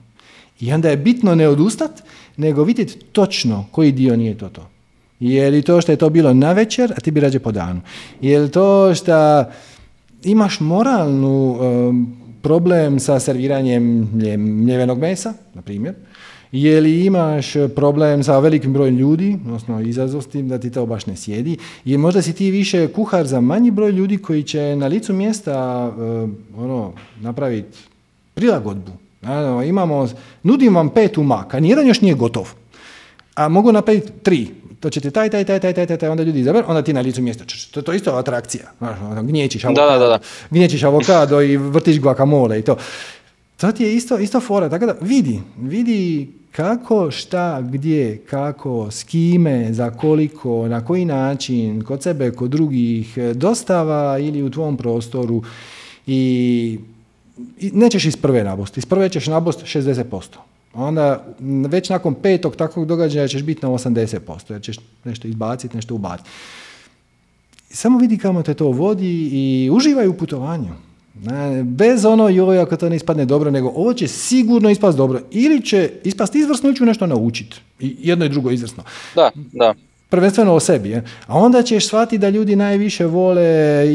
I 0.59 0.73
onda 0.73 0.89
je 0.89 0.97
bitno 0.97 1.35
ne 1.35 1.47
odustat, 1.47 1.91
nego 2.37 2.63
vidjeti 2.63 2.99
točno 2.99 3.65
koji 3.71 3.91
dio 3.91 4.15
nije 4.15 4.37
to 4.37 4.49
to. 4.49 4.69
Je 5.19 5.49
li 5.49 5.61
to 5.61 5.81
što 5.81 5.91
je 5.91 5.95
to 5.95 6.09
bilo 6.09 6.33
na 6.33 6.51
večer, 6.51 6.93
a 6.97 6.99
ti 6.99 7.11
bi 7.11 7.19
rađe 7.19 7.39
po 7.39 7.51
danu? 7.51 7.81
Je 8.21 8.39
li 8.39 8.51
to 8.51 8.95
što 8.95 9.45
imaš 10.23 10.59
moralnu 10.59 11.57
problem 12.41 12.99
sa 12.99 13.19
serviranjem 13.19 14.09
mlje- 14.13 14.37
mljevenog 14.37 14.99
mesa, 14.99 15.33
na 15.53 15.61
primjer? 15.61 15.95
Je 16.51 16.81
li 16.81 17.05
imaš 17.05 17.53
problem 17.75 18.23
sa 18.23 18.39
velikim 18.39 18.73
brojem 18.73 18.97
ljudi, 18.97 19.37
odnosno 19.45 19.81
izazov 19.81 20.21
s 20.21 20.27
tim 20.27 20.47
da 20.47 20.57
ti 20.59 20.71
to 20.71 20.85
baš 20.85 21.05
ne 21.05 21.15
sjedi? 21.15 21.57
Je 21.85 21.97
možda 21.97 22.21
si 22.21 22.33
ti 22.33 22.51
više 22.51 22.87
kuhar 22.87 23.27
za 23.27 23.41
manji 23.41 23.71
broj 23.71 23.91
ljudi 23.91 24.17
koji 24.17 24.43
će 24.43 24.75
na 24.75 24.87
licu 24.87 25.13
mjesta 25.13 25.87
um, 25.97 26.35
ono, 26.57 26.93
napraviti 27.21 27.77
prilagodbu. 28.33 28.91
Naravno, 29.21 29.63
imamo, 29.63 30.07
nudim 30.43 30.75
vam 30.75 30.89
pet 30.89 31.17
umaka, 31.17 31.59
nijedan 31.59 31.87
još 31.87 32.01
nije 32.01 32.15
gotov. 32.15 32.53
A 33.35 33.49
mogu 33.49 33.71
napraviti 33.71 34.11
tri. 34.23 34.47
To 34.81 34.89
će 34.89 35.01
ti 35.01 35.11
taj, 35.11 35.29
taj, 35.29 35.43
taj, 35.43 35.59
taj, 35.59 35.73
taj, 35.73 35.85
taj, 35.85 35.97
taj, 35.97 36.09
onda 36.09 36.23
ljudi 36.23 36.39
izaberu, 36.39 36.65
onda 36.67 36.81
ti 36.81 36.93
na 36.93 37.01
licu 37.01 37.21
mjesta. 37.21 37.43
To, 37.71 37.81
to 37.81 37.91
je 37.91 37.95
isto 37.95 38.11
atrakcija. 38.11 38.71
Znaš, 38.77 38.97
ono, 39.01 39.23
gnječiš 39.23 39.65
avokado, 39.65 39.91
da, 39.91 39.97
da, 39.97 40.07
da. 40.07 40.19
gnječiš 40.49 40.83
avokado 40.83 41.41
i 41.41 41.57
vrtiš 41.57 41.99
guacamole 41.99 42.59
i 42.59 42.61
to. 42.61 42.77
To 43.57 43.71
ti 43.71 43.83
je 43.83 43.95
isto, 43.95 44.17
isto 44.17 44.39
fora. 44.39 44.69
Tako 44.69 44.85
da 44.85 44.95
vidi, 45.01 45.41
vidi 45.57 46.31
kako, 46.51 47.11
šta, 47.11 47.61
gdje, 47.61 48.17
kako, 48.17 48.91
s 48.91 49.03
kime, 49.03 49.73
za 49.73 49.91
koliko, 49.91 50.67
na 50.67 50.85
koji 50.85 51.05
način, 51.05 51.83
kod 51.83 52.03
sebe, 52.03 52.31
kod 52.31 52.49
drugih, 52.49 53.17
e, 53.17 53.33
dostava 53.33 54.19
ili 54.19 54.43
u 54.43 54.49
tvom 54.49 54.77
prostoru 54.77 55.43
i 56.07 56.79
i 57.59 57.71
nećeš 57.73 58.05
iz 58.05 58.17
prve 58.17 58.43
nabost. 58.43 58.77
Iz 58.77 58.85
prve 58.85 59.09
ćeš 59.09 59.27
nabost 59.27 59.63
60%. 59.63 60.21
Onda 60.73 61.25
već 61.67 61.89
nakon 61.89 62.13
petog 62.13 62.55
takvog 62.55 62.85
događaja 62.85 63.27
ćeš 63.27 63.43
biti 63.43 63.65
na 63.65 63.71
80%, 63.71 64.51
jer 64.51 64.61
ćeš 64.61 64.77
nešto 65.03 65.27
izbaciti, 65.27 65.75
nešto 65.75 65.95
ubaciti. 65.95 66.29
Samo 67.69 67.99
vidi 67.99 68.17
kamo 68.17 68.43
te 68.43 68.53
to 68.53 68.67
vodi 68.67 69.29
i 69.31 69.69
uživaj 69.71 70.07
u 70.07 70.17
putovanju. 70.17 70.69
Bez 71.63 72.05
ono 72.05 72.29
joj 72.29 72.59
ako 72.59 72.77
to 72.77 72.89
ne 72.89 72.95
ispadne 72.95 73.25
dobro, 73.25 73.51
nego 73.51 73.71
ovo 73.75 73.93
će 73.93 74.07
sigurno 74.07 74.69
ispast 74.69 74.97
dobro. 74.97 75.21
Ili 75.31 75.61
će 75.61 75.91
ispast 76.03 76.35
izvrsno 76.35 76.69
ili 76.69 76.75
ću 76.75 76.85
nešto 76.85 77.07
naučiti. 77.07 77.57
I 77.79 77.95
jedno 77.99 78.25
i 78.25 78.29
drugo 78.29 78.51
izvrsno 78.51 78.83
da, 79.15 79.31
da. 79.51 79.73
prvenstveno 80.09 80.53
o 80.53 80.59
sebi. 80.59 80.89
Je. 80.89 81.03
A 81.27 81.37
onda 81.37 81.63
ćeš 81.63 81.87
shvatiti 81.87 82.17
da 82.17 82.29
ljudi 82.29 82.55
najviše 82.55 83.05
vole 83.05 83.43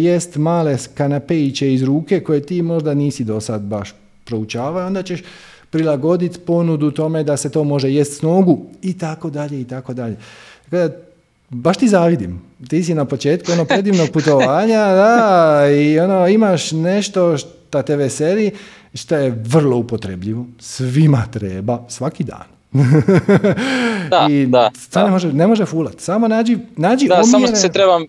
jest 0.03 0.37
male 0.37 0.77
kanapeiće 0.95 1.75
iz 1.75 1.83
ruke 1.83 2.21
koje 2.21 2.47
ti 2.47 2.63
možda 2.63 2.95
nisi 2.95 3.25
do 3.25 3.41
sad 3.41 3.63
baš 3.63 3.95
proučavao. 4.25 4.87
Onda 4.87 5.03
ćeš 5.03 5.23
prilagoditi 5.71 6.39
ponudu 6.39 6.91
tome 6.91 7.25
da 7.25 7.37
se 7.37 7.51
to 7.51 7.65
može 7.65 7.91
jest 7.91 8.19
s 8.19 8.23
nogu 8.23 8.61
i 8.83 8.99
tako 8.99 9.31
dalje 9.31 9.61
i 9.61 9.65
tako 9.65 9.95
dalje. 9.95 10.17
Tako 10.65 10.77
da, 10.79 10.89
baš 11.51 11.77
ti 11.77 11.89
zavidim. 11.89 12.43
Ti 12.69 12.85
si 12.85 12.95
na 12.95 13.05
početku 13.05 13.53
ono 13.53 13.65
predivnog 13.65 14.09
putovanja 14.15 14.79
da, 14.79 15.61
i 15.73 15.99
ono, 16.01 16.29
imaš 16.29 16.73
nešto 16.73 17.39
što 17.39 17.83
te 17.83 17.97
veseli, 17.97 18.51
što 18.95 19.17
je 19.17 19.43
vrlo 19.43 19.77
upotrebljivo. 19.77 20.47
Svima 20.59 21.25
treba, 21.33 21.85
svaki 21.89 22.25
dan. 22.25 22.45
Da, 24.11 24.27
I 24.31 24.47
da, 24.47 24.71
to 24.93 24.99
ne 24.99 25.05
da. 25.05 25.11
može, 25.11 25.33
ne 25.33 25.47
može 25.47 25.65
fulat. 25.65 26.01
Samo 26.01 26.29
nađi, 26.29 26.59
nađi 26.77 27.07
Da, 27.07 27.15
omjere. 27.15 27.31
samo 27.31 27.57
se 27.57 27.69
trebam, 27.69 28.07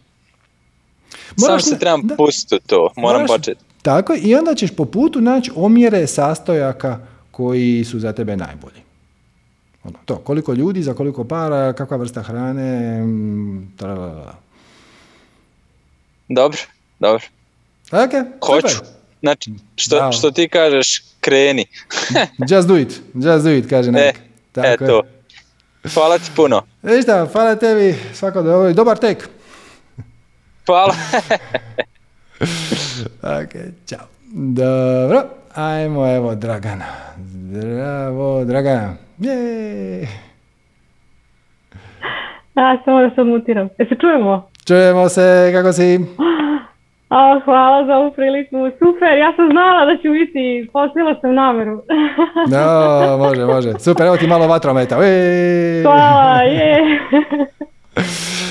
samo 1.36 1.50
Moraš 1.50 1.64
se 1.64 1.72
ne- 1.72 1.80
trebam 1.80 2.02
da. 2.04 2.16
pustiti 2.16 2.68
to, 2.68 2.90
moram 2.98 3.28
početi. 3.28 3.62
Tako 3.82 4.16
i 4.16 4.36
onda 4.36 4.56
ćeš 4.56 4.72
po 4.72 4.86
putu 4.86 5.22
naći 5.22 5.52
omjere 5.56 6.08
sastojaka 6.08 7.00
koji 7.38 7.84
su 7.84 8.00
za 8.00 8.14
tebe 8.14 8.38
najbolji. 8.38 8.82
Ono, 9.84 9.98
to, 10.06 10.18
koliko 10.18 10.54
ljudi, 10.54 10.84
za 10.84 10.94
koliko 10.94 11.24
para, 11.24 11.74
kakva 11.74 11.98
vrsta 11.98 12.22
hrane, 12.24 13.02
mm, 13.02 13.74
tralalala. 13.78 14.36
Dobro, 16.28 16.60
dobro. 17.00 17.24
Ok, 17.92 18.12
Hoću. 18.46 18.68
super. 18.70 18.88
Znači, 19.20 19.52
što, 19.76 19.96
Bravo. 19.96 20.12
što 20.12 20.32
ti 20.32 20.50
kažeš, 20.50 21.04
kreni. 21.20 21.66
Just 22.50 22.68
do 22.68 22.78
it, 22.78 23.02
just 23.14 23.44
do 23.44 23.52
it, 23.52 23.70
kaže 23.70 23.92
E. 23.92 24.14
Tako 24.52 24.68
je. 24.68 24.74
eto. 24.74 25.02
Hvala 25.94 26.18
ti 26.18 26.32
puno. 26.36 26.62
E 26.84 27.02
šta, 27.02 27.28
hvala 27.32 27.56
tebi, 27.56 27.96
svako 28.14 28.42
dobro, 28.42 28.74
dobar 28.74 28.98
tek. 28.98 29.30
Hvala. 30.66 30.96
Ok, 33.24 33.54
čao. 33.86 34.08
Dobro, 34.34 35.24
ajmo 35.58 36.08
evo 36.16 36.36
Dragana. 36.36 36.86
Zdravo, 37.18 38.46
Dragana. 38.46 38.94
Jej. 39.20 40.08
A, 42.56 42.78
samo 42.86 43.02
da 43.02 43.10
se 43.16 43.22
odmutiram. 43.22 43.70
E 43.78 43.86
se 43.86 43.96
čujemo? 44.02 44.50
Čujemo 44.68 45.10
se, 45.10 45.52
kako 45.54 45.74
si? 45.74 46.00
A, 47.10 47.40
hvala 47.46 47.86
za 47.86 47.98
ovu 47.98 48.12
priliku. 48.12 48.58
Super, 48.80 49.18
ja 49.18 49.34
sam 49.36 49.50
znala 49.52 49.86
da 49.86 49.98
ću 50.02 50.12
biti, 50.12 50.70
poslila 50.74 51.16
sam 51.22 51.34
nameru. 51.34 51.82
No, 52.52 53.18
može, 53.18 53.46
može. 53.46 53.74
Super, 53.80 54.06
evo 54.06 54.18
ti 54.18 54.28
malo 54.28 54.48
vatrometa. 54.48 54.96
Ej. 55.04 55.84
Hvala, 55.84 56.42
je. 56.42 57.00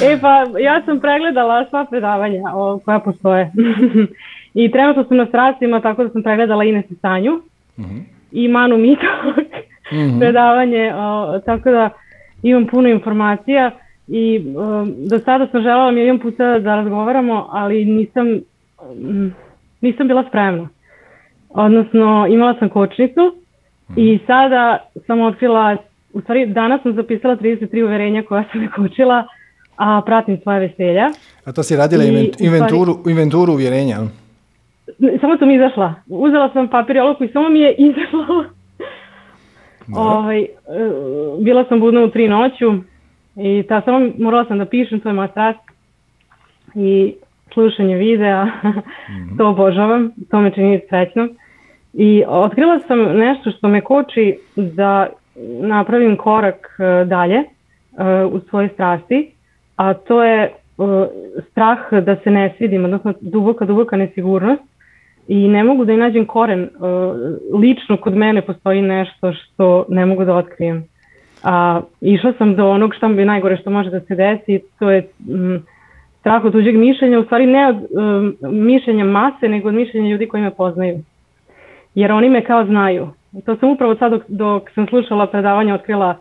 E 0.03 0.19
pa, 0.21 0.45
ja 0.59 0.83
sam 0.85 1.01
pregledala 1.01 1.67
sva 1.71 1.85
predavanja 1.91 2.43
o, 2.55 2.79
koja 2.85 2.99
postoje. 2.99 3.53
I 4.57 4.71
trenutno 4.71 5.05
sam 5.05 5.17
na 5.17 5.27
strastima, 5.27 5.81
tako 5.81 6.05
da 6.05 6.11
sam 6.11 6.23
pregledala 6.23 6.65
Ines 6.65 6.85
i 6.87 6.95
Sanju. 6.95 7.41
Mhm. 7.79 7.99
I 8.33 8.49
Manu 8.49 8.77
Mitok 8.79 9.37
Mhm. 9.93 10.19
predavanje, 10.21 10.93
o, 10.95 11.09
tako 11.41 11.71
da 11.71 11.91
imam 12.43 12.67
puno 12.67 12.89
informacija. 12.89 13.71
I 14.09 14.39
um, 14.49 14.95
do 15.01 15.19
sada 15.19 15.47
sam 15.47 15.63
želela 15.63 15.91
milijon 15.91 16.19
puta 16.19 16.59
da 16.59 16.75
razgovaramo, 16.75 17.49
ali 17.51 17.85
nisam, 17.87 18.27
mm, 18.97 19.35
nisam 19.81 20.09
bila 20.09 20.25
spremna. 20.29 20.69
Odnosno, 21.51 22.27
imala 22.27 22.55
sam 22.55 22.69
kočnicu 22.69 23.35
i 23.97 24.19
sada 24.27 24.79
sam 25.07 25.21
otkrila, 25.21 25.77
u 26.13 26.21
stvari 26.21 26.47
danas 26.47 26.83
sam 26.83 26.93
zapisala 26.95 27.37
33 27.37 27.83
uverenja 27.85 28.23
koja 28.23 28.45
sam 28.53 28.61
me 28.61 28.69
kočila, 28.77 29.25
a 29.77 30.03
pratim 30.03 30.39
svoje 30.39 30.61
veselja. 30.61 31.07
A 31.45 31.53
to 31.53 31.63
si 31.63 31.77
radila 31.77 32.05
I, 32.05 32.07
stvari- 32.07 32.33
inventuru, 32.41 32.99
inventuru 33.07 33.53
uvjerenja. 33.53 33.97
Samo 35.21 35.37
sam 35.39 35.51
izašla. 35.51 35.95
Uzela 36.09 36.51
sam 36.53 36.69
papir 36.69 36.97
i 36.97 37.01
olovku 37.01 37.25
i 37.25 37.29
samo 37.29 37.49
mi 37.49 37.61
je 37.61 37.75
izašla. 37.89 38.45
ovaj, 39.97 40.41
e, 40.41 40.49
bila 41.41 41.65
sam 41.65 41.81
budna 41.81 42.05
u 42.05 42.11
tri 42.11 42.29
noću 42.29 42.75
i 43.37 43.63
ta, 43.69 43.81
samo 43.81 44.11
morala 44.19 44.45
sam 44.45 44.59
da 44.59 44.65
pišem, 44.65 45.01
to 45.01 45.09
je 45.09 45.13
moja 45.13 45.29
strast. 45.29 45.59
I 46.75 47.15
slušanje 47.53 47.97
videa, 47.97 48.47
to 49.39 49.49
obožavam, 49.49 50.13
to 50.31 50.41
me 50.41 50.51
čini 50.51 50.81
srećnom. 50.89 51.31
I 51.93 52.25
otkrila 52.27 52.81
sam 52.87 52.99
nešto 52.99 53.51
što 53.51 53.69
me 53.69 53.81
koči 53.81 54.39
da 54.57 55.07
napravim 55.61 56.17
korak 56.17 56.77
e, 56.79 57.05
dalje 57.05 57.37
e, 57.37 57.45
u 58.25 58.41
svojoj 58.41 58.69
strasti, 58.69 59.31
a 59.77 59.95
to 59.95 60.25
je 60.25 60.53
strah 61.51 61.79
da 61.93 62.17
se 62.17 62.31
ne 62.31 62.55
svidim, 62.59 62.85
odnosno 62.85 63.15
duboka, 63.21 63.65
duboka 63.65 63.97
nesigurnost 63.97 64.76
i 65.29 65.49
ne 65.49 65.65
mogu 65.65 65.85
da 65.85 65.93
i 65.93 65.97
nađem 65.97 66.27
koren. 66.27 66.69
Lično 67.55 67.97
kod 67.97 68.17
mene 68.17 68.43
postoji 68.43 68.83
nešto 68.83 69.33
što 69.33 69.85
ne 69.89 70.07
mogu 70.07 70.25
da 70.25 70.35
otkrijem. 70.35 70.85
A, 71.43 71.81
išla 72.01 72.33
sam 72.39 72.57
do 72.57 72.71
onog 72.71 72.95
što 72.95 73.09
bi 73.09 73.25
najgore 73.25 73.57
što 73.57 73.71
može 73.71 73.91
da 73.91 74.01
se 74.01 74.15
desi, 74.15 74.61
to 74.79 74.91
je 74.91 75.09
m, 75.29 75.63
strah 76.21 76.45
od 76.45 76.53
tuđeg 76.53 76.77
mišljenja, 76.77 77.19
u 77.19 77.25
stvari 77.25 77.47
ne 77.47 77.69
od 77.69 77.77
um, 77.77 78.37
mišljenja 78.67 79.05
mase, 79.05 79.49
nego 79.49 79.69
od 79.69 79.75
mišljenja 79.75 80.09
ljudi 80.09 80.29
koji 80.29 80.43
me 80.43 80.51
poznaju. 80.51 80.99
Jer 81.95 82.13
oni 82.13 82.29
me 82.29 82.45
kao 82.45 82.65
znaju. 82.65 83.09
To 83.45 83.57
sam 83.57 83.71
upravo 83.71 83.95
sad 83.95 84.13
dok, 84.13 84.23
dok 84.29 84.71
sam 84.71 84.87
slušala 84.87 85.27
predavanje 85.27 85.75
otkrila 85.75 86.17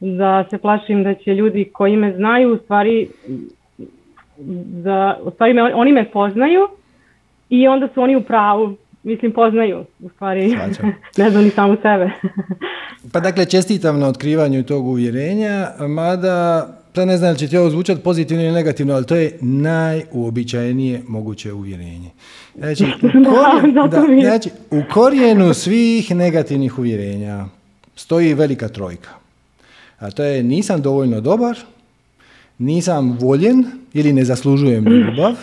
da 0.00 0.44
se 0.50 0.58
plašim 0.58 1.02
da 1.02 1.14
će 1.14 1.34
ljudi 1.34 1.64
koji 1.72 1.96
me 1.96 2.12
znaju 2.12 2.54
u 2.54 2.56
stvari 2.56 3.08
da 4.82 5.18
u 5.24 5.30
oni 5.74 5.92
me 5.92 6.04
poznaju 6.04 6.68
i 7.50 7.68
onda 7.68 7.88
su 7.94 8.02
oni 8.02 8.16
u 8.16 8.22
pravu. 8.22 8.76
Mislim 9.02 9.32
poznaju 9.32 9.84
u 10.00 10.08
stvari. 10.08 10.56
Ne 11.18 11.30
znam 11.30 11.44
ni 11.44 11.50
samu 11.50 11.76
sebe. 11.82 12.10
Pa 13.12 13.20
dakle 13.20 13.44
čestitam 13.44 13.98
na 13.98 14.08
otkrivanju 14.08 14.62
tog 14.62 14.86
uvjerenja 14.86 15.68
mada 15.88 16.68
to 16.92 17.04
ne 17.04 17.16
znam 17.16 17.36
će 17.36 17.48
ti 17.48 17.56
ovo 17.56 17.70
zvučati 17.70 18.00
pozitivno 18.00 18.44
ili 18.44 18.52
negativno, 18.52 18.94
ali 18.94 19.06
to 19.06 19.16
je 19.16 19.38
najuobičajenije 19.40 21.02
moguće 21.08 21.52
uvjerenje. 21.52 22.10
Znači, 22.54 22.84
u, 22.84 23.08
korijenu, 23.30 23.88
da, 23.90 24.02
znači, 24.20 24.50
u 24.70 24.82
korijenu 24.92 25.54
svih 25.54 26.14
negativnih 26.14 26.78
uvjerenja 26.78 27.44
stoji 27.96 28.34
velika 28.34 28.68
trojka. 28.68 29.10
A 29.98 30.10
to 30.10 30.24
je 30.24 30.42
nisam 30.42 30.82
dovoljno 30.82 31.20
dobar, 31.20 31.58
nisam 32.58 33.18
voljen 33.20 33.64
ili 33.92 34.12
ne 34.12 34.24
zaslužujem 34.24 34.84
ljubav 34.84 35.34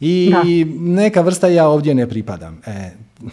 i 0.00 0.66
neka 0.78 1.20
vrsta 1.20 1.48
ja 1.48 1.68
ovdje 1.68 1.94
ne 1.94 2.08
pripadam. 2.08 2.60
E, 2.66 2.90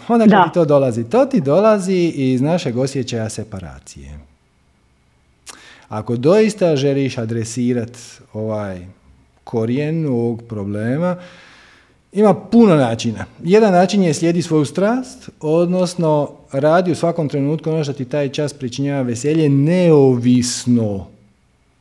onda 0.07 0.27
kad 0.27 0.43
ti 0.43 0.53
to 0.53 0.65
dolazi, 0.65 1.03
to 1.03 1.25
ti 1.25 1.41
dolazi 1.41 2.13
iz 2.15 2.41
našeg 2.41 2.77
osjećaja 2.77 3.29
separacije. 3.29 4.19
Ako 5.89 6.15
doista 6.15 6.75
želiš 6.75 7.17
adresirati 7.17 7.99
ovaj 8.33 8.87
korijen 9.43 10.05
ovog 10.05 10.43
problema, 10.49 11.15
ima 12.11 12.33
puno 12.33 12.75
načina. 12.75 13.25
Jedan 13.43 13.73
način 13.73 14.03
je 14.03 14.13
slijedi 14.13 14.41
svoju 14.41 14.65
strast, 14.65 15.29
odnosno 15.41 16.31
radi 16.51 16.91
u 16.91 16.95
svakom 16.95 17.29
trenutku 17.29 17.69
ono 17.69 17.83
što 17.83 17.93
ti 17.93 18.05
taj 18.05 18.29
čas 18.29 18.53
pričinjava 18.53 19.01
veselje, 19.01 19.49
neovisno 19.49 21.07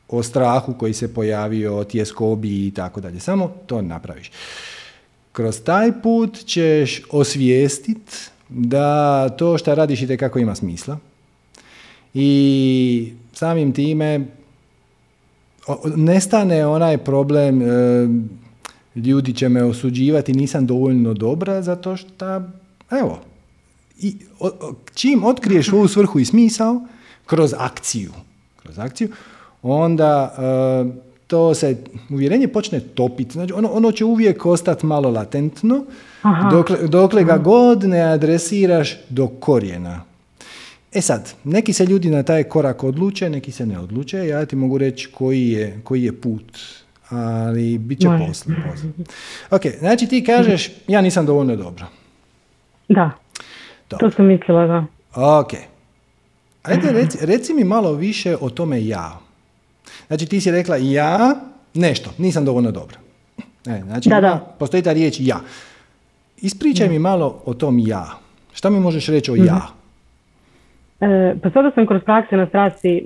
o 0.09 0.23
strahu 0.23 0.73
koji 0.73 0.93
se 0.93 1.13
pojavio, 1.13 1.77
o 1.77 1.83
tjeskobi 1.83 2.67
i 2.67 2.71
tako 2.71 3.01
dalje. 3.01 3.19
Samo 3.19 3.51
to 3.65 3.81
napraviš. 3.81 4.31
Kroz 5.37 5.61
taj 5.61 6.01
put 6.01 6.45
ćeš 6.45 7.01
osvijestiti 7.11 8.17
da 8.49 9.29
to 9.29 9.57
što 9.57 9.75
radiš 9.75 10.01
i 10.01 10.17
kako 10.17 10.39
ima 10.39 10.55
smisla. 10.55 10.97
I 12.13 13.13
samim 13.33 13.73
time 13.73 14.25
nestane 15.95 16.65
onaj 16.65 16.97
problem 16.97 17.61
e, 17.61 17.65
ljudi 18.95 19.33
će 19.33 19.49
me 19.49 19.63
osuđivati 19.63 20.33
nisam 20.33 20.65
dovoljno 20.65 21.13
dobra 21.13 21.61
zato 21.61 21.97
što 21.97 22.41
evo 22.91 23.19
i, 23.99 24.15
čim 24.93 25.23
otkriješ 25.23 25.73
ovu 25.73 25.87
svrhu 25.87 26.19
i 26.19 26.25
smisao 26.25 26.81
kroz 27.25 27.53
akciju 27.57 28.11
kroz 28.55 28.79
akciju 28.79 29.09
onda 29.61 30.35
e, 30.37 31.06
to 31.27 31.53
se 31.53 31.77
uvjerenje 32.09 32.47
počne 32.47 32.79
topiti 32.79 33.31
znači 33.31 33.53
ono, 33.53 33.69
ono 33.69 33.91
će 33.91 34.05
uvijek 34.05 34.45
ostati 34.45 34.85
malo 34.85 35.09
latentno 35.09 35.85
dokle, 36.51 36.77
dokle 36.87 37.23
ga 37.23 37.37
god 37.37 37.83
ne 37.83 38.01
adresiraš 38.01 38.97
do 39.09 39.27
korijena 39.27 40.01
E 40.93 41.01
sad, 41.01 41.33
neki 41.43 41.73
se 41.73 41.85
ljudi 41.85 42.09
na 42.09 42.23
taj 42.23 42.43
korak 42.43 42.83
odluče, 42.83 43.29
neki 43.29 43.51
se 43.51 43.65
ne 43.65 43.79
odluče. 43.79 44.27
Ja 44.27 44.45
ti 44.45 44.55
mogu 44.55 44.77
reći 44.77 45.09
koji 45.11 45.47
je, 45.47 45.81
koji 45.83 46.03
je 46.03 46.21
put, 46.21 46.59
ali 47.09 47.77
bit 47.77 47.99
će 47.99 48.07
posle. 48.27 48.55
Ok, 49.51 49.61
znači 49.79 50.07
ti 50.07 50.23
kažeš 50.23 50.69
ja 50.87 51.01
nisam 51.01 51.25
dovoljno 51.25 51.55
dobro. 51.55 51.85
Da, 52.89 53.11
to 53.87 54.11
sam 54.11 54.25
mislila, 54.25 54.67
da. 54.67 54.85
Ok. 55.39 55.53
Ajde, 56.63 56.91
reci, 56.91 57.17
reci 57.21 57.53
mi 57.53 57.63
malo 57.63 57.93
više 57.93 58.37
o 58.41 58.49
tome 58.49 58.85
ja. 58.85 59.19
Znači 60.07 60.25
ti 60.25 60.41
si 60.41 60.51
rekla 60.51 60.75
ja 60.75 61.35
nešto, 61.73 62.09
nisam 62.17 62.45
dovoljno 62.45 62.71
dobro. 62.71 62.97
E, 63.67 63.81
znači, 63.85 64.09
da, 64.09 64.21
da. 64.21 64.55
postoji 64.59 64.83
ta 64.83 64.93
riječ 64.93 65.17
ja. 65.19 65.39
Ispričaj 66.41 66.89
mi 66.89 66.99
malo 66.99 67.41
o 67.45 67.53
tom 67.53 67.79
ja. 67.79 68.05
Šta 68.53 68.69
mi 68.69 68.79
možeš 68.79 69.07
reći 69.07 69.31
o 69.31 69.35
ja? 69.35 69.43
Mhm. 69.43 69.77
E, 71.11 71.35
pa 71.43 71.49
sada 71.49 71.71
sam 71.75 71.87
kroz 71.87 72.01
prakse 72.03 72.37
na 72.37 72.47
strasti 72.47 72.97
e, 72.97 73.01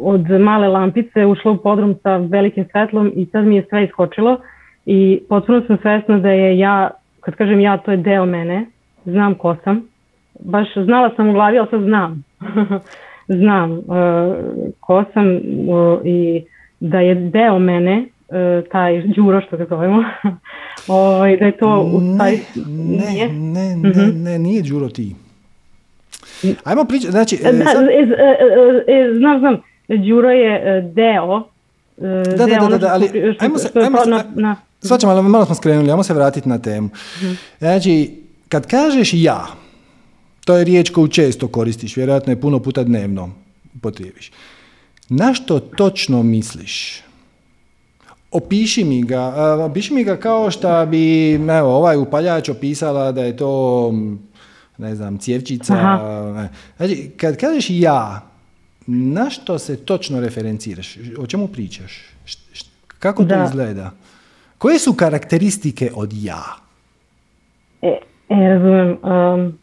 od 0.00 0.30
male 0.40 0.68
lampice 0.68 1.26
ušla 1.26 1.50
u 1.50 1.56
podrum 1.56 1.94
sa 2.02 2.16
velikim 2.16 2.66
svetlom 2.72 3.12
i 3.16 3.26
sad 3.26 3.44
mi 3.44 3.56
je 3.56 3.66
sve 3.68 3.84
iskočilo 3.84 4.40
i 4.86 5.20
potpuno 5.28 5.62
sam 5.66 5.78
svesna 5.82 6.18
da 6.18 6.30
je 6.30 6.58
ja, 6.58 6.90
kad 7.20 7.34
kažem 7.34 7.60
ja, 7.60 7.78
to 7.78 7.90
je 7.90 7.96
deo 7.96 8.26
mene, 8.26 8.66
znam 9.04 9.34
ko 9.34 9.56
sam. 9.64 9.82
Baš 10.40 10.68
znala 10.84 11.10
sam 11.16 11.28
u 11.28 11.32
glavi, 11.32 11.58
ali 11.58 11.68
sad 11.70 11.80
znam. 11.82 12.24
znam 13.28 13.72
uh, 13.72 13.82
ko 14.80 15.04
sam 15.14 15.26
uh, 15.26 16.00
i 16.04 16.44
da 16.80 17.00
je 17.00 17.14
deo 17.14 17.58
mene, 17.58 18.04
uh, 18.28 18.68
taj 18.72 19.02
đuro 19.16 19.40
što 19.40 19.56
ga 19.56 19.66
zovemo, 19.68 20.04
ovaj, 20.88 21.36
da 21.36 21.44
je 21.44 21.56
to 21.56 21.90
u 21.94 22.00
stvari... 22.14 22.40
Ne, 22.66 23.10
nije. 23.10 23.28
ne, 23.28 23.76
ne, 23.76 23.90
mhm. 23.90 24.22
ne, 24.22 24.38
nije 24.38 24.62
đuro 24.62 24.88
ti. 24.88 25.14
Ajmo 26.64 26.84
pričati, 26.84 27.12
znači... 27.12 27.36
Znam, 29.18 29.38
znam, 29.38 29.56
Đuro 29.88 30.30
je 30.30 30.82
deo 30.94 31.42
da, 31.96 32.46
da, 32.46 32.68
da, 32.68 32.78
da, 32.78 32.88
ali 32.92 33.36
ajmo 33.40 33.58
se, 33.58 33.68
ajmo 33.74 33.98
se, 34.04 34.10
na, 34.34 34.56
Svačamo, 34.80 35.12
ali 35.12 35.22
malo 35.22 35.44
smo 35.44 35.54
skrenuli, 35.54 35.90
ajmo 35.90 36.02
se 36.02 36.14
vratiti 36.14 36.48
na 36.48 36.58
temu. 36.58 36.88
Mhm. 37.18 37.32
Znači, 37.58 38.22
kad 38.48 38.66
kažeš 38.66 39.10
ja, 39.14 39.46
to 40.48 40.56
je 40.56 40.64
riječ 40.64 40.90
koju 40.90 41.08
često 41.08 41.48
koristiš, 41.48 41.96
vjerojatno 41.96 42.32
je 42.32 42.40
puno 42.40 42.58
puta 42.58 42.84
dnevno 42.84 43.30
potrijebiš. 43.82 44.30
Na 45.08 45.34
što 45.34 45.60
točno 45.60 46.22
misliš? 46.22 47.02
Opiši 48.30 48.84
mi 48.84 49.02
ga, 49.02 49.34
opiši 49.64 49.94
mi 49.94 50.04
ga 50.04 50.16
kao 50.16 50.50
što 50.50 50.86
bi 50.86 51.34
evo, 51.34 51.76
ovaj 51.76 51.96
upaljač 51.96 52.48
opisala 52.48 53.12
da 53.12 53.24
je 53.24 53.36
to 53.36 53.92
ne 54.78 54.94
znam, 54.94 55.18
cjevčica. 55.18 55.74
Znači, 56.76 57.10
kad 57.16 57.36
kažeš 57.36 57.66
ja, 57.70 58.30
na 58.86 59.30
što 59.30 59.58
se 59.58 59.76
točno 59.76 60.20
referenciraš? 60.20 60.96
O 61.18 61.26
čemu 61.26 61.48
pričaš? 61.48 62.04
Kako 62.98 63.24
to 63.24 63.44
izgleda? 63.44 63.90
Koje 64.58 64.78
su 64.78 64.92
karakteristike 64.92 65.90
od 65.94 66.12
ja? 66.12 66.42
E, 67.82 67.98
e 68.28 68.48
razumijem. 68.48 68.98
Um, 69.02 69.58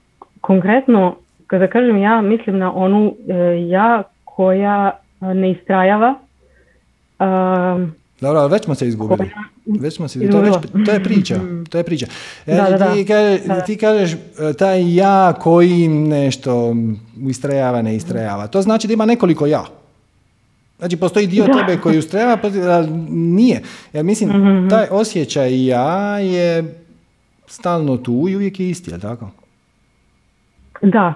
konkretno, 0.45 1.15
kada 1.47 1.67
kažem 1.67 1.97
ja, 1.97 2.21
mislim 2.21 2.57
na 2.57 2.75
onu 2.75 3.15
e, 3.27 3.33
ja 3.69 4.03
koja 4.25 4.99
ne 5.21 5.51
istrajava. 5.51 6.15
Um, 7.19 7.93
dobro, 8.21 8.39
ali 8.39 8.51
već 8.51 8.63
smo 8.63 8.75
se 8.75 8.87
izgubili. 8.87 9.29
Već 9.79 9.95
smo 9.95 10.07
se, 10.07 10.29
to, 10.29 10.39
već, 10.39 10.53
to 10.85 10.91
je 10.91 11.03
priča. 11.03 11.35
To 11.69 11.77
je 11.77 11.83
priča. 11.83 12.05
E, 12.45 12.55
da, 12.55 12.77
da, 12.77 12.93
ti, 12.93 13.05
kaže, 13.05 13.39
ti 13.65 13.77
kažeš 13.77 14.13
e, 14.13 14.17
taj 14.59 14.95
ja 14.95 15.33
koji 15.33 15.87
nešto 15.87 16.75
istrajava, 17.29 17.81
ne 17.81 17.95
istrajava. 17.95 18.47
To 18.47 18.61
znači 18.61 18.87
da 18.87 18.93
ima 18.93 19.05
nekoliko 19.05 19.45
ja. 19.45 19.65
Znači, 20.79 20.97
postoji 20.97 21.27
dio 21.27 21.45
tebe 21.45 21.81
koji 21.81 21.97
ustrajava, 21.97 22.37
ali 22.69 22.87
nije. 23.09 23.61
Ja 23.93 24.03
mislim, 24.03 24.29
mm 24.29 24.69
taj 24.69 24.87
osjećaj 24.91 25.65
ja 25.65 26.19
je 26.19 26.75
stalno 27.47 27.97
tu 27.97 28.25
i 28.29 28.35
uvijek 28.35 28.59
je 28.59 28.69
isti, 28.69 28.91
je 28.91 28.99
tako? 28.99 29.29
Da. 30.85 31.13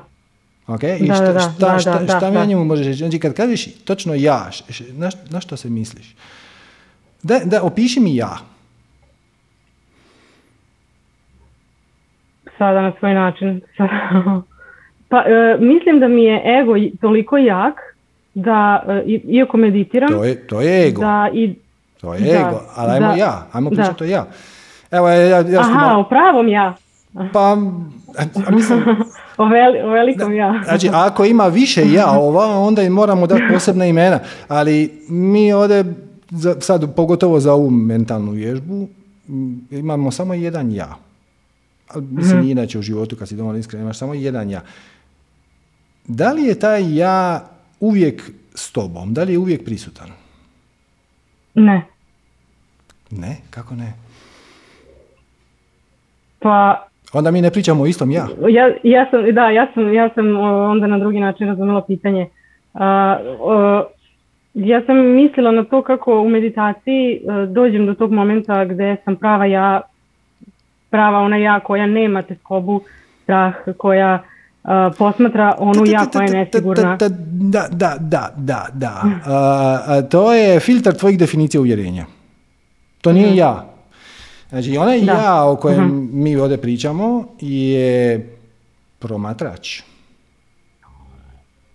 Ok, 0.68 0.84
i 0.84 1.06
šta, 1.06 1.40
šta, 1.40 1.80
šta, 1.80 2.18
šta 2.18 2.32
mi 2.32 2.38
o 2.38 2.46
njemu 2.46 2.66
možeš 2.66 2.88
reći? 2.88 2.98
Znači, 2.98 3.20
kad 3.20 3.34
kažeš 3.34 3.76
točno 3.76 4.14
ja, 4.14 4.50
na, 4.94 5.10
na 5.30 5.42
što 5.42 5.58
se 5.58 5.70
misliš? 5.70 6.16
Da, 7.24 7.40
da, 7.46 7.64
opiši 7.64 8.00
mi 8.00 8.16
ja. 8.16 8.38
Sada 12.58 12.82
na 12.82 12.92
svoj 13.00 13.14
način. 13.14 13.62
pa, 15.10 15.18
e, 15.18 15.58
mislim 15.60 16.00
da 16.00 16.08
mi 16.08 16.24
je 16.24 16.60
ego 16.60 16.74
toliko 17.02 17.38
jak 17.38 17.76
da, 18.34 18.84
e, 18.88 19.04
iako 19.08 19.58
meditiram... 19.58 20.10
To 20.10 20.24
je, 20.24 20.48
to 20.48 20.62
je 20.62 20.88
ego. 20.88 21.02
Da, 21.02 21.30
i, 21.34 21.56
to 22.02 22.14
je 22.14 22.20
da, 22.20 22.40
ego, 22.40 22.62
ali 22.76 22.92
ajmo 22.92 23.08
da, 23.08 23.14
ja, 23.14 23.48
ajmo 23.52 23.70
pričati 23.70 24.04
o 24.04 24.08
ja. 24.08 24.26
Evo, 24.92 25.10
ja, 25.10 25.16
ja, 25.16 25.40
ja 25.40 25.60
Aha, 25.60 25.98
o 25.98 26.04
pravom 26.04 26.48
ja. 26.48 26.76
Pa, 27.34 27.58
a, 28.18 28.52
mislim... 28.52 28.84
o, 29.40 29.46
veli, 29.46 29.82
o 29.82 29.90
velikom 29.90 30.34
ja. 30.34 30.62
Znači, 30.64 30.90
ako 30.94 31.26
ima 31.26 31.48
više 31.48 31.92
ja 31.92 32.12
ova, 32.12 32.60
onda 32.60 32.82
im 32.82 32.94
moramo 32.94 33.28
dati 33.28 33.42
posebna 33.54 33.86
imena. 33.86 34.20
Ali 34.48 35.04
mi 35.10 35.54
ovdje 35.54 35.94
sad 36.60 36.96
pogotovo 36.96 37.40
za 37.40 37.54
ovu 37.54 37.70
mentalnu 37.70 38.32
vježbu, 38.32 38.88
m, 39.30 39.68
imamo 39.72 40.12
samo 40.12 40.34
jedan 40.34 40.72
ja. 40.72 40.96
Mislim 41.96 42.42
i 42.44 42.52
inače 42.52 42.80
u 42.80 42.82
životu 42.82 43.16
kad 43.16 43.28
si 43.28 43.36
dovoljno 43.36 43.60
iskren 43.60 43.82
imaš 43.82 43.98
samo 43.98 44.14
jedan 44.14 44.50
ja. 44.50 44.62
Da 46.08 46.32
li 46.32 46.44
je 46.44 46.60
taj 46.60 46.96
ja 46.98 47.50
uvijek 47.80 48.32
s 48.56 48.72
tobom? 48.72 49.14
Da 49.14 49.24
li 49.24 49.32
je 49.32 49.40
uvijek 49.40 49.66
prisutan? 49.66 50.10
Ne. 51.54 51.86
Ne, 53.12 53.38
kako 53.50 53.76
ne? 53.76 53.94
Pa 56.40 56.89
Onda 57.14 57.32
mi 57.32 57.42
ne 57.42 57.52
pričamo 57.52 57.84
o 57.84 57.88
istom 57.88 58.12
ja. 58.12 58.28
ja, 58.50 58.74
ja 58.84 59.08
sam, 59.12 59.34
da, 59.34 59.50
ja 59.50 59.68
sam, 59.74 59.94
ja 59.94 60.10
sam 60.16 60.38
onda 60.72 60.88
na 60.88 61.00
drugi 61.00 61.20
način 61.20 61.48
razumjela 61.48 61.82
pitanje. 61.82 62.28
A, 62.74 63.18
o, 63.40 63.84
ja 64.54 64.82
sam 64.86 64.98
mislila 64.98 65.52
na 65.52 65.64
to 65.64 65.82
kako 65.82 66.22
u 66.22 66.30
meditaciji 66.30 67.14
e, 67.14 67.46
dođem 67.46 67.86
do 67.86 67.94
tog 67.94 68.12
momenta 68.12 68.66
gdje 68.66 68.98
sam 69.06 69.16
prava 69.16 69.46
ja, 69.46 69.82
prava 70.90 71.20
ona 71.20 71.38
ja 71.38 71.60
koja 71.60 71.86
nema 71.88 72.22
teskobu, 72.22 72.82
strah, 73.24 73.54
koja 73.78 74.24
a, 74.64 74.92
posmatra 74.98 75.56
onu 75.58 75.86
ja 75.86 76.06
koja 76.14 76.24
je 76.24 76.32
nesigurna. 76.32 76.98
Da, 76.98 77.10
da, 77.72 77.98
da, 78.00 78.30
da, 78.38 78.66
da. 78.74 79.04
A, 79.26 79.80
a, 79.88 80.02
to 80.02 80.34
je 80.34 80.60
filtar 80.60 80.94
tvojih 80.94 81.20
definicija 81.20 81.62
uvjerenja. 81.62 82.06
To 83.02 83.14
nije 83.14 83.36
ja. 83.36 83.69
Znači, 84.50 84.78
onaj 84.78 85.02
Da. 85.02 85.12
ja 85.14 85.44
o 85.44 85.56
kojem 85.56 85.86
Mhm. 85.86 86.10
mi 86.14 86.36
ovdje 86.36 86.58
pričamo 86.58 87.28
je 87.40 88.30
promatrač. 89.00 89.82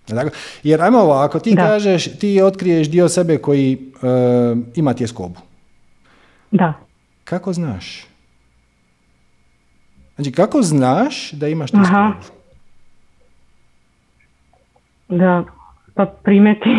Tako? 0.06 0.30
Jer 0.62 0.82
ajmo 0.82 0.98
ovako, 0.98 1.38
ti 1.38 1.52
Da. 1.52 1.62
kažeš, 1.62 2.04
ti 2.10 2.42
otkriješ 2.42 2.88
dio 2.88 3.08
sebe 3.08 3.38
koji 3.38 3.72
e, 3.72 4.06
ima 4.74 4.94
tjeskobu. 4.94 5.40
Da. 6.50 6.72
Kako 7.24 7.52
znaš? 7.52 8.06
Znači, 10.14 10.32
kako 10.32 10.62
znaš 10.62 11.30
da 11.32 11.48
imaš 11.48 11.74
Aha. 11.74 12.12
tjeskobu? 12.12 12.38
Da, 15.10 15.44
pa 15.94 16.06
primetim 16.22 16.70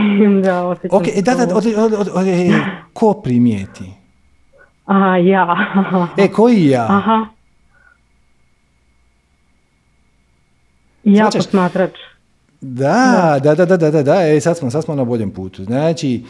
da 0.45 0.63
osjećam. 0.63 0.89
Ok, 0.91 1.07
e, 1.07 1.21
da, 1.21 1.35
da, 1.35 1.55
od, 1.55 1.65
od, 1.77 2.09
od- 2.13 2.27
e, 2.27 2.59
ko 2.93 3.13
primijeti? 3.13 3.83
Ja. 4.87 5.55
E, 6.17 6.31
koji 6.31 6.65
ja? 6.69 6.85
Aha. 6.89 7.25
Ja 11.03 11.25
Shvaćaš? 11.31 11.45
posmatrač. 11.45 11.91
Da, 12.61 13.39
da, 13.43 13.55
da, 13.55 13.65
da, 13.65 13.77
da, 13.77 13.91
da, 13.91 14.03
da, 14.03 14.27
e, 14.27 14.41
sad 14.41 14.57
smo, 14.57 14.71
sad 14.71 14.83
smo 14.83 14.95
na 14.95 15.03
boljem 15.03 15.31
putu. 15.31 15.63
Znači, 15.63 16.23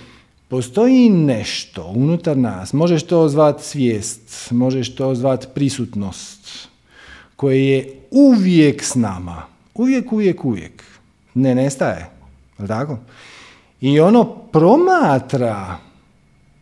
postoji 0.47 1.09
nešto 1.09 1.85
unutar 1.95 2.37
nas, 2.37 2.73
možeš 2.73 3.03
to 3.03 3.29
zvat 3.29 3.61
svijest, 3.61 4.51
možeš 4.51 4.95
to 4.95 5.15
zvat 5.15 5.47
prisutnost, 5.53 6.67
koje 7.35 7.69
je 7.69 7.99
uvijek 8.11 8.83
s 8.83 8.95
nama. 8.95 9.41
Uvijek, 9.73 10.13
uvijek, 10.13 10.45
uvijek. 10.45 10.83
Ne 11.33 11.55
nestaje. 11.55 12.09
Jel 12.59 12.67
tako? 12.67 12.97
I 13.81 13.99
ono 13.99 14.25
promatra 14.25 15.77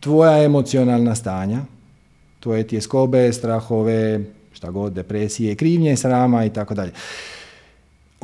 tvoja 0.00 0.44
emocionalna 0.44 1.14
stanja, 1.14 1.60
tvoje 2.44 2.66
tjeskobe, 2.66 3.32
strahove, 3.32 4.20
šta 4.52 4.70
god, 4.70 4.92
depresije, 4.92 5.54
krivnje, 5.54 5.96
srama 5.96 6.44
i 6.44 6.52
tako 6.52 6.74
dalje 6.74 6.92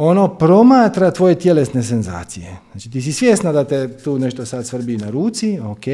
ono 0.02 0.28
promatra 0.28 1.10
tvoje 1.10 1.34
tjelesne 1.34 1.82
senzacije. 1.82 2.56
Znači 2.72 2.90
ti 2.90 3.02
si 3.02 3.12
svjesna 3.12 3.52
da 3.52 3.64
te 3.64 3.88
tu 3.88 4.18
nešto 4.18 4.46
sad 4.46 4.66
svrbi 4.66 4.96
na 4.96 5.10
ruci, 5.10 5.58
ok, 5.60 5.84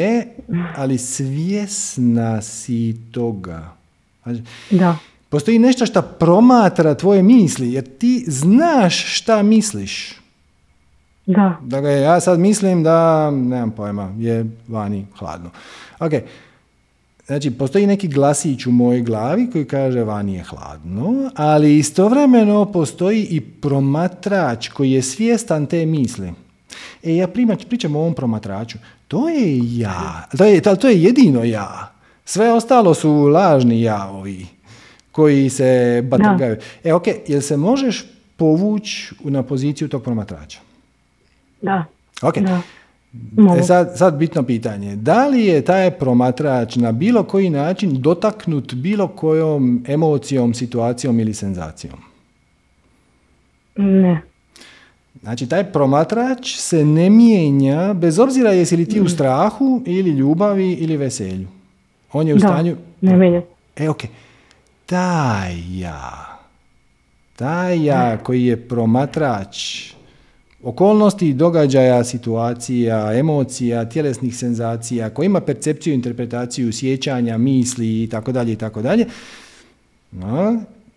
ali 0.77 0.99
svjesna 0.99 2.43
si 2.43 2.97
toga. 3.11 3.73
Znači, 4.23 4.43
Da. 4.71 4.97
postoji 5.29 5.59
nešto 5.59 5.87
što 5.87 6.03
promatra 6.03 6.95
tvoje 6.95 7.23
misli, 7.23 7.73
jer 7.73 7.85
ti 7.99 8.25
znaš 8.27 9.17
šta 9.17 9.43
misliš. 9.43 10.15
Da. 11.27 11.59
Dakle, 11.63 11.93
ja 11.93 12.21
sad 12.21 12.39
mislim 12.39 12.83
da, 12.83 13.31
nemam 13.31 13.71
pojma, 13.71 14.15
je 14.19 14.47
vani 14.69 15.07
hladno. 15.19 15.51
Ok, 16.01 16.13
znači 17.27 17.51
postoji 17.51 17.87
neki 17.87 18.09
glasić 18.09 18.67
u 18.67 18.71
mojoj 18.71 19.03
glavi 19.03 19.51
koji 19.51 19.65
kaže 19.65 20.05
vani 20.05 20.35
je 20.35 20.43
hladno, 20.43 21.31
ali 21.35 21.79
istovremeno 21.79 22.65
postoji 22.65 23.27
i 23.31 23.41
promatrač 23.41 24.69
koji 24.69 24.93
je 24.93 25.03
svjestan 25.03 25.67
te 25.67 25.87
misli. 25.87 26.33
E, 27.03 27.17
ja 27.17 27.29
primać, 27.29 27.65
pričam 27.65 27.97
o 27.97 28.01
ovom 28.01 28.15
promatraču. 28.15 28.79
To 29.09 29.29
je 29.29 29.79
ja. 29.79 30.29
To 30.39 30.45
je, 30.45 30.61
to, 30.61 30.77
to 30.77 30.89
je 30.89 31.03
jedino 31.03 31.45
ja. 31.45 31.93
Sve 32.25 32.53
ostalo 32.53 32.95
su 32.95 33.13
lažni 33.13 33.83
jaovi 33.83 34.47
koji 35.13 35.51
se 35.51 36.03
batrgaju. 36.05 36.57
E, 36.85 36.93
ok, 36.93 37.07
jel 37.27 37.41
se 37.41 37.57
možeš 37.57 38.05
povući 38.37 39.15
na 39.25 39.43
poziciju 39.43 39.89
tog 39.89 40.03
promatrača? 40.03 40.59
Da. 41.63 41.85
Ok. 42.23 42.39
Da. 42.39 42.61
E 43.59 43.63
sad, 43.63 43.93
sad 43.99 44.17
bitno 44.17 44.43
pitanje. 44.43 44.97
Da 44.97 45.27
li 45.27 45.45
je 45.45 45.63
taj 45.63 45.91
promatrač 45.91 46.77
na 46.77 46.93
bilo 46.93 47.23
koji 47.23 47.51
način 47.51 48.03
dotaknut 48.03 48.75
bilo 48.75 49.09
kojom 49.09 49.85
emocijom, 49.89 50.55
situacijom 50.55 51.21
ili 51.21 51.35
senzacijom? 51.35 51.99
Ne. 53.77 54.23
Znači, 55.23 55.49
taj 55.49 55.73
promatrač 55.73 56.57
se 56.57 56.85
ne 56.85 57.11
mijenja 57.11 57.95
bez 57.95 58.19
obzira 58.19 58.53
jesi 58.53 58.77
li 58.77 58.89
ti 58.89 59.01
u 59.01 59.09
strahu 59.09 59.83
ili 59.87 60.11
ljubavi 60.11 60.73
ili 60.73 60.97
veselju. 60.97 61.49
On 62.13 62.29
je 62.29 62.35
u 62.35 62.39
Da. 62.39 62.47
stanju... 62.49 62.77
Ne 63.01 63.17
menja. 63.17 63.43
E, 63.77 63.89
ok. 63.89 64.03
Taj 64.87 65.55
ja. 65.81 66.39
Taj 67.37 67.85
ja 67.85 68.19
koji 68.19 68.45
je 68.45 68.69
promatrač 68.69 69.57
okolnosti, 70.63 71.35
događaja, 71.35 72.05
situacija, 72.05 73.19
emocija, 73.19 73.89
tjelesnih 73.89 74.37
senzacija, 74.37 75.11
koji 75.11 75.27
ima 75.27 75.41
percepciju, 75.41 75.95
interpretaciju, 75.95 76.73
sjećanja, 76.73 77.39
misli 77.39 78.03
i 78.03 78.09
tako 78.11 78.33
dalje 78.33 78.53
i 78.53 78.57
tako 78.57 78.83
dalje. 78.83 79.07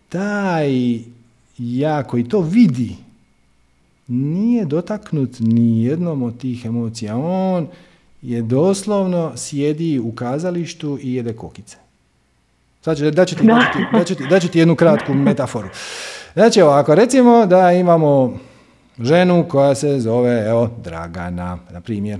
Taj 0.10 1.00
ja 1.58 2.04
koji 2.04 2.24
to 2.24 2.42
vidi 2.42 2.96
nije 4.08 4.66
dotaknut 4.66 5.30
ni 5.40 5.84
jednom 5.84 6.24
od 6.24 6.38
tih 6.38 6.66
emocija. 6.66 7.18
On 7.18 7.68
je 8.22 8.42
doslovno 8.42 9.32
sjedi 9.36 10.00
u 10.00 10.12
kazalištu 10.12 11.00
i 11.02 11.14
jede 11.14 11.34
kokice. 11.34 11.78
Sad 12.82 12.98
ću, 12.98 13.04
ti, 13.04 13.12
daću 13.20 13.36
ti, 13.36 13.44
daću 13.94 14.16
ti, 14.16 14.28
daću 14.30 14.48
ti 14.48 14.60
jednu 14.60 14.76
kratku 14.76 15.14
metaforu. 15.14 15.68
Znači 16.34 16.62
ovako, 16.62 16.96
recimo 16.96 17.46
da 17.46 17.72
imamo 17.72 18.40
ženu 19.02 19.46
koja 19.50 19.76
se 19.76 20.00
zove, 20.00 20.46
evo, 20.48 20.70
Dragana, 20.84 21.58
na 21.72 21.82
primjer. 21.82 22.20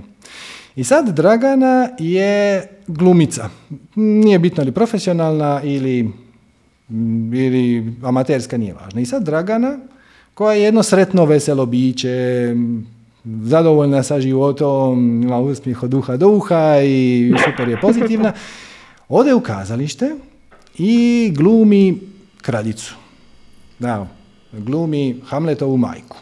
I 0.76 0.84
sad 0.84 1.08
Dragana 1.08 1.88
je 1.98 2.68
glumica. 2.86 3.48
Nije 3.94 4.38
bitno 4.38 4.64
li 4.64 4.72
profesionalna 4.72 5.60
ili, 5.64 6.10
ili 7.34 7.92
amaterska, 8.02 8.58
nije 8.58 8.74
važno. 8.74 9.00
I 9.00 9.06
sad 9.06 9.22
Dragana, 9.24 9.78
koja 10.34 10.54
je 10.54 10.62
jedno 10.62 10.82
sretno 10.82 11.24
veselo 11.24 11.66
biće, 11.66 12.54
zadovoljna 13.24 14.02
sa 14.02 14.20
životom, 14.20 15.22
ima 15.22 15.38
uspjeh 15.38 15.82
od 15.82 15.94
uha 15.94 16.16
do 16.16 16.28
uha 16.28 16.80
i 16.84 17.32
super 17.44 17.68
je 17.68 17.80
pozitivna, 17.80 18.32
ode 19.08 19.34
u 19.34 19.40
kazalište 19.40 20.14
i 20.78 21.32
glumi 21.36 21.98
kraljicu. 22.42 22.94
Da, 23.78 24.06
glumi 24.52 25.20
Hamletovu 25.26 25.76
majku. 25.76 26.16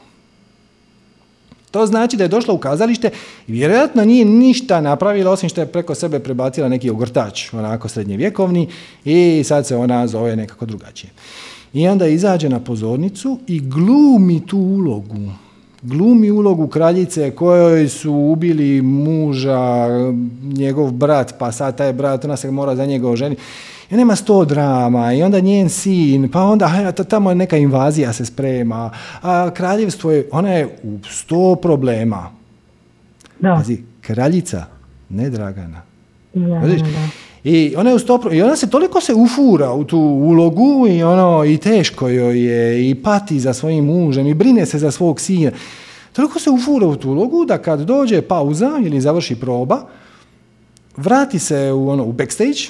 To 1.71 1.87
znači 1.87 2.17
da 2.17 2.25
je 2.25 2.29
došla 2.29 2.55
u 2.55 2.59
kazalište 2.59 3.11
i 3.49 3.53
vjerojatno 3.53 4.05
nije 4.05 4.25
ništa 4.25 4.81
napravila 4.81 5.31
osim 5.31 5.49
što 5.49 5.61
je 5.61 5.67
preko 5.67 5.95
sebe 5.95 6.19
prebacila 6.19 6.69
neki 6.69 6.91
ogrtač, 6.91 7.53
onako 7.53 7.89
srednjevjekovni 7.89 8.69
i 9.05 9.43
sad 9.45 9.67
se 9.67 9.77
ona 9.77 10.07
zove 10.07 10.37
nekako 10.37 10.67
drugačije. 10.67 11.11
I 11.73 11.89
onda 11.89 12.07
izađe 12.07 12.49
na 12.49 12.61
pozornicu 12.61 13.39
i 13.47 13.61
glumi 13.61 14.47
tu 14.47 14.59
ulogu. 14.59 15.33
Glumi 15.83 16.31
ulogu 16.31 16.67
kraljice 16.69 17.31
kojoj 17.31 17.89
su 17.89 18.13
ubili 18.13 18.83
muža, 18.83 19.87
njegov 20.43 20.91
brat, 20.91 21.35
pa 21.39 21.53
sad 21.53 21.77
taj 21.77 21.93
brat, 21.93 22.25
ona 22.25 22.37
se 22.37 22.51
mora 22.51 22.77
za 22.77 22.87
njega 22.87 23.09
oženiti. 23.09 23.43
I 23.91 23.97
nema 23.97 24.17
sto 24.17 24.45
drama, 24.45 25.13
i 25.13 25.23
onda 25.23 25.41
njen 25.41 25.69
sin, 25.69 26.29
pa 26.29 26.43
onda 26.43 26.93
tamo 26.93 27.35
neka 27.35 27.57
invazija 27.57 28.13
se 28.13 28.25
sprema, 28.25 28.91
a 29.23 29.51
kraljevstvo 29.51 30.11
je, 30.11 30.29
ona 30.33 30.53
je 30.53 30.79
u 30.83 30.99
sto 31.11 31.57
problema. 31.63 32.31
Da. 33.41 33.55
Pazi, 33.55 33.79
kraljica, 34.01 34.65
ne 35.09 35.31
Dragana. 35.31 35.83
Vidiš? 36.35 36.81
da. 36.81 37.09
I 37.45 37.75
ona 37.77 37.91
je 37.91 37.97
u 37.97 37.99
sto 37.99 38.19
pro- 38.19 38.33
i 38.33 38.43
ona 38.43 38.57
se 38.57 38.71
toliko 38.71 39.01
se 39.01 39.15
ufura 39.15 39.73
u 39.73 39.85
tu 39.85 39.99
ulogu 39.99 40.87
i 40.89 41.03
ono 41.03 41.45
i 41.45 41.57
teško 41.57 42.09
joj 42.09 42.39
je 42.39 42.91
i 42.91 42.95
pati 42.95 43.41
za 43.41 43.55
svojim 43.55 43.85
mužem 43.85 44.27
i 44.27 44.35
brine 44.35 44.67
se 44.67 44.79
za 44.79 44.91
svog 44.91 45.21
sina. 45.21 45.51
Toliko 46.13 46.39
se 46.39 46.51
ufura 46.51 46.87
u 46.87 46.97
tu 46.97 47.11
ulogu 47.11 47.45
da 47.45 47.59
kad 47.59 47.81
dođe 47.81 48.23
pauza 48.23 48.71
ili 48.85 49.01
završi 49.01 49.41
proba, 49.41 49.81
vrati 50.97 51.39
se 51.39 51.73
u, 51.73 51.89
ono, 51.89 52.05
u 52.05 52.13
backstage 52.13 52.61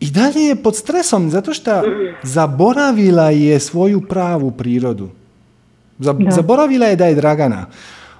i 0.00 0.10
dalje 0.10 0.40
je 0.40 0.62
pod 0.62 0.76
stresom 0.76 1.30
zato 1.30 1.54
što 1.54 1.82
zaboravila 2.22 3.30
je 3.30 3.60
svoju 3.60 4.00
pravu 4.00 4.50
prirodu. 4.50 5.08
Zaboravila 6.30 6.86
je 6.86 6.96
da 6.96 7.06
je 7.06 7.14
Dragana. 7.14 7.66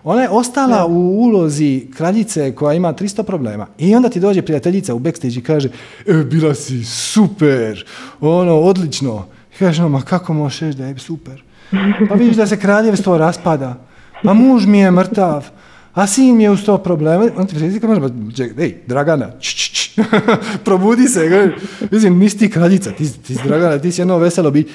Ona 0.04 0.22
je 0.22 0.28
ostala 0.28 0.86
u 0.86 1.20
ulozi 1.20 1.86
kraljice 1.96 2.54
koja 2.54 2.74
ima 2.74 2.92
300 2.92 3.22
problema. 3.22 3.66
I 3.78 3.94
onda 3.94 4.08
ti 4.08 4.20
dođe 4.20 4.42
prijateljica 4.42 4.94
u 4.94 4.98
backstage 4.98 5.34
i 5.34 5.42
kaže 5.42 5.68
e, 6.06 6.12
bila 6.12 6.54
si 6.54 6.84
super, 6.84 7.84
ono, 8.20 8.54
odlično. 8.54 9.26
I 9.54 9.58
kaže, 9.58 9.82
ma 9.82 10.00
kako 10.00 10.32
možeš 10.32 10.74
da 10.74 10.86
je 10.86 10.98
super? 10.98 11.42
Pa 12.08 12.14
vidiš 12.14 12.36
da 12.36 12.46
se 12.46 12.60
kraljevstvo 12.60 13.18
raspada. 13.18 13.76
Pa 14.22 14.34
muž 14.34 14.66
mi 14.66 14.78
je 14.78 14.90
mrtav. 14.90 15.50
A 15.94 16.06
sin 16.06 16.36
mi 16.36 16.42
je 16.42 16.50
u 16.50 16.56
sto 16.56 16.78
problema. 16.78 17.24
On 17.36 17.46
ti 17.46 17.54
prijateljica 17.54 17.86
kaže, 17.86 18.54
ej, 18.58 18.76
Dragana, 18.86 19.30
č, 19.40 20.00
probudi 20.64 21.08
se. 21.08 21.52
Mislim, 21.90 22.18
nisi 22.18 22.38
ti 22.38 22.50
kraljica, 22.50 22.90
ti, 22.90 23.22
ti 23.22 23.36
Dragana, 23.44 23.78
ti 23.78 23.92
si 23.92 24.00
jedno 24.00 24.18
veselo 24.18 24.50
biti. 24.50 24.72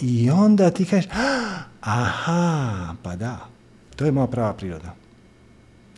I 0.00 0.30
onda 0.30 0.70
ti 0.70 0.84
kažeš, 0.84 1.10
aha, 1.80 2.94
pa 3.02 3.16
da, 3.16 3.46
to 3.96 4.04
je 4.04 4.12
moja 4.12 4.26
prava 4.26 4.52
priroda. 4.52 4.94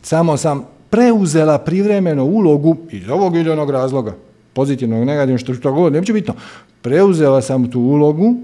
Samo 0.02 0.36
sam 0.36 0.64
preuzela 0.90 1.58
privremeno 1.58 2.24
ulogu 2.24 2.76
iz 2.90 3.08
ovog 3.08 3.36
ili 3.36 3.50
onog 3.50 3.70
razloga, 3.70 4.16
pozitivnog, 4.52 5.04
negativnog, 5.04 5.40
što, 5.40 5.54
što 5.54 5.72
god, 5.72 5.92
ne 5.92 6.04
će 6.04 6.12
bitno. 6.12 6.34
Preuzela 6.82 7.42
sam 7.42 7.70
tu 7.70 7.80
ulogu 7.80 8.34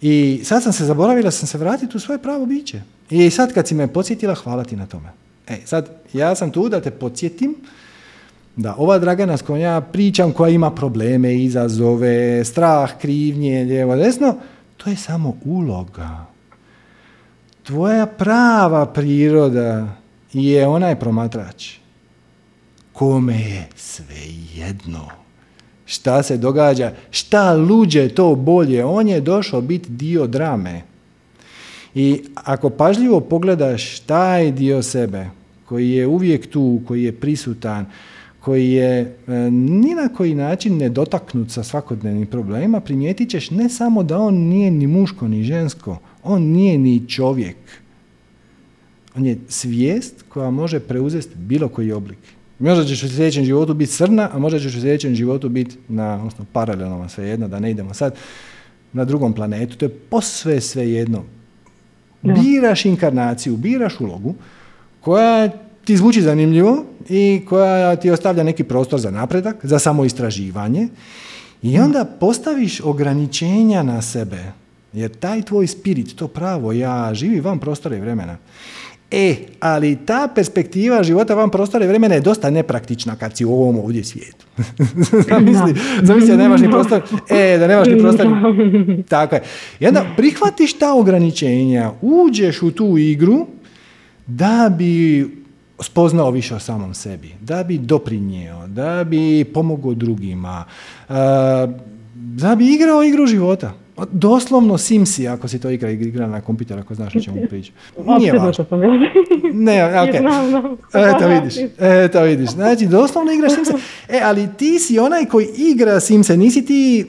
i 0.00 0.40
sad 0.44 0.62
sam 0.62 0.72
se 0.72 0.84
zaboravila, 0.84 1.30
sam 1.30 1.48
se 1.48 1.58
vratiti 1.58 1.96
u 1.96 2.00
svoje 2.00 2.18
pravo 2.18 2.46
biće. 2.46 2.82
I 3.10 3.30
sad 3.30 3.52
kad 3.52 3.68
si 3.68 3.74
me 3.74 3.86
podsjetila, 3.86 4.34
hvala 4.34 4.64
ti 4.64 4.76
na 4.76 4.86
tome. 4.86 5.08
E, 5.46 5.56
sad, 5.64 5.90
ja 6.12 6.34
sam 6.34 6.50
tu 6.50 6.68
da 6.68 6.80
te 6.80 6.90
podsjetim 6.90 7.54
da 8.56 8.74
ova 8.78 8.98
Dragana 8.98 9.36
s 9.36 9.42
kojom 9.42 9.60
ja 9.60 9.80
pričam, 9.80 10.32
koja 10.32 10.50
ima 10.50 10.70
probleme, 10.70 11.34
izazove, 11.36 12.44
strah, 12.44 12.98
krivnje, 12.98 13.64
lijevo, 13.64 13.96
desno, 13.96 14.36
to 14.76 14.90
je 14.90 14.96
samo 14.96 15.36
uloga 15.44 16.34
tvoja 17.64 18.06
prava 18.06 18.86
priroda 18.86 19.88
je 20.32 20.66
onaj 20.66 21.00
promatrač 21.00 21.72
kome 22.92 23.40
je 23.40 23.68
sve 23.76 24.16
jedno 24.54 25.08
šta 25.86 26.22
se 26.22 26.36
događa, 26.36 26.92
šta 27.10 27.52
luđe 27.54 28.08
to 28.08 28.34
bolje, 28.34 28.84
on 28.84 29.08
je 29.08 29.20
došao 29.20 29.60
biti 29.60 29.90
dio 29.90 30.26
drame. 30.26 30.82
I 31.94 32.22
ako 32.34 32.70
pažljivo 32.70 33.20
pogledaš 33.20 34.00
taj 34.00 34.52
dio 34.52 34.82
sebe 34.82 35.26
koji 35.64 35.90
je 35.90 36.06
uvijek 36.06 36.50
tu, 36.50 36.80
koji 36.86 37.02
je 37.02 37.12
prisutan, 37.12 37.86
koji 38.40 38.72
je 38.72 39.00
e, 39.00 39.32
ni 39.50 39.94
na 39.94 40.08
koji 40.16 40.34
način 40.34 40.76
nedotaknut 40.76 41.50
sa 41.50 41.62
svakodnevnim 41.62 42.26
problemima, 42.26 42.80
primijetit 42.80 43.30
ćeš 43.30 43.50
ne 43.50 43.68
samo 43.68 44.02
da 44.02 44.18
on 44.18 44.34
nije 44.34 44.70
ni 44.70 44.86
muško 44.86 45.28
ni 45.28 45.42
žensko, 45.42 45.98
on 46.22 46.42
nije 46.42 46.78
ni 46.78 47.08
čovjek. 47.08 47.56
On 49.16 49.26
je 49.26 49.38
svijest 49.48 50.24
koja 50.28 50.50
može 50.50 50.80
preuzeti 50.80 51.36
bilo 51.36 51.68
koji 51.68 51.92
oblik. 51.92 52.18
Možda 52.58 52.84
ćeš 52.84 53.02
u 53.02 53.08
sljedećem 53.08 53.44
životu 53.44 53.74
biti 53.74 53.92
crna, 53.92 54.30
a 54.32 54.38
možda 54.38 54.58
ćeš 54.58 54.74
u 54.74 54.80
sljedećem 54.80 55.14
životu 55.14 55.48
biti 55.48 55.76
na, 55.88 56.14
odnosno 56.14 56.44
paralelno 56.52 57.08
svejedno, 57.08 57.48
da 57.48 57.60
ne 57.60 57.70
idemo 57.70 57.94
sad 57.94 58.14
na 58.92 59.04
drugom 59.04 59.32
planetu. 59.32 59.76
To 59.76 59.84
je 59.84 59.88
posve 59.88 60.60
svejedno. 60.60 61.24
Biraš 62.24 62.84
inkarnaciju, 62.84 63.56
biraš 63.56 64.00
ulogu 64.00 64.34
koja 65.00 65.48
ti 65.84 65.96
zvuči 65.96 66.22
zanimljivo 66.22 66.84
i 67.08 67.42
koja 67.48 67.96
ti 67.96 68.10
ostavlja 68.10 68.42
neki 68.42 68.64
prostor 68.64 69.00
za 69.00 69.10
napredak, 69.10 69.56
za 69.62 69.78
samoistraživanje 69.78 70.88
i 71.62 71.78
onda 71.78 72.04
postaviš 72.04 72.80
ograničenja 72.80 73.82
na 73.82 74.02
sebe 74.02 74.52
jer 74.92 75.10
taj 75.10 75.42
tvoj 75.42 75.66
spirit, 75.66 76.16
to 76.16 76.28
pravo 76.28 76.72
ja 76.72 77.14
živi 77.14 77.40
van 77.40 77.58
prostora 77.58 77.96
i 77.96 78.00
vremena. 78.00 78.36
E, 79.10 79.36
ali 79.60 79.96
ta 79.96 80.28
perspektiva 80.34 81.02
života 81.02 81.34
van 81.34 81.50
prostora 81.50 81.84
i 81.84 81.88
vremena 81.88 82.14
je 82.14 82.20
dosta 82.20 82.50
nepraktična 82.50 83.16
kad 83.16 83.36
si 83.36 83.44
u 83.44 83.52
ovom 83.52 83.78
ovdje 83.78 84.04
svijetu. 84.04 84.46
zamisli, 85.30 85.74
zamisli 86.02 86.30
da 86.30 86.36
nemaš 86.36 86.60
ni 86.60 86.70
prostor. 86.70 87.02
E, 87.30 87.58
da 87.58 87.66
nemaš 87.66 87.88
ni 87.88 87.98
prostor. 87.98 88.26
Tako 89.08 89.34
je. 89.34 89.42
I 89.80 89.86
onda 89.86 90.04
prihvatiš 90.16 90.78
ta 90.78 90.94
ograničenja, 90.94 91.90
uđeš 92.02 92.62
u 92.62 92.70
tu 92.70 92.98
igru 92.98 93.46
da 94.26 94.72
bi 94.78 95.26
spoznao 95.80 96.30
više 96.30 96.54
o 96.54 96.58
samom 96.58 96.94
sebi, 96.94 97.30
da 97.40 97.64
bi 97.64 97.78
doprinjeo, 97.78 98.66
da 98.66 99.04
bi 99.04 99.44
pomogao 99.44 99.94
drugima, 99.94 100.64
da 102.14 102.54
bi 102.58 102.74
igrao 102.74 103.04
igru 103.04 103.26
života. 103.26 103.83
Doslovno 104.12 104.78
Simsi, 104.78 105.28
ako 105.28 105.48
si 105.48 105.60
to 105.60 105.70
igra, 105.70 105.90
igra 105.90 106.26
na 106.26 106.40
kompjuter, 106.40 106.78
ako 106.78 106.94
znaš 106.94 107.16
o 107.16 107.20
čemu 107.20 107.46
pričam. 107.48 107.74
Nije 108.18 108.32
važno. 108.32 108.66
Ne, 109.52 110.02
ok. 110.02 110.14
Eto 110.94 111.28
vidiš, 111.28 111.54
eto 111.78 112.22
vidiš. 112.22 112.50
Znači, 112.50 112.86
doslovno 112.86 113.32
igraš 113.32 113.54
Simse. 113.54 113.72
E, 114.08 114.20
ali 114.22 114.48
ti 114.58 114.78
si 114.78 114.98
onaj 114.98 115.26
koji 115.26 115.46
igra 115.56 116.00
Simse, 116.00 116.36
nisi 116.36 116.66
ti 116.66 117.06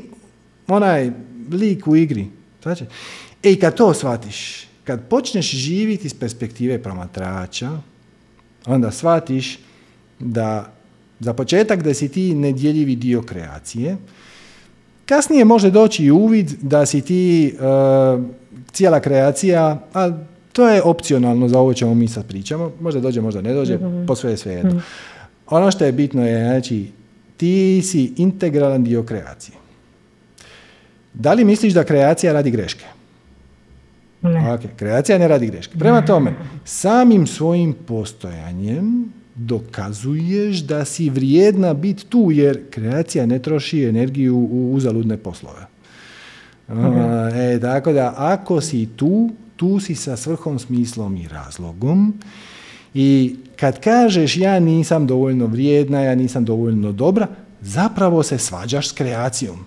onaj 0.68 1.12
lik 1.52 1.88
u 1.88 1.96
igri. 1.96 2.28
Znači, 2.64 2.84
e, 3.44 3.52
i 3.52 3.60
kad 3.60 3.76
to 3.76 3.94
shvatiš, 3.94 4.68
kad 4.84 5.08
počneš 5.08 5.52
živjeti 5.52 6.08
iz 6.08 6.14
perspektive 6.14 6.84
promatrača, 6.84 7.72
onda 8.66 8.92
shvatiš 8.92 9.60
da 10.20 10.74
za 11.20 11.34
početak 11.34 11.84
da 11.84 11.94
si 11.94 12.10
ti 12.10 12.36
nedjeljivi 12.36 12.96
dio 12.96 13.22
kreacije, 13.22 13.98
Kasnije 15.06 15.46
može 15.46 15.72
doći 15.72 16.06
i 16.06 16.12
uvid 16.12 16.52
da 16.62 16.86
si 16.86 17.02
ti 17.02 17.54
uh, 17.56 18.24
cijela 18.72 19.00
kreacija, 19.00 19.80
a 19.94 20.12
to 20.54 20.70
je 20.70 20.82
opcionalno 20.82 21.48
za 21.48 21.60
ovo 21.60 21.74
čemu 21.74 21.96
mi 21.96 22.08
sad 22.08 22.28
pričamo, 22.28 22.72
možda 22.80 23.00
dođe, 23.00 23.22
možda 23.22 23.42
ne 23.42 23.54
dođe, 23.54 23.78
mm 23.78 24.06
posve 24.08 24.32
je 24.32 24.38
sve 24.38 24.54
jedno. 24.54 24.70
Mhm. 24.70 24.80
Ono 25.50 25.72
što 25.72 25.86
je 25.86 25.92
bitno 25.92 26.28
je, 26.28 26.44
znači, 26.44 26.88
ti 27.38 27.82
si 27.84 28.14
integralan 28.18 28.84
dio 28.84 29.04
kreacije. 29.04 29.56
Da 31.14 31.34
li 31.34 31.46
misliš 31.46 31.74
da 31.74 31.84
kreacija 31.84 32.34
radi 32.34 32.52
greške? 32.52 32.86
Ne. 34.22 34.30
Okay. 34.30 34.68
Kreacija 34.76 35.18
ne 35.18 35.28
radi 35.28 35.48
greške. 35.48 35.78
Prema 35.80 36.06
tome, 36.06 36.34
samim 36.66 37.28
svojim 37.28 37.74
postojanjem 37.74 39.14
dokazuješ 39.36 40.58
da 40.58 40.86
si 40.86 41.10
vrijedna 41.10 41.74
biti 41.74 42.06
tu 42.06 42.30
jer 42.32 42.60
kreacija 42.70 43.26
ne 43.26 43.40
troši 43.40 43.84
energiju 43.84 44.38
u 44.38 44.74
uzaludne 44.74 45.18
poslove. 45.18 45.68
E, 47.36 47.60
tako 47.62 47.94
da 47.94 48.14
ako 48.18 48.62
si 48.62 48.88
tu, 48.96 49.30
tu 49.56 49.80
si 49.80 49.96
sa 49.96 50.18
svrhom, 50.18 50.60
smislom 50.60 51.18
i 51.18 51.28
razlogom 51.28 52.14
i 52.94 53.36
kad 53.56 53.80
kažeš 53.80 54.38
ja 54.38 54.60
nisam 54.60 55.08
dovoljno 55.08 55.46
vrijedna, 55.46 56.02
ja 56.02 56.16
nisam 56.16 56.46
dovoljno 56.46 56.92
dobra, 56.92 57.28
zapravo 57.62 58.24
se 58.24 58.38
svađaš 58.38 58.90
s 58.90 58.92
kreacijom. 58.92 59.58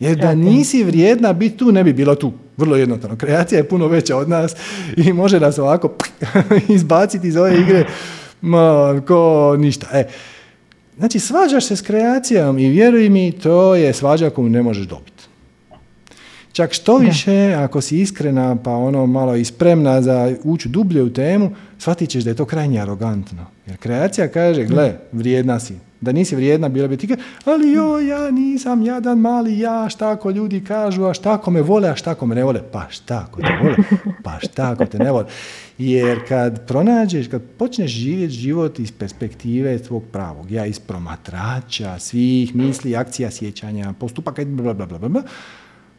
Jer 0.00 0.16
da 0.16 0.34
nisi 0.34 0.84
vrijedna 0.84 1.32
biti 1.32 1.56
tu, 1.56 1.72
ne 1.72 1.84
bi 1.84 1.92
bilo 1.92 2.14
tu. 2.14 2.32
Vrlo 2.56 2.76
jednostavno. 2.76 3.16
Kreacija 3.16 3.58
je 3.58 3.68
puno 3.68 3.86
veća 3.86 4.16
od 4.16 4.28
nas 4.28 4.56
i 4.96 5.12
može 5.12 5.40
nas 5.40 5.58
ovako 5.58 5.94
izbaciti 6.68 7.28
iz 7.28 7.36
ove 7.36 7.60
igre 7.60 7.86
ma, 8.40 9.00
ko 9.06 9.56
ništa. 9.58 9.86
E, 9.92 10.08
znači, 10.98 11.18
svađaš 11.18 11.66
se 11.66 11.76
s 11.76 11.82
kreacijom 11.82 12.58
i 12.58 12.68
vjeruj 12.68 13.08
mi, 13.08 13.32
to 13.32 13.74
je 13.74 13.92
svađa 13.92 14.30
koju 14.30 14.48
ne 14.48 14.62
možeš 14.62 14.86
dobiti. 14.86 15.10
Čak 16.52 16.72
što 16.72 16.96
više, 16.96 17.54
ako 17.54 17.80
si 17.80 18.00
iskrena 18.00 18.56
pa 18.64 18.70
ono 18.70 19.06
malo 19.06 19.36
i 19.36 19.44
spremna 19.44 20.02
za 20.02 20.34
ući 20.44 20.68
dublje 20.68 21.02
u 21.02 21.12
temu, 21.12 21.50
shvatit 21.78 22.10
ćeš 22.10 22.24
da 22.24 22.30
je 22.30 22.36
to 22.36 22.44
krajnje 22.44 22.80
arogantno. 22.80 23.46
Jer 23.66 23.76
kreacija 23.76 24.28
kaže, 24.28 24.64
gle, 24.64 24.94
vrijedna 25.12 25.60
si, 25.60 25.74
da 26.00 26.12
nisi 26.12 26.36
vrijedna, 26.36 26.68
bila 26.68 26.88
bi 26.88 26.96
ti 26.96 27.16
ali 27.44 27.72
jo, 27.72 27.98
ja 27.98 28.30
nisam 28.30 28.82
jadan 28.82 29.18
mali 29.18 29.58
ja, 29.58 29.88
šta 29.88 30.10
ako 30.10 30.30
ljudi 30.30 30.64
kažu, 30.64 31.04
a 31.04 31.14
šta 31.14 31.32
ako 31.32 31.50
me 31.50 31.62
vole, 31.62 31.88
a 31.88 31.96
šta 31.96 32.10
ako 32.10 32.26
me 32.26 32.34
ne 32.34 32.44
vole, 32.44 32.62
pa 32.72 32.86
šta 32.90 33.26
ako 33.28 33.40
te 33.40 33.58
vole, 33.62 33.76
pa 34.24 34.38
šta 34.40 34.70
ako 34.70 34.86
te 34.86 34.98
ne 34.98 35.10
vole. 35.10 35.24
Jer 35.78 36.28
kad 36.28 36.66
pronađeš, 36.66 37.28
kad 37.28 37.42
počneš 37.42 37.90
živjeti 37.90 38.34
život 38.34 38.78
iz 38.78 38.92
perspektive 38.92 39.78
tvog 39.78 40.02
pravog, 40.12 40.50
ja 40.50 40.66
iz 40.66 40.78
promatrača, 40.78 41.98
svih 41.98 42.56
misli, 42.56 42.96
akcija, 42.96 43.30
sjećanja, 43.30 43.92
postupaka, 43.92 44.44
bla, 44.44 44.74
bla, 44.74 44.86
bla, 44.86 45.08
bla, 45.08 45.22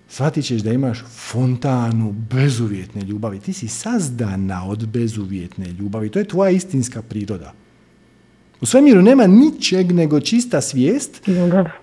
shvatit 0.10 0.46
ćeš 0.46 0.62
da 0.62 0.74
imaš 0.74 1.04
fontanu 1.32 2.12
bezuvjetne 2.12 3.02
ljubavi. 3.02 3.40
Ti 3.40 3.54
si 3.54 3.68
sazdana 3.68 4.66
od 4.68 4.88
bezuvjetne 4.88 5.66
ljubavi. 5.66 6.10
To 6.10 6.20
je 6.20 6.28
tvoja 6.28 6.52
istinska 6.52 7.02
priroda. 7.02 7.54
U 8.62 8.66
svemiru 8.66 9.02
nema 9.02 9.28
ničeg 9.28 9.92
nego 9.92 10.20
čista 10.20 10.62
svijest 10.62 11.30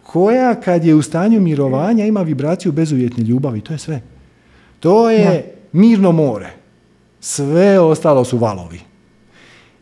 koja 0.03 0.55
kad 0.55 0.85
je 0.85 0.95
u 0.95 1.03
stanju 1.03 1.41
mirovanja 1.41 2.05
ima 2.07 2.23
vibraciju 2.23 2.73
bezuvjetne 2.73 3.25
ljubavi. 3.25 3.61
To 3.61 3.73
je 3.73 3.79
sve. 3.79 4.01
To 4.81 5.11
je 5.11 5.55
mirno 5.73 6.13
more. 6.13 6.51
Sve 7.21 7.81
ostalo 7.81 8.25
su 8.25 8.39
valovi. 8.39 8.81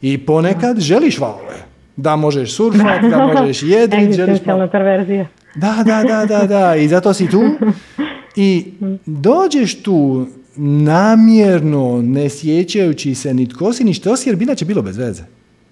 I 0.02 0.18
ponekad 0.18 0.80
želiš 0.80 1.18
valove. 1.18 1.56
da 1.96 2.16
možeš 2.16 2.56
surfat, 2.56 3.02
da 3.10 3.26
možeš 3.26 3.62
jedrit, 3.76 4.16
želiš 4.16 4.38
perverzija. 4.72 5.26
Da, 5.54 5.82
da, 5.86 6.02
da, 6.02 6.26
da, 6.26 6.46
da, 6.46 6.76
i 6.76 6.88
zato 6.88 7.14
si 7.14 7.30
tu. 7.30 7.42
I 8.36 8.72
dođeš 9.06 9.82
tu 9.82 10.26
namjerno, 10.56 12.02
ne 12.02 12.28
sjećajući 12.28 13.14
se 13.14 13.34
ni 13.34 13.48
tko 13.48 13.72
si, 13.72 13.84
ni 13.84 13.94
što 13.94 14.16
si, 14.16 14.28
jer 14.28 14.36
bi 14.36 14.44
inače 14.44 14.64
bilo 14.64 14.82
bez 14.82 14.96
veze. 14.96 15.22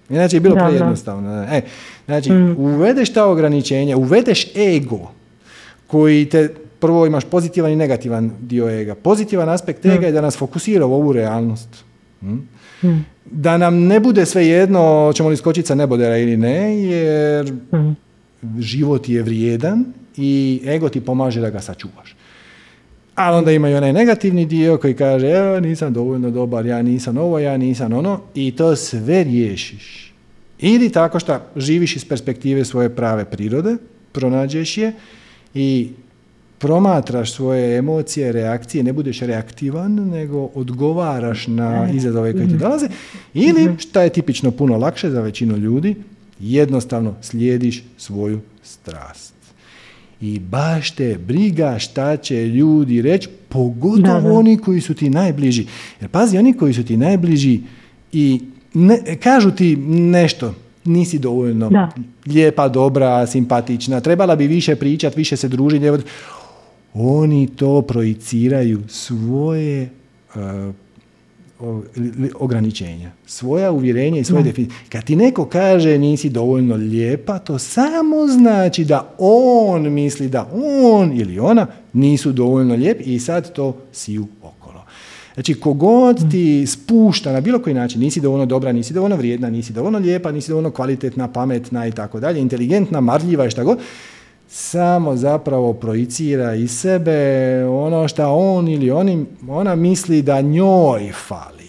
Inače 0.09 0.35
je 0.35 0.39
bilo 0.39 0.55
Da, 0.55 0.61
da. 0.61 0.67
prejednostavno. 0.67 1.43
E, 1.43 1.61
znači, 2.05 2.31
uvedeš 2.57 3.13
ta 3.13 3.25
ograničenja, 3.25 3.97
uvedeš 3.97 4.55
ego 4.55 5.11
koji 5.87 6.25
te, 6.25 6.49
prvo 6.79 7.05
imaš 7.05 7.25
pozitivan 7.25 7.71
i 7.71 7.75
negativan 7.75 8.31
dio 8.39 8.69
ega. 8.69 8.95
Pozitivan 8.95 9.49
aspekt 9.49 9.85
ega 9.85 10.05
je 10.05 10.11
da 10.11 10.21
nas 10.21 10.37
fokusira 10.37 10.85
u 10.85 10.93
ovu 10.93 11.13
realnost. 11.13 11.69
Mm? 12.21 12.37
Da 13.25 13.57
nam 13.57 13.79
ne 13.79 13.99
bude 13.99 14.25
sve 14.25 14.47
jedno, 14.47 15.11
ćemo 15.15 15.29
li 15.29 15.37
skočiti 15.37 15.67
sa 15.67 15.75
nebodera 15.75 16.17
ili 16.17 16.37
ne, 16.37 16.81
jer 16.81 17.53
život 18.59 19.09
je 19.09 19.23
vrijedan 19.23 19.85
i 20.17 20.61
ego 20.65 20.89
ti 20.89 21.01
pomaže 21.01 21.41
da 21.41 21.49
ga 21.49 21.61
sačuvaš. 21.61 22.14
Ali 23.15 23.37
onda 23.37 23.51
ima 23.51 23.69
i 23.69 23.75
onaj 23.75 23.93
negativni 23.93 24.45
dio 24.45 24.77
koji 24.77 24.93
kaže 24.93 25.27
ja 25.27 25.59
nisam 25.59 25.93
dovoljno 25.93 26.31
dobar, 26.31 26.65
ja 26.65 26.81
nisam 26.81 27.17
ovo, 27.17 27.39
ja 27.39 27.57
nisam 27.57 27.93
ono 27.93 28.21
i 28.33 28.55
to 28.55 28.75
sve 28.75 29.23
riješiš. 29.23 30.13
Ili 30.59 30.89
tako 30.89 31.19
što 31.19 31.39
živiš 31.55 31.95
iz 31.95 32.05
perspektive 32.05 32.65
svoje 32.65 32.95
prave 32.95 33.25
prirode, 33.25 33.77
pronađeš 34.11 34.77
je 34.77 34.93
i 35.53 35.89
promatraš 36.59 37.33
svoje 37.33 37.77
emocije, 37.77 38.31
reakcije, 38.31 38.83
ne 38.83 38.93
budeš 38.93 39.19
reaktivan, 39.19 39.93
nego 39.93 40.49
odgovaraš 40.53 41.47
na 41.47 41.89
izazove 41.93 42.33
koje 42.33 42.47
ti 42.47 42.57
dolaze. 42.57 42.87
Ili, 43.33 43.75
što 43.77 44.01
je 44.01 44.09
tipično 44.09 44.51
puno 44.51 44.77
lakše 44.77 45.09
za 45.09 45.21
većinu 45.21 45.57
ljudi, 45.57 45.95
jednostavno 46.39 47.15
slijediš 47.21 47.83
svoju 47.97 48.39
strast. 48.63 49.34
I 50.21 50.39
baš 50.39 50.91
te 50.91 51.17
briga 51.27 51.79
šta 51.79 52.17
će 52.17 52.47
ljudi 52.47 53.01
reći, 53.01 53.29
pogotovo 53.49 54.21
Da, 54.21 54.21
da. 54.21 54.33
oni 54.33 54.57
koji 54.57 54.81
su 54.81 54.93
ti 54.93 55.09
najbliži. 55.09 55.65
Jer 56.01 56.09
pazi, 56.09 56.37
oni 56.37 56.53
koji 56.53 56.73
su 56.73 56.83
ti 56.83 56.97
najbliži 56.97 57.59
i 58.11 58.41
ne, 58.73 58.99
kažu 59.23 59.51
ti 59.51 59.75
nešto, 59.75 60.53
nisi 60.85 61.19
dovoljno 61.19 61.69
Da. 61.69 61.91
lijepa, 62.27 62.67
dobra, 62.67 63.27
simpatična, 63.27 63.99
trebala 63.99 64.35
bi 64.35 64.47
više 64.47 64.75
pričati, 64.75 65.17
više 65.17 65.37
se 65.37 65.47
družiti. 65.47 65.85
Oni 66.93 67.47
to 67.47 67.81
projiciraju 67.81 68.81
svoje 68.87 69.89
uh, 70.35 70.41
ograničenja, 72.39 73.11
svoja 73.25 73.71
uvjerenja 73.71 74.19
i 74.19 74.23
svoje 74.23 74.43
definicije. 74.43 74.79
Kad 74.89 75.03
ti 75.03 75.15
neko 75.15 75.45
kaže 75.45 75.97
nisi 75.97 76.29
dovoljno 76.29 76.75
lijepa, 76.75 77.39
to 77.39 77.59
samo 77.59 78.27
znači 78.27 78.85
da 78.85 79.15
on 79.17 79.93
misli 79.93 80.27
da 80.27 80.49
on 80.53 81.19
ili 81.19 81.39
ona 81.39 81.67
nisu 81.93 82.31
dovoljno 82.31 82.75
lijepi 82.75 83.03
i 83.03 83.19
sad 83.19 83.53
to 83.53 83.77
siju 83.91 84.27
okolo. 84.43 84.83
Znači, 85.33 85.53
kogod 85.53 86.31
ti 86.31 86.67
spušta 86.67 87.31
na 87.31 87.41
bilo 87.41 87.59
koji 87.59 87.73
način, 87.73 88.01
nisi 88.01 88.21
dovoljno 88.21 88.45
dobra, 88.45 88.71
nisi 88.71 88.93
dovoljno 88.93 89.15
vrijedna, 89.15 89.49
nisi 89.49 89.73
dovoljno 89.73 89.99
lijepa, 89.99 90.31
nisi 90.31 90.49
dovoljno 90.49 90.71
kvalitetna, 90.71 91.27
pametna 91.27 91.87
i 91.87 91.91
tako 91.91 92.19
dalje, 92.19 92.41
inteligentna, 92.41 93.01
marljiva 93.01 93.45
i 93.45 93.51
šta 93.51 93.63
god, 93.63 93.77
samo 94.47 95.15
zapravo 95.15 95.73
projicira 95.73 96.55
iz 96.55 96.71
sebe 96.71 97.65
ono 97.65 98.07
šta 98.07 98.29
on 98.29 98.67
ili 98.67 98.91
oni, 98.91 99.25
ona 99.49 99.75
misli 99.75 100.21
da 100.21 100.41
njoj 100.41 101.11
fali. 101.27 101.65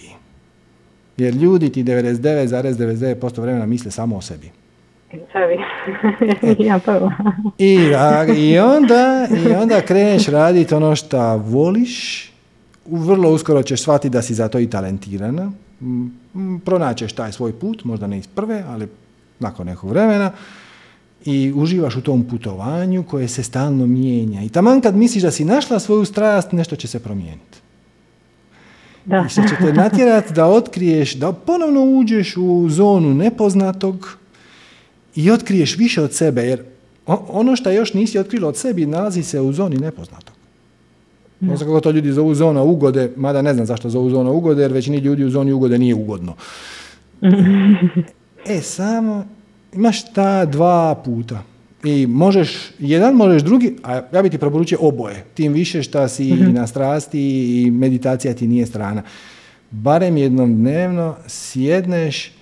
Jer 1.16 1.34
ljudi 1.34 1.72
ti 1.72 1.84
99,99% 1.84 3.40
vremena 3.40 3.66
misle 3.66 3.90
samo 3.90 4.16
o 4.16 4.20
sebi. 4.20 4.50
Sebi. 5.10 5.58
ja 6.68 6.78
prvo. 6.78 7.12
I, 7.58 7.94
a, 7.94 8.26
i, 8.36 8.58
onda, 8.58 9.28
I 9.46 9.52
onda 9.52 9.80
kreneš 9.80 10.26
raditi 10.26 10.74
ono 10.74 10.96
što 10.96 11.36
voliš, 11.36 12.26
vrlo 12.86 13.30
uskoro 13.30 13.62
ćeš 13.62 13.82
shvatiti 13.82 14.12
da 14.12 14.22
si 14.22 14.34
za 14.34 14.48
to 14.48 14.58
i 14.58 14.70
talentirana, 14.70 15.52
Mm, 15.80 16.10
mm, 16.34 16.60
pronaćeš 16.64 17.12
taj 17.12 17.32
svoj 17.32 17.52
put, 17.52 17.84
možda 17.84 18.06
ne 18.06 18.18
iz 18.18 18.26
prve, 18.26 18.64
ali 18.68 18.88
nakon 19.38 19.66
nekog 19.66 19.90
vremena, 19.90 20.32
i 21.26 21.52
uživaš 21.56 21.96
u 21.96 22.00
tom 22.00 22.24
putovanju 22.24 23.02
koje 23.02 23.28
se 23.28 23.42
stalno 23.42 23.86
mijenja. 23.86 24.42
I 24.42 24.48
taman 24.48 24.80
kad 24.80 24.96
misliš 24.96 25.22
da 25.22 25.30
si 25.30 25.44
našla 25.44 25.78
svoju 25.78 26.04
strast, 26.04 26.52
nešto 26.52 26.76
će 26.76 26.88
se 26.88 26.98
promijeniti. 26.98 27.58
Da. 29.04 29.26
I 29.26 29.48
će 29.48 29.56
te 29.60 29.72
natjerati 29.72 30.32
da 30.32 30.46
otkriješ, 30.46 31.14
da 31.14 31.32
ponovno 31.32 31.82
uđeš 31.84 32.36
u 32.36 32.68
zonu 32.68 33.14
nepoznatog 33.14 34.18
i 35.14 35.30
otkriješ 35.30 35.76
više 35.76 36.02
od 36.02 36.12
sebe, 36.14 36.42
jer 36.42 36.62
ono 37.06 37.56
što 37.56 37.70
još 37.70 37.94
nisi 37.94 38.18
otkrila 38.18 38.48
od 38.48 38.56
sebi 38.56 38.86
nalazi 38.86 39.22
se 39.22 39.40
u 39.40 39.52
zoni 39.52 39.76
nepoznatog. 39.76 40.34
Ne 41.40 41.56
znam 41.56 41.68
kako 41.68 41.80
to 41.80 41.90
ljudi 41.90 42.12
zovu 42.12 42.34
zona 42.34 42.62
ugode, 42.62 43.12
mada 43.16 43.42
ne 43.42 43.54
znam 43.54 43.66
zašto 43.66 43.90
zovu 43.90 44.10
zona 44.10 44.30
ugode, 44.30 44.62
jer 44.62 44.72
većini 44.72 44.98
ljudi 44.98 45.24
u 45.24 45.30
zoni 45.30 45.52
ugode 45.52 45.78
nije 45.78 45.94
ugodno. 45.94 46.34
e, 48.46 48.60
samo 48.60 49.35
imaš 49.72 50.12
ta 50.12 50.44
dva 50.44 50.94
puta. 51.04 51.42
I 51.84 52.06
možeš, 52.06 52.70
jedan 52.78 53.14
možeš 53.14 53.42
drugi, 53.42 53.76
a 53.82 54.02
ja 54.12 54.22
bi 54.22 54.30
ti 54.30 54.38
preporučio 54.38 54.78
oboje. 54.80 55.24
Tim 55.34 55.52
više 55.52 55.82
što 55.82 56.08
si 56.08 56.28
i 56.28 56.34
na 56.34 56.66
strasti 56.66 57.20
i 57.62 57.70
meditacija 57.70 58.34
ti 58.34 58.46
nije 58.46 58.66
strana. 58.66 59.02
Barem 59.70 60.16
jednom 60.16 60.54
dnevno 60.54 61.16
sjedneš 61.26 62.32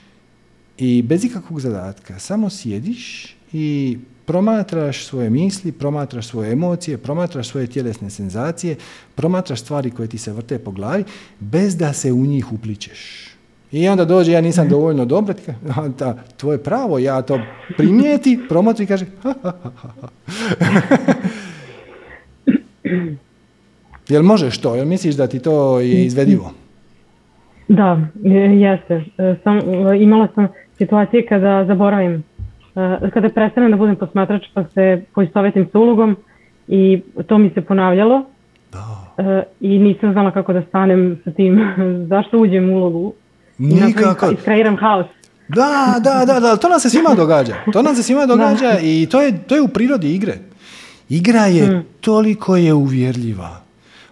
i 0.78 1.02
bez 1.02 1.24
ikakvog 1.24 1.60
zadatka 1.60 2.18
samo 2.18 2.50
sjediš 2.50 3.36
i 3.52 3.98
promatraš 4.24 5.04
svoje 5.04 5.30
misli, 5.30 5.72
promatraš 5.72 6.26
svoje 6.26 6.52
emocije, 6.52 6.98
promatraš 6.98 7.48
svoje 7.48 7.66
tjelesne 7.66 8.10
senzacije, 8.10 8.76
promatraš 9.14 9.60
stvari 9.60 9.90
koje 9.90 10.08
ti 10.08 10.18
se 10.18 10.32
vrte 10.32 10.58
po 10.58 10.70
glavi 10.70 11.04
bez 11.40 11.76
da 11.76 11.92
se 11.92 12.12
u 12.12 12.26
njih 12.26 12.52
upličeš. 12.52 13.33
I 13.74 13.88
onda 13.88 14.04
dođe, 14.04 14.32
ja 14.32 14.40
nisam 14.40 14.68
dovoljno 14.68 15.04
dobra, 15.04 15.34
ti 15.34 15.42
kaže, 15.42 15.58
"A, 15.76 15.88
da, 15.88 16.14
tvoje 16.36 16.58
pravo, 16.58 16.98
ja 16.98 17.22
to 17.22 17.38
primijeti, 17.76 18.40
promotri 18.48 18.84
i 18.84 18.88
kaže, 18.88 19.06
"Ha, 19.22 19.34
ha, 19.42 19.52
ha, 19.62 19.70
ha, 19.72 19.90
ha." 19.92 20.08
Jel 24.08 24.22
možeš 24.22 24.58
to? 24.58 24.74
Jel 24.74 24.86
misliš 24.86 25.14
da 25.14 25.26
ti 25.26 25.38
to 25.38 25.80
je 25.80 26.04
izvedivo? 26.04 26.50
Da, 27.68 28.00
je- 28.16 28.60
jeste. 28.60 28.94
E, 29.18 29.34
Sam, 29.44 29.58
e, 29.58 29.62
imala 29.98 30.28
sam 30.28 30.48
situacije 30.72 31.26
kada 31.26 31.64
zaboravim, 31.64 32.22
e, 33.02 33.10
kada 33.10 33.28
prestanem 33.28 33.70
da 33.70 33.76
budem 33.76 33.96
posmatrač 33.96 34.42
pa 34.54 34.64
se 34.64 35.02
poistovetim 35.14 35.66
s 35.66 35.74
ulogom 35.74 36.16
i 36.68 37.02
to 37.26 37.38
mi 37.38 37.50
se 37.50 37.60
ponavljalo 37.60 38.22
Da. 38.72 39.44
i 39.60 39.78
nisam 39.78 40.12
znala 40.12 40.30
kako 40.30 40.52
da 40.52 40.62
stanem 40.62 41.20
sa 41.24 41.30
tim, 41.30 41.60
zašto 42.10 42.38
uđem 42.38 42.70
u 42.70 42.76
ulogu 42.76 43.12
Nikako. 43.58 44.30
iskreiram 44.30 44.76
haos. 44.76 45.06
Da, 45.48 45.94
da, 46.00 46.24
da, 46.24 46.40
da, 46.40 46.56
to 46.56 46.68
nam 46.68 46.80
se 46.80 46.90
svima 46.90 47.14
događa. 47.14 47.54
To 47.72 47.82
nam 47.82 47.96
se 47.96 48.02
svima 48.02 48.26
događa 48.26 48.78
i 48.82 49.08
to 49.10 49.22
je, 49.22 49.38
to 49.38 49.54
je 49.54 49.62
u 49.62 49.68
prirodi 49.68 50.14
igre. 50.14 50.38
Igra 51.08 51.46
je 51.46 51.84
toliko 52.00 52.56
je 52.56 52.72
uvjerljiva. 52.74 53.60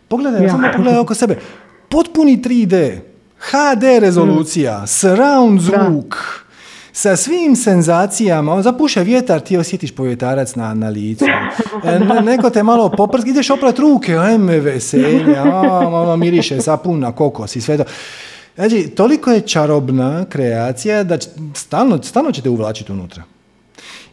Pogledaj, 0.09 0.43
Ja. 0.43 0.51
samo 0.51 0.69
pogledaj 0.77 1.01
oko 1.01 1.15
sebe. 1.15 1.39
Potpuni 1.89 2.37
3D, 2.37 2.99
HD 3.41 3.99
rezolucija, 3.99 4.87
surround 4.87 5.61
zvuk, 5.61 6.17
sa 6.93 7.17
svim 7.17 7.57
senzacijama, 7.57 8.53
on 8.53 8.63
zapuše 8.63 9.03
vjetar, 9.03 9.41
ti 9.41 9.57
osjetiš 9.57 9.93
povjetarac 9.93 10.55
na, 10.55 10.75
na 10.75 10.89
licu. 10.89 11.25
E, 11.85 11.99
ne- 11.99 12.21
neko 12.23 12.51
te 12.51 12.63
malo 12.63 12.89
poprski, 12.89 13.31
ideš 13.31 13.51
oprat 13.51 13.79
ruke, 13.79 14.15
ajme 14.15 14.61
veselja, 14.61 15.43
a, 15.45 15.63
malo 15.91 16.17
miriše 16.17 16.61
sapun 16.61 17.01
na 17.01 17.13
kokos 17.13 17.57
i 17.57 17.61
sve 17.61 17.77
to. 17.77 17.85
Znači, 18.55 18.89
toliko 18.97 19.31
je 19.31 19.41
čarobna 19.41 20.25
kreacija 20.25 21.05
da 21.05 21.19
stalno, 21.55 22.03
stalno 22.03 22.33
ćete 22.33 22.49
uvlačiti 22.49 22.93
unutra. 22.93 23.23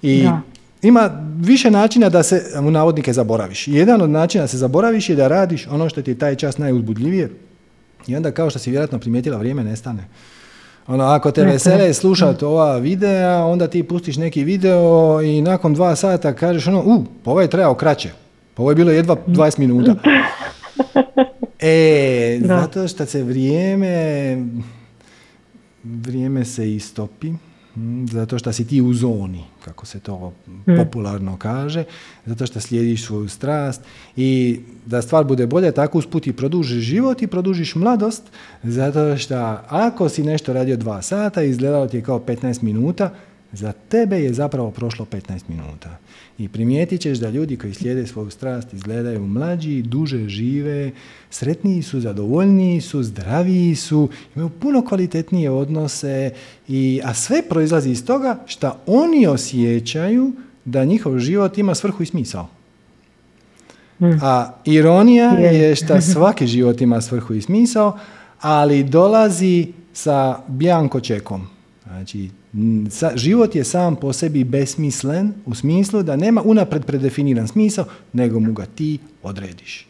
I 0.01 0.23
Da. 0.23 0.41
ima 0.81 1.09
više 1.39 1.71
načina 1.71 2.09
da 2.09 2.23
se, 2.23 2.45
u 2.59 2.71
navodnike, 2.71 3.13
zaboraviš. 3.13 3.67
Jedan 3.67 4.01
od 4.01 4.09
načina 4.09 4.43
da 4.43 4.47
se 4.47 4.57
zaboraviš 4.57 5.09
je 5.09 5.15
da 5.15 5.27
radiš 5.27 5.67
ono 5.67 5.89
što 5.89 6.01
ti 6.01 6.11
je 6.11 6.19
taj 6.19 6.35
čas 6.35 6.57
najuzbudljivije 6.57 7.29
i 8.07 8.15
onda 8.15 8.31
kao 8.31 8.49
što 8.49 8.59
si 8.59 8.69
vjerojatno 8.69 8.99
primijetila, 8.99 9.37
vrijeme 9.37 9.63
nestane. 9.63 10.07
Ono, 10.87 11.03
ako 11.03 11.31
te 11.31 11.43
vesele 11.43 11.93
slušati 11.93 12.45
ova 12.45 12.77
videa, 12.77 13.45
onda 13.45 13.67
ti 13.67 13.83
pustiš 13.83 14.17
neki 14.17 14.43
video 14.43 15.21
i 15.21 15.41
nakon 15.41 15.73
dva 15.73 15.95
sata 15.95 16.33
kažeš 16.33 16.67
ono, 16.67 16.79
u, 16.79 17.05
pa 17.23 17.31
ovo 17.31 17.41
je 17.41 17.49
trajao 17.49 17.73
kraće. 17.73 18.09
Pa 18.55 18.61
ovo 18.61 18.71
je 18.71 18.75
bilo 18.75 18.91
jedva 18.91 19.15
20 19.27 19.59
minuta. 19.59 19.95
E, 21.59 22.39
Da. 22.47 22.61
zato 22.61 22.87
što 22.87 23.05
se 23.05 23.23
vrijeme, 23.23 24.37
vrijeme 25.83 26.45
se 26.45 26.75
istopi, 26.75 27.31
mm, 27.75 28.05
zato 28.05 28.39
što 28.39 28.53
si 28.53 28.67
ti 28.67 28.81
u 28.81 28.93
zoni, 28.93 29.43
kako 29.65 29.85
se 29.85 29.99
to 29.99 30.33
popularno 30.77 31.37
kaže, 31.37 31.83
zato 32.25 32.45
što 32.45 32.59
slijediš 32.59 33.05
svoju 33.05 33.29
strast 33.29 33.81
i 34.15 34.59
da 34.85 35.01
stvar 35.01 35.23
bude 35.23 35.47
bolje, 35.47 35.71
tako 35.71 35.97
usput 35.97 36.27
i 36.27 36.33
produžiš 36.33 36.83
život 36.83 37.21
i 37.21 37.27
produžiš 37.27 37.75
mladost, 37.75 38.23
zato 38.63 39.17
što 39.17 39.35
ako 39.67 40.09
si 40.09 40.23
nešto 40.23 40.53
radio 40.53 40.77
dva 40.77 41.01
sata 41.01 41.43
i 41.43 41.49
izgledalo 41.49 41.87
ti 41.87 41.97
je 41.97 42.03
kao 42.03 42.19
15 42.19 42.63
minuta, 42.63 43.13
za 43.51 43.71
tebe 43.71 44.19
je 44.19 44.33
zapravo 44.33 44.71
prošlo 44.71 45.05
15 45.05 45.41
minuta. 45.47 45.97
I 46.39 46.47
primijetit 46.47 47.01
ćeš 47.01 47.17
da 47.17 47.29
ljudi 47.29 47.57
koji 47.57 47.73
slijede 47.73 48.07
svoju 48.07 48.29
strast 48.29 48.73
izgledaju 48.73 49.27
mlađi, 49.27 49.81
duže 49.81 50.29
žive, 50.29 50.91
sretniji 51.29 51.81
su, 51.81 51.99
zadovoljniji 51.99 52.81
su, 52.81 53.03
zdraviji 53.03 53.75
su, 53.75 54.09
imaju 54.35 54.49
puno 54.49 54.85
kvalitetnije 54.85 55.51
odnose, 55.51 56.31
i, 56.67 57.01
a 57.03 57.13
sve 57.13 57.41
proizlazi 57.49 57.89
iz 57.89 58.05
toga 58.05 58.39
što 58.45 58.77
oni 58.85 59.27
osjećaju 59.27 60.31
da 60.65 60.85
njihov 60.85 61.19
život 61.19 61.57
ima 61.57 61.75
svrhu 61.75 62.03
i 62.03 62.05
smisao. 62.05 62.47
Hmm. 63.97 64.19
A 64.21 64.53
ironija 64.65 65.29
je 65.31 65.75
što 65.75 66.01
svaki 66.01 66.47
život 66.47 66.81
ima 66.81 67.01
svrhu 67.01 67.33
i 67.33 67.41
smisao, 67.41 67.97
ali 68.41 68.83
dolazi 68.83 69.67
sa 69.93 70.39
bjanko 70.47 70.99
čekom. 70.99 71.47
Znači, 71.87 72.29
život 73.15 73.55
je 73.55 73.63
sam 73.63 73.95
po 73.95 74.13
sebi 74.13 74.43
besmislen 74.43 75.33
u 75.45 75.55
smislu 75.55 76.03
da 76.03 76.15
nema 76.15 76.41
unapred 76.45 76.85
predefiniran 76.85 77.47
smisao, 77.47 77.85
nego 78.13 78.39
mu 78.39 78.53
ga 78.53 78.65
ti 78.65 78.99
odrediš. 79.23 79.87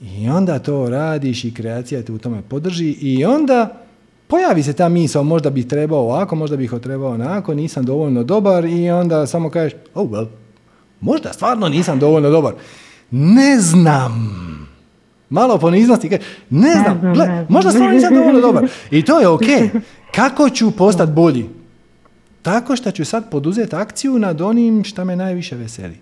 I 0.00 0.28
onda 0.28 0.58
to 0.58 0.88
radiš 0.88 1.44
i 1.44 1.54
kreacija 1.54 2.02
te 2.02 2.12
u 2.12 2.18
tome 2.18 2.42
podrži 2.48 2.90
i 2.90 3.24
onda 3.24 3.82
pojavi 4.26 4.62
se 4.62 4.72
ta 4.72 4.88
misao, 4.88 5.22
možda 5.22 5.50
bih 5.50 5.66
trebao 5.66 5.98
ovako, 5.98 6.36
možda 6.36 6.56
bih 6.56 6.72
trebao 6.82 7.10
onako, 7.10 7.54
nisam 7.54 7.84
dovoljno 7.84 8.24
dobar 8.24 8.64
i 8.64 8.90
onda 8.90 9.26
samo 9.26 9.50
kažeš, 9.50 9.72
oh 9.94 10.10
well, 10.10 10.26
možda 11.00 11.32
stvarno 11.32 11.68
nisam 11.68 11.98
dovoljno 11.98 12.30
dobar. 12.30 12.54
Ne 13.10 13.60
znam. 13.60 14.42
Malo 15.30 15.58
poniznosti, 15.58 16.18
ne 16.50 16.72
znam, 16.72 17.14
gle, 17.14 17.46
možda 17.48 17.70
stvarno 17.70 17.94
nisam 17.94 18.14
dovoljno 18.14 18.40
dobar. 18.40 18.68
I 18.90 19.02
to 19.04 19.20
je 19.20 19.28
ok. 19.28 19.42
Kako 20.14 20.50
ću 20.50 20.70
postati 20.70 21.12
bolji? 21.12 21.46
Tako 22.42 22.76
što 22.76 22.90
ću 22.90 23.04
sad 23.04 23.30
poduzeti 23.30 23.76
akciju 23.76 24.18
nad 24.18 24.40
onim 24.40 24.84
što 24.84 25.04
me 25.04 25.16
najviše 25.16 25.56
veseli. 25.56 25.96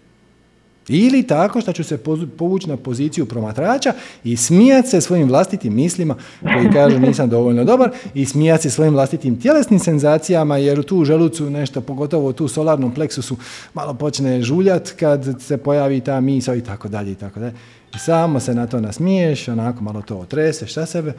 Ili 0.89 1.23
tako 1.23 1.61
što 1.61 1.73
ću 1.73 1.85
se 1.85 1.99
povući 2.39 2.69
na 2.69 2.77
poziciju 2.77 3.27
promatrača 3.27 3.93
i 4.25 4.37
smijati 4.37 4.89
se 4.89 5.01
svojim 5.01 5.29
vlastitim 5.29 5.75
mislima 5.75 6.15
koji 6.41 6.71
kažu 6.73 6.99
nisam 6.99 7.29
dovoljno 7.29 7.65
dobar 7.65 7.91
i 8.15 8.27
smijati 8.27 8.63
se 8.63 8.71
svojim 8.71 8.95
vlastitim 8.95 9.41
tjelesnim 9.41 9.79
senzacijama 9.79 10.57
jer 10.57 10.83
tu 10.83 10.99
u 10.99 11.05
želucu 11.05 11.51
nešto, 11.51 11.81
pogotovo 11.81 12.33
tu 12.33 12.49
solarnom 12.49 12.95
pleksusu 12.95 13.37
malo 13.75 13.95
počne 13.95 14.43
žuljat 14.43 14.91
kad 14.91 15.37
se 15.41 15.57
pojavi 15.57 16.01
ta 16.01 16.21
misao 16.21 16.57
i 16.57 16.61
tako 16.61 16.89
dalje 16.89 17.13
i 17.13 17.15
tako 17.15 17.41
dalje. 17.41 17.55
I 17.95 17.99
samo 17.99 18.41
se 18.41 18.55
na 18.55 18.67
to 18.67 18.81
nasmiješ, 18.81 19.49
onako 19.49 19.85
malo 19.85 20.03
to 20.03 20.17
otreseš 20.17 20.75
sa 20.75 20.87
sebe 20.87 21.13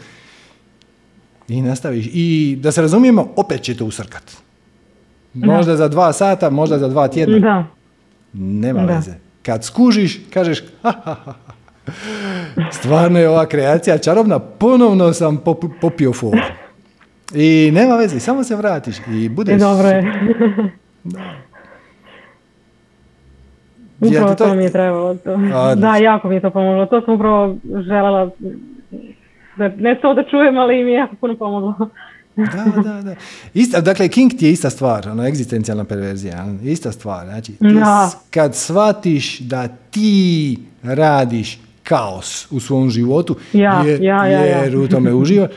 i 1.48 1.62
nastaviš. 1.62 2.10
I 2.14 2.58
da 2.62 2.72
se 2.72 2.82
razumijemo, 2.82 3.34
opet 3.36 3.62
će 3.62 3.78
to 3.78 3.86
usrkat. 3.86 4.24
Možda 5.34 5.76
za 5.76 5.88
dva 5.88 6.14
sata, 6.14 6.50
možda 6.50 6.78
za 6.78 6.88
dva 6.88 7.08
tjedna. 7.08 7.40
Da. 7.40 7.66
Nema 8.34 8.82
veze. 8.82 9.12
Kad 9.44 9.64
skužiš, 9.64 10.20
kažeš 10.34 10.64
ha, 10.82 10.94
ha, 11.04 11.16
ha. 11.26 11.34
Stvarno 12.72 13.20
je 13.20 13.30
ova 13.30 13.46
kreacija 13.46 13.98
čarobna, 13.98 14.40
ponovno 14.40 15.14
sam 15.14 15.44
popio 15.82 16.14
for. 16.14 16.38
I 17.36 17.72
nema 17.74 17.96
veze, 17.96 18.20
samo 18.20 18.44
se 18.44 18.56
vratiš 18.56 18.96
i 19.08 19.30
budeš... 19.30 19.60
dobro 19.60 19.88
je. 19.88 20.04
Upravo 24.00 24.36
to... 24.36 24.56
mi 24.56 24.64
je 24.64 24.72
trebalo. 24.72 25.16
To. 25.16 25.38
Da, 25.76 25.98
jako 25.98 26.28
mi 26.28 26.36
je 26.36 26.42
to 26.42 26.50
pomoglo. 26.50 26.86
To 26.86 27.02
sam 27.02 27.14
upravo 27.14 27.56
želela, 27.88 28.30
da, 29.58 29.68
ne 29.78 30.00
to 30.02 30.14
da 30.14 30.24
čujem, 30.24 30.58
ali 30.58 30.84
mi 30.84 30.92
je 30.92 30.98
jako 30.98 31.16
puno 31.16 31.38
pomoglo. 31.38 31.90
Da, 32.36 32.82
da, 32.84 33.02
da. 33.02 33.16
Ista, 33.54 33.82
dakle, 33.82 34.08
King 34.08 34.32
ti 34.40 34.46
je 34.46 34.52
ista 34.52 34.70
stvar, 34.70 35.10
ono, 35.10 35.28
egzistencijalna 35.28 35.84
perverzija, 35.84 36.44
ono, 36.44 36.60
ista 36.64 36.92
stvar. 36.92 37.26
Znači, 37.26 37.54
kad 38.30 38.56
shvatiš 38.56 39.40
da 39.40 39.68
ti 39.68 40.58
radiš 40.84 41.60
kaos 41.84 42.52
u 42.52 42.60
svom 42.60 42.90
životu, 42.90 43.36
ja, 43.54 43.84
jer, 43.86 44.02
ja, 44.02 44.28
ja, 44.28 44.40
jer 44.40 44.78
u 44.78 44.88
tome 44.88 45.14
uživaš, 45.14 45.50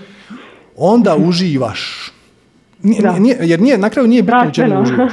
onda 0.77 1.17
uživaš. 1.17 2.11
Nije, 2.83 3.39
jer 3.41 3.61
nije, 3.61 3.79
na 3.79 3.91
kraju 3.91 4.09
nije 4.09 4.23
bitno 4.23 4.45
u 4.49 4.53
čemu 4.53 4.83
uživaš. 4.83 5.13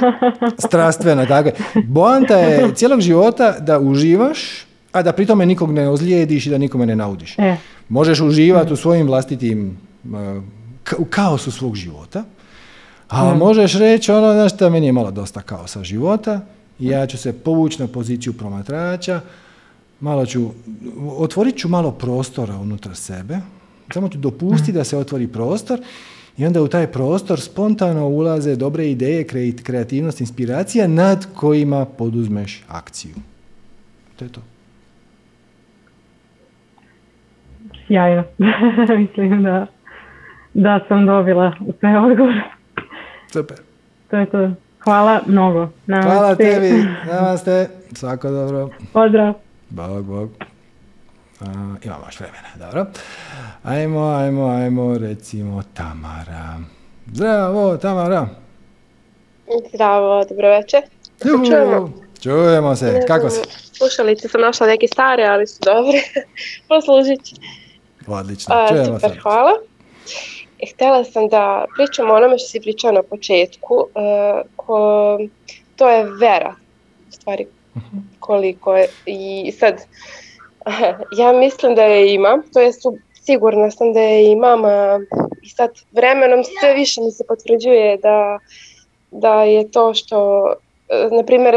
Strastveno, 0.66 1.26
tako 1.26 1.50
Boanta 1.84 2.34
je 2.34 2.74
cijelog 2.74 3.00
života 3.00 3.58
da 3.60 3.78
uživaš, 3.78 4.38
a 4.92 5.02
da 5.02 5.12
pri 5.12 5.26
tome 5.26 5.46
nikog 5.46 5.72
ne 5.72 5.88
ozlijediš 5.88 6.46
i 6.46 6.50
da 6.50 6.58
nikome 6.58 6.86
ne 6.86 6.96
naudiš. 6.96 7.38
E. 7.38 7.56
Možeš 7.88 8.20
uživati 8.20 8.72
u 8.72 8.76
svojim 8.76 9.06
vlastitim 9.06 9.76
u 10.98 11.04
kaosu 11.04 11.50
svog 11.50 11.76
života, 11.76 12.24
a 13.08 13.34
možeš 13.34 13.74
reći 13.74 14.12
ono, 14.12 14.32
znaš 14.32 14.54
šta, 14.54 14.70
meni 14.70 14.86
je 14.86 14.92
malo 14.92 15.10
dosta 15.10 15.40
kaosa 15.40 15.84
života, 15.84 16.40
i 16.78 16.86
ja 16.86 17.06
ću 17.06 17.18
se 17.18 17.32
povući 17.32 17.82
na 17.82 17.88
poziciju 17.88 18.32
promatrača, 18.32 19.20
malo 20.00 20.26
ću, 20.26 20.50
otvorit 21.18 21.56
ću 21.56 21.68
malo 21.68 21.90
prostora 21.90 22.56
unutar 22.56 22.96
sebe, 22.96 23.38
samo 23.92 24.08
ću 24.08 24.18
dopustiti 24.18 24.72
da 24.72 24.84
se 24.84 24.98
otvori 24.98 25.28
prostor 25.28 25.80
i 26.36 26.46
onda 26.46 26.62
u 26.62 26.68
taj 26.68 26.86
prostor 26.86 27.40
spontano 27.40 28.08
ulaze 28.08 28.56
dobre 28.56 28.90
ideje, 28.90 29.26
kreativnost, 29.62 30.20
inspiracija 30.20 30.88
nad 30.88 31.26
kojima 31.34 31.84
poduzmeš 31.84 32.64
akciju. 32.68 33.14
To 34.16 34.24
je 34.24 34.32
to. 34.32 34.40
Sjajno. 37.86 38.24
Mislim 38.98 39.42
da 39.42 39.66
da 40.54 40.80
sam 40.88 41.06
dobila 41.06 41.52
sve 41.80 41.98
odgovore. 41.98 42.42
Super. 43.32 43.56
To 44.10 44.16
je 44.16 44.26
to. 44.26 44.50
Hvala 44.84 45.20
mnogo. 45.26 45.68
Namaste. 45.86 46.10
Hvala 46.12 46.34
tebi. 46.34 46.72
Namaste. 47.12 47.68
Svako 47.94 48.30
dobro. 48.30 48.68
Pozdrav. 48.92 49.34
Bog, 49.70 50.04
bog. 50.04 50.30
A, 51.40 51.44
imamo 51.82 52.04
još 52.06 52.20
vremena, 52.20 52.48
dobro. 52.58 52.86
Ajmo, 53.62 54.14
ajmo, 54.14 54.48
ajmo, 54.48 54.98
recimo 54.98 55.62
Tamara. 55.74 56.58
Zdravo, 57.12 57.76
Tamara. 57.76 58.26
Zdravo, 59.72 60.24
dobro 60.24 60.48
večer. 60.48 60.82
čujemo. 61.48 61.92
Čujemo 62.22 62.76
se, 62.76 63.04
kako 63.06 63.30
si? 63.30 63.40
Slušalice 63.72 64.28
sam 64.28 64.40
našla 64.40 64.66
neke 64.66 64.86
stare, 64.86 65.24
ali 65.24 65.46
su 65.46 65.58
dobre. 65.64 65.98
Poslužit 66.68 67.24
ću. 67.24 67.34
Odlično, 68.06 68.54
čujemo 68.68 69.00
super, 69.00 69.18
hvala. 69.22 69.52
Htjela 70.70 71.04
sam 71.04 71.28
da 71.28 71.64
pričam 71.76 72.10
o 72.10 72.14
onome 72.14 72.38
što 72.38 72.48
si 72.48 72.60
pričao 72.60 72.92
na 72.92 73.02
početku, 73.02 73.86
e, 73.94 74.42
ko, 74.56 75.18
to 75.76 75.90
je 75.90 76.04
vera, 76.20 76.54
u 77.08 77.12
stvari 77.12 77.46
mhm. 77.76 77.98
koliko 78.20 78.76
je. 78.76 78.88
I 79.06 79.52
sad, 79.52 79.74
ja 81.18 81.32
mislim 81.32 81.74
da 81.74 81.82
je 81.82 82.14
imam, 82.14 82.42
to 82.52 82.60
je 82.60 82.72
sigurna 83.24 83.70
sam 83.70 83.92
da 83.92 84.00
je 84.00 84.30
imam 84.32 84.60
i 85.42 85.48
sad 85.48 85.70
vremenom 85.92 86.44
sve 86.44 86.74
više 86.74 87.00
mi 87.00 87.10
se 87.10 87.24
potvrđuje 87.28 87.96
da, 87.96 88.38
da 89.10 89.42
je 89.42 89.70
to 89.70 89.94
što, 89.94 90.52
e, 90.88 91.08
na 91.16 91.22
primjer, 91.22 91.54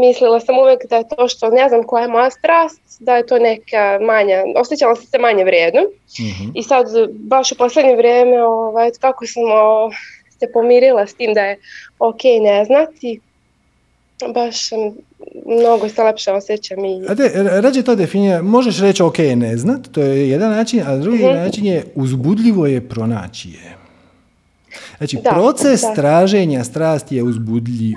mislila 0.00 0.40
sam 0.40 0.58
uvijek 0.58 0.80
da 0.90 0.96
je 0.96 1.08
to 1.08 1.28
što 1.28 1.50
ne 1.50 1.68
znam 1.68 1.82
koja 1.82 2.02
je 2.02 2.08
moja 2.08 2.30
strast, 2.30 2.80
da 3.00 3.16
je 3.16 3.26
to 3.26 3.38
neka 3.38 3.98
manja, 4.00 4.44
osjećala 4.56 4.96
sam 4.96 5.06
se 5.06 5.18
manje 5.18 5.44
vrijedno 5.44 5.80
mhm. 6.20 6.50
i 6.54 6.62
sad 6.62 6.86
baš 7.10 7.52
u 7.52 7.56
posljednje 7.56 7.96
vrijeme 7.96 8.44
ovaj, 8.44 8.90
kako 9.00 9.26
sam 9.26 9.42
se 10.40 10.52
pomirila 10.52 11.06
s 11.06 11.14
tim 11.14 11.34
da 11.34 11.40
je 11.40 11.58
ok 11.98 12.22
ne 12.42 12.64
znati, 12.64 13.20
baš 14.34 14.70
mnogo 15.46 15.88
se 15.88 16.02
lepše 16.02 16.32
osjećam. 16.32 16.84
I... 16.84 17.04
A 17.08 17.14
te, 17.14 17.30
rađe 17.34 17.82
to 17.82 17.94
definira, 17.94 18.42
možeš 18.42 18.80
reći 18.80 19.02
ok 19.02 19.18
ne 19.18 19.56
znat, 19.56 19.80
to 19.92 20.00
je 20.00 20.30
jedan 20.30 20.50
način, 20.50 20.82
a 20.86 20.96
drugi 20.96 21.24
mhm. 21.24 21.34
način 21.34 21.66
je 21.66 21.84
uzbudljivo 21.94 22.66
je 22.66 22.88
pronaći 22.88 23.48
je. 23.48 23.76
Znači, 24.98 25.18
proces 25.30 25.80
traženja 25.94 26.64
strasti 26.64 27.16
je 27.16 27.22
uzbudljiv. 27.22 27.96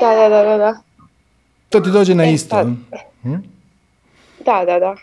Da, 0.00 0.14
da, 0.14 0.28
da, 0.28 0.42
da. 0.42 0.58
da. 0.58 0.74
To 1.68 1.80
ti 1.80 1.90
dođe 1.90 2.14
na 2.14 2.24
e, 2.24 2.32
isto. 2.32 2.62
Hm? 3.22 3.34
Da, 4.44 4.64
da, 4.64 4.78
da. 4.78 4.94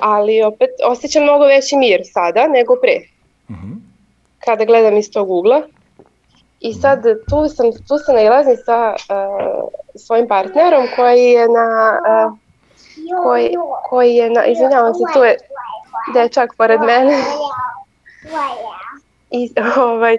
Ali 0.00 0.42
opet 0.42 0.70
osjećam 0.86 1.22
mnogo 1.22 1.44
veći 1.44 1.76
mir 1.76 2.00
sada 2.04 2.48
nego 2.48 2.76
pre. 2.82 3.00
uh 3.48 3.56
Kada 4.38 4.64
gledam 4.64 4.96
iz 4.96 5.10
tog 5.12 5.30
ugla. 5.30 5.62
I 6.60 6.74
sad 6.74 7.02
tu 7.02 7.48
sam, 7.48 7.66
tu 7.88 7.98
se 7.98 8.12
nailazim 8.12 8.56
sa 8.64 8.94
uh, 8.94 9.68
svojim 9.94 10.28
partnerom 10.28 10.86
koji 10.96 11.24
je 11.24 11.48
na... 11.48 11.98
Uh, 12.26 12.32
koji, 13.24 13.56
koji 13.88 14.14
je 14.14 14.30
na, 14.30 14.44
izvinjavam 14.44 14.94
se, 14.94 15.00
tu 15.12 15.24
je 15.24 15.36
dečak 16.14 16.54
pored 16.56 16.80
mene. 16.80 17.18
I 19.40 19.52
ovaj, 19.76 20.18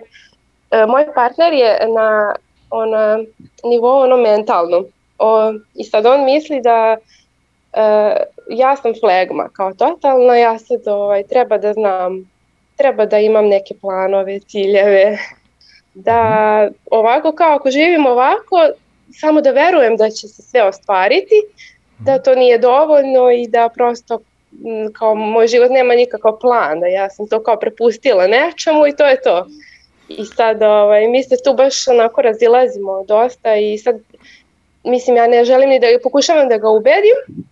moj 0.88 1.14
partner 1.16 1.54
je 1.54 1.88
na 1.96 2.34
ona, 2.72 3.20
nivou 3.64 3.98
ono 3.98 4.18
mentalno. 4.18 4.84
O, 5.18 5.54
I 5.76 5.84
sad 5.84 6.06
on 6.06 6.26
misli 6.26 6.62
da 6.62 6.98
e, 7.74 8.16
ja 8.50 8.76
sam 8.76 8.94
flegma 9.00 9.50
kao 9.54 9.74
totalno, 9.74 10.34
ja 10.34 10.60
sad 10.60 10.88
ovaj, 10.88 11.24
treba 11.24 11.58
da 11.58 11.74
znam, 11.74 12.32
treba 12.76 13.06
da 13.06 13.20
imam 13.20 13.48
neke 13.48 13.74
planove, 13.82 14.40
ciljeve, 14.40 15.18
Da 15.94 16.70
ovako 16.92 17.32
kao 17.32 17.56
ako 17.56 17.72
živim 17.72 18.06
ovako, 18.06 18.70
samo 19.14 19.42
da 19.42 19.52
verujem 19.52 19.98
da 19.98 20.10
će 20.10 20.28
se 20.28 20.42
sve 20.42 20.64
ostvariti, 20.64 21.42
da 22.00 22.20
to 22.20 22.36
nije 22.36 22.58
dovoljno 22.58 23.32
i 23.32 23.48
da 23.48 23.70
prosto 23.70 24.20
kao 24.94 25.16
moj 25.16 25.48
život 25.48 25.72
nema 25.72 25.96
nikakav 25.96 26.40
plan, 26.42 26.80
da 26.80 26.88
ja 26.88 27.10
sam 27.10 27.28
to 27.28 27.44
kao 27.44 27.60
prepustila 27.60 28.28
nečemu 28.28 28.88
i 28.88 28.96
to 28.96 29.06
je 29.06 29.22
to. 29.22 29.48
I 30.18 30.26
sad 30.26 30.62
ovaj, 30.62 31.08
mi 31.08 31.24
se 31.24 31.36
tu 31.46 31.54
baš 31.54 31.88
onako 31.88 32.22
razilazimo 32.22 33.04
dosta 33.08 33.56
i 33.56 33.78
sad 33.78 33.96
mislim 34.84 35.16
ja 35.16 35.28
ne 35.28 35.46
želim 35.46 35.70
ni 35.70 35.80
da 35.80 35.88
pokušavam 36.04 36.50
da 36.50 36.58
ga 36.58 36.70
ubedim 36.70 37.46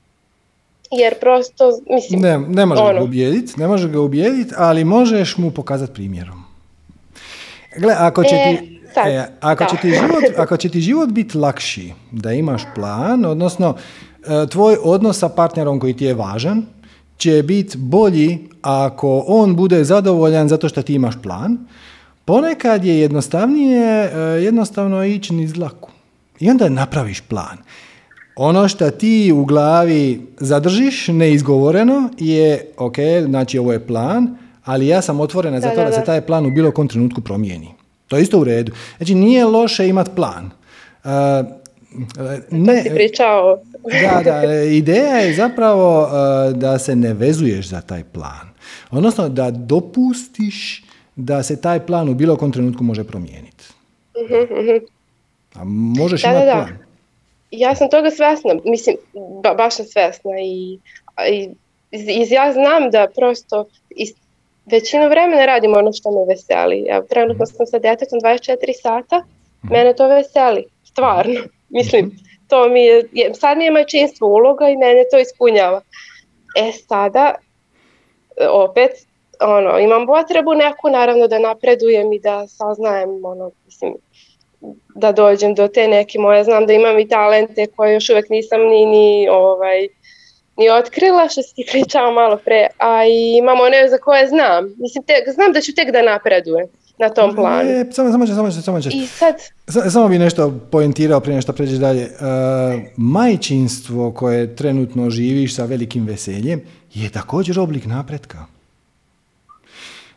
jer 0.91 1.19
prosto 1.19 1.71
mislim 1.89 2.21
Ne, 2.21 2.39
ne 2.47 2.65
možeš 2.65 2.83
ga 2.83 2.89
ono. 2.89 3.03
ubijediti, 3.03 3.59
ne 3.59 3.67
možeš 3.67 3.91
ga 3.91 3.99
ubijediti, 3.99 4.53
ali 4.57 4.83
možeš 4.83 5.37
mu 5.37 5.51
pokazati 5.51 5.93
primjerom. 5.93 6.43
Gle, 7.77 7.95
ako 7.97 8.23
će 8.23 8.35
E, 8.35 8.57
ti, 8.57 8.81
sad, 8.93 9.07
e, 9.07 9.25
ako, 9.41 9.65
će 9.65 9.77
ti 9.81 9.89
život, 9.89 10.23
ako 10.43 10.57
će 10.57 10.69
ti 10.69 10.81
život 10.81 11.09
biti 11.09 11.37
lakši, 11.37 11.93
da 12.11 12.33
imaš 12.33 12.63
plan, 12.75 13.25
odnosno 13.25 13.75
e, 14.27 14.47
tvoj 14.47 14.77
odnos 14.83 15.19
sa 15.19 15.29
partnerom 15.29 15.79
koji 15.79 15.93
ti 15.93 16.05
je 16.05 16.13
važan, 16.13 16.65
će 17.17 17.43
biti 17.43 17.77
bolji 17.77 18.39
ako 18.61 19.23
on 19.27 19.55
bude 19.55 19.83
zadovoljan 19.83 20.49
zato 20.49 20.69
što 20.69 20.81
ti 20.81 20.93
imaš 20.93 21.15
plan, 21.23 21.57
ponekad 22.29 22.85
je 22.85 22.99
jednostavnije 22.99 23.85
e, 23.85 24.17
jednostavno 24.19 25.03
ići 25.03 25.33
niz 25.33 25.53
dlaku. 25.53 25.89
I 26.39 26.49
onda 26.49 26.69
napraviš 26.69 27.21
plan. 27.21 27.57
Ono 28.35 28.67
što 28.67 28.91
ti 28.91 29.31
u 29.35 29.45
glavi 29.45 30.27
zadržiš 30.37 31.07
neizgovoreno 31.07 32.09
je, 32.17 32.71
ok, 32.77 32.95
znači 33.25 33.59
ovo 33.59 33.73
je 33.73 33.87
plan, 33.87 34.37
ali 34.63 34.87
ja 34.87 35.01
sam 35.01 35.19
otvorena 35.19 35.59
za 35.59 35.67
Da, 35.67 35.75
to 35.75 35.81
da, 35.81 35.89
da, 35.89 35.91
se 35.91 36.03
taj 36.05 36.21
plan 36.21 36.45
u 36.45 36.51
bilo 36.51 36.71
kom 36.71 36.87
trenutku 36.87 37.21
promijeni. 37.21 37.67
To 38.07 38.15
je 38.15 38.21
isto 38.21 38.39
u 38.39 38.43
redu. 38.43 38.71
Znači 38.97 39.15
nije 39.15 39.45
loše 39.45 39.87
imati 39.87 40.09
plan. 40.15 40.45
Uh, 41.03 41.11
ne, 42.51 42.83
da, 44.03 44.21
da, 44.23 44.63
ideja 44.63 45.17
je 45.17 45.33
zapravo 45.33 46.03
uh, 46.03 46.57
da 46.57 46.79
se 46.79 46.95
ne 46.95 47.13
vezuješ 47.13 47.67
za 47.67 47.81
taj 47.81 48.03
plan. 48.03 48.49
Odnosno 48.91 49.29
da 49.29 49.51
dopustiš 49.51 50.88
da 51.19 51.43
se 51.43 51.61
taj 51.61 51.85
plan 51.85 52.09
u 52.09 52.13
bilo 52.13 52.35
kom 52.35 52.51
trenutku 52.51 52.83
može 52.83 53.03
promijeniti. 53.03 53.63
A 55.55 55.63
možeš 55.63 56.21
Da, 56.21 56.27
da, 56.27 56.33
imati 56.33 56.45
da. 56.47 56.53
plan. 56.53 56.77
Ja 57.51 57.75
sam 57.75 57.89
toga 57.89 58.11
svesna, 58.11 58.55
mislim, 58.65 58.95
ba, 59.43 59.53
baš 59.53 59.75
sam 59.75 59.85
svesna 59.85 60.31
i, 60.41 60.79
i 61.29 61.49
iz- 61.91 62.31
ja 62.31 62.53
znam 62.53 62.89
da 62.91 63.07
prosto 63.15 63.65
iz, 63.89 64.09
većinu 64.65 65.09
vremena 65.09 65.45
radim 65.45 65.73
ono 65.73 65.93
što 65.93 66.11
me 66.11 66.25
veseli. 66.25 66.83
Ja 66.83 67.01
trenutno 67.01 67.45
sam 67.45 67.65
sa 67.65 67.79
detetom 67.79 68.19
24 68.19 68.55
sata, 68.81 69.23
mene 69.63 69.93
to 69.95 70.07
veseli, 70.07 70.63
stvarno. 70.83 71.39
Mislim, 71.69 72.11
to 72.47 72.69
mi 72.69 72.81
je, 72.81 73.03
sad 73.33 73.57
mi 73.57 73.63
je 73.63 73.71
majčinstvo 73.71 74.27
uloga 74.27 74.69
i 74.69 74.77
mene 74.77 75.03
to 75.11 75.19
ispunjava. 75.19 75.81
E 76.55 76.71
sada, 76.87 77.35
opet, 78.49 78.91
ono, 79.39 79.79
imam 79.79 80.05
potrebu 80.05 80.53
neku, 80.53 80.89
naravno, 80.89 81.27
da 81.27 81.39
napredujem 81.39 82.13
i 82.13 82.19
da 82.19 82.47
saznajem, 82.47 83.25
ono, 83.25 83.51
mislim, 83.65 83.93
da 84.95 85.11
dođem 85.11 85.55
do 85.55 85.67
te 85.67 85.87
neke 85.87 86.19
moje, 86.19 86.43
znam 86.43 86.65
da 86.65 86.73
imam 86.73 86.99
i 86.99 87.07
talente 87.07 87.67
koje 87.75 87.93
još 87.93 88.09
uvek 88.09 88.29
nisam 88.29 88.61
ni, 88.61 88.85
ni, 88.85 89.27
ovaj, 89.31 89.87
ni 90.57 90.69
otkrila, 90.69 91.29
što 91.29 91.41
si 91.41 91.55
ti 91.55 91.65
pričao 91.71 92.11
malo 92.11 92.37
pre, 92.45 92.67
a 92.77 93.05
i 93.05 93.37
imam 93.37 93.59
one 93.61 93.89
za 93.89 93.97
koje 93.97 94.27
znam. 94.27 94.75
Mislim, 94.77 95.03
tek, 95.03 95.33
znam 95.33 95.53
da 95.53 95.61
ću 95.61 95.75
tek 95.75 95.91
da 95.91 96.01
napredujem 96.01 96.67
na 96.97 97.09
tom 97.09 97.35
planu. 97.35 97.69
E, 97.69 97.85
samo, 97.91 98.11
samo, 98.11 98.27
samo, 98.27 98.51
samo, 98.51 98.77
I 98.77 99.07
sad, 99.07 99.35
Sa- 99.67 99.89
Samo 99.89 100.07
bi 100.07 100.19
nešto 100.19 100.53
poentirao 100.71 101.19
prije 101.19 101.35
nešto 101.35 101.53
pređeš 101.53 101.77
dalje. 101.77 102.01
E, 102.01 102.09
majčinstvo 102.97 104.11
koje 104.11 104.55
trenutno 104.55 105.09
živiš 105.09 105.55
sa 105.55 105.65
velikim 105.65 106.05
veseljem 106.05 106.61
je 106.93 107.09
također 107.09 107.59
oblik 107.59 107.85
napretka. 107.85 108.58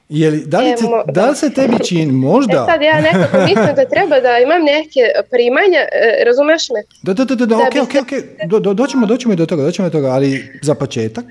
Je 0.09 0.31
li, 0.31 0.45
da, 0.47 0.61
li 0.61 0.69
E, 0.69 0.75
mo- 0.83 1.13
da 1.13 1.31
li 1.31 1.37
se 1.37 1.51
tebi 1.51 1.77
čini, 1.85 2.13
možda... 2.29 2.53
e 2.53 2.73
sad 2.73 2.83
ja 2.83 3.01
nekako 3.01 3.37
mislim 3.49 3.75
da 3.77 3.85
treba 3.87 4.21
da 4.21 4.39
imam 4.39 4.63
neke 4.65 5.01
primanja, 5.31 5.79
e, 5.93 6.25
razumeš 6.25 6.63
me? 6.71 6.81
Da, 7.03 7.15
da, 7.15 7.25
da, 7.25 7.35
da, 7.35 7.47
da, 7.47 7.57
da 7.57 7.57
ok, 7.57 7.75
ok, 7.83 7.95
ok, 8.03 8.13
do, 8.49 8.61
do, 8.61 8.75
doćemo, 8.75 9.07
doćemo 9.07 9.35
i 9.35 9.37
do 9.37 9.47
toga, 9.47 9.63
doćemo 9.63 9.89
do 9.89 9.93
toga, 9.93 10.09
ali 10.09 10.59
za 10.63 10.75
početak, 10.75 11.25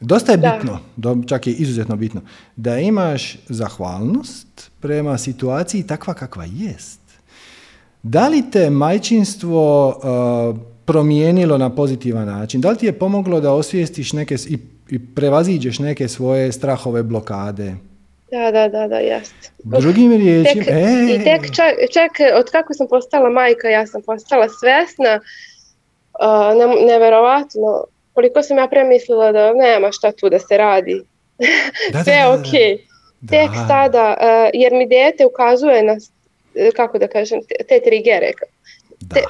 dosta 0.00 0.32
je 0.32 0.38
Da. 0.38 0.52
bitno, 0.52 0.78
do, 0.96 1.16
čak 1.28 1.46
je 1.46 1.52
izuzetno 1.52 1.96
bitno, 1.96 2.20
da 2.56 2.78
imaš 2.78 3.36
zahvalnost 3.48 4.70
prema 4.80 5.18
situaciji 5.18 5.82
takva 5.82 6.14
kakva 6.14 6.44
jest. 6.46 7.00
Da 8.02 8.28
li 8.28 8.50
te 8.50 8.70
majčinstvo 8.70 9.88
uh, 9.88 10.58
promijenilo 10.84 11.58
na 11.58 11.70
pozitivan 11.70 12.26
način? 12.26 12.60
Da 12.60 12.70
li 12.70 12.76
ti 12.76 12.86
je 12.86 12.92
pomoglo 12.92 13.40
da 13.40 13.52
osvijestiš 13.52 14.12
neke 14.12 14.36
i, 14.48 14.58
i 14.88 14.98
prevaziđeš 15.06 15.78
neke 15.78 16.08
svoje 16.08 16.52
strahove, 16.52 17.02
blokade? 17.02 17.74
Da, 18.30 18.50
da, 18.50 18.68
da, 18.68 18.88
da, 18.88 18.98
jeste. 18.98 19.50
Drugim 19.58 20.12
riječima, 20.12 20.64
Tek, 20.64 20.74
e, 20.74 21.14
I 21.14 21.24
tek 21.24 21.42
čak, 21.46 21.72
čak 21.92 22.10
od 22.34 22.50
kako 22.50 22.74
sam 22.74 22.88
postala 22.88 23.30
majka, 23.30 23.68
ja 23.68 23.86
sam 23.86 24.02
postala 24.02 24.46
svesna, 24.50 25.20
uh, 26.20 26.58
ne, 26.58 26.86
neverovatno, 26.86 27.84
koliko 28.12 28.42
sam 28.42 28.58
ja 28.58 28.68
premislila 28.68 29.32
da 29.32 29.52
nema 29.54 29.92
šta 29.92 30.12
tu 30.12 30.28
da 30.28 30.38
se 30.38 30.56
radi. 30.56 31.02
da, 31.38 31.46
da, 31.92 32.04
Sve 32.04 32.12
je 32.12 32.22
da. 32.22 32.30
okej. 32.32 32.78
Tek 33.28 33.50
Da. 33.50 33.66
sada, 33.68 34.16
uh, 34.20 34.50
jer 34.54 34.72
mi 34.72 34.86
dete 34.88 35.26
ukazuje 35.26 35.82
na, 35.82 35.96
eh, 36.54 36.70
kako 36.76 36.98
da 36.98 37.08
kažem, 37.08 37.40
te, 37.40 37.64
te 37.64 37.80
trigere. 37.80 38.30
Da, 39.00 39.14
Te, 39.14 39.22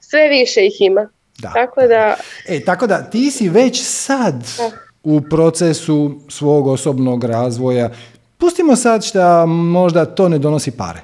sve 0.00 0.28
više 0.28 0.66
ih 0.66 0.80
ima. 0.80 1.08
da. 1.38 1.50
Tako 1.54 1.82
da, 1.82 2.16
E, 2.48 2.64
tako 2.64 2.86
da 2.86 3.02
ti 3.02 3.30
si 3.30 3.48
već 3.48 3.82
sad 3.82 4.34
Da. 4.58 4.70
u 5.04 5.20
procesu 5.20 5.96
svog 6.28 6.66
osobnog 6.66 7.24
razvoja. 7.24 7.90
Pustimo 8.38 8.76
sad 8.76 9.04
što 9.04 9.46
možda 9.46 10.04
to 10.04 10.28
ne 10.28 10.38
donosi 10.38 10.70
pare. 10.70 11.00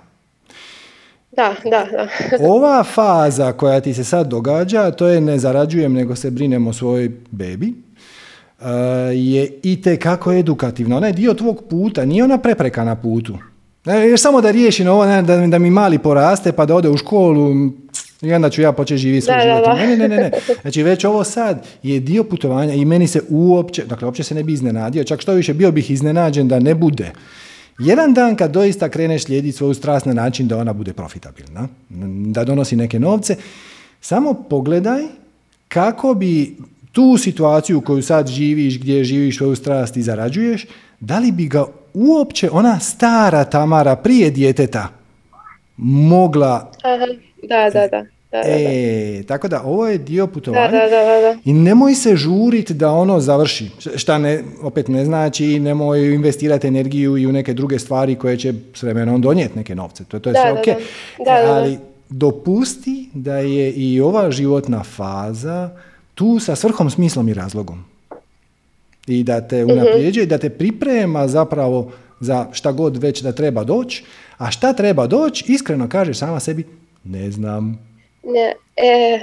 da, 1.37 1.55
da, 1.65 1.87
da. 2.39 2.49
Ova 2.53 2.85
faza 2.85 3.53
koja 3.53 3.81
ti 3.81 3.95
se 3.95 4.05
sad 4.05 4.27
događa, 4.27 4.91
to 4.91 5.07
je 5.07 5.21
ne 5.21 5.39
zarađujem 5.39 5.93
nego 5.93 6.17
se 6.17 6.31
brinem 6.31 6.67
o 6.67 6.73
svojoj 6.73 7.11
bebi, 7.31 7.75
uh, 8.61 8.67
je 9.13 9.61
i 9.63 9.83
kako 10.03 10.33
edukativna. 10.33 10.97
Ona 10.97 11.07
je 11.07 11.13
dio 11.13 11.35
tvog 11.35 11.63
puta, 11.71 12.05
nije 12.05 12.25
ona 12.25 12.39
prepreka 12.39 12.85
na 12.85 12.97
putu. 12.97 13.39
E, 13.87 13.93
Jer 13.93 14.19
samo 14.19 14.41
da 14.41 14.51
riješim 14.51 14.89
ovo, 14.89 15.05
da 15.47 15.59
mi 15.59 15.71
mali 15.71 15.99
poraste 15.99 16.53
pa 16.53 16.67
da 16.67 16.75
ode 16.75 16.89
u 16.89 16.97
školu 16.97 17.55
i 18.23 18.33
onda 18.33 18.51
ću 18.51 18.63
ja 18.63 18.73
početi 18.73 18.99
živjeti 18.99 19.25
svoj 19.25 19.37
Da, 19.37 19.43
život. 19.43 19.65
da. 19.65 19.75
Ne, 19.75 19.87
ne, 19.87 19.97
ne, 19.97 20.09
ne, 20.09 20.17
ne. 20.17 20.31
Znači 20.63 20.83
već 20.83 21.05
ovo 21.05 21.25
sad 21.25 21.67
je 21.83 22.01
dio 22.01 22.25
putovanja 22.25 22.75
i 22.75 22.85
meni 22.85 23.07
se 23.07 23.21
uopće, 23.29 23.85
dakle 23.85 24.07
uopće 24.07 24.23
se 24.23 24.35
ne 24.35 24.43
bi 24.43 24.53
iznenadio, 24.53 25.05
čak 25.05 25.21
što 25.21 25.33
više 25.33 25.55
bio 25.55 25.73
bih 25.73 25.91
iznenađen 25.91 26.49
da 26.49 26.59
ne 26.59 26.75
bude. 26.75 27.13
Jedan 27.79 28.15
dan 28.15 28.37
kad 28.37 28.51
doista 28.51 28.89
kreneš 28.89 29.25
slijediti 29.25 29.57
svoju 29.57 29.75
strast 29.75 30.07
na 30.07 30.13
način 30.13 30.49
da 30.49 30.59
ona 30.59 30.73
bude 30.73 30.93
profitabilna, 30.93 31.69
da 32.33 32.45
donosi 32.45 32.77
neke 32.77 32.99
novce, 32.99 33.37
samo 34.01 34.35
pogledaj 34.35 35.03
kako 35.69 36.15
bi 36.15 36.57
tu 36.93 37.17
situaciju 37.19 37.81
koju 37.81 38.03
sad 38.03 38.29
živiš, 38.29 38.81
gdje 38.81 39.05
živiš 39.05 39.37
svoju 39.37 39.57
strast 39.57 39.97
i 39.97 40.03
zarađuješ, 40.03 40.67
da 41.01 41.19
li 41.19 41.33
bi 41.33 41.47
ga 41.47 41.65
uopće 41.95 42.51
ona 42.51 42.81
stara 42.81 43.45
Tamara 43.45 43.97
prije 43.97 44.31
djeteta 44.31 44.89
mogla... 45.77 46.71
Aha, 46.83 47.07
da, 47.49 47.71
da, 47.71 47.81
da. 47.81 47.89
da, 47.89 48.05
da, 48.33 48.49
da. 48.49 48.49
E, 48.49 49.23
tako 49.23 49.49
da 49.49 49.63
ovo 49.63 49.89
je 49.89 49.99
dio 49.99 50.27
putovanja. 50.27 50.69
da, 50.69 50.79
da, 50.79 51.05
da, 51.05 51.21
da. 51.25 51.37
I 51.45 51.53
nemoj 51.53 51.95
se 51.95 52.17
žuriti 52.17 52.75
da 52.75 52.91
ono 52.91 53.21
završi. 53.21 53.71
Šta 53.97 54.19
ne, 54.19 54.33
opet 54.63 54.89
ne 54.89 55.05
znači, 55.05 55.61
nemoj 55.61 56.15
investirati 56.15 56.67
energiju 56.67 57.17
i 57.17 57.27
u 57.27 57.33
neke 57.33 57.55
druge 57.55 57.79
stvari 57.79 58.15
koje 58.15 58.37
će 58.37 58.53
s 58.75 58.83
vremenom 58.83 59.21
donijeti 59.21 59.59
neke 59.59 59.75
novce. 59.75 60.05
To, 60.05 60.19
to 60.19 60.31
je 60.31 60.33
Da, 60.33 60.41
sve 60.41 60.53
da, 60.53 60.61
ok. 60.61 60.67
da. 60.67 60.75
Da, 61.25 61.39
da, 61.39 61.47
da. 61.47 61.55
Ali 61.55 61.79
dopusti 62.09 63.09
da 63.15 63.37
je 63.37 63.73
i 63.73 64.01
ova 64.01 64.31
životna 64.31 64.83
faza 64.85 65.71
tu 66.15 66.39
sa 66.39 66.57
svrhom, 66.57 66.91
smislom 66.91 67.29
i 67.29 67.35
razlogom. 67.35 67.85
I 69.07 69.23
da 69.23 69.37
Mhm. 69.39 69.47
te 69.49 69.65
unaprijeđuje, 69.65 70.27
da 70.27 70.39
te 70.39 70.51
priprema 70.51 71.29
zapravo 71.29 71.93
za 72.21 72.47
šta 72.53 72.73
god 72.73 72.97
već 72.97 73.23
da 73.23 73.33
treba 73.33 73.65
doći. 73.65 74.05
A 74.39 74.51
šta 74.51 74.73
treba 74.73 75.07
doći, 75.07 75.45
iskreno 75.49 75.89
kažeš 75.89 76.19
sama 76.19 76.41
sebi, 76.41 76.65
ne 77.05 77.31
znam. 77.31 77.79
Ne, 78.23 78.55
e, 78.77 79.21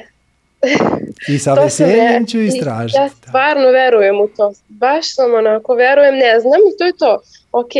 I 1.27 1.39
sa 1.39 1.53
veseljem 1.63 2.25
ću 2.25 2.39
istražiti. 2.41 2.99
Ja 2.99 3.09
stvarno 3.09 3.69
verujem 3.69 4.21
u 4.21 4.27
to. 4.27 4.53
Baš 4.67 5.15
sam 5.15 5.33
onako, 5.33 5.75
verujem, 5.75 6.15
ne 6.15 6.39
znam 6.39 6.59
i 6.73 6.77
to 6.77 6.85
je 6.85 6.93
to. 6.97 7.21
Ok. 7.51 7.71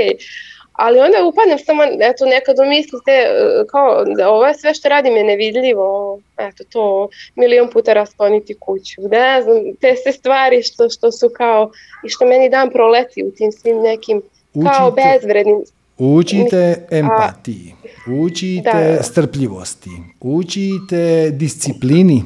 Ali 0.74 1.00
onda 1.00 1.26
upadnem 1.26 1.60
samo, 1.60 1.84
eto, 1.84 2.26
nekad 2.26 2.56
umislite, 2.60 3.12
e, 3.12 3.32
kao, 3.72 4.06
da 4.06 4.30
ovo 4.30 4.46
je 4.46 4.54
sve 4.54 4.74
što 4.74 4.90
radim 4.90 5.18
je 5.18 5.24
nevidljivo, 5.24 6.20
eto, 6.38 6.64
to 6.70 7.10
milion 7.36 7.70
puta 7.70 7.94
raskloniti 7.94 8.56
kuću, 8.60 9.02
ne 9.02 9.42
znam, 9.42 9.56
te 9.82 9.96
sve 10.04 10.12
stvari 10.12 10.64
što, 10.64 10.90
što 10.90 11.12
su 11.12 11.30
kao, 11.38 11.72
i 12.06 12.10
što 12.10 12.26
meni 12.26 12.50
dan 12.50 12.70
proleti 12.70 13.24
u 13.24 13.32
tim 13.32 13.52
svim 13.52 13.82
nekim, 13.82 14.22
kao 14.54 14.88
Učite- 14.92 15.14
bezvrednim 15.14 15.64
Učite 15.98 16.88
empatiji, 16.92 17.74
učite 18.08 18.96
Da, 18.98 19.04
strpljivosti, 19.04 19.90
učite 20.22 21.32
disciplini, 21.32 22.24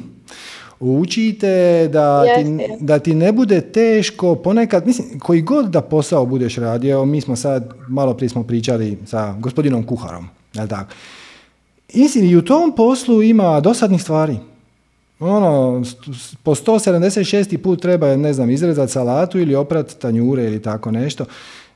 učite 0.80 1.88
da 1.92 2.24
ti, 2.36 2.44
da 2.80 2.98
ti 2.98 3.14
ne 3.14 3.32
bude 3.32 3.60
teško 3.60 4.34
ponekad, 4.34 4.86
mislim, 4.86 5.18
koji 5.18 5.42
god 5.42 5.70
da 5.70 5.80
posao 5.80 6.26
budeš 6.26 6.56
radio, 6.56 7.04
mi 7.04 7.20
smo 7.20 7.36
sad, 7.36 7.74
malo 7.88 8.14
prije 8.14 8.28
smo 8.28 8.42
pričali 8.42 8.98
sa 9.06 9.32
gospodinom 9.38 9.86
kuharom, 9.86 10.28
jel 10.54 10.68
tako? 10.68 10.94
Mislim, 11.94 12.24
i 12.24 12.36
u 12.36 12.44
tom 12.44 12.72
poslu 12.76 13.22
ima 13.22 13.60
dosadnih 13.60 14.02
stvari. 14.02 14.36
Ono, 15.20 15.82
po 16.42 16.54
176. 16.54 17.56
put 17.56 17.82
treba, 17.82 18.16
ne 18.16 18.32
znam, 18.32 18.50
izrezati 18.50 18.92
salatu 18.92 19.38
ili 19.38 19.54
oprat 19.54 19.94
tanjure 19.98 20.44
ili 20.44 20.62
tako 20.62 20.90
nešto. 20.90 21.24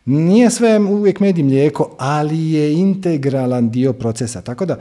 Nije 0.05 0.51
sve 0.51 0.79
uvijek 0.79 1.21
med 1.21 1.39
i 1.39 1.43
mlijeko, 1.43 1.97
ali 1.99 2.53
je 2.53 2.73
integralan 2.73 3.71
dio 3.71 3.93
procesa. 3.93 4.41
Tako 4.41 4.67
da, 4.67 4.79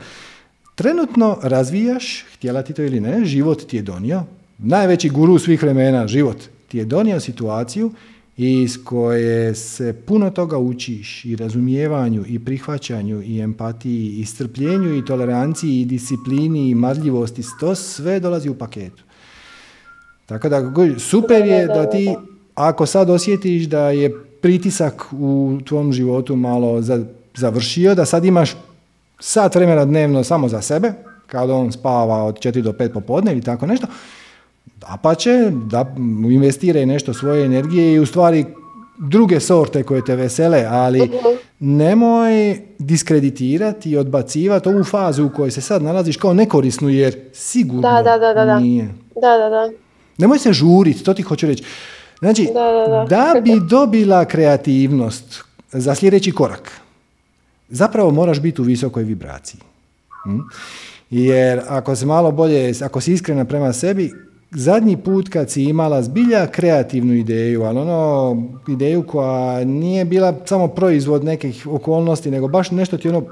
trenutno 0.74 1.38
razvijaš, 1.42 2.24
htjela 2.34 2.62
ti 2.62 2.72
to 2.72 2.82
ili 2.82 3.00
ne, 3.00 3.24
život 3.24 3.66
ti 3.66 3.76
je 3.76 3.82
donio, 3.82 4.22
najveći 4.58 5.08
guru 5.08 5.38
svih 5.38 5.62
vremena, 5.62 6.06
život 6.06 6.36
ti 6.68 6.78
je 6.78 6.84
donio 6.84 7.20
situaciju 7.20 7.92
iz 8.36 8.84
koje 8.84 9.54
se 9.54 9.92
puno 10.06 10.30
toga 10.30 10.58
učiš 10.58 11.24
i 11.24 11.36
razumijevanju 11.36 12.24
i 12.26 12.38
prihvaćanju 12.38 13.22
i 13.22 13.40
empatiji 13.40 14.20
i 14.20 14.24
strpljenju 14.24 14.96
i 14.96 15.04
toleranciji 15.04 15.80
i 15.80 15.84
disciplini 15.84 16.70
i 16.70 16.74
marljivosti, 16.74 17.42
to 17.60 17.74
sve 17.74 18.20
dolazi 18.20 18.48
u 18.48 18.54
paketu. 18.54 19.02
Tako 20.26 20.48
da 20.48 20.72
super 20.98 21.46
je 21.46 21.66
Da, 21.66 21.90
ti 21.90 22.14
ako 22.54 22.86
sad 22.86 23.10
osjetiš 23.10 23.64
da 23.64 23.90
je 23.90 24.29
pritisak 24.40 25.04
u 25.12 25.58
tvom 25.64 25.92
životu 25.92 26.36
malo 26.36 26.82
za- 26.82 27.04
završio, 27.34 27.94
da 27.94 28.04
sad 28.04 28.24
imaš 28.24 28.56
sat 29.20 29.54
vremena 29.54 29.84
dnevno 29.84 30.24
samo 30.24 30.48
za 30.48 30.62
sebe, 30.62 30.92
kada 31.26 31.54
on 31.54 31.72
spava 31.72 32.24
od 32.24 32.34
4 32.36 32.62
do 32.62 32.72
5 32.72 32.88
popodne 32.88 33.32
ili 33.32 33.42
tako 33.42 33.66
nešto, 33.66 33.86
da 34.66 34.98
pa 35.02 35.14
će, 35.14 35.30
da 35.66 35.94
investiraj 36.24 36.86
nešto 36.86 37.14
svoje 37.14 37.44
energije 37.44 37.94
i 37.94 37.98
u 37.98 38.06
stvari 38.06 38.44
druge 39.00 39.40
sorte 39.40 39.82
koje 39.82 40.04
te 40.04 40.16
vesele, 40.16 40.64
ali 40.64 41.10
nemoj 41.60 42.32
diskreditirati 42.78 43.90
i 43.90 43.96
odbacivati 43.96 44.68
ovu 44.68 44.84
fazu 44.84 45.26
u 45.26 45.30
kojoj 45.30 45.50
se 45.50 45.60
sad 45.60 45.82
nalaziš 45.82 46.16
kao 46.16 46.34
nekorisnu 46.34 46.88
jer 46.88 47.16
sigurno 47.32 47.80
Da, 47.82 48.02
da, 48.02 48.18
da, 48.18 48.34
da, 48.34 48.44
da. 48.44 48.58
nije. 48.60 48.84
Da, 49.14 49.38
da, 49.38 49.48
da. 49.48 49.70
Nemoj 50.18 50.38
se 50.38 50.52
žuriti, 50.52 51.04
to 51.04 51.14
ti 51.14 51.22
hoću 51.22 51.46
reći. 51.46 51.64
Znači, 52.20 52.48
Da, 52.54 53.06
da, 53.08 53.32
da. 53.34 53.40
bi 53.40 53.60
dobila 53.68 54.24
kreativnost 54.24 55.44
za 55.72 55.94
sljedeći 55.94 56.32
korak, 56.32 56.72
zapravo 57.68 58.10
moraš 58.10 58.40
biti 58.40 58.60
u 58.60 58.64
visokoj 58.64 59.02
vibraciji. 59.02 59.60
Mm? 60.26 60.40
Jer 61.10 61.60
ako 61.68 61.96
se 61.96 62.06
malo 62.06 62.32
bolje, 62.32 62.72
ako 62.82 63.00
si 63.00 63.12
iskrena 63.12 63.44
prema 63.44 63.72
sebi, 63.72 64.12
zadnji 64.50 64.96
put 64.96 65.28
kad 65.28 65.50
si 65.50 65.64
imala 65.64 66.02
zbilja 66.02 66.46
kreativnu 66.46 67.14
ideju, 67.14 67.62
ali 67.62 67.78
ono 67.78 68.36
ideju 68.68 69.02
koja 69.06 69.64
nije 69.64 70.04
bila 70.04 70.34
samo 70.44 70.68
proizvod 70.68 71.24
nekih 71.24 71.66
okolnosti, 71.70 72.30
nego 72.30 72.48
baš 72.48 72.70
nešto 72.70 72.98
ti 72.98 73.08
ono 73.08 73.22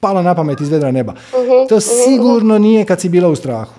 palo 0.00 0.22
na 0.22 0.34
pamet 0.34 0.60
iz 0.60 0.68
vedra 0.68 0.90
neba. 0.90 1.12
To 1.68 1.80
sigurno 1.80 2.58
nije 2.58 2.84
kad 2.84 3.00
si 3.00 3.08
bila 3.08 3.28
u 3.28 3.36
strahu. 3.36 3.74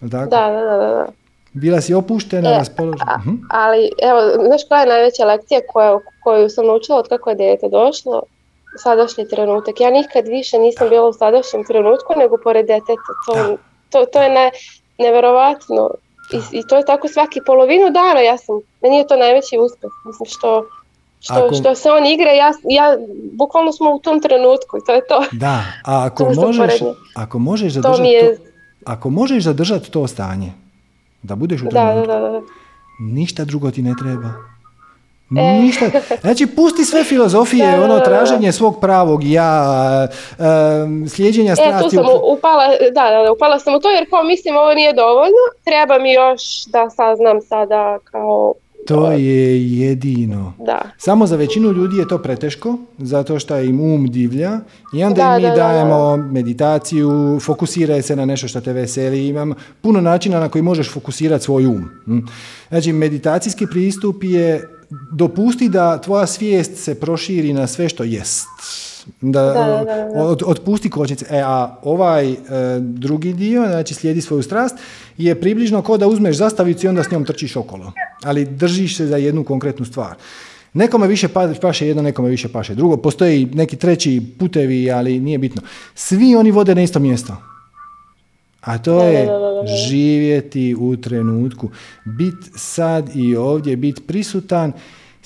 Tako? 0.00 0.30
Da, 0.30 0.50
da, 0.50 0.60
da, 0.60 0.76
da, 0.76 0.86
da. 0.86 1.06
Bila 1.62 1.80
si 1.80 1.94
opuštena, 1.94 2.50
E, 2.50 2.58
raspoložena. 2.58 3.16
Mhm. 3.18 3.34
Ali, 3.50 3.90
evo, 4.02 4.20
znaš 4.46 4.62
koja 4.68 4.80
je 4.80 4.86
najveća 4.86 5.24
lekcija 5.24 5.60
koja, 5.72 5.98
koju 6.24 6.48
sam 6.48 6.66
naučila 6.66 6.98
od 6.98 7.08
kako 7.08 7.30
je 7.30 7.36
dijete 7.36 7.68
došlo? 7.68 8.22
Sadašnji 8.82 9.28
trenutak. 9.28 9.80
Ja 9.80 9.90
nikad 9.90 10.24
više 10.28 10.58
nisam 10.58 10.88
bila 10.88 11.08
u 11.08 11.12
sadašnjem 11.12 11.64
trenutku 11.64 12.12
nego 12.16 12.36
pored 12.44 12.66
djeteta. 12.66 13.12
To, 13.26 13.56
to, 13.90 14.06
to 14.12 14.22
je 14.22 14.30
ne, 14.30 14.50
neverovatno. 14.98 15.90
I, 16.32 16.58
I 16.58 16.66
to 16.68 16.76
je 16.76 16.84
tako 16.84 17.08
svaki 17.08 17.40
polovinu 17.46 17.90
dana. 17.90 18.20
Ja 18.20 18.36
sam, 18.38 18.54
meni 18.82 18.96
je 18.96 19.06
to 19.06 19.16
najveći 19.16 19.58
uspjeh. 19.58 19.92
Mislim 20.06 20.26
što, 20.26 20.66
što, 21.20 21.34
Ako- 21.34 21.54
što 21.54 21.74
se 21.74 21.90
on 21.90 22.06
igra, 22.06 22.30
ja, 22.32 22.52
ja, 22.70 22.96
bukvalno 23.32 23.72
smo 23.72 23.90
u 23.90 23.98
tom 23.98 24.20
trenutku 24.20 24.76
i 24.76 24.80
to 24.86 24.92
je 24.94 25.06
to. 25.08 25.24
Da, 25.32 25.62
a 25.84 26.04
ako 26.06 26.24
To 26.24 26.42
možeš, 26.42 26.72
ako 27.16 27.38
možeš 27.38 27.74
To 27.74 27.80
zadržati 27.80 28.02
mi 28.02 28.10
je, 28.12 28.36
to, 28.36 28.42
ako 28.84 29.10
možeš 29.10 29.44
zadržati 29.44 29.90
to 29.90 30.06
stanje, 30.06 30.52
da 31.22 31.34
budeš 31.34 31.62
u 31.62 31.64
da, 31.64 31.70
trenutku, 31.70 32.06
da, 32.06 32.18
da. 32.18 32.40
ništa 33.00 33.44
drugo 33.44 33.70
ti 33.70 33.82
ne 33.82 33.94
treba. 34.02 34.28
E. 35.30 35.60
Ništa. 35.60 35.86
Znači, 36.20 36.46
pusti 36.46 36.84
sve 36.84 37.04
filozofije, 37.04 37.70
Da, 37.76 37.84
ono, 37.84 38.00
traženje 38.00 38.52
svog 38.52 38.80
pravog 38.80 39.24
ja, 39.24 40.08
em, 40.38 41.08
slijeđenja 41.08 41.52
E, 41.52 41.56
tu 41.56 41.62
strasti. 41.62 41.96
sam 41.96 42.04
upala, 42.22 42.68
da, 42.94 43.10
da, 43.10 43.22
da, 43.22 43.32
upala 43.32 43.58
sam 43.58 43.74
u 43.74 43.80
to 43.80 43.90
jer 43.90 44.10
kao 44.10 44.22
mislim 44.22 44.56
ovo 44.56 44.74
nije 44.74 44.92
dovoljno, 44.92 45.42
treba 45.64 45.98
mi 45.98 46.12
još 46.12 46.64
da 46.66 46.90
saznam 46.90 47.40
sada 47.40 47.98
kao, 48.04 48.54
To 48.86 49.10
je 49.12 49.70
jedino. 49.78 50.52
da, 50.58 50.80
Samo 50.98 51.26
za 51.26 51.36
većinu 51.36 51.72
ljudi 51.72 51.96
je 51.96 52.08
to 52.08 52.18
preteško, 52.18 52.78
zato 52.98 53.38
što 53.38 53.58
im 53.58 53.80
um 53.80 54.06
divlja 54.10 54.60
i 54.94 55.04
onda 55.04 55.22
Da, 55.22 55.36
im 55.36 55.36
mi 55.36 55.42
da, 55.42 55.48
da, 55.48 55.54
da. 55.54 55.62
dajemo 55.62 56.16
meditaciju, 56.16 57.38
fokusiraj 57.42 58.02
se 58.02 58.16
na 58.16 58.24
nešto 58.24 58.48
što 58.48 58.60
te 58.60 58.72
veseli, 58.72 59.28
imam 59.28 59.54
puno 59.80 60.00
načina 60.00 60.40
na 60.40 60.48
koji 60.48 60.62
možeš 60.62 60.90
fokusirati 60.92 61.44
svoj 61.44 61.66
um. 61.66 61.88
mm. 62.06 62.26
Znači, 62.68 62.92
meditacijski 62.92 63.66
pristup 63.66 64.24
je 64.24 64.68
dopusti 65.12 65.68
da 65.68 66.00
tvoja 66.00 66.26
svijest 66.26 66.76
se 66.76 67.00
proširi 67.00 67.52
na 67.52 67.66
sve 67.66 67.88
što 67.88 68.04
jest. 68.04 68.46
Da, 69.20 69.42
Da, 69.42 69.52
da, 69.52 69.84
da. 69.84 70.22
Od, 70.22 70.42
otpusti 70.46 70.90
kočnice. 70.90 71.26
E, 71.30 71.40
a 71.40 71.76
ovaj 71.82 72.32
e, 72.32 72.36
drugi 72.80 73.32
dio, 73.32 73.66
znači 73.66 73.94
slijedi 73.94 74.20
svoju 74.20 74.42
strast, 74.42 74.76
je 75.18 75.40
približno 75.40 75.82
kao 75.82 75.96
da 75.96 76.06
uzmeš 76.06 76.36
zastavicu 76.36 76.86
i 76.86 76.88
onda 76.88 77.02
s 77.02 77.10
njom 77.10 77.24
trčiš 77.24 77.56
okolo. 77.56 77.92
Ali 78.22 78.44
držiš 78.44 78.96
se 78.96 79.06
za 79.06 79.16
jednu 79.16 79.44
konkretnu 79.44 79.84
stvar. 79.84 80.14
Nekome 80.72 81.06
više 81.06 81.28
pa- 81.28 81.54
paše 81.62 81.86
jedno, 81.88 82.02
nekome 82.02 82.28
više 82.28 82.48
paše 82.48 82.74
drugo. 82.74 82.96
Postoje 82.96 83.42
i 83.42 83.46
neki 83.46 83.76
treći 83.76 84.22
putevi, 84.38 84.90
ali 84.90 85.20
nije 85.20 85.38
bitno. 85.38 85.62
Svi 85.94 86.36
oni 86.36 86.50
vode 86.50 86.74
na 86.74 86.82
isto 86.82 86.98
mjesto. 86.98 87.36
A 88.60 88.78
to 88.78 88.92
Da, 88.92 88.98
da, 88.98 89.04
je 89.04 89.26
da, 89.26 89.32
da, 89.32 89.38
da. 89.38 89.66
živjeti 89.88 90.74
u 90.78 90.96
trenutku. 90.96 91.70
Bit 92.04 92.34
sad 92.56 93.10
i 93.16 93.36
ovdje, 93.36 93.76
bit 93.76 94.06
prisutan, 94.06 94.72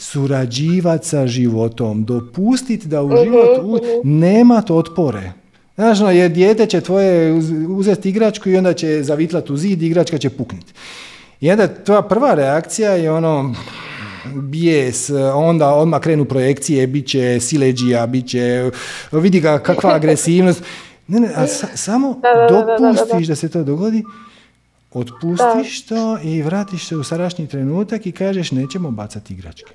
surađivati 0.00 1.08
sa 1.08 1.26
životom, 1.26 2.04
dopustiti 2.04 2.88
da 2.88 3.02
u 3.02 3.10
život 3.16 3.48
u, 3.62 3.78
nema 4.04 4.62
to 4.62 4.76
otpore. 4.76 5.32
Znaš, 5.74 6.00
ono, 6.00 6.10
jer 6.10 6.30
dijete 6.30 6.66
će 6.66 6.80
tvoje 6.80 7.32
uz- 7.32 7.50
uzeti 7.68 8.08
igračku 8.08 8.48
i 8.48 8.56
onda 8.56 8.72
će 8.72 9.02
zavitlat 9.02 9.50
u 9.50 9.56
zid 9.56 9.82
i 9.82 9.86
igračka 9.86 10.18
će 10.18 10.30
pukniti. 10.30 10.72
I 11.40 11.50
onda 11.50 11.68
tvoja 11.68 12.02
prva 12.02 12.34
reakcija 12.34 12.90
je 12.92 13.12
ono, 13.12 13.54
bijes, 14.34 15.10
onda 15.34 15.68
odmah 15.68 16.00
krenu 16.00 16.24
projekcije, 16.24 16.86
bit 16.86 17.06
će 17.06 17.40
sileđija, 17.40 18.06
bit 18.06 18.28
će, 18.28 18.70
vidi 19.12 19.40
ga 19.40 19.58
kakva 19.58 19.94
agresivnost. 19.96 20.62
Ne, 21.08 21.20
ne, 21.20 21.28
a 21.36 21.46
sa- 21.46 21.76
samo 21.76 22.14
Da, 22.14 22.28
da, 22.30 22.56
da, 22.56 22.64
da, 22.66 22.76
da, 22.76 22.92
da. 22.92 22.94
dopustiš 22.94 23.26
da 23.26 23.34
se 23.34 23.48
to 23.48 23.64
dogodi, 23.64 24.04
otpustiš 24.92 25.82
to 25.82 26.18
i 26.20 26.42
vratiš 26.42 26.86
se 26.86 26.96
u 26.96 27.04
sadašnji 27.04 27.46
trenutak 27.46 28.06
i 28.06 28.12
kažeš 28.12 28.52
nećemo 28.52 28.90
bacati 28.90 29.34
igračke. 29.34 29.72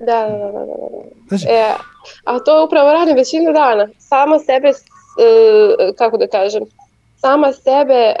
Da, 0.00 0.28
da, 0.28 0.36
da, 0.36 0.52
da, 0.52 0.64
da. 0.66 0.98
Znači, 1.28 1.46
E, 1.48 1.74
a 2.24 2.38
to 2.38 2.64
upravo 2.64 2.92
radim 2.92 3.16
većinu 3.16 3.52
dana, 3.52 3.88
sama 3.98 4.38
sebe, 4.38 4.68
e, 4.68 4.72
kako 5.98 6.16
da 6.16 6.26
kažem, 6.26 6.62
sama 7.16 7.52
sebe, 7.52 7.94
e, 7.94 8.14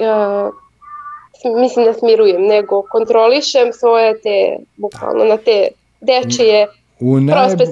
e, 0.00 1.50
mislim 1.60 1.86
ne 1.86 1.94
smirujem, 1.94 2.42
nego 2.42 2.82
kontrolišem 2.82 3.72
svoje 3.72 4.20
te, 4.20 4.56
bukvalno 4.76 5.24
na 5.24 5.36
te 5.36 5.68
dečije, 6.00 6.66
u, 7.00 7.18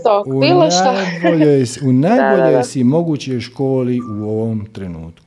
sok, 0.03 0.27
u 0.27 0.41
najboljoj, 0.41 1.65
u 1.89 1.93
najboljoj 2.09 2.53
da. 2.53 2.63
si 2.63 2.85
mogućoj 2.85 3.41
školi 3.41 4.01
u 4.01 4.25
ovom 4.25 4.67
trenutku. 4.73 5.22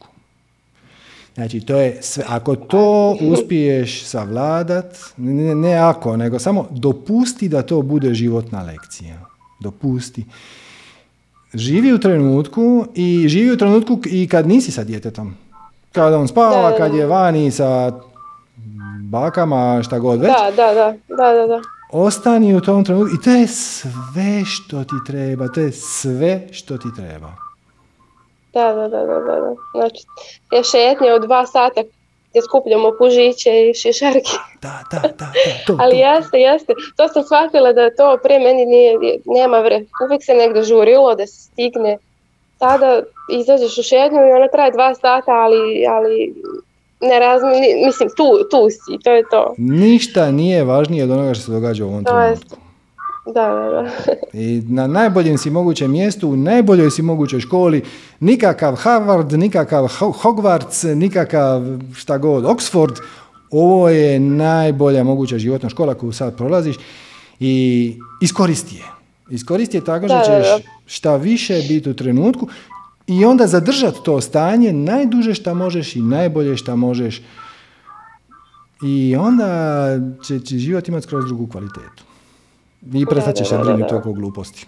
Znači, 1.35 1.59
to 1.59 1.75
je 1.75 1.97
sve, 2.01 2.23
ako 2.27 2.55
to 2.55 3.17
uspiješ 3.21 4.03
savladat, 4.03 4.97
ne, 5.17 5.55
ne 5.55 5.75
ako, 5.75 6.17
nego 6.17 6.39
samo 6.39 6.67
dopusti 6.71 7.49
da 7.49 7.61
to 7.61 7.81
bude 7.81 8.13
životna 8.13 8.63
lekcija. 8.63 9.19
Dopusti. 9.59 10.25
Živi 11.53 11.93
u 11.93 11.99
trenutku 11.99 12.85
i 12.95 13.25
živi 13.27 13.51
u 13.51 13.57
trenutku 13.57 13.99
i 14.05 14.27
kad 14.27 14.47
nisi 14.47 14.71
sa 14.71 14.83
djetetom. 14.83 15.35
Kad 15.91 16.13
on 16.13 16.27
spava, 16.27 16.77
kad 16.77 16.93
je 16.93 17.05
vani 17.05 17.51
sa 17.51 17.91
bakama, 19.01 19.83
šta 19.83 19.99
god 19.99 20.19
već. 20.19 20.31
da, 20.31 20.51
da, 20.55 20.73
da, 20.73 20.97
da, 21.07 21.33
da, 21.33 21.47
da. 21.47 21.61
Ostani 21.91 22.55
u 22.55 22.61
tom 22.61 22.85
trenutku 22.85 23.15
i 23.15 23.23
to 23.23 23.29
je 23.29 23.47
sve 23.47 24.45
što 24.45 24.83
ti 24.83 24.95
treba, 25.07 25.47
to 25.47 25.61
je 25.61 25.71
sve 25.71 26.47
što 26.51 26.77
ti 26.77 26.87
treba. 26.95 27.44
Da, 28.55 28.73
da, 28.73 28.87
da, 28.87 29.05
da, 29.05 29.19
da. 29.19 29.55
Znači, 29.73 30.01
je 30.51 30.63
šetnja 30.63 31.13
od 31.15 31.21
dva 31.21 31.45
sata 31.45 31.81
gdje 32.29 32.41
skupljamo 32.41 32.91
pužiće 32.97 33.69
i 33.69 33.73
šišarke. 33.73 34.35
Da, 34.61 34.83
da, 34.91 34.99
da, 34.99 35.07
da, 35.07 35.31
to, 35.67 35.77
Ali 35.81 35.91
to. 35.91 35.97
jeste, 35.97 36.37
jeste. 36.37 36.73
To 36.97 37.07
sam 37.07 37.23
shvatila 37.23 37.73
da 37.73 37.95
to 37.95 38.17
pre 38.23 38.39
meni 38.39 38.65
nije, 38.65 38.97
nema 39.25 39.59
vre. 39.59 39.85
Uvijek 40.05 40.23
se 40.23 40.33
negdje 40.33 40.63
žurilo 40.63 41.15
da 41.15 41.27
se 41.27 41.41
stigne. 41.41 41.97
Sada 42.59 43.01
izađeš 43.31 43.77
u 43.77 43.83
šednju 43.83 44.19
i 44.27 44.35
ona 44.37 44.47
traje 44.47 44.71
dva 44.71 44.95
sata, 44.95 45.31
ali, 45.31 45.85
ali 45.89 46.33
ne 47.01 47.19
razmi, 47.19 47.49
mislim, 47.85 48.09
tu, 48.17 48.29
tu 48.51 48.69
si, 48.69 49.03
to 49.03 49.11
je 49.11 49.23
to. 49.31 49.53
Ništa 49.57 50.31
nije 50.31 50.63
važnije 50.63 51.03
od 51.03 51.11
onoga 51.11 51.33
što 51.33 51.43
se 51.43 51.51
događa 51.51 51.85
u 51.85 51.87
ovom 51.87 52.03
To 52.03 52.11
trenutku. 52.11 52.64
Da, 53.25 53.49
da, 53.49 53.69
da. 53.71 53.89
I 54.33 54.61
na 54.67 54.87
najboljem 54.87 55.37
si 55.37 55.49
mogućem 55.49 55.91
mjestu, 55.91 56.29
u 56.29 56.35
najboljoj 56.37 56.91
si 56.91 57.01
mogućoj 57.01 57.39
školi, 57.39 57.83
nikakav 58.19 58.75
Harvard, 58.75 59.33
nikakav 59.33 59.87
Ho- 59.87 60.13
Hogwarts, 60.13 60.95
nikakav 60.95 61.61
šta 61.95 62.17
god, 62.17 62.43
Oxford, 62.43 63.01
ovo 63.51 63.89
je 63.89 64.19
najbolja 64.19 65.03
moguća 65.03 65.37
životna 65.37 65.69
škola 65.69 65.93
koju 65.93 66.11
sad 66.11 66.37
prolaziš 66.37 66.75
i 67.39 67.93
iskoristi 68.21 68.75
je. 68.75 68.83
Iskoristi 69.29 69.77
je 69.77 69.85
tako 69.85 70.07
što 70.07 70.17
Da, 70.17 70.37
da, 70.37 70.43
ćeš 70.43 70.65
šta 70.85 71.15
više 71.15 71.61
biti 71.67 71.89
u 71.89 71.93
trenutku 71.93 72.47
i 73.07 73.25
onda 73.25 73.47
zadržati 73.47 73.99
to 74.03 74.21
stanje 74.21 74.73
najduže 74.73 75.33
šta 75.33 75.53
možeš 75.53 75.95
i 75.95 76.01
najbolje 76.01 76.57
šta 76.57 76.75
možeš 76.75 77.21
i 78.83 79.15
onda 79.19 79.87
će, 80.27 80.39
će 80.39 80.57
život 80.57 80.87
imati 80.87 81.03
skroz 81.03 81.25
drugu 81.25 81.47
kvalitetu. 81.47 82.03
I 82.93 83.05
prestat 83.05 83.35
ćeš 83.35 83.49
se 83.49 83.57
brinuti 83.57 83.95
oko 83.95 84.13
gluposti. 84.13 84.67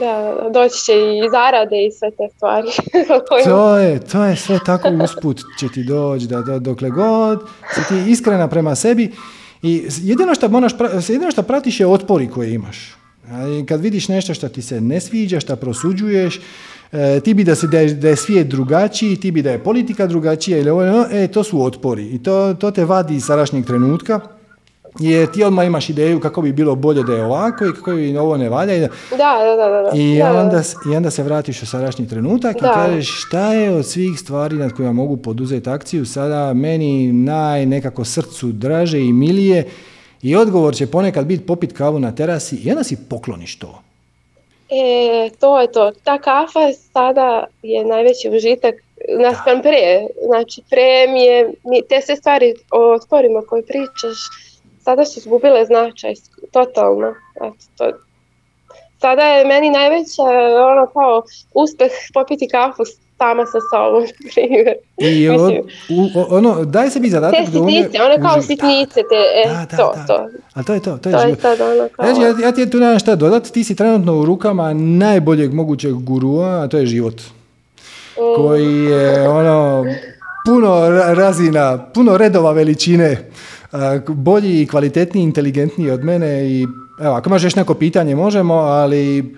Da, 0.00 0.48
doći 0.50 0.84
će 0.84 0.92
i 0.92 1.30
zarade 1.30 1.86
i 1.86 1.92
sve 1.92 2.10
te 2.10 2.28
stvari. 2.36 2.68
To 3.44 3.76
je, 3.76 4.00
to 4.00 4.24
je 4.24 4.36
sve 4.36 4.58
tako 4.66 4.88
usput 5.04 5.40
će 5.58 5.68
ti 5.68 5.84
doći, 5.84 6.26
da, 6.26 6.40
da 6.40 6.58
dokle 6.58 6.90
god 6.90 7.40
si 7.74 7.80
ti 7.88 8.10
iskrena 8.10 8.48
prema 8.48 8.74
sebi 8.74 9.12
i 9.62 9.88
jedino 10.02 10.34
što, 10.34 10.48
moraš, 10.48 10.72
jedino 11.08 11.30
što 11.30 11.42
pratiš 11.42 11.80
je 11.80 11.86
otpori 11.86 12.28
koje 12.28 12.54
imaš. 12.54 12.96
Kad 13.68 13.80
vidiš 13.80 14.08
nešto 14.08 14.34
što 14.34 14.48
ti 14.48 14.62
se 14.62 14.80
ne 14.80 15.00
sviđa, 15.00 15.40
što 15.40 15.56
prosuđuješ, 15.56 16.40
e, 16.92 17.20
ti 17.20 17.34
bi 17.34 17.44
da, 17.44 17.54
se, 17.54 17.66
da, 17.66 17.78
je, 17.78 17.94
da 17.94 18.08
je 18.08 18.16
svijet 18.16 18.48
drugačiji, 18.48 19.16
ti 19.16 19.30
bi 19.30 19.42
da 19.42 19.50
je 19.50 19.64
politika 19.64 20.06
drugačija 20.06 20.58
ili 20.58 20.70
ovo, 20.70 21.06
e, 21.10 21.28
to 21.28 21.44
su 21.44 21.64
otpori 21.64 22.08
i 22.08 22.22
to, 22.22 22.54
to 22.54 22.70
te 22.70 22.84
vadi 22.84 23.14
iz 23.14 23.24
sadašnjeg 23.24 23.66
trenutka 23.66 24.20
jer 24.98 25.30
ti 25.30 25.44
odmah 25.44 25.66
imaš 25.66 25.88
ideju 25.88 26.20
kako 26.20 26.42
bi 26.42 26.52
bilo 26.52 26.74
bolje 26.74 27.02
da 27.02 27.12
je 27.12 27.24
ovako 27.24 27.64
i 27.66 27.72
kako 27.72 27.90
bi 27.90 28.16
ovo 28.16 28.36
ne 28.36 28.48
valja 28.48 28.74
i 28.74 28.80
da, 28.80 28.88
Da, 29.10 29.16
da, 29.40 29.56
da, 29.58 29.68
da. 29.68 29.82
da. 29.82 29.90
i 29.94 30.18
Da, 30.18 30.24
da, 30.24 30.32
da. 30.32 30.40
onda, 30.40 30.58
s- 30.58 30.76
I 30.86 30.96
onda 30.96 31.10
se 31.10 31.22
vratiš 31.22 31.62
u 31.62 31.66
sadašnji 31.66 32.08
trenutak 32.08 32.56
i 32.56 32.60
Da. 32.60 32.72
kažeš 32.72 33.08
šta 33.18 33.46
je 33.46 33.70
od 33.70 33.86
svih 33.86 34.18
stvari 34.18 34.56
nad 34.56 34.72
kojima 34.72 34.92
mogu 34.94 35.16
poduzeti 35.16 35.70
akciju 35.70 36.06
sada 36.06 36.52
meni 36.54 37.12
naj 37.12 37.66
nekako 37.66 38.04
srcu 38.04 38.46
draže 38.48 38.98
i 39.00 39.12
milije 39.12 39.66
i 40.22 40.36
odgovor 40.36 40.74
će 40.74 40.86
ponekad 40.86 41.26
biti 41.26 41.46
popit 41.46 41.72
kavu 41.72 41.98
na 41.98 42.12
terasi 42.12 42.56
i 42.56 42.70
onda 42.70 42.84
si 42.84 42.96
pokloniš 43.08 43.58
to. 43.58 43.82
E, 44.70 45.30
to 45.30 45.60
je 45.60 45.72
to. 45.72 45.92
Ta 45.94 46.18
kafa 46.18 46.60
sada 46.92 47.44
je 47.62 47.84
najveći 47.84 48.30
užitak 48.30 48.74
naspram 49.20 49.62
pre. 49.62 49.80
Znači, 50.26 50.62
pre 50.70 50.82
mi 51.08 51.20
je, 51.20 51.50
mi, 51.64 51.82
te 51.88 52.00
sve 52.00 52.16
stvari 52.16 52.54
o 52.70 52.92
otporima 52.92 53.42
koje 53.42 53.62
pričaš, 53.62 54.18
sada 54.84 55.04
su 55.04 55.18
izgubile 55.18 55.64
značaj, 55.64 56.14
totalno. 56.52 57.14
Eto, 57.36 57.54
to, 57.78 57.90
sada 58.98 59.22
je 59.22 59.44
meni 59.44 59.70
najveća 59.70 60.22
ono 60.72 60.86
kao 60.86 61.22
uspeh 61.54 61.90
popiti 62.14 62.48
kafu 62.48 62.82
sama 63.18 63.46
sa 63.46 63.58
sobom. 63.62 64.02
I 65.08 65.28
Mislim, 65.28 65.62
u- 65.90 66.20
o- 66.20 66.26
ono, 66.30 66.64
daj 66.64 66.90
sebi 66.90 67.08
zadatak 67.08 67.36
te 67.36 67.42
da 67.42 67.50
sitnice, 67.50 68.02
one 68.02 68.18
kao 68.18 68.30
uživ- 68.32 68.42
sitnice, 68.42 68.94
te, 69.02 69.16
e, 69.36 69.48
Da, 69.48 69.66
da, 69.70 69.76
to, 69.76 69.92
da. 69.96 70.06
to. 70.06 70.28
Ali 70.54 70.64
to 70.64 70.74
je 70.74 70.80
to, 70.80 70.90
to 70.92 71.08
je 71.08 71.12
To 71.12 71.22
je 71.22 71.36
sad 71.36 71.60
ono 71.62 71.88
kao... 71.88 72.06
Znači, 72.06 72.20
ja, 72.22 72.46
ja 72.46 72.52
ti 72.52 72.70
tu 72.70 72.78
nemam 72.78 72.98
šta 72.98 73.16
dodat, 73.16 73.44
ti 73.44 73.64
si 73.64 73.76
trenutno 73.76 74.14
u 74.14 74.24
rukama 74.24 74.72
najboljeg 74.74 75.54
mogućeg 75.54 75.92
gurua, 75.94 76.62
a 76.62 76.68
to 76.68 76.78
je 76.78 76.86
život. 76.86 77.14
Mm. 77.14 78.36
koji 78.36 78.84
je 78.84 79.28
ono 79.28 79.84
puno 80.46 80.68
ra- 80.68 81.14
razina, 81.14 81.78
puno 81.86 82.16
redova 82.16 82.52
veličine, 82.52 83.16
a, 83.61 83.61
bolji 84.08 84.62
i 84.62 84.66
kvalitetniji, 84.66 85.22
inteligentniji 85.24 85.90
od 85.90 86.04
mene 86.04 86.46
i 86.46 86.66
evo, 87.00 87.14
ako 87.14 87.28
imaš 87.28 87.44
još 87.44 87.56
neko 87.56 87.74
pitanje 87.74 88.16
možemo, 88.16 88.54
ali 88.54 89.34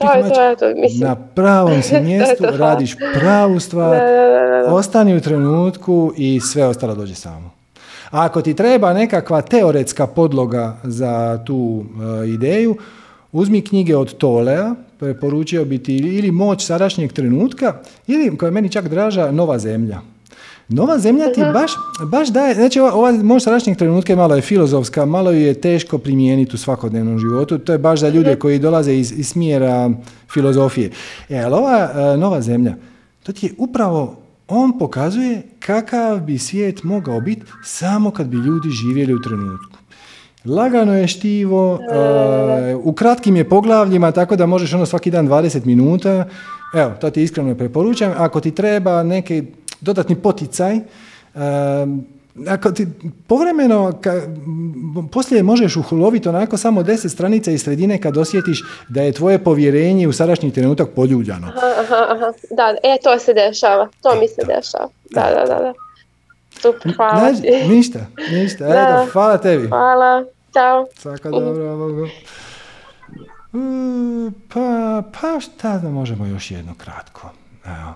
To 0.00 0.12
je 0.12 0.22
to, 0.24 0.42
je 0.42 0.56
to, 0.56 0.80
mislim. 0.80 1.00
na 1.00 1.14
pravom 1.16 1.82
si 1.82 2.00
mjestu, 2.00 2.36
To 2.38 2.44
je 2.44 2.50
to. 2.50 2.56
radiš 2.56 2.96
pravu 3.14 3.60
stvar, 3.60 3.90
Da, 3.90 4.04
da, 4.04 4.56
da, 4.56 4.68
da. 4.68 4.74
ostani 4.74 5.16
u 5.16 5.20
trenutku 5.20 6.12
i 6.16 6.40
sve 6.40 6.64
ostalo 6.66 6.94
dođe 6.94 7.14
samo. 7.14 7.50
A 8.10 8.24
ako 8.24 8.42
ti 8.42 8.54
treba 8.54 8.92
nekakva 8.92 9.42
teoretska 9.42 10.06
podloga 10.06 10.76
za 10.82 11.42
tu 11.46 11.84
e, 12.24 12.28
ideju, 12.28 12.76
uzmi 13.32 13.62
knjige 13.62 13.96
od 13.96 14.16
Tolea, 14.16 14.74
preporučio 14.98 15.64
bi 15.64 15.78
ti 15.78 15.96
ili 15.96 16.30
Moć 16.30 16.66
sadašnjeg 16.66 17.12
trenutka, 17.12 17.74
ili, 18.06 18.36
koja 18.36 18.48
je 18.48 18.52
meni 18.52 18.68
čak 18.68 18.88
draža, 18.88 19.30
Nova 19.30 19.58
zemlja. 19.58 20.00
Nova 20.74 20.98
zemlja 20.98 21.32
ti 21.32 21.40
baš, 21.52 21.72
baš 22.06 22.28
daje, 22.28 22.54
znači 22.54 22.80
ova, 22.80 22.94
ova 22.94 23.12
moć 23.12 23.42
sadašnjeg 23.42 23.76
trenutka 23.76 24.12
je 24.12 24.16
malo 24.16 24.34
je 24.34 24.42
filozofska, 24.42 25.04
malo 25.04 25.30
ju 25.30 25.40
je 25.40 25.60
teško 25.60 25.98
primijeniti 25.98 26.54
u 26.54 26.58
svakodnevnom 26.58 27.18
životu, 27.18 27.58
to 27.58 27.72
je 27.72 27.78
baš 27.78 28.00
za 28.00 28.08
ljude 28.08 28.36
koji 28.36 28.58
dolaze 28.58 28.94
iz, 28.94 29.12
iz 29.18 29.28
smjera 29.28 29.90
filozofije. 30.32 30.90
E, 31.28 31.38
ali 31.38 31.54
ova 31.54 31.90
e, 31.94 32.16
nova 32.16 32.40
zemlja, 32.40 32.74
to 33.22 33.32
ti 33.32 33.46
je 33.46 33.52
upravo, 33.58 34.16
on 34.48 34.78
pokazuje 34.78 35.42
kakav 35.60 36.20
bi 36.20 36.38
svijet 36.38 36.82
mogao 36.82 37.20
biti 37.20 37.42
samo 37.64 38.10
kad 38.10 38.26
bi 38.26 38.36
ljudi 38.36 38.68
živjeli 38.70 39.14
u 39.14 39.22
trenutku. 39.22 39.78
Lagano 40.44 40.94
je 40.94 41.08
štivo, 41.08 41.78
e, 41.92 42.74
u 42.74 42.92
kratkim 42.92 43.36
je 43.36 43.48
poglavljima, 43.48 44.12
tako 44.12 44.36
da 44.36 44.46
možeš 44.46 44.74
ono 44.74 44.86
svaki 44.86 45.10
dan 45.10 45.28
20 45.28 45.64
minuta. 45.64 46.28
Evo, 46.74 46.92
to 47.00 47.10
ti 47.10 47.22
iskreno 47.22 47.54
preporučam. 47.54 48.12
Ako 48.16 48.40
ti 48.40 48.50
treba 48.50 49.02
neki 49.02 49.42
dodatni 49.84 50.16
poticaj, 50.16 50.76
e, 50.76 50.80
ako 52.48 52.72
ti 52.72 52.86
povremeno, 53.26 53.92
ka, 54.00 54.12
poslije 55.12 55.42
možeš 55.42 55.76
uloviti 55.90 56.28
onako 56.28 56.56
samo 56.56 56.82
10 56.82 57.08
stranica 57.08 57.50
iz 57.50 57.62
sredine 57.62 58.00
kad 58.00 58.16
osjetiš 58.16 58.62
da 58.88 59.02
je 59.02 59.12
tvoje 59.12 59.38
povjerenje 59.38 60.08
u 60.08 60.12
sadašnji 60.12 60.52
trenutak 60.52 60.88
poljuljano. 60.96 61.46
Aha, 61.46 61.74
aha, 61.80 62.06
aha. 62.08 62.32
Da, 62.50 62.74
e, 62.82 62.98
to 63.02 63.18
se 63.18 63.34
dešava. 63.34 63.88
To 64.02 64.14
mi 64.20 64.28
se 64.28 64.42
dešava. 64.46 64.88
Da, 65.10 65.20
da, 65.20 65.54
da. 65.54 65.60
da. 65.60 65.72
Super, 66.60 66.96
hvala 66.96 67.18
Znaš, 67.18 67.40
ti. 67.40 67.68
ništa, 67.74 68.06
ništa. 68.30 68.64
Da. 68.64 69.02
Eto, 69.02 69.12
hvala 69.12 69.38
tebi. 69.38 69.68
Hvala, 69.68 70.24
ćao. 70.52 70.86
Svaka 70.96 71.30
dobro, 71.30 71.76
Bogu. 71.82 72.08
Mm, 73.52 74.32
Pa, 74.54 75.02
pa 75.20 75.40
šta 75.40 75.78
da 75.78 75.88
možemo 75.88 76.26
još 76.26 76.50
jedno 76.50 76.74
kratko. 76.78 77.30
Evo, 77.64 77.94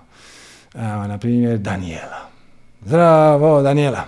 evo 0.73 1.07
na 1.07 1.17
primjer, 1.17 1.57
Daniela. 1.57 2.29
Zdravo, 2.81 3.61
Daniela. 3.61 4.03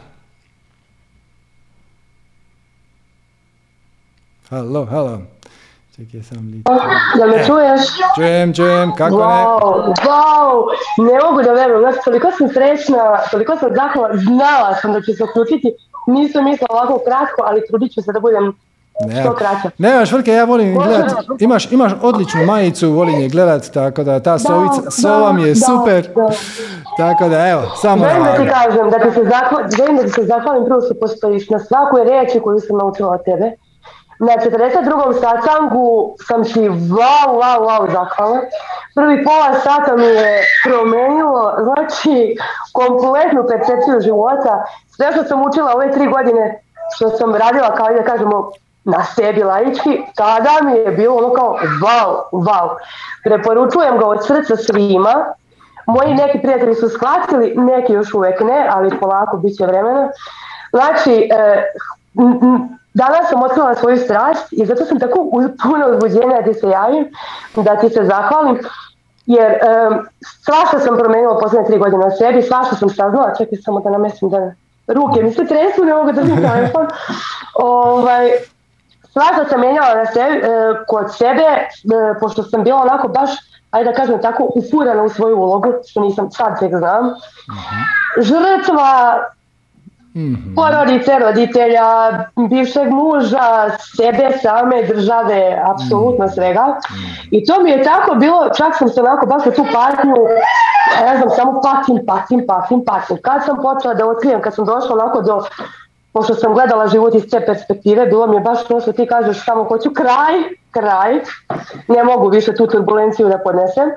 Halo, 4.49 4.85
halo. 4.85 5.21
Čekaj, 5.95 6.23
sam 6.23 6.51
li... 6.51 6.63
Da 7.17 7.25
me 7.25 7.45
čuješ? 7.45 7.81
Čujem, 8.15 8.53
čujem, 8.53 8.95
kako 8.95 9.17
ne? 9.17 9.23
Wow, 9.23 9.93
wow, 10.05 10.65
ne 10.97 11.19
mogu 11.25 11.43
da 11.43 11.53
verujem, 11.53 11.81
znači 11.81 11.97
toliko 12.05 12.31
sam 12.37 12.49
srećna, 12.49 13.17
toliko 13.31 13.57
sam 13.57 13.69
zahvala, 13.75 14.09
znala 14.17 14.75
sam 14.81 14.93
da 14.93 15.01
ću 15.01 15.13
se 15.13 15.23
uključiti, 15.23 15.73
nisam 16.07 16.45
mislila 16.45 16.67
ovako 16.69 17.03
kratko, 17.05 17.41
ali 17.45 17.67
trudit 17.67 17.93
ću 17.93 18.01
se 18.01 18.11
da 18.13 18.19
budem 18.19 18.53
što 19.21 19.35
kraća. 19.35 19.69
Nemaš 19.77 20.11
vrke, 20.11 20.31
ja 20.31 20.43
volim 20.43 20.75
gledat, 20.75 21.11
imaš, 21.39 21.71
imaš 21.71 21.91
odličnu 22.01 22.45
majicu, 22.45 22.91
volim 22.91 23.19
je 23.19 23.29
gledat, 23.29 23.69
tako 23.73 24.03
da 24.03 24.19
ta 24.19 24.39
sovica, 24.39 24.81
da, 24.81 24.91
sova 24.91 25.33
mi 25.33 25.43
je 25.43 25.53
da, 25.53 25.55
super, 25.55 26.09
da. 26.15 26.29
tako 27.03 27.29
da 27.29 27.47
evo, 27.47 27.61
samo 27.81 28.05
Želim 28.05 28.23
da 28.23 28.35
ti 28.35 28.49
kažem, 28.49 28.89
da 28.89 28.99
ti 28.99 29.11
se 29.11 29.23
zahvalim, 29.23 29.69
želim 29.77 29.97
da 29.97 30.03
ti 30.03 30.09
se 30.09 30.23
zahvalim 30.23 30.65
prvo 30.65 30.81
što 30.81 30.93
postojiš 30.99 31.49
na 31.49 31.59
svakoj 31.59 32.03
reči 32.03 32.39
koju 32.39 32.59
sam 32.59 32.77
naučila 32.77 33.11
od 33.11 33.23
tebe. 33.25 33.51
Na 34.19 34.33
42. 34.33 35.13
sastanku 35.13 36.15
sam 36.27 36.43
ti 36.43 36.69
wow, 36.69 37.27
wow, 37.41 37.59
wow 37.67 37.91
zahvala. 37.91 38.39
Prvi 38.95 39.23
pola 39.23 39.53
sata 39.63 39.95
mi 39.95 40.05
je 40.05 40.43
promenilo, 40.65 41.53
znači, 41.63 42.35
kompletnu 42.73 43.41
percepciju 43.49 44.01
života. 44.01 44.65
Sve 44.95 45.11
što 45.11 45.23
sam 45.23 45.41
učila 45.41 45.71
ove 45.75 45.91
tri 45.91 46.07
godine, 46.07 46.61
što 46.95 47.09
sam 47.09 47.35
radila, 47.35 47.75
kao 47.75 47.87
da 47.93 48.03
kažemo, 48.03 48.51
na 48.83 49.03
sebi 49.03 49.43
laički, 49.43 50.01
tada 50.15 50.49
mi 50.63 50.71
je 50.71 50.91
bilo 50.91 51.15
ono 51.15 51.33
kao 51.33 51.57
wow, 51.81 52.15
wow. 52.31 52.69
Preporučujem 53.23 53.97
ga 53.97 54.05
od 54.05 54.27
srca 54.27 54.55
svima, 54.55 55.33
Moji 55.85 56.13
neki 56.13 56.39
prijatelji 56.39 56.75
su 56.75 56.89
shvatili, 56.89 57.53
neki 57.55 57.93
još 57.93 58.13
uvijek 58.13 58.39
ne, 58.39 58.67
ali 58.71 58.99
polako 58.99 59.37
bit 59.37 59.57
će 59.57 59.65
vremena. 59.65 60.09
Znači, 60.71 61.29
e, 61.33 61.63
danas 62.93 63.29
sam 63.29 63.43
otkrila 63.43 63.75
svoju 63.75 63.97
strast 63.97 64.47
i 64.51 64.65
zato 64.65 64.85
sam 64.85 64.99
tako 64.99 65.29
puno 65.63 65.87
uzbuđenja 65.89 66.41
da 66.41 66.43
ti 66.43 66.53
se 66.53 66.67
javim, 66.67 67.05
da 67.55 67.75
ti 67.75 67.89
se 67.89 68.03
zahvalim. 68.03 68.59
Jer 69.25 69.51
um, 69.51 70.07
svašta 70.45 70.79
sam 70.79 70.97
promenila 70.97 71.39
posljednje 71.39 71.67
tri 71.67 71.77
godine 71.77 72.05
o 72.05 72.11
sebi, 72.11 72.41
svašta 72.41 72.75
sam 72.75 72.89
saznala, 72.89 73.35
čekaj 73.37 73.57
samo 73.61 73.79
da 73.79 73.89
namestim 73.89 74.29
da 74.29 74.53
ruke 74.87 75.23
mi 75.23 75.31
se 75.31 75.45
tresu, 75.45 75.85
ne 75.85 75.93
mogu 75.93 76.11
držati 76.11 76.41
telefon. 76.41 76.87
ovaj, 77.55 78.31
svašta 79.13 79.45
sam 79.49 79.59
menjala 79.59 79.95
na 79.95 80.05
sebi, 80.05 80.37
e, 80.37 80.41
kod 80.87 81.15
sebe, 81.17 81.43
e, 81.43 81.67
pošto 82.19 82.43
sam 82.43 82.63
bila 82.63 82.81
onako 82.81 83.07
baš, 83.07 83.29
ajde 83.71 83.89
da 83.91 83.95
kažem 83.95 84.21
tako, 84.21 84.51
ufurana 84.55 85.03
u 85.03 85.09
svoju 85.09 85.37
ulogu, 85.37 85.73
što 85.89 86.01
nisam 86.01 86.31
sad 86.31 86.59
tek 86.59 86.77
znam. 86.77 87.09
Žrtva 88.17 89.19
Mhm. 90.15 90.55
porodice, 90.55 91.19
roditelja, 91.19 91.85
bivšeg 92.49 92.89
muža, 92.89 93.69
sebe, 93.97 94.31
same, 94.41 94.83
države, 94.83 95.61
apsolutno 95.65 96.27
svega. 96.29 96.79
I 97.31 97.45
to 97.45 97.61
mi 97.63 97.69
je 97.69 97.83
tako 97.83 98.15
bilo, 98.15 98.49
čak 98.57 98.77
sam 98.77 98.89
se 98.89 99.01
onako 99.01 99.25
baš 99.25 99.45
u 99.45 99.51
tu 99.51 99.65
patnju, 99.73 100.15
ne 101.01 101.17
znam, 101.17 101.29
samo 101.29 101.61
patim, 101.61 102.05
patim, 102.07 102.43
patim, 102.47 102.85
patim. 102.85 103.17
Kad 103.21 103.45
sam 103.45 103.61
počela 103.61 103.93
da 103.93 104.07
otkrijem, 104.07 104.41
kad 104.41 104.55
sam 104.55 104.65
došla 104.65 104.95
onako 104.95 105.21
do, 105.21 105.43
pošto 106.13 106.35
sam 106.35 106.53
gledala 106.53 106.87
život 106.87 107.15
iz 107.15 107.29
te 107.29 107.45
perspektive, 107.45 108.05
bilo 108.05 108.27
mi 108.27 108.35
je 108.35 108.41
baš 108.41 108.63
to 108.63 108.79
što 108.81 108.91
ti 108.91 109.05
kažeš, 109.07 109.45
samo 109.45 109.63
hoću 109.63 109.89
kraj, 109.93 110.35
kraj, 110.71 111.19
ne 111.87 112.03
mogu 112.03 112.29
više 112.29 112.55
tu 112.55 112.67
turbulenciju 112.67 113.29
da 113.29 113.37
podnesem. 113.37 113.89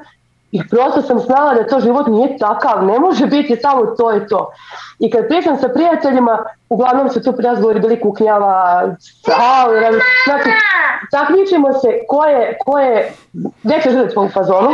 I 0.52 0.68
prosto 0.68 1.02
sam 1.02 1.18
znala 1.20 1.54
da 1.54 1.66
to 1.66 1.80
život 1.80 2.06
nije 2.06 2.38
takav, 2.38 2.84
ne 2.84 2.98
može 2.98 3.26
biti 3.26 3.56
samo 3.56 3.86
to 3.86 4.16
i 4.16 4.26
to. 4.26 4.52
I 4.98 5.10
kad 5.10 5.28
pričam 5.28 5.58
sa 5.58 5.68
prijateljima, 5.68 6.44
uglavnom 6.68 7.10
su 7.10 7.22
tu 7.22 7.34
razgovori 7.38 7.80
bili 7.80 8.00
kuknjava, 8.00 8.82
ali, 9.62 9.78
znači, 10.24 10.50
takmičimo 11.10 11.72
se 11.72 11.88
ko 12.08 12.24
je, 12.24 12.58
ko 12.64 12.78
je 12.78 13.12
veća 13.62 13.90
žrtva 13.90 14.22
u 14.22 14.28
fazonu. 14.28 14.70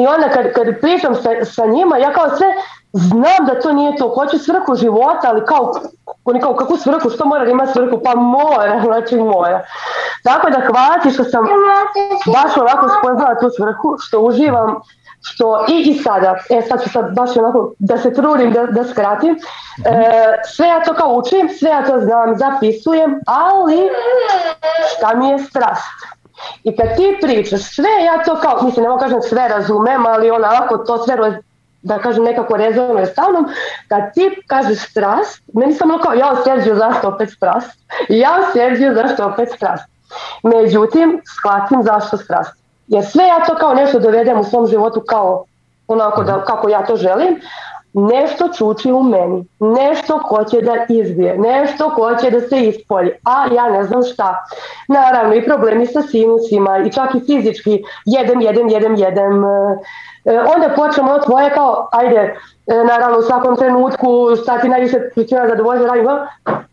I 0.00 0.06
onda 0.06 0.28
kad, 0.28 0.52
kad 0.52 0.80
pričam 0.80 1.14
sa, 1.14 1.30
sa 1.44 1.66
njima, 1.66 1.98
ja 1.98 2.12
kao 2.12 2.28
sve 2.36 2.46
znam 2.92 3.46
da 3.46 3.60
to 3.60 3.72
nije 3.72 3.96
to, 3.96 4.08
hoću 4.08 4.38
svrhu 4.38 4.74
života, 4.74 5.28
ali 5.28 5.46
kao, 5.46 5.72
kao 6.40 6.54
kakvu 6.54 6.76
svrhu, 6.76 7.10
što 7.10 7.24
mora 7.26 7.44
da 7.44 7.50
ima 7.50 7.66
svrhu, 7.66 8.00
pa 8.04 8.14
mora, 8.14 8.80
znači 8.86 9.16
mora. 9.16 9.64
Tako 10.24 10.50
da 10.50 10.60
hvala 10.66 10.98
ti 11.02 11.10
što 11.10 11.24
sam 11.24 11.44
baš 12.26 12.56
onako 12.56 12.88
spoznala 12.98 13.40
tu 13.40 13.50
svrhu, 13.56 13.96
što 13.98 14.20
uživam, 14.20 14.80
što 15.22 15.64
i, 15.68 15.90
i 15.90 16.02
sada, 16.02 16.36
e 16.50 16.62
sad 16.62 16.82
ću 16.82 16.90
sad 16.90 17.14
baš 17.14 17.36
onako 17.36 17.72
da 17.78 17.98
se 17.98 18.14
trudim 18.14 18.52
da, 18.52 18.66
da 18.66 18.84
skratim, 18.84 19.32
e, 19.32 19.38
sve 20.54 20.68
ja 20.68 20.82
to 20.84 20.94
kao 20.94 21.12
učim, 21.12 21.48
sve 21.58 21.70
ja 21.70 21.86
to 21.86 22.00
znam, 22.00 22.36
zapisujem, 22.38 23.20
ali 23.26 23.88
šta 24.96 25.14
mi 25.14 25.28
je 25.28 25.38
strast? 25.38 25.82
I 26.62 26.76
kad 26.76 26.96
ti 26.96 27.18
pričaš, 27.22 27.60
sve 27.60 28.04
ja 28.04 28.24
to 28.24 28.36
kao, 28.40 28.62
mislim, 28.62 28.82
ne 28.82 28.88
mogu 28.88 29.00
kažem 29.00 29.22
sve 29.22 29.48
razumem, 29.48 30.06
ali 30.06 30.30
onako 30.30 30.78
to 30.78 31.04
sve, 31.04 31.16
da 31.82 31.98
kažem, 31.98 32.24
nekako 32.24 32.56
rezonuje 32.56 33.06
sa 33.06 33.28
mnom, 33.30 33.46
kad 33.88 34.14
ti 34.14 34.42
kažeš 34.46 34.78
strast, 34.78 35.42
meni 35.54 35.74
samo 35.74 35.98
kao, 35.98 36.12
ja 36.14 36.36
Sergio, 36.44 36.74
zašto 36.74 37.08
opet 37.08 37.30
strast? 37.30 37.78
Ja 38.08 38.38
Sergio, 38.52 38.94
zašto 38.94 39.26
opet 39.26 39.48
strast? 39.56 39.84
Međutim, 40.42 41.20
shvatim 41.24 41.82
zašto 41.82 42.16
strast. 42.16 42.60
Jer 42.86 43.04
sve 43.06 43.24
ja 43.24 43.44
to 43.44 43.54
kao 43.54 43.74
nešto 43.74 43.98
dovedem 43.98 44.40
u 44.40 44.44
svom 44.44 44.66
životu 44.66 45.02
kao 45.08 45.44
onako 45.88 46.24
da, 46.24 46.44
kako 46.44 46.68
ja 46.68 46.86
to 46.86 46.96
želim, 46.96 47.40
nešto 47.92 48.48
čuči 48.48 48.92
u 48.92 49.02
meni, 49.02 49.46
nešto 49.60 50.18
hoće 50.18 50.60
da 50.60 50.74
izbije, 50.88 51.38
nešto 51.38 51.88
hoće 51.88 52.30
da 52.30 52.40
se 52.40 52.60
ispolji, 52.60 53.10
a 53.24 53.54
ja 53.54 53.70
ne 53.70 53.84
znam 53.84 54.02
šta. 54.02 54.44
Naravno 54.88 55.34
i 55.34 55.44
problemi 55.44 55.86
sa 55.86 56.02
sinusima 56.02 56.78
i 56.78 56.92
čak 56.92 57.14
i 57.14 57.20
fizički 57.26 57.82
jedem, 58.04 58.40
jedem, 58.40 58.68
jedem, 58.68 58.96
jedem. 58.96 59.44
E, 60.24 60.40
onda 60.54 60.74
počnemo 60.76 61.12
od 61.12 61.24
tvoje 61.24 61.50
kao, 61.50 61.88
ajde, 61.92 62.16
e, 62.66 62.84
naravno 62.84 63.18
u 63.18 63.22
svakom 63.22 63.56
trenutku 63.56 64.36
šta 64.42 64.58
ti 64.58 64.68
najviše 64.68 64.98
pričina 65.14 65.48
zadovoljno 65.48 65.86
radim, 65.86 66.06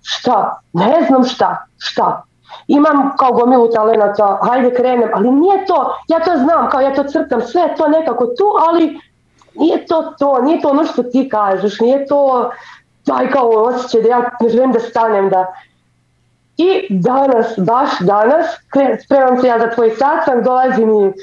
šta? 0.03 0.59
Ne 0.73 1.05
znam 1.07 1.23
šta, 1.23 1.65
šta? 1.77 2.23
Imam 2.67 3.11
kao 3.17 3.31
gomilu 3.31 3.71
talenata, 3.71 4.39
hajde 4.43 4.75
krenem, 4.75 5.09
ali 5.13 5.31
nije 5.31 5.65
to, 5.65 5.95
ja 6.07 6.19
to 6.19 6.37
znam, 6.37 6.69
kao 6.69 6.81
ja 6.81 6.95
to 6.95 7.03
crtam, 7.03 7.41
sve 7.41 7.61
je 7.61 7.75
to 7.75 7.87
nekako 7.87 8.25
tu, 8.25 8.45
ali 8.69 8.99
nije 9.55 9.85
to 9.85 10.13
to, 10.19 10.41
nije 10.41 10.61
to 10.61 10.69
ono 10.69 10.83
što 10.83 11.03
ti 11.03 11.29
kažeš, 11.29 11.79
nije 11.79 12.05
to 12.05 12.51
taj 13.05 13.29
kao 13.29 13.49
osjećaj 13.49 14.01
da 14.01 14.09
ja 14.09 14.29
ne 14.41 14.49
želim 14.49 14.71
da 14.71 14.79
stanem, 14.79 15.29
da... 15.29 15.53
I 16.57 16.87
danas, 16.89 17.53
baš 17.57 17.89
danas, 17.99 18.45
spremam 19.05 19.41
se 19.41 19.47
ja 19.47 19.59
za 19.59 19.69
tvoj 19.69 19.89
sastanak, 19.89 20.43
dolazi 20.43 20.85
mi 20.85 21.13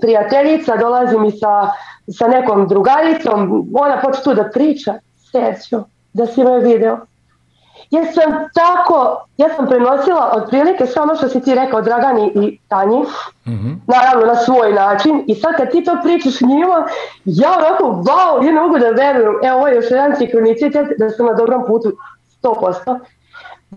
prijateljica, 0.00 0.76
dolazi 0.76 1.18
mi 1.18 1.30
sa, 1.30 1.70
sa 2.18 2.28
nekom 2.28 2.68
drugaricom, 2.68 3.68
ona 3.74 4.00
počne 4.00 4.22
tu 4.24 4.34
da 4.34 4.50
priča, 4.54 4.94
Sergio, 5.32 5.84
da 6.12 6.26
si 6.26 6.44
me 6.44 6.58
video. 6.58 6.98
Jer 7.90 8.06
sam 8.14 8.48
tako, 8.54 9.26
ja 9.36 9.48
sam 9.56 9.66
prenosila 9.66 10.32
otprilike 10.34 10.86
sve 10.86 11.02
ono 11.02 11.14
što 11.14 11.28
si 11.28 11.40
ti 11.40 11.54
rekao 11.54 11.82
Dragani 11.82 12.32
i 12.34 12.58
Tanji, 12.68 13.04
naravno 13.86 14.26
na 14.26 14.36
svoj 14.36 14.72
način 14.72 15.24
i 15.26 15.34
sad 15.34 15.56
kad 15.56 15.70
ti 15.70 15.84
to 15.84 15.96
pričaš 16.02 16.40
njima, 16.40 16.86
ja 17.24 17.52
onako, 17.58 17.84
wow, 17.84 18.46
ja 18.46 18.52
ne 18.52 18.60
mogu 18.60 18.78
da 18.78 18.88
verujem, 18.88 19.34
evo 19.44 19.56
ovo 19.56 19.68
je 19.68 19.74
još 19.74 19.90
jedan 19.90 20.16
sinkronicitet 20.16 20.86
da 20.98 21.10
sam 21.10 21.26
na 21.26 21.32
dobrom 21.32 21.66
putu 21.66 21.92
100%. 22.42 22.98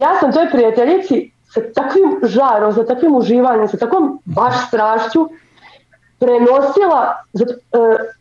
Ja 0.01 0.19
sam 0.19 0.31
toj 0.31 0.49
prijateljici 0.51 1.31
sa 1.53 1.61
takvim 1.75 2.19
žarom, 2.23 2.73
sa 2.73 2.85
takvim 2.85 3.15
uživanjem, 3.15 3.67
sa 3.67 3.77
takvom 3.77 4.19
baš 4.25 4.67
strašću 4.67 5.29
prenosila 6.19 7.15
zato, 7.33 7.53
e, 7.53 7.57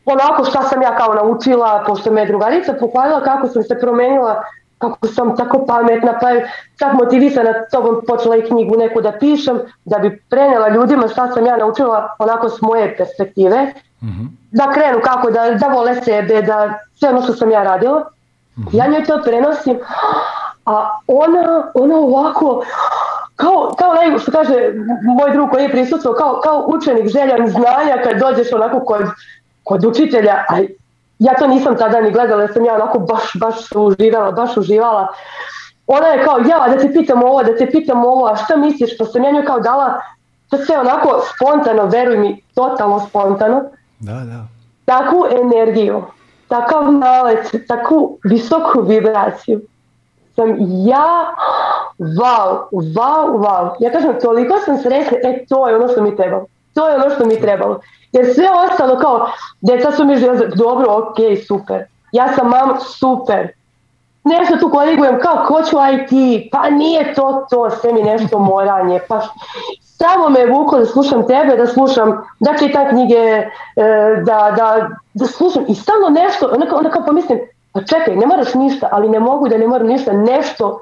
onako 0.05 0.44
šta 0.44 0.62
sam 0.62 0.82
ja 0.82 0.97
kao 0.97 1.14
naučila, 1.14 1.85
pošto 1.86 2.10
me 2.10 2.20
je 2.20 2.27
drugarica 2.27 2.74
pohvalila 2.81 3.20
kako 3.20 3.48
sam 3.48 3.62
se 3.62 3.78
promenila, 3.81 4.43
kako 4.78 5.06
sam 5.06 5.36
tako 5.36 5.66
pametna, 5.66 6.18
pa 6.20 6.31
je 6.31 6.51
čak 6.78 6.93
motivisana 6.93 7.52
tobom 7.73 8.01
počela 8.06 8.36
i 8.36 8.43
knjigu 8.43 8.77
neku 8.77 9.01
da 9.01 9.12
pišem, 9.12 9.60
da 9.85 9.98
bi 9.98 10.23
prenela 10.31 10.68
ljudima 10.68 11.09
šta 11.09 11.32
sam 11.32 11.47
ja 11.47 11.56
naučila 11.56 12.14
onako 12.18 12.48
s 12.48 12.60
moje 12.60 12.97
perspektive, 12.97 13.73
da 14.51 14.73
krenu 14.73 15.01
kako 15.05 15.31
da, 15.31 15.51
da 15.51 15.66
vole 15.66 15.94
sebe, 16.02 16.43
da 16.43 16.78
sve 16.94 17.09
ono 17.09 17.23
što 17.23 17.32
sam 17.32 17.51
ja 17.51 17.62
radila. 17.62 18.10
Ja 18.73 18.86
njoj 18.86 19.05
to 19.05 19.20
prenosim, 19.24 19.78
a 20.66 20.90
ona, 21.06 21.70
ona 21.74 21.97
ovako, 21.97 22.64
kao, 23.37 23.75
kao 23.79 23.91
onaj 23.91 24.19
što 24.19 24.33
kaže 24.33 24.73
moj 25.03 25.33
drug 25.33 25.51
koji 25.51 25.63
je 25.63 25.71
prisustvo, 25.71 26.13
kao, 26.13 26.41
kao 26.45 26.65
učenik 26.69 27.09
željan 27.09 27.49
znanja 27.49 28.03
kad 28.05 28.19
dođeš 28.19 28.53
onako 28.53 28.81
kod, 28.81 29.03
kod 29.65 29.85
učitelja, 29.85 30.45
a 30.49 30.59
ja 31.19 31.35
to 31.35 31.47
nisam 31.47 31.77
tada 31.77 32.01
ni 32.01 32.11
gledala, 32.11 32.43
jer 32.43 32.53
sam 32.53 32.65
ja 32.65 32.75
onako 32.75 32.99
baš, 32.99 33.23
baš 33.41 33.55
uživala, 33.75 34.33
baš 34.33 34.57
uživala. 34.57 35.09
Ona 35.87 36.07
je 36.07 36.25
kao, 36.25 36.39
ja, 36.39 36.69
da 36.69 36.79
te 36.79 36.93
pitam 36.93 37.23
ovo, 37.23 37.43
da 37.43 37.57
te 37.57 37.71
pitam 37.71 38.05
ovo, 38.05 38.27
a 38.27 38.37
šta 38.37 38.57
misliš, 38.57 38.99
pa 38.99 39.05
sam 39.05 39.25
ja 39.25 39.31
njoj 39.33 39.45
kao 39.45 39.61
dala, 39.61 40.01
to 40.51 40.57
sve 40.59 40.79
onako 40.79 41.23
spontano, 41.35 41.87
veruj 41.87 42.19
mi, 42.19 42.43
totalno 42.55 43.07
spontano, 43.09 43.63
Da, 43.99 44.13
da. 44.13 44.47
takvu 44.85 45.27
energiju, 45.43 46.03
takav 46.49 46.93
nalet, 46.93 47.55
takvu 47.69 48.19
visoku 48.25 48.81
vibraciju 48.81 49.61
sam 50.37 50.57
ja, 50.87 51.35
wow, 51.99 52.69
wow, 52.73 53.39
wow. 53.39 53.75
Ja 53.81 53.93
kažem, 53.93 54.21
toliko 54.23 54.59
sam 54.65 54.79
sretna, 54.79 55.19
e 55.23 55.45
to 55.49 55.69
je 55.69 55.77
ono 55.77 55.89
što 55.89 56.03
mi 56.03 56.17
trebalo. 56.17 56.47
To 56.75 56.89
je 56.89 56.95
ono 56.95 57.11
što 57.11 57.25
mi 57.25 57.41
trebalo. 57.41 57.81
Jer 58.13 58.35
sve 58.35 58.49
ostalo 58.51 58.99
kao, 58.99 59.29
djeca 59.61 59.93
su 59.93 60.05
mi 60.05 60.17
žele, 60.17 60.49
dobro, 60.55 60.87
ok, 60.93 61.17
super. 61.49 61.85
Ja 62.13 62.33
sam 62.33 62.49
mam, 62.49 62.81
super. 62.81 63.49
Nešto 64.25 64.57
tu 64.57 64.71
korigujem, 64.71 65.21
kao 65.21 65.45
hoću 65.47 65.77
IT, 65.77 66.43
pa 66.53 66.71
nije 66.71 67.15
to 67.15 67.47
to, 67.51 67.71
sve 67.71 67.93
mi 67.93 68.03
nešto 68.03 68.39
moranje, 68.39 69.01
pa 69.09 69.21
samo 69.83 70.29
me 70.29 70.47
vuko 70.47 70.79
da 70.79 70.87
slušam 70.87 71.27
tebe, 71.27 71.57
da 71.57 71.67
slušam, 71.67 72.25
da 72.41 72.55
čitam 72.59 72.89
knjige, 72.89 73.15
e, 73.15 73.47
da, 74.25 74.55
da, 75.15 75.27
slušam 75.27 75.65
i 75.69 75.75
stalno 75.75 76.09
nešto, 76.09 76.51
onda 76.53 76.77
onda 76.77 76.91
kao 76.91 77.05
pomislim, 77.05 77.39
pa 77.77 77.82
čekaj, 77.85 78.16
ne 78.16 78.27
moraš 78.27 78.55
ništa, 78.55 78.89
ali 78.93 79.09
ne 79.09 79.20
mogu 79.20 79.48
da 79.48 79.59
ne 79.59 79.66
moram 79.66 79.86
ništa, 79.86 80.12
nešto 80.12 80.81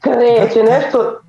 kreće, 0.00 0.62
nešto, 0.62 1.20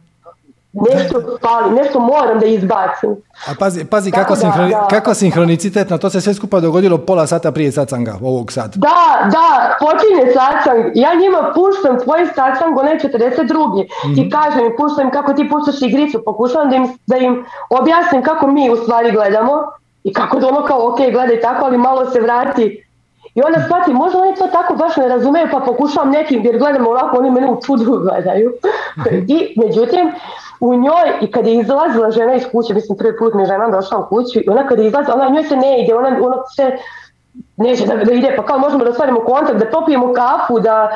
nešto 0.73 1.21
fali, 1.41 1.75
nešto 1.75 1.99
moram 1.99 2.39
da 2.39 2.45
izbacim. 2.45 3.09
A 3.47 3.51
pazi, 3.59 3.85
pazi 3.85 4.11
Tako 4.11 4.23
kako, 4.23 4.33
da, 4.33 4.39
sinhroni, 4.39 4.71
da. 4.71 4.87
kako 4.89 5.13
sinhronicitet, 5.13 5.89
na 5.89 5.97
to 5.97 6.09
se 6.09 6.21
sve 6.21 6.33
skupa 6.33 6.59
dogodilo 6.59 6.97
pola 6.97 7.27
sata 7.27 7.51
prije 7.51 7.71
sacanga, 7.71 8.15
ovog 8.21 8.51
sad. 8.51 8.75
Da, 8.75 9.29
da, 9.31 9.77
počinje 9.79 10.33
sacang. 10.33 10.91
Ja 10.95 11.13
njima 11.13 11.53
puštam 11.55 11.99
tvoj 12.03 12.25
sacang, 12.35 12.77
onaj 12.77 12.97
42. 12.97 13.85
I 14.17 14.29
kažem 14.29 14.65
im, 14.65 14.73
puštam 14.77 15.11
kako 15.11 15.33
ti 15.33 15.49
puštaš 15.49 15.81
igricu, 15.81 16.21
pokušavam 16.25 16.69
da 16.69 16.75
im, 16.75 16.97
da 17.07 17.17
im 17.17 17.45
objasnim 17.69 18.23
kako 18.23 18.47
mi 18.47 18.69
u 18.69 18.75
stvari 18.75 19.11
gledamo 19.11 19.53
i 20.03 20.13
kako 20.13 20.39
da 20.39 20.47
ono 20.47 20.65
kao, 20.65 20.87
ok, 20.87 20.97
gledaj 20.97 21.41
tako, 21.41 21.65
ali 21.65 21.77
malo 21.77 22.11
se 22.11 22.21
vrati. 22.21 22.84
I 23.35 23.41
onda 23.41 23.59
shvati, 23.65 23.93
možda 23.93 24.19
oni 24.19 24.35
to 24.35 24.47
tako 24.47 24.75
baš 24.75 24.95
ne 24.97 25.07
razumeju, 25.07 25.47
pa 25.51 25.59
pokušavam 25.59 26.11
nekim, 26.11 26.45
jer 26.45 26.57
gledamo 26.57 26.89
ovako, 26.89 27.17
oni 27.17 27.31
mene 27.31 27.51
u 27.51 27.61
čudu 27.61 27.99
gledaju. 28.09 28.53
I, 29.27 29.59
međutim, 29.65 30.11
u 30.59 30.75
njoj 30.75 31.07
i 31.21 31.31
kad 31.31 31.47
je 31.47 31.55
izlazila 31.55 32.11
žena 32.11 32.33
iz 32.33 32.43
kuće, 32.51 32.73
mislim 32.73 32.97
prvi 32.97 33.17
put 33.17 33.33
mi 33.33 33.41
je 33.41 33.45
žena 33.45 33.69
došla 33.69 33.99
u 33.99 34.09
kuću 34.09 34.39
i 34.39 34.49
ona 34.49 34.67
kad 34.67 34.79
je 34.79 34.87
izlazila, 34.87 35.15
ona 35.15 35.29
njoj 35.29 35.43
se 35.43 35.55
ne 35.55 35.83
ide, 35.83 35.95
ona, 35.95 36.07
ona 36.21 36.37
se 36.55 36.77
neće 37.57 37.85
da, 37.85 37.95
da 37.95 38.11
ide, 38.11 38.33
pa 38.37 38.45
kao 38.45 38.59
možemo 38.59 38.83
da 38.83 38.93
stvarimo 38.93 39.19
kontakt, 39.19 39.59
da 39.59 39.71
popijemo 39.71 40.13
kafu, 40.13 40.59
da 40.59 40.89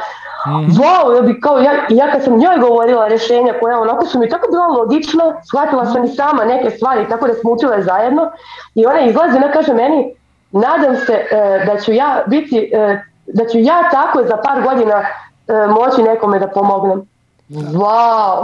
wow, 0.47 1.15
ja 1.15 1.21
bi 1.21 1.41
kao 1.41 1.59
ja, 1.59 1.71
ja 1.89 2.11
kad 2.11 2.23
sam 2.23 2.37
njoj 2.37 2.57
govorila 2.57 3.07
rješenja 3.07 3.53
koja 3.61 3.79
onako 3.79 4.05
su 4.05 4.19
mi 4.19 4.29
tako 4.29 4.51
bila 4.51 4.67
logična, 4.67 5.23
shvatila 5.47 5.85
sam 5.85 6.03
i 6.03 6.07
sama 6.07 6.45
neke 6.45 6.69
stvari, 6.69 7.05
tako 7.09 7.27
da 7.27 7.33
smo 7.33 7.51
učile 7.51 7.81
zajedno. 7.81 8.31
I 8.75 8.85
ona 8.85 9.01
izlazi, 9.01 9.37
ona 9.37 9.51
kaže 9.51 9.73
meni, 9.73 10.13
nadam 10.51 10.95
se 10.95 11.13
e, 11.13 11.65
da 11.65 11.81
ću 11.81 11.91
ja 11.91 12.23
biti, 12.27 12.71
e, 12.73 13.01
da 13.25 13.45
ću 13.45 13.57
ja 13.59 13.89
tako 13.91 14.23
za 14.23 14.37
par 14.37 14.61
godina 14.63 14.99
e, 14.99 15.67
moći 15.67 16.01
nekome 16.01 16.39
da 16.39 16.47
pomognem. 16.47 17.01
Wow, 17.49 18.43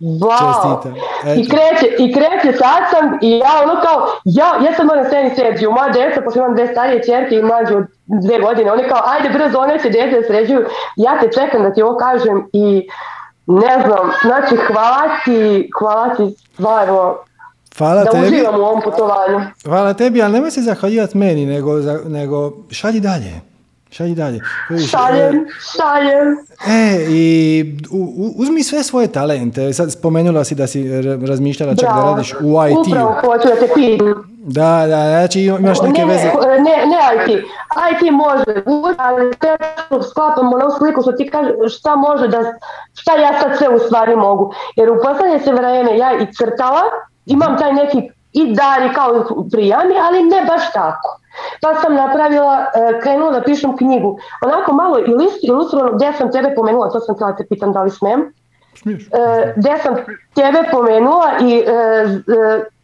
wow. 0.00 0.78
I 1.36 1.48
kreće, 1.48 1.94
i 1.98 2.14
kreće 2.14 2.58
sastav 2.58 3.02
i 3.22 3.38
ja 3.38 3.62
ono 3.62 3.80
kao, 3.80 4.06
ja, 4.24 4.46
ja 4.64 4.74
sad 4.76 4.86
moram 4.86 5.04
srednji 5.04 5.30
sređuju, 5.34 5.72
moja 5.72 5.88
djeca, 5.88 6.20
pošto 6.20 6.38
imam 6.38 6.54
dve 6.54 6.66
starije 6.66 7.02
čerke 7.02 7.34
i 7.34 7.42
mlađe 7.42 7.76
od 7.76 7.86
dve 8.06 8.38
godine, 8.38 8.72
oni 8.72 8.88
kao, 8.88 9.00
ajde 9.04 9.38
brzo, 9.38 9.58
one 9.58 9.78
će 9.78 9.90
djeca 9.90 10.16
da 10.16 10.26
sređuju, 10.26 10.66
ja 10.96 11.20
te 11.20 11.30
čekam 11.32 11.62
da 11.62 11.74
ti 11.74 11.82
ovo 11.82 11.96
kažem 11.96 12.48
i 12.52 12.88
ne 13.46 13.82
znam, 13.86 14.10
znači 14.22 14.56
hvala 14.56 15.08
ti, 15.24 15.70
hvala 15.78 16.14
ti 16.14 16.34
stvarno, 16.54 17.16
Hvala 17.78 18.04
da 18.04 18.10
tebi. 18.10 18.26
uživam 18.26 18.60
u 18.60 18.64
ovom 18.64 18.82
putovanju. 18.84 19.40
Hvala 19.64 19.94
tebi, 19.94 20.22
ali 20.22 20.32
nemoj 20.32 20.50
se 20.50 20.62
zahvaljivati 20.62 21.18
meni, 21.18 21.46
nego, 21.46 21.72
nego 22.08 22.52
šalji 22.70 23.00
dalje. 23.00 23.40
Šalji 23.90 24.14
dalje. 24.14 24.40
Šaljem, 24.90 25.46
šaljem. 25.72 26.28
E, 26.68 27.06
i 27.10 27.24
u- 27.90 28.12
u- 28.16 28.32
uzmi 28.36 28.62
sve 28.62 28.82
svoje 28.82 29.06
talente. 29.08 29.72
Sad 29.72 29.92
spomenula 29.92 30.44
si 30.44 30.54
da 30.54 30.66
si 30.66 30.82
ra- 30.84 31.28
razmišljala 31.28 31.74
čak 31.74 31.88
da 31.88 32.02
radiš 32.04 32.34
u 32.34 32.36
IT-u. 32.64 32.80
Upravo 32.82 33.14
hoću 33.14 33.48
da 33.48 33.54
te 33.56 33.68
pitam. 33.74 34.36
Da, 34.38 34.62
da, 34.82 34.96
znači 35.08 35.40
imaš 35.40 35.80
neke 35.82 36.00
ne, 36.00 36.06
veze. 36.06 36.28
Ne, 36.58 36.76
ne 36.86 37.00
IT. 37.16 37.44
IT 37.86 38.12
može, 38.12 38.62
ali 38.98 39.32
sve 39.34 39.56
što 39.86 40.02
sklapamo 40.02 40.58
na 40.58 40.64
ovu 40.64 40.74
sliku 40.78 41.02
što 41.02 41.12
ti 41.12 41.30
kaže, 41.30 41.50
šta 41.70 41.96
može 41.96 42.28
da, 42.28 42.38
šta 42.94 43.16
ja 43.16 43.40
sad 43.40 43.58
sve 43.58 43.68
u 43.68 43.78
stvari 43.78 44.16
mogu. 44.16 44.44
Jer 44.76 44.90
u 44.90 44.98
posljednje 45.04 45.38
se 45.38 45.52
vreme 45.52 45.98
ja 45.98 46.12
i 46.14 46.32
crtala, 46.34 46.82
imam 47.26 47.58
taj 47.58 47.72
neki 47.74 47.98
i 48.32 48.54
dar 48.54 48.82
i 48.82 48.94
kao 48.94 49.10
prijami, 49.52 49.94
ali 50.02 50.22
ne 50.24 50.44
baš 50.44 50.72
tako. 50.72 51.20
Pa 51.62 51.74
sam 51.74 51.94
napravila, 51.94 52.66
e, 52.74 53.00
krenula 53.00 53.30
da 53.30 53.42
pišem 53.42 53.76
knjigu. 53.76 54.18
Onako 54.44 54.72
malo 54.72 54.96
ilust- 54.96 55.42
ilustrovano, 55.42 55.92
gdje 55.92 56.12
sam 56.12 56.32
tebe 56.32 56.54
pomenula, 56.54 56.90
to 56.90 57.00
sam 57.00 57.14
htjela 57.14 57.36
te 57.36 57.46
pitam 57.48 57.72
da 57.72 57.82
li 57.82 57.90
smijem. 57.90 58.32
Smiješ? 58.74 59.02
E, 59.06 59.52
gdje 59.56 59.78
sam 59.78 59.94
tebe 60.34 60.58
pomenula 60.70 61.30
i 61.40 61.64
e, 61.66 62.06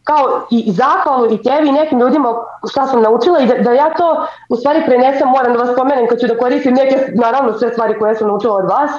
kao 0.03 0.47
i 0.51 0.71
zahvalu 0.71 1.33
i 1.33 1.43
tebi 1.43 1.67
i 1.67 1.71
nekim 1.71 1.99
ljudima 1.99 2.33
šta 2.71 2.87
sam 2.87 3.01
naučila 3.01 3.39
i 3.39 3.45
da, 3.45 3.57
da 3.57 3.71
ja 3.71 3.93
to 3.93 4.27
u 4.49 4.55
stvari 4.55 4.83
prenesem, 4.85 5.27
moram 5.29 5.53
da 5.53 5.59
vas 5.59 5.73
spomenem 5.73 6.07
kad 6.07 6.19
ću 6.19 6.27
da 6.27 6.37
koristim 6.37 6.73
neke, 6.73 6.97
naravno 7.15 7.53
sve 7.53 7.69
stvari 7.69 7.99
koje 7.99 8.15
sam 8.15 8.27
naučila 8.27 8.55
od 8.55 8.65
vas. 8.69 8.91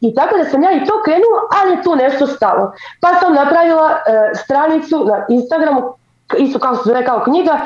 I 0.00 0.14
tako 0.14 0.36
da 0.38 0.44
sam 0.44 0.62
ja 0.62 0.72
i 0.72 0.84
to 0.84 1.02
krenula, 1.04 1.40
ali 1.60 1.72
je 1.72 1.82
tu 1.82 1.96
nešto 1.96 2.26
stalo. 2.26 2.72
Pa 3.00 3.08
sam 3.20 3.34
napravila 3.34 3.90
e, 3.90 4.34
stranicu 4.34 5.04
na 5.04 5.26
Instagramu, 5.28 5.94
isto 6.38 6.58
kao 6.58 6.76
se 6.76 6.82
zove 6.84 7.04
kao 7.04 7.20
knjiga, 7.24 7.60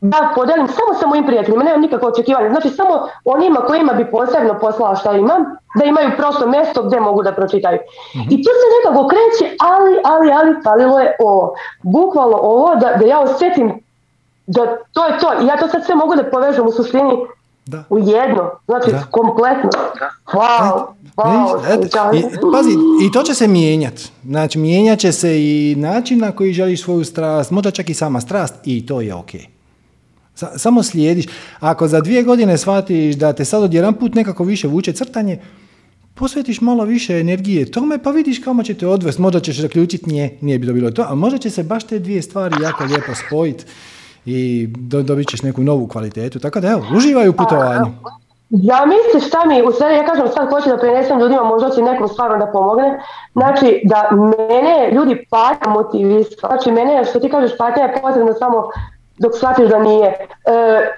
da 0.00 0.32
podelim 0.34 0.68
samo 0.68 1.00
sa 1.00 1.06
mojim 1.06 1.26
prijateljima, 1.26 1.64
nemam 1.64 1.80
nikakvo 1.80 2.08
očekivanje. 2.08 2.50
Znači 2.50 2.70
samo 2.70 3.08
onima 3.24 3.60
kojima 3.60 3.92
bi 3.92 4.10
posebno 4.10 4.58
poslala 4.60 4.96
šta 4.96 5.12
imam, 5.12 5.44
da 5.78 5.84
imaju 5.84 6.10
prosto 6.16 6.46
mjesto 6.46 6.82
gdje 6.82 7.00
mogu 7.00 7.22
da 7.22 7.32
pročitaju. 7.32 7.78
I 8.30 8.36
tu 8.42 8.50
se 8.60 8.66
nekako 8.76 9.08
kreće, 9.08 9.56
ali, 9.60 10.00
ali, 10.04 10.32
ali, 10.32 10.56
falilo 10.64 11.00
je 11.00 11.16
ovo. 11.20 11.54
Bukvalno 11.82 12.36
ovo 12.36 12.74
da, 12.74 12.92
da 12.96 13.06
ja 13.06 13.20
osjetim 13.20 13.82
da 14.46 14.76
to 14.92 15.06
je 15.06 15.18
to. 15.18 15.32
I 15.42 15.46
ja 15.46 15.56
to 15.56 15.68
sad 15.68 15.84
sve 15.84 15.94
mogu 15.94 16.16
da 16.16 16.30
povežem 16.30 16.66
u 16.66 16.72
suštini 16.72 17.26
Da. 17.66 17.84
u 17.90 17.98
jedno. 17.98 18.50
Znači, 18.66 18.90
Da. 18.90 19.04
kompletno. 19.10 19.70
Wow, 20.26 20.86
wow. 21.16 22.52
Pazi, 22.52 22.70
i 23.06 23.12
to 23.12 23.22
će 23.22 23.34
se 23.34 23.48
mijenjat. 23.48 24.00
Znači, 24.24 24.58
mijenjat 24.58 24.98
će 24.98 25.12
se 25.12 25.40
i 25.40 25.74
način 25.78 26.18
na 26.18 26.32
koji 26.32 26.52
želiš 26.52 26.82
svoju 26.82 27.04
strast, 27.04 27.50
možda 27.50 27.70
čak 27.70 27.90
i 27.90 27.94
sama 27.94 28.20
strast 28.20 28.54
i 28.64 28.86
to 28.86 29.00
je 29.00 29.14
ok. 29.14 29.30
Sa- 30.34 30.58
samo 30.58 30.82
slijediš. 30.82 31.26
Ako 31.60 31.88
za 31.88 32.00
dvije 32.00 32.22
godine 32.22 32.58
shvatiš 32.58 33.14
da 33.14 33.32
te 33.32 33.44
sad 33.44 33.62
odjedan 33.62 33.94
put 33.94 34.14
nekako 34.14 34.44
više 34.44 34.68
vuče 34.68 34.92
crtanje, 34.92 35.38
posvetiš 36.14 36.60
malo 36.60 36.84
više 36.84 37.20
energije 37.20 37.70
tome, 37.70 37.98
pa 38.02 38.10
vidiš 38.10 38.38
kamo 38.38 38.62
će 38.62 38.74
te 38.74 38.86
odvest. 38.86 39.18
Možda 39.18 39.40
ćeš 39.40 39.60
zaključiti 39.60 40.10
nije, 40.10 40.38
nije 40.40 40.58
bi 40.58 40.66
to 40.66 40.72
bilo 40.72 40.90
to, 40.90 41.04
a 41.08 41.14
možda 41.14 41.38
će 41.38 41.50
se 41.50 41.62
baš 41.62 41.84
te 41.84 41.98
dvije 41.98 42.22
stvari 42.22 42.54
jako 42.62 42.84
lijepo 42.84 43.12
spojiti 43.26 43.64
i 44.26 44.68
do, 44.78 45.02
dobit 45.02 45.28
ćeš 45.28 45.42
neku 45.42 45.62
novu 45.62 45.86
kvalitetu. 45.86 46.38
Tako 46.38 46.60
da 46.60 46.68
evo, 46.68 46.82
uživaj 46.96 47.28
u 47.28 47.32
putovanju. 47.32 47.86
Ja 48.50 48.86
mislim 48.86 49.28
šta 49.28 49.44
mi, 49.46 49.62
u 49.62 49.72
stvari 49.72 49.94
ja 49.94 50.06
kažem 50.06 50.28
sad 50.34 50.50
hoću 50.50 50.68
da 50.68 50.76
prenesem 50.76 51.18
ljudima, 51.18 51.42
možda 51.44 51.70
će 51.70 51.82
nekom 51.82 52.08
stvarno 52.08 52.38
da 52.38 52.52
pomogne. 52.52 53.00
Znači 53.32 53.82
da 53.84 54.08
mene 54.12 54.90
ljudi 54.92 55.26
patnja 55.30 55.72
motivisala. 55.72 56.56
Znači 56.56 56.72
mene, 56.72 57.04
što 57.04 57.20
ti 57.20 57.30
kažeš, 57.30 57.56
patnja 57.58 57.82
je 57.82 58.00
potrebno 58.02 58.32
samo 58.32 58.70
dok 59.18 59.36
shvatiš 59.36 59.68
da 59.68 59.78
nije. 59.78 60.06
E, 60.08 60.16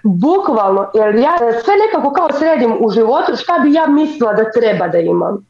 bukvalno, 0.02 0.90
jer 0.94 1.14
ja 1.14 1.38
sve 1.38 1.74
nekako 1.86 2.12
kao 2.12 2.28
sredim 2.38 2.76
u 2.80 2.90
životu, 2.90 3.36
šta 3.36 3.58
bi 3.58 3.72
ja 3.72 3.86
mislila 3.86 4.32
da 4.32 4.50
treba 4.50 4.88
da 4.88 4.98
imam. 4.98 5.46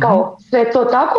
Kao 0.00 0.36
sve 0.50 0.72
to 0.72 0.84
tako. 0.84 1.18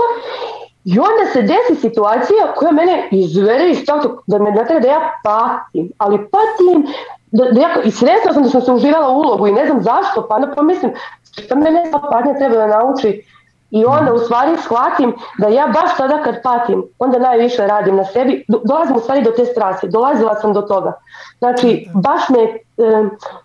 I 0.86 0.99
onda 0.99 1.32
se 1.34 1.41
desi 1.41 1.82
situacija 1.82 2.53
koja 2.56 2.72
mene 2.72 3.08
izvere 3.12 3.70
iz 3.70 3.86
toga 3.86 4.10
da 4.28 4.40
me 4.40 4.52
ne 4.52 4.66
treba 4.66 4.80
da 4.80 4.88
ja 4.88 5.12
patim, 5.24 5.91
ali 5.98 6.18
patim 6.18 6.94
da, 7.32 7.52
da 7.52 7.62
ja, 7.62 7.70
i 7.84 7.91
svjesna 7.91 8.34
sam 8.34 8.44
da 8.44 8.49
sam 8.49 8.62
se 8.62 8.72
uživala 8.72 9.10
u 9.10 9.20
ulogu 9.20 9.48
i 9.48 9.52
ne 9.52 9.66
znam 9.66 9.84
zašto, 9.84 10.28
pa 10.28 10.36
onda 10.36 10.48
pomislim 10.56 10.91
što 11.32 11.56
mene 11.56 11.91
ta 11.91 11.99
patnja 12.12 12.34
treba 12.34 12.56
da 12.56 12.68
nauči 12.68 13.24
i 13.72 13.86
onda 13.86 14.14
u 14.14 14.20
stvari 14.20 14.58
shvatim 14.64 15.14
da 15.38 15.48
ja 15.48 15.68
baš 15.68 15.98
tada 15.98 16.24
kad 16.24 16.41
patim, 16.44 16.84
onda 16.99 17.20
najviše 17.20 17.68
radim 17.68 17.95
na 17.95 18.06
sebi, 18.06 18.45
Do- 18.48 18.62
dolazim 18.64 18.95
u 18.95 18.99
stvari 18.99 19.24
do 19.24 19.32
te 19.32 19.45
strasti, 19.45 19.90
dolazila 19.90 20.36
sam 20.36 20.53
do 20.53 20.62
toga. 20.62 20.94
Znači, 21.40 21.88
baš 21.94 22.30
me 22.30 22.40
e, 22.40 22.60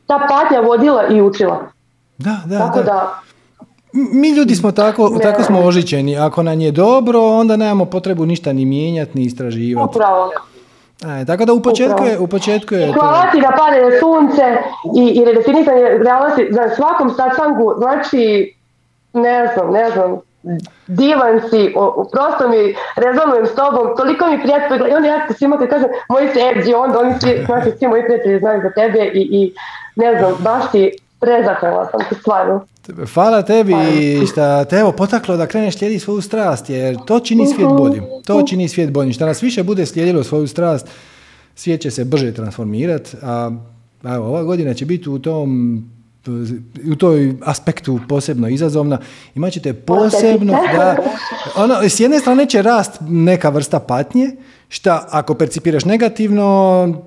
ta 0.07 0.27
patnja 0.29 0.61
vodila 0.61 1.07
i 1.07 1.23
učila. 1.23 1.59
Da, 2.19 2.37
da, 2.47 2.59
Tako 2.59 2.79
da. 2.79 2.85
da, 2.85 3.21
Mi 3.93 4.31
ljudi 4.31 4.55
smo 4.55 4.73
tako, 4.73 5.09
Ne. 5.09 5.19
tako 5.21 5.43
smo 5.43 5.61
ožičeni. 5.61 6.17
Ako 6.19 6.43
nam 6.43 6.61
je 6.61 6.71
dobro, 6.71 7.21
onda 7.21 7.57
nemamo 7.57 7.85
potrebu 7.85 8.27
ništa 8.27 8.53
ni 8.53 8.65
mijenjati, 8.65 9.19
ni 9.19 9.25
istraživati. 9.25 9.89
upravo. 9.91 10.31
E, 11.21 11.25
tako 11.25 11.45
da 11.45 11.53
u 11.53 11.63
početku 11.63 12.05
je, 12.05 12.19
u 12.19 12.27
početku 12.27 12.75
je 12.75 12.89
I 12.89 12.93
to... 12.93 13.01
hvala 13.01 13.31
ti 13.33 13.41
da 13.41 13.53
pade 13.59 13.99
sunce 14.01 14.43
i, 14.97 15.21
i 15.21 15.25
redefinisanje 15.25 15.83
realnosti 15.83 16.49
za 16.51 16.75
svakom 16.77 17.11
satsangu, 17.11 17.75
znači, 17.79 18.55
ne 19.13 19.51
znam, 19.55 19.73
ne 19.73 19.91
znam, 19.91 20.21
divan 20.87 21.41
si, 21.51 21.73
o, 21.77 22.09
prosto 22.13 22.49
mi 22.49 22.75
rezonujem 22.97 23.47
s 23.47 23.55
tobom, 23.55 23.97
toliko 23.97 24.27
mi 24.27 24.43
prijatelji, 24.43 24.91
i 24.91 24.95
onda 24.95 25.09
ja 25.09 25.27
svima 25.39 25.59
kad 25.59 25.69
kažem 25.69 25.89
moji 26.09 26.29
sređi, 26.33 26.75
onda 26.75 27.01
oni 27.01 27.15
svi, 27.21 27.43
znači 27.47 27.71
svi 27.79 27.89
moji 27.89 28.03
prijatelji 28.03 28.39
znaju 28.39 28.61
za 28.63 28.71
tebe 28.71 29.05
i, 29.05 29.21
i 29.31 29.53
ne 29.97 30.19
znam, 30.19 30.33
baš 30.41 30.71
ti 30.73 30.97
prezahvala 31.21 31.89
sam 31.91 32.01
ti 32.09 32.15
stvarno. 32.21 32.67
Hvala 33.15 33.43
tebi 33.43 33.73
što 34.33 34.65
te 34.65 34.77
evo 34.77 34.93
potaklo 34.93 35.37
da 35.37 35.47
kreneš 35.47 35.79
slijediti 35.79 36.05
svoju 36.05 36.21
strast, 36.21 36.71
jer 36.71 36.97
to 37.07 37.21
čini 37.21 37.47
svijet 37.47 37.71
boljim. 37.71 38.05
To 38.27 38.43
čini 38.43 38.69
svijet 38.69 38.91
boljim. 38.91 39.13
Što 39.13 39.27
nas 39.27 39.43
više 39.43 39.63
bude 39.63 39.87
slijedilo 39.87 40.25
svoju 40.25 40.47
strast, 40.47 40.89
svijet 41.55 41.81
će 41.81 41.91
se 41.91 42.05
brže 42.05 42.35
transformirati, 42.35 43.17
a 43.23 43.51
evo, 44.05 44.27
ova 44.27 44.43
godina 44.43 44.75
će 44.75 44.87
biti 44.87 45.11
u 45.11 45.19
tom 45.19 45.83
u 46.93 46.95
toj 46.97 47.35
aspektu 47.45 48.01
posebno 48.09 48.49
izazovna. 48.49 48.99
Imat 49.35 49.53
ćete 49.53 49.73
posebno, 49.73 50.53
da, 50.77 50.97
ono, 51.57 51.75
s 51.89 52.01
jedne 52.01 52.19
strane 52.19 52.47
će 52.47 52.63
rast 52.63 52.93
neka 53.01 53.49
vrsta 53.49 53.81
patnje, 53.81 54.31
šta 54.69 55.09
ako 55.11 55.35
percipiraš 55.35 55.85
negativno, 55.85 56.47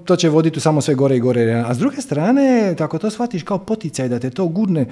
to 0.05 0.15
će 0.15 0.29
voditi 0.29 0.57
u 0.57 0.61
samo 0.61 0.81
sve 0.81 0.95
gore 0.95 1.15
i 1.17 1.19
gore. 1.19 1.63
A 1.67 1.73
s 1.73 1.77
druge 1.77 2.01
strane, 2.01 2.75
ako 2.79 2.97
to 2.97 3.09
shvatiš 3.09 3.43
kao 3.43 3.57
poticaj 3.57 4.07
da 4.09 4.19
te 4.19 4.29
to 4.29 4.47
gurne, 4.47 4.85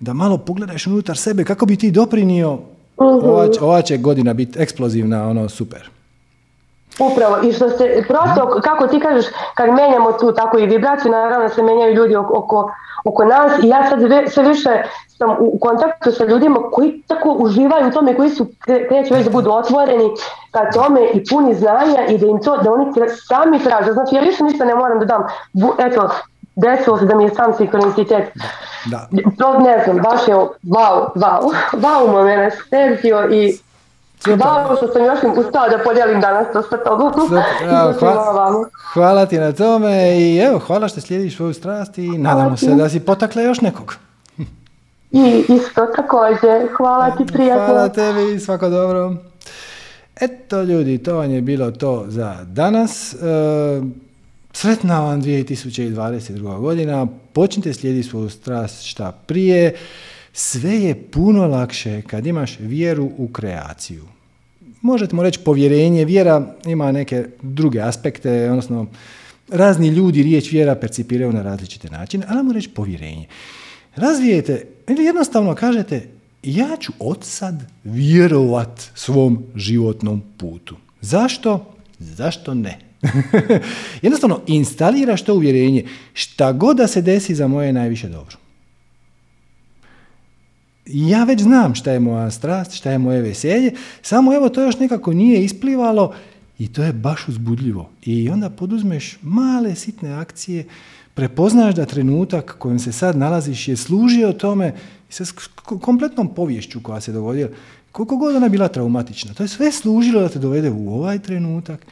da 0.00 0.12
malo 0.12 0.38
pogledaš 0.38 0.86
unutar 0.86 1.16
sebe, 1.16 1.44
kako 1.44 1.66
bi 1.66 1.76
ti 1.76 1.90
doprinio, 1.90 2.58
ova, 2.96 3.48
će- 3.52 3.60
ova 3.60 3.82
će 3.82 3.96
godina 3.96 4.34
biti 4.34 4.58
eksplozivna, 4.58 5.28
ono, 5.28 5.48
super. 5.48 5.90
Upravo, 6.98 7.36
i 7.42 7.52
što 7.52 7.68
se, 7.68 8.04
prosto, 8.08 8.60
kako 8.64 8.86
ti 8.86 9.00
kažeš, 9.00 9.26
kad 9.54 9.70
menjamo 9.70 10.12
tu 10.12 10.32
tako 10.32 10.58
i 10.58 10.66
vibraciju, 10.66 11.12
naravno 11.12 11.48
se 11.48 11.62
menjaju 11.62 11.94
ljudi 11.94 12.16
oko, 12.16 12.72
oko, 13.04 13.24
nas 13.24 13.52
i 13.62 13.68
ja 13.68 13.88
sad 13.88 14.02
ve- 14.02 14.28
sve 14.28 14.42
više 14.42 14.82
sam 15.18 15.36
u 15.38 15.58
kontaktu 15.60 16.12
sa 16.12 16.24
ljudima 16.24 16.58
koji 16.72 17.02
tako 17.06 17.32
uživaju 17.38 17.88
u 17.88 17.90
tome, 17.90 18.16
koji 18.16 18.30
su 18.30 18.44
kre- 18.66 18.88
kreću 18.88 19.14
već 19.14 19.24
da 19.24 19.30
budu 19.30 19.50
otvoreni 19.50 20.10
ka 20.50 20.70
tome 20.70 21.00
i 21.14 21.24
puni 21.30 21.54
znanja 21.54 22.06
i 22.08 22.18
da 22.18 22.26
im 22.26 22.42
to, 22.42 22.56
da 22.56 22.72
oni 22.72 22.86
sami 23.28 23.58
traže. 23.58 23.92
Znači, 23.92 24.14
ja 24.14 24.20
više 24.20 24.44
ništa 24.44 24.64
ne 24.64 24.74
moram 24.74 24.98
da 24.98 25.04
dam. 25.04 25.22
Bu, 25.52 25.74
eto, 25.78 26.08
desilo 26.56 26.98
se 26.98 27.04
da 27.04 27.14
mi 27.14 27.24
je 27.24 27.34
sam 27.34 27.54
sinkronicitet. 27.54 28.28
Da. 28.90 29.08
To 29.38 29.58
ne 29.58 29.82
znam, 29.84 29.96
baš 29.96 30.28
je 30.28 30.34
wow, 30.34 31.08
wow, 31.14 31.52
wow 31.72 32.12
moment, 32.12 32.54
i 33.30 33.58
Hvala 34.24 34.76
što 34.76 34.92
sam 34.92 35.04
još 35.04 35.18
ustao 35.46 35.68
da 35.68 35.84
podijelim 35.84 36.20
danas 36.20 36.46
to 36.52 36.62
sa 36.62 36.76
tobom. 36.86 37.12
Evo. 37.62 38.66
Hvala 38.92 39.26
ti 39.26 39.38
na 39.38 39.52
tome 39.52 40.18
i 40.18 40.38
evo, 40.38 40.58
hvala 40.58 40.88
što 40.88 41.00
slijediš 41.00 41.36
svoju 41.36 41.54
strast 41.54 41.98
i 41.98 42.08
nadamo 42.08 42.56
se 42.56 42.74
da 42.74 42.88
si 42.88 43.00
potakla 43.00 43.42
još 43.42 43.60
nekog. 43.60 43.96
I 45.10 45.44
isto 45.48 45.86
također. 45.96 46.68
Hvala 46.76 47.10
ti 47.10 47.26
prijatno. 47.26 47.66
Hvala 47.66 47.88
tebi 47.88 48.40
svako 48.40 48.68
dobro. 48.68 49.14
Eto 50.20 50.62
ljudi, 50.62 50.98
to 50.98 51.16
vam 51.16 51.30
je 51.30 51.40
bilo 51.40 51.70
to 51.70 52.04
za 52.08 52.36
danas. 52.44 53.14
E, 53.14 53.16
sretna 54.52 55.00
vam 55.00 55.22
2022. 55.22 56.60
godina. 56.60 57.06
Počnite 57.32 57.74
slijediti 57.74 58.08
svoju 58.08 58.28
strast 58.30 58.84
šta 58.84 59.12
prije. 59.26 59.74
Sve 60.38 60.74
je 60.74 60.94
puno 60.94 61.46
lakše 61.46 62.02
kad 62.02 62.26
imaš 62.26 62.58
vjeru 62.58 63.10
u 63.16 63.28
kreaciju. 63.28 64.04
Možete 64.80 65.16
mu 65.16 65.22
reći 65.22 65.40
povjerenje, 65.44 66.04
vjera 66.04 66.54
ima 66.66 66.92
neke 66.92 67.24
druge 67.42 67.80
aspekte, 67.80 68.50
odnosno 68.50 68.86
razni 69.48 69.88
ljudi 69.88 70.22
riječ 70.22 70.52
vjera 70.52 70.74
percipiraju 70.74 71.32
na 71.32 71.42
različite 71.42 71.90
načine, 71.90 72.26
ali 72.28 72.42
mu 72.42 72.52
reći 72.52 72.68
povjerenje. 72.68 73.26
Razvijete 73.94 74.66
ili 74.88 75.04
jednostavno 75.04 75.54
kažete 75.54 76.08
ja 76.42 76.76
ću 76.80 76.92
od 76.98 77.24
sad 77.24 77.62
vjerovat 77.84 78.90
svom 78.94 79.44
životnom 79.54 80.22
putu. 80.36 80.76
Zašto? 81.00 81.74
Zašto 81.98 82.54
ne? 82.54 82.78
jednostavno 84.02 84.40
instaliraš 84.46 85.22
to 85.22 85.34
uvjerenje 85.34 85.84
šta 86.12 86.52
god 86.52 86.76
da 86.76 86.86
se 86.86 87.02
desi 87.02 87.34
za 87.34 87.48
moje 87.48 87.72
najviše 87.72 88.08
dobro. 88.08 88.36
Ja 90.86 91.24
već 91.24 91.42
znam 91.42 91.74
šta 91.74 91.92
je 91.92 92.00
moja 92.00 92.30
strast, 92.30 92.72
šta 92.72 92.90
je 92.90 92.98
moje 92.98 93.22
veselje, 93.22 93.72
samo 94.02 94.34
evo 94.34 94.48
to 94.48 94.62
još 94.62 94.78
nekako 94.78 95.12
nije 95.12 95.44
isplivalo 95.44 96.14
i 96.58 96.68
to 96.72 96.82
je 96.82 96.92
baš 96.92 97.28
uzbudljivo. 97.28 97.90
I 98.02 98.28
onda 98.30 98.50
poduzmeš 98.50 99.18
male 99.22 99.74
sitne 99.74 100.12
akcije, 100.12 100.64
prepoznaš 101.14 101.74
da 101.74 101.86
trenutak 101.86 102.54
kojem 102.58 102.78
se 102.78 102.92
sad 102.92 103.16
nalaziš 103.16 103.68
je 103.68 103.76
služio 103.76 104.32
tome 104.32 104.74
i 105.10 105.12
sa 105.12 105.24
kompletnom 105.64 106.34
povješću 106.34 106.80
koja 106.82 107.00
se 107.00 107.12
dogodila, 107.12 107.48
koliko 107.92 108.16
god 108.16 108.36
ona 108.36 108.48
bila 108.48 108.68
traumatična, 108.68 109.34
to 109.34 109.42
je 109.42 109.48
sve 109.48 109.72
služilo 109.72 110.20
da 110.20 110.28
te 110.28 110.38
dovede 110.38 110.70
u 110.70 110.94
ovaj 110.94 111.18
trenutak 111.18 111.86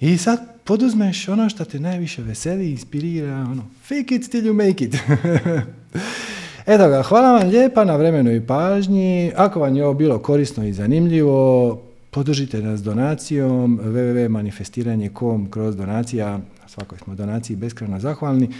i 0.00 0.18
sad 0.18 0.40
poduzmeš 0.64 1.28
ono 1.28 1.48
što 1.48 1.64
te 1.64 1.80
najviše 1.80 2.22
veseli, 2.22 2.70
inspirira, 2.70 3.36
ono, 3.36 3.62
fake 3.82 4.14
it 4.14 4.30
till 4.30 4.44
you 4.44 4.52
make 4.52 4.84
it. 4.84 4.96
Eto 6.70 6.88
ga, 6.88 7.02
hvala 7.02 7.32
vam 7.32 7.48
lijepa 7.48 7.84
na 7.84 7.96
vremenu 7.96 8.32
i 8.34 8.46
pažnji. 8.46 9.32
Ako 9.36 9.60
vam 9.60 9.76
je 9.76 9.84
ovo 9.84 9.94
bilo 9.94 10.18
korisno 10.18 10.66
i 10.66 10.72
zanimljivo, 10.72 11.80
podržite 12.10 12.62
nas 12.62 12.82
donacijom 12.82 13.80
www.manifestiranje.com 13.82 15.50
kroz 15.50 15.76
donacija, 15.76 16.38
svakoj 16.66 16.98
smo 16.98 17.14
donaciji 17.14 17.56
beskrajno 17.56 18.00
zahvalni. 18.00 18.50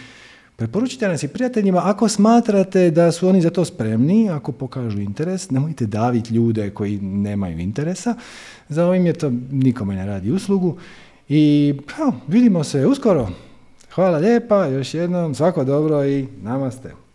Preporučite 0.56 1.08
nas 1.08 1.22
i 1.22 1.28
prijateljima 1.28 1.80
ako 1.84 2.08
smatrate 2.08 2.90
da 2.90 3.12
su 3.12 3.28
oni 3.28 3.40
za 3.40 3.50
to 3.50 3.64
spremni, 3.64 4.30
ako 4.30 4.52
pokažu 4.52 5.00
interes, 5.00 5.50
nemojte 5.50 5.86
daviti 5.86 6.34
ljude 6.34 6.70
koji 6.70 6.98
nemaju 6.98 7.58
interesa. 7.58 8.14
Za 8.68 8.86
ovim 8.86 9.06
je 9.06 9.12
to 9.12 9.32
nikome 9.50 9.94
ne 9.94 10.06
radi 10.06 10.32
uslugu. 10.32 10.76
I 11.28 11.74
evo, 12.00 12.12
vidimo 12.28 12.64
se 12.64 12.86
uskoro. 12.86 13.28
Hvala 13.94 14.18
lijepa, 14.18 14.66
još 14.66 14.94
jednom, 14.94 15.34
svako 15.34 15.64
dobro 15.64 16.04
i 16.04 16.26
namaste. 16.42 17.09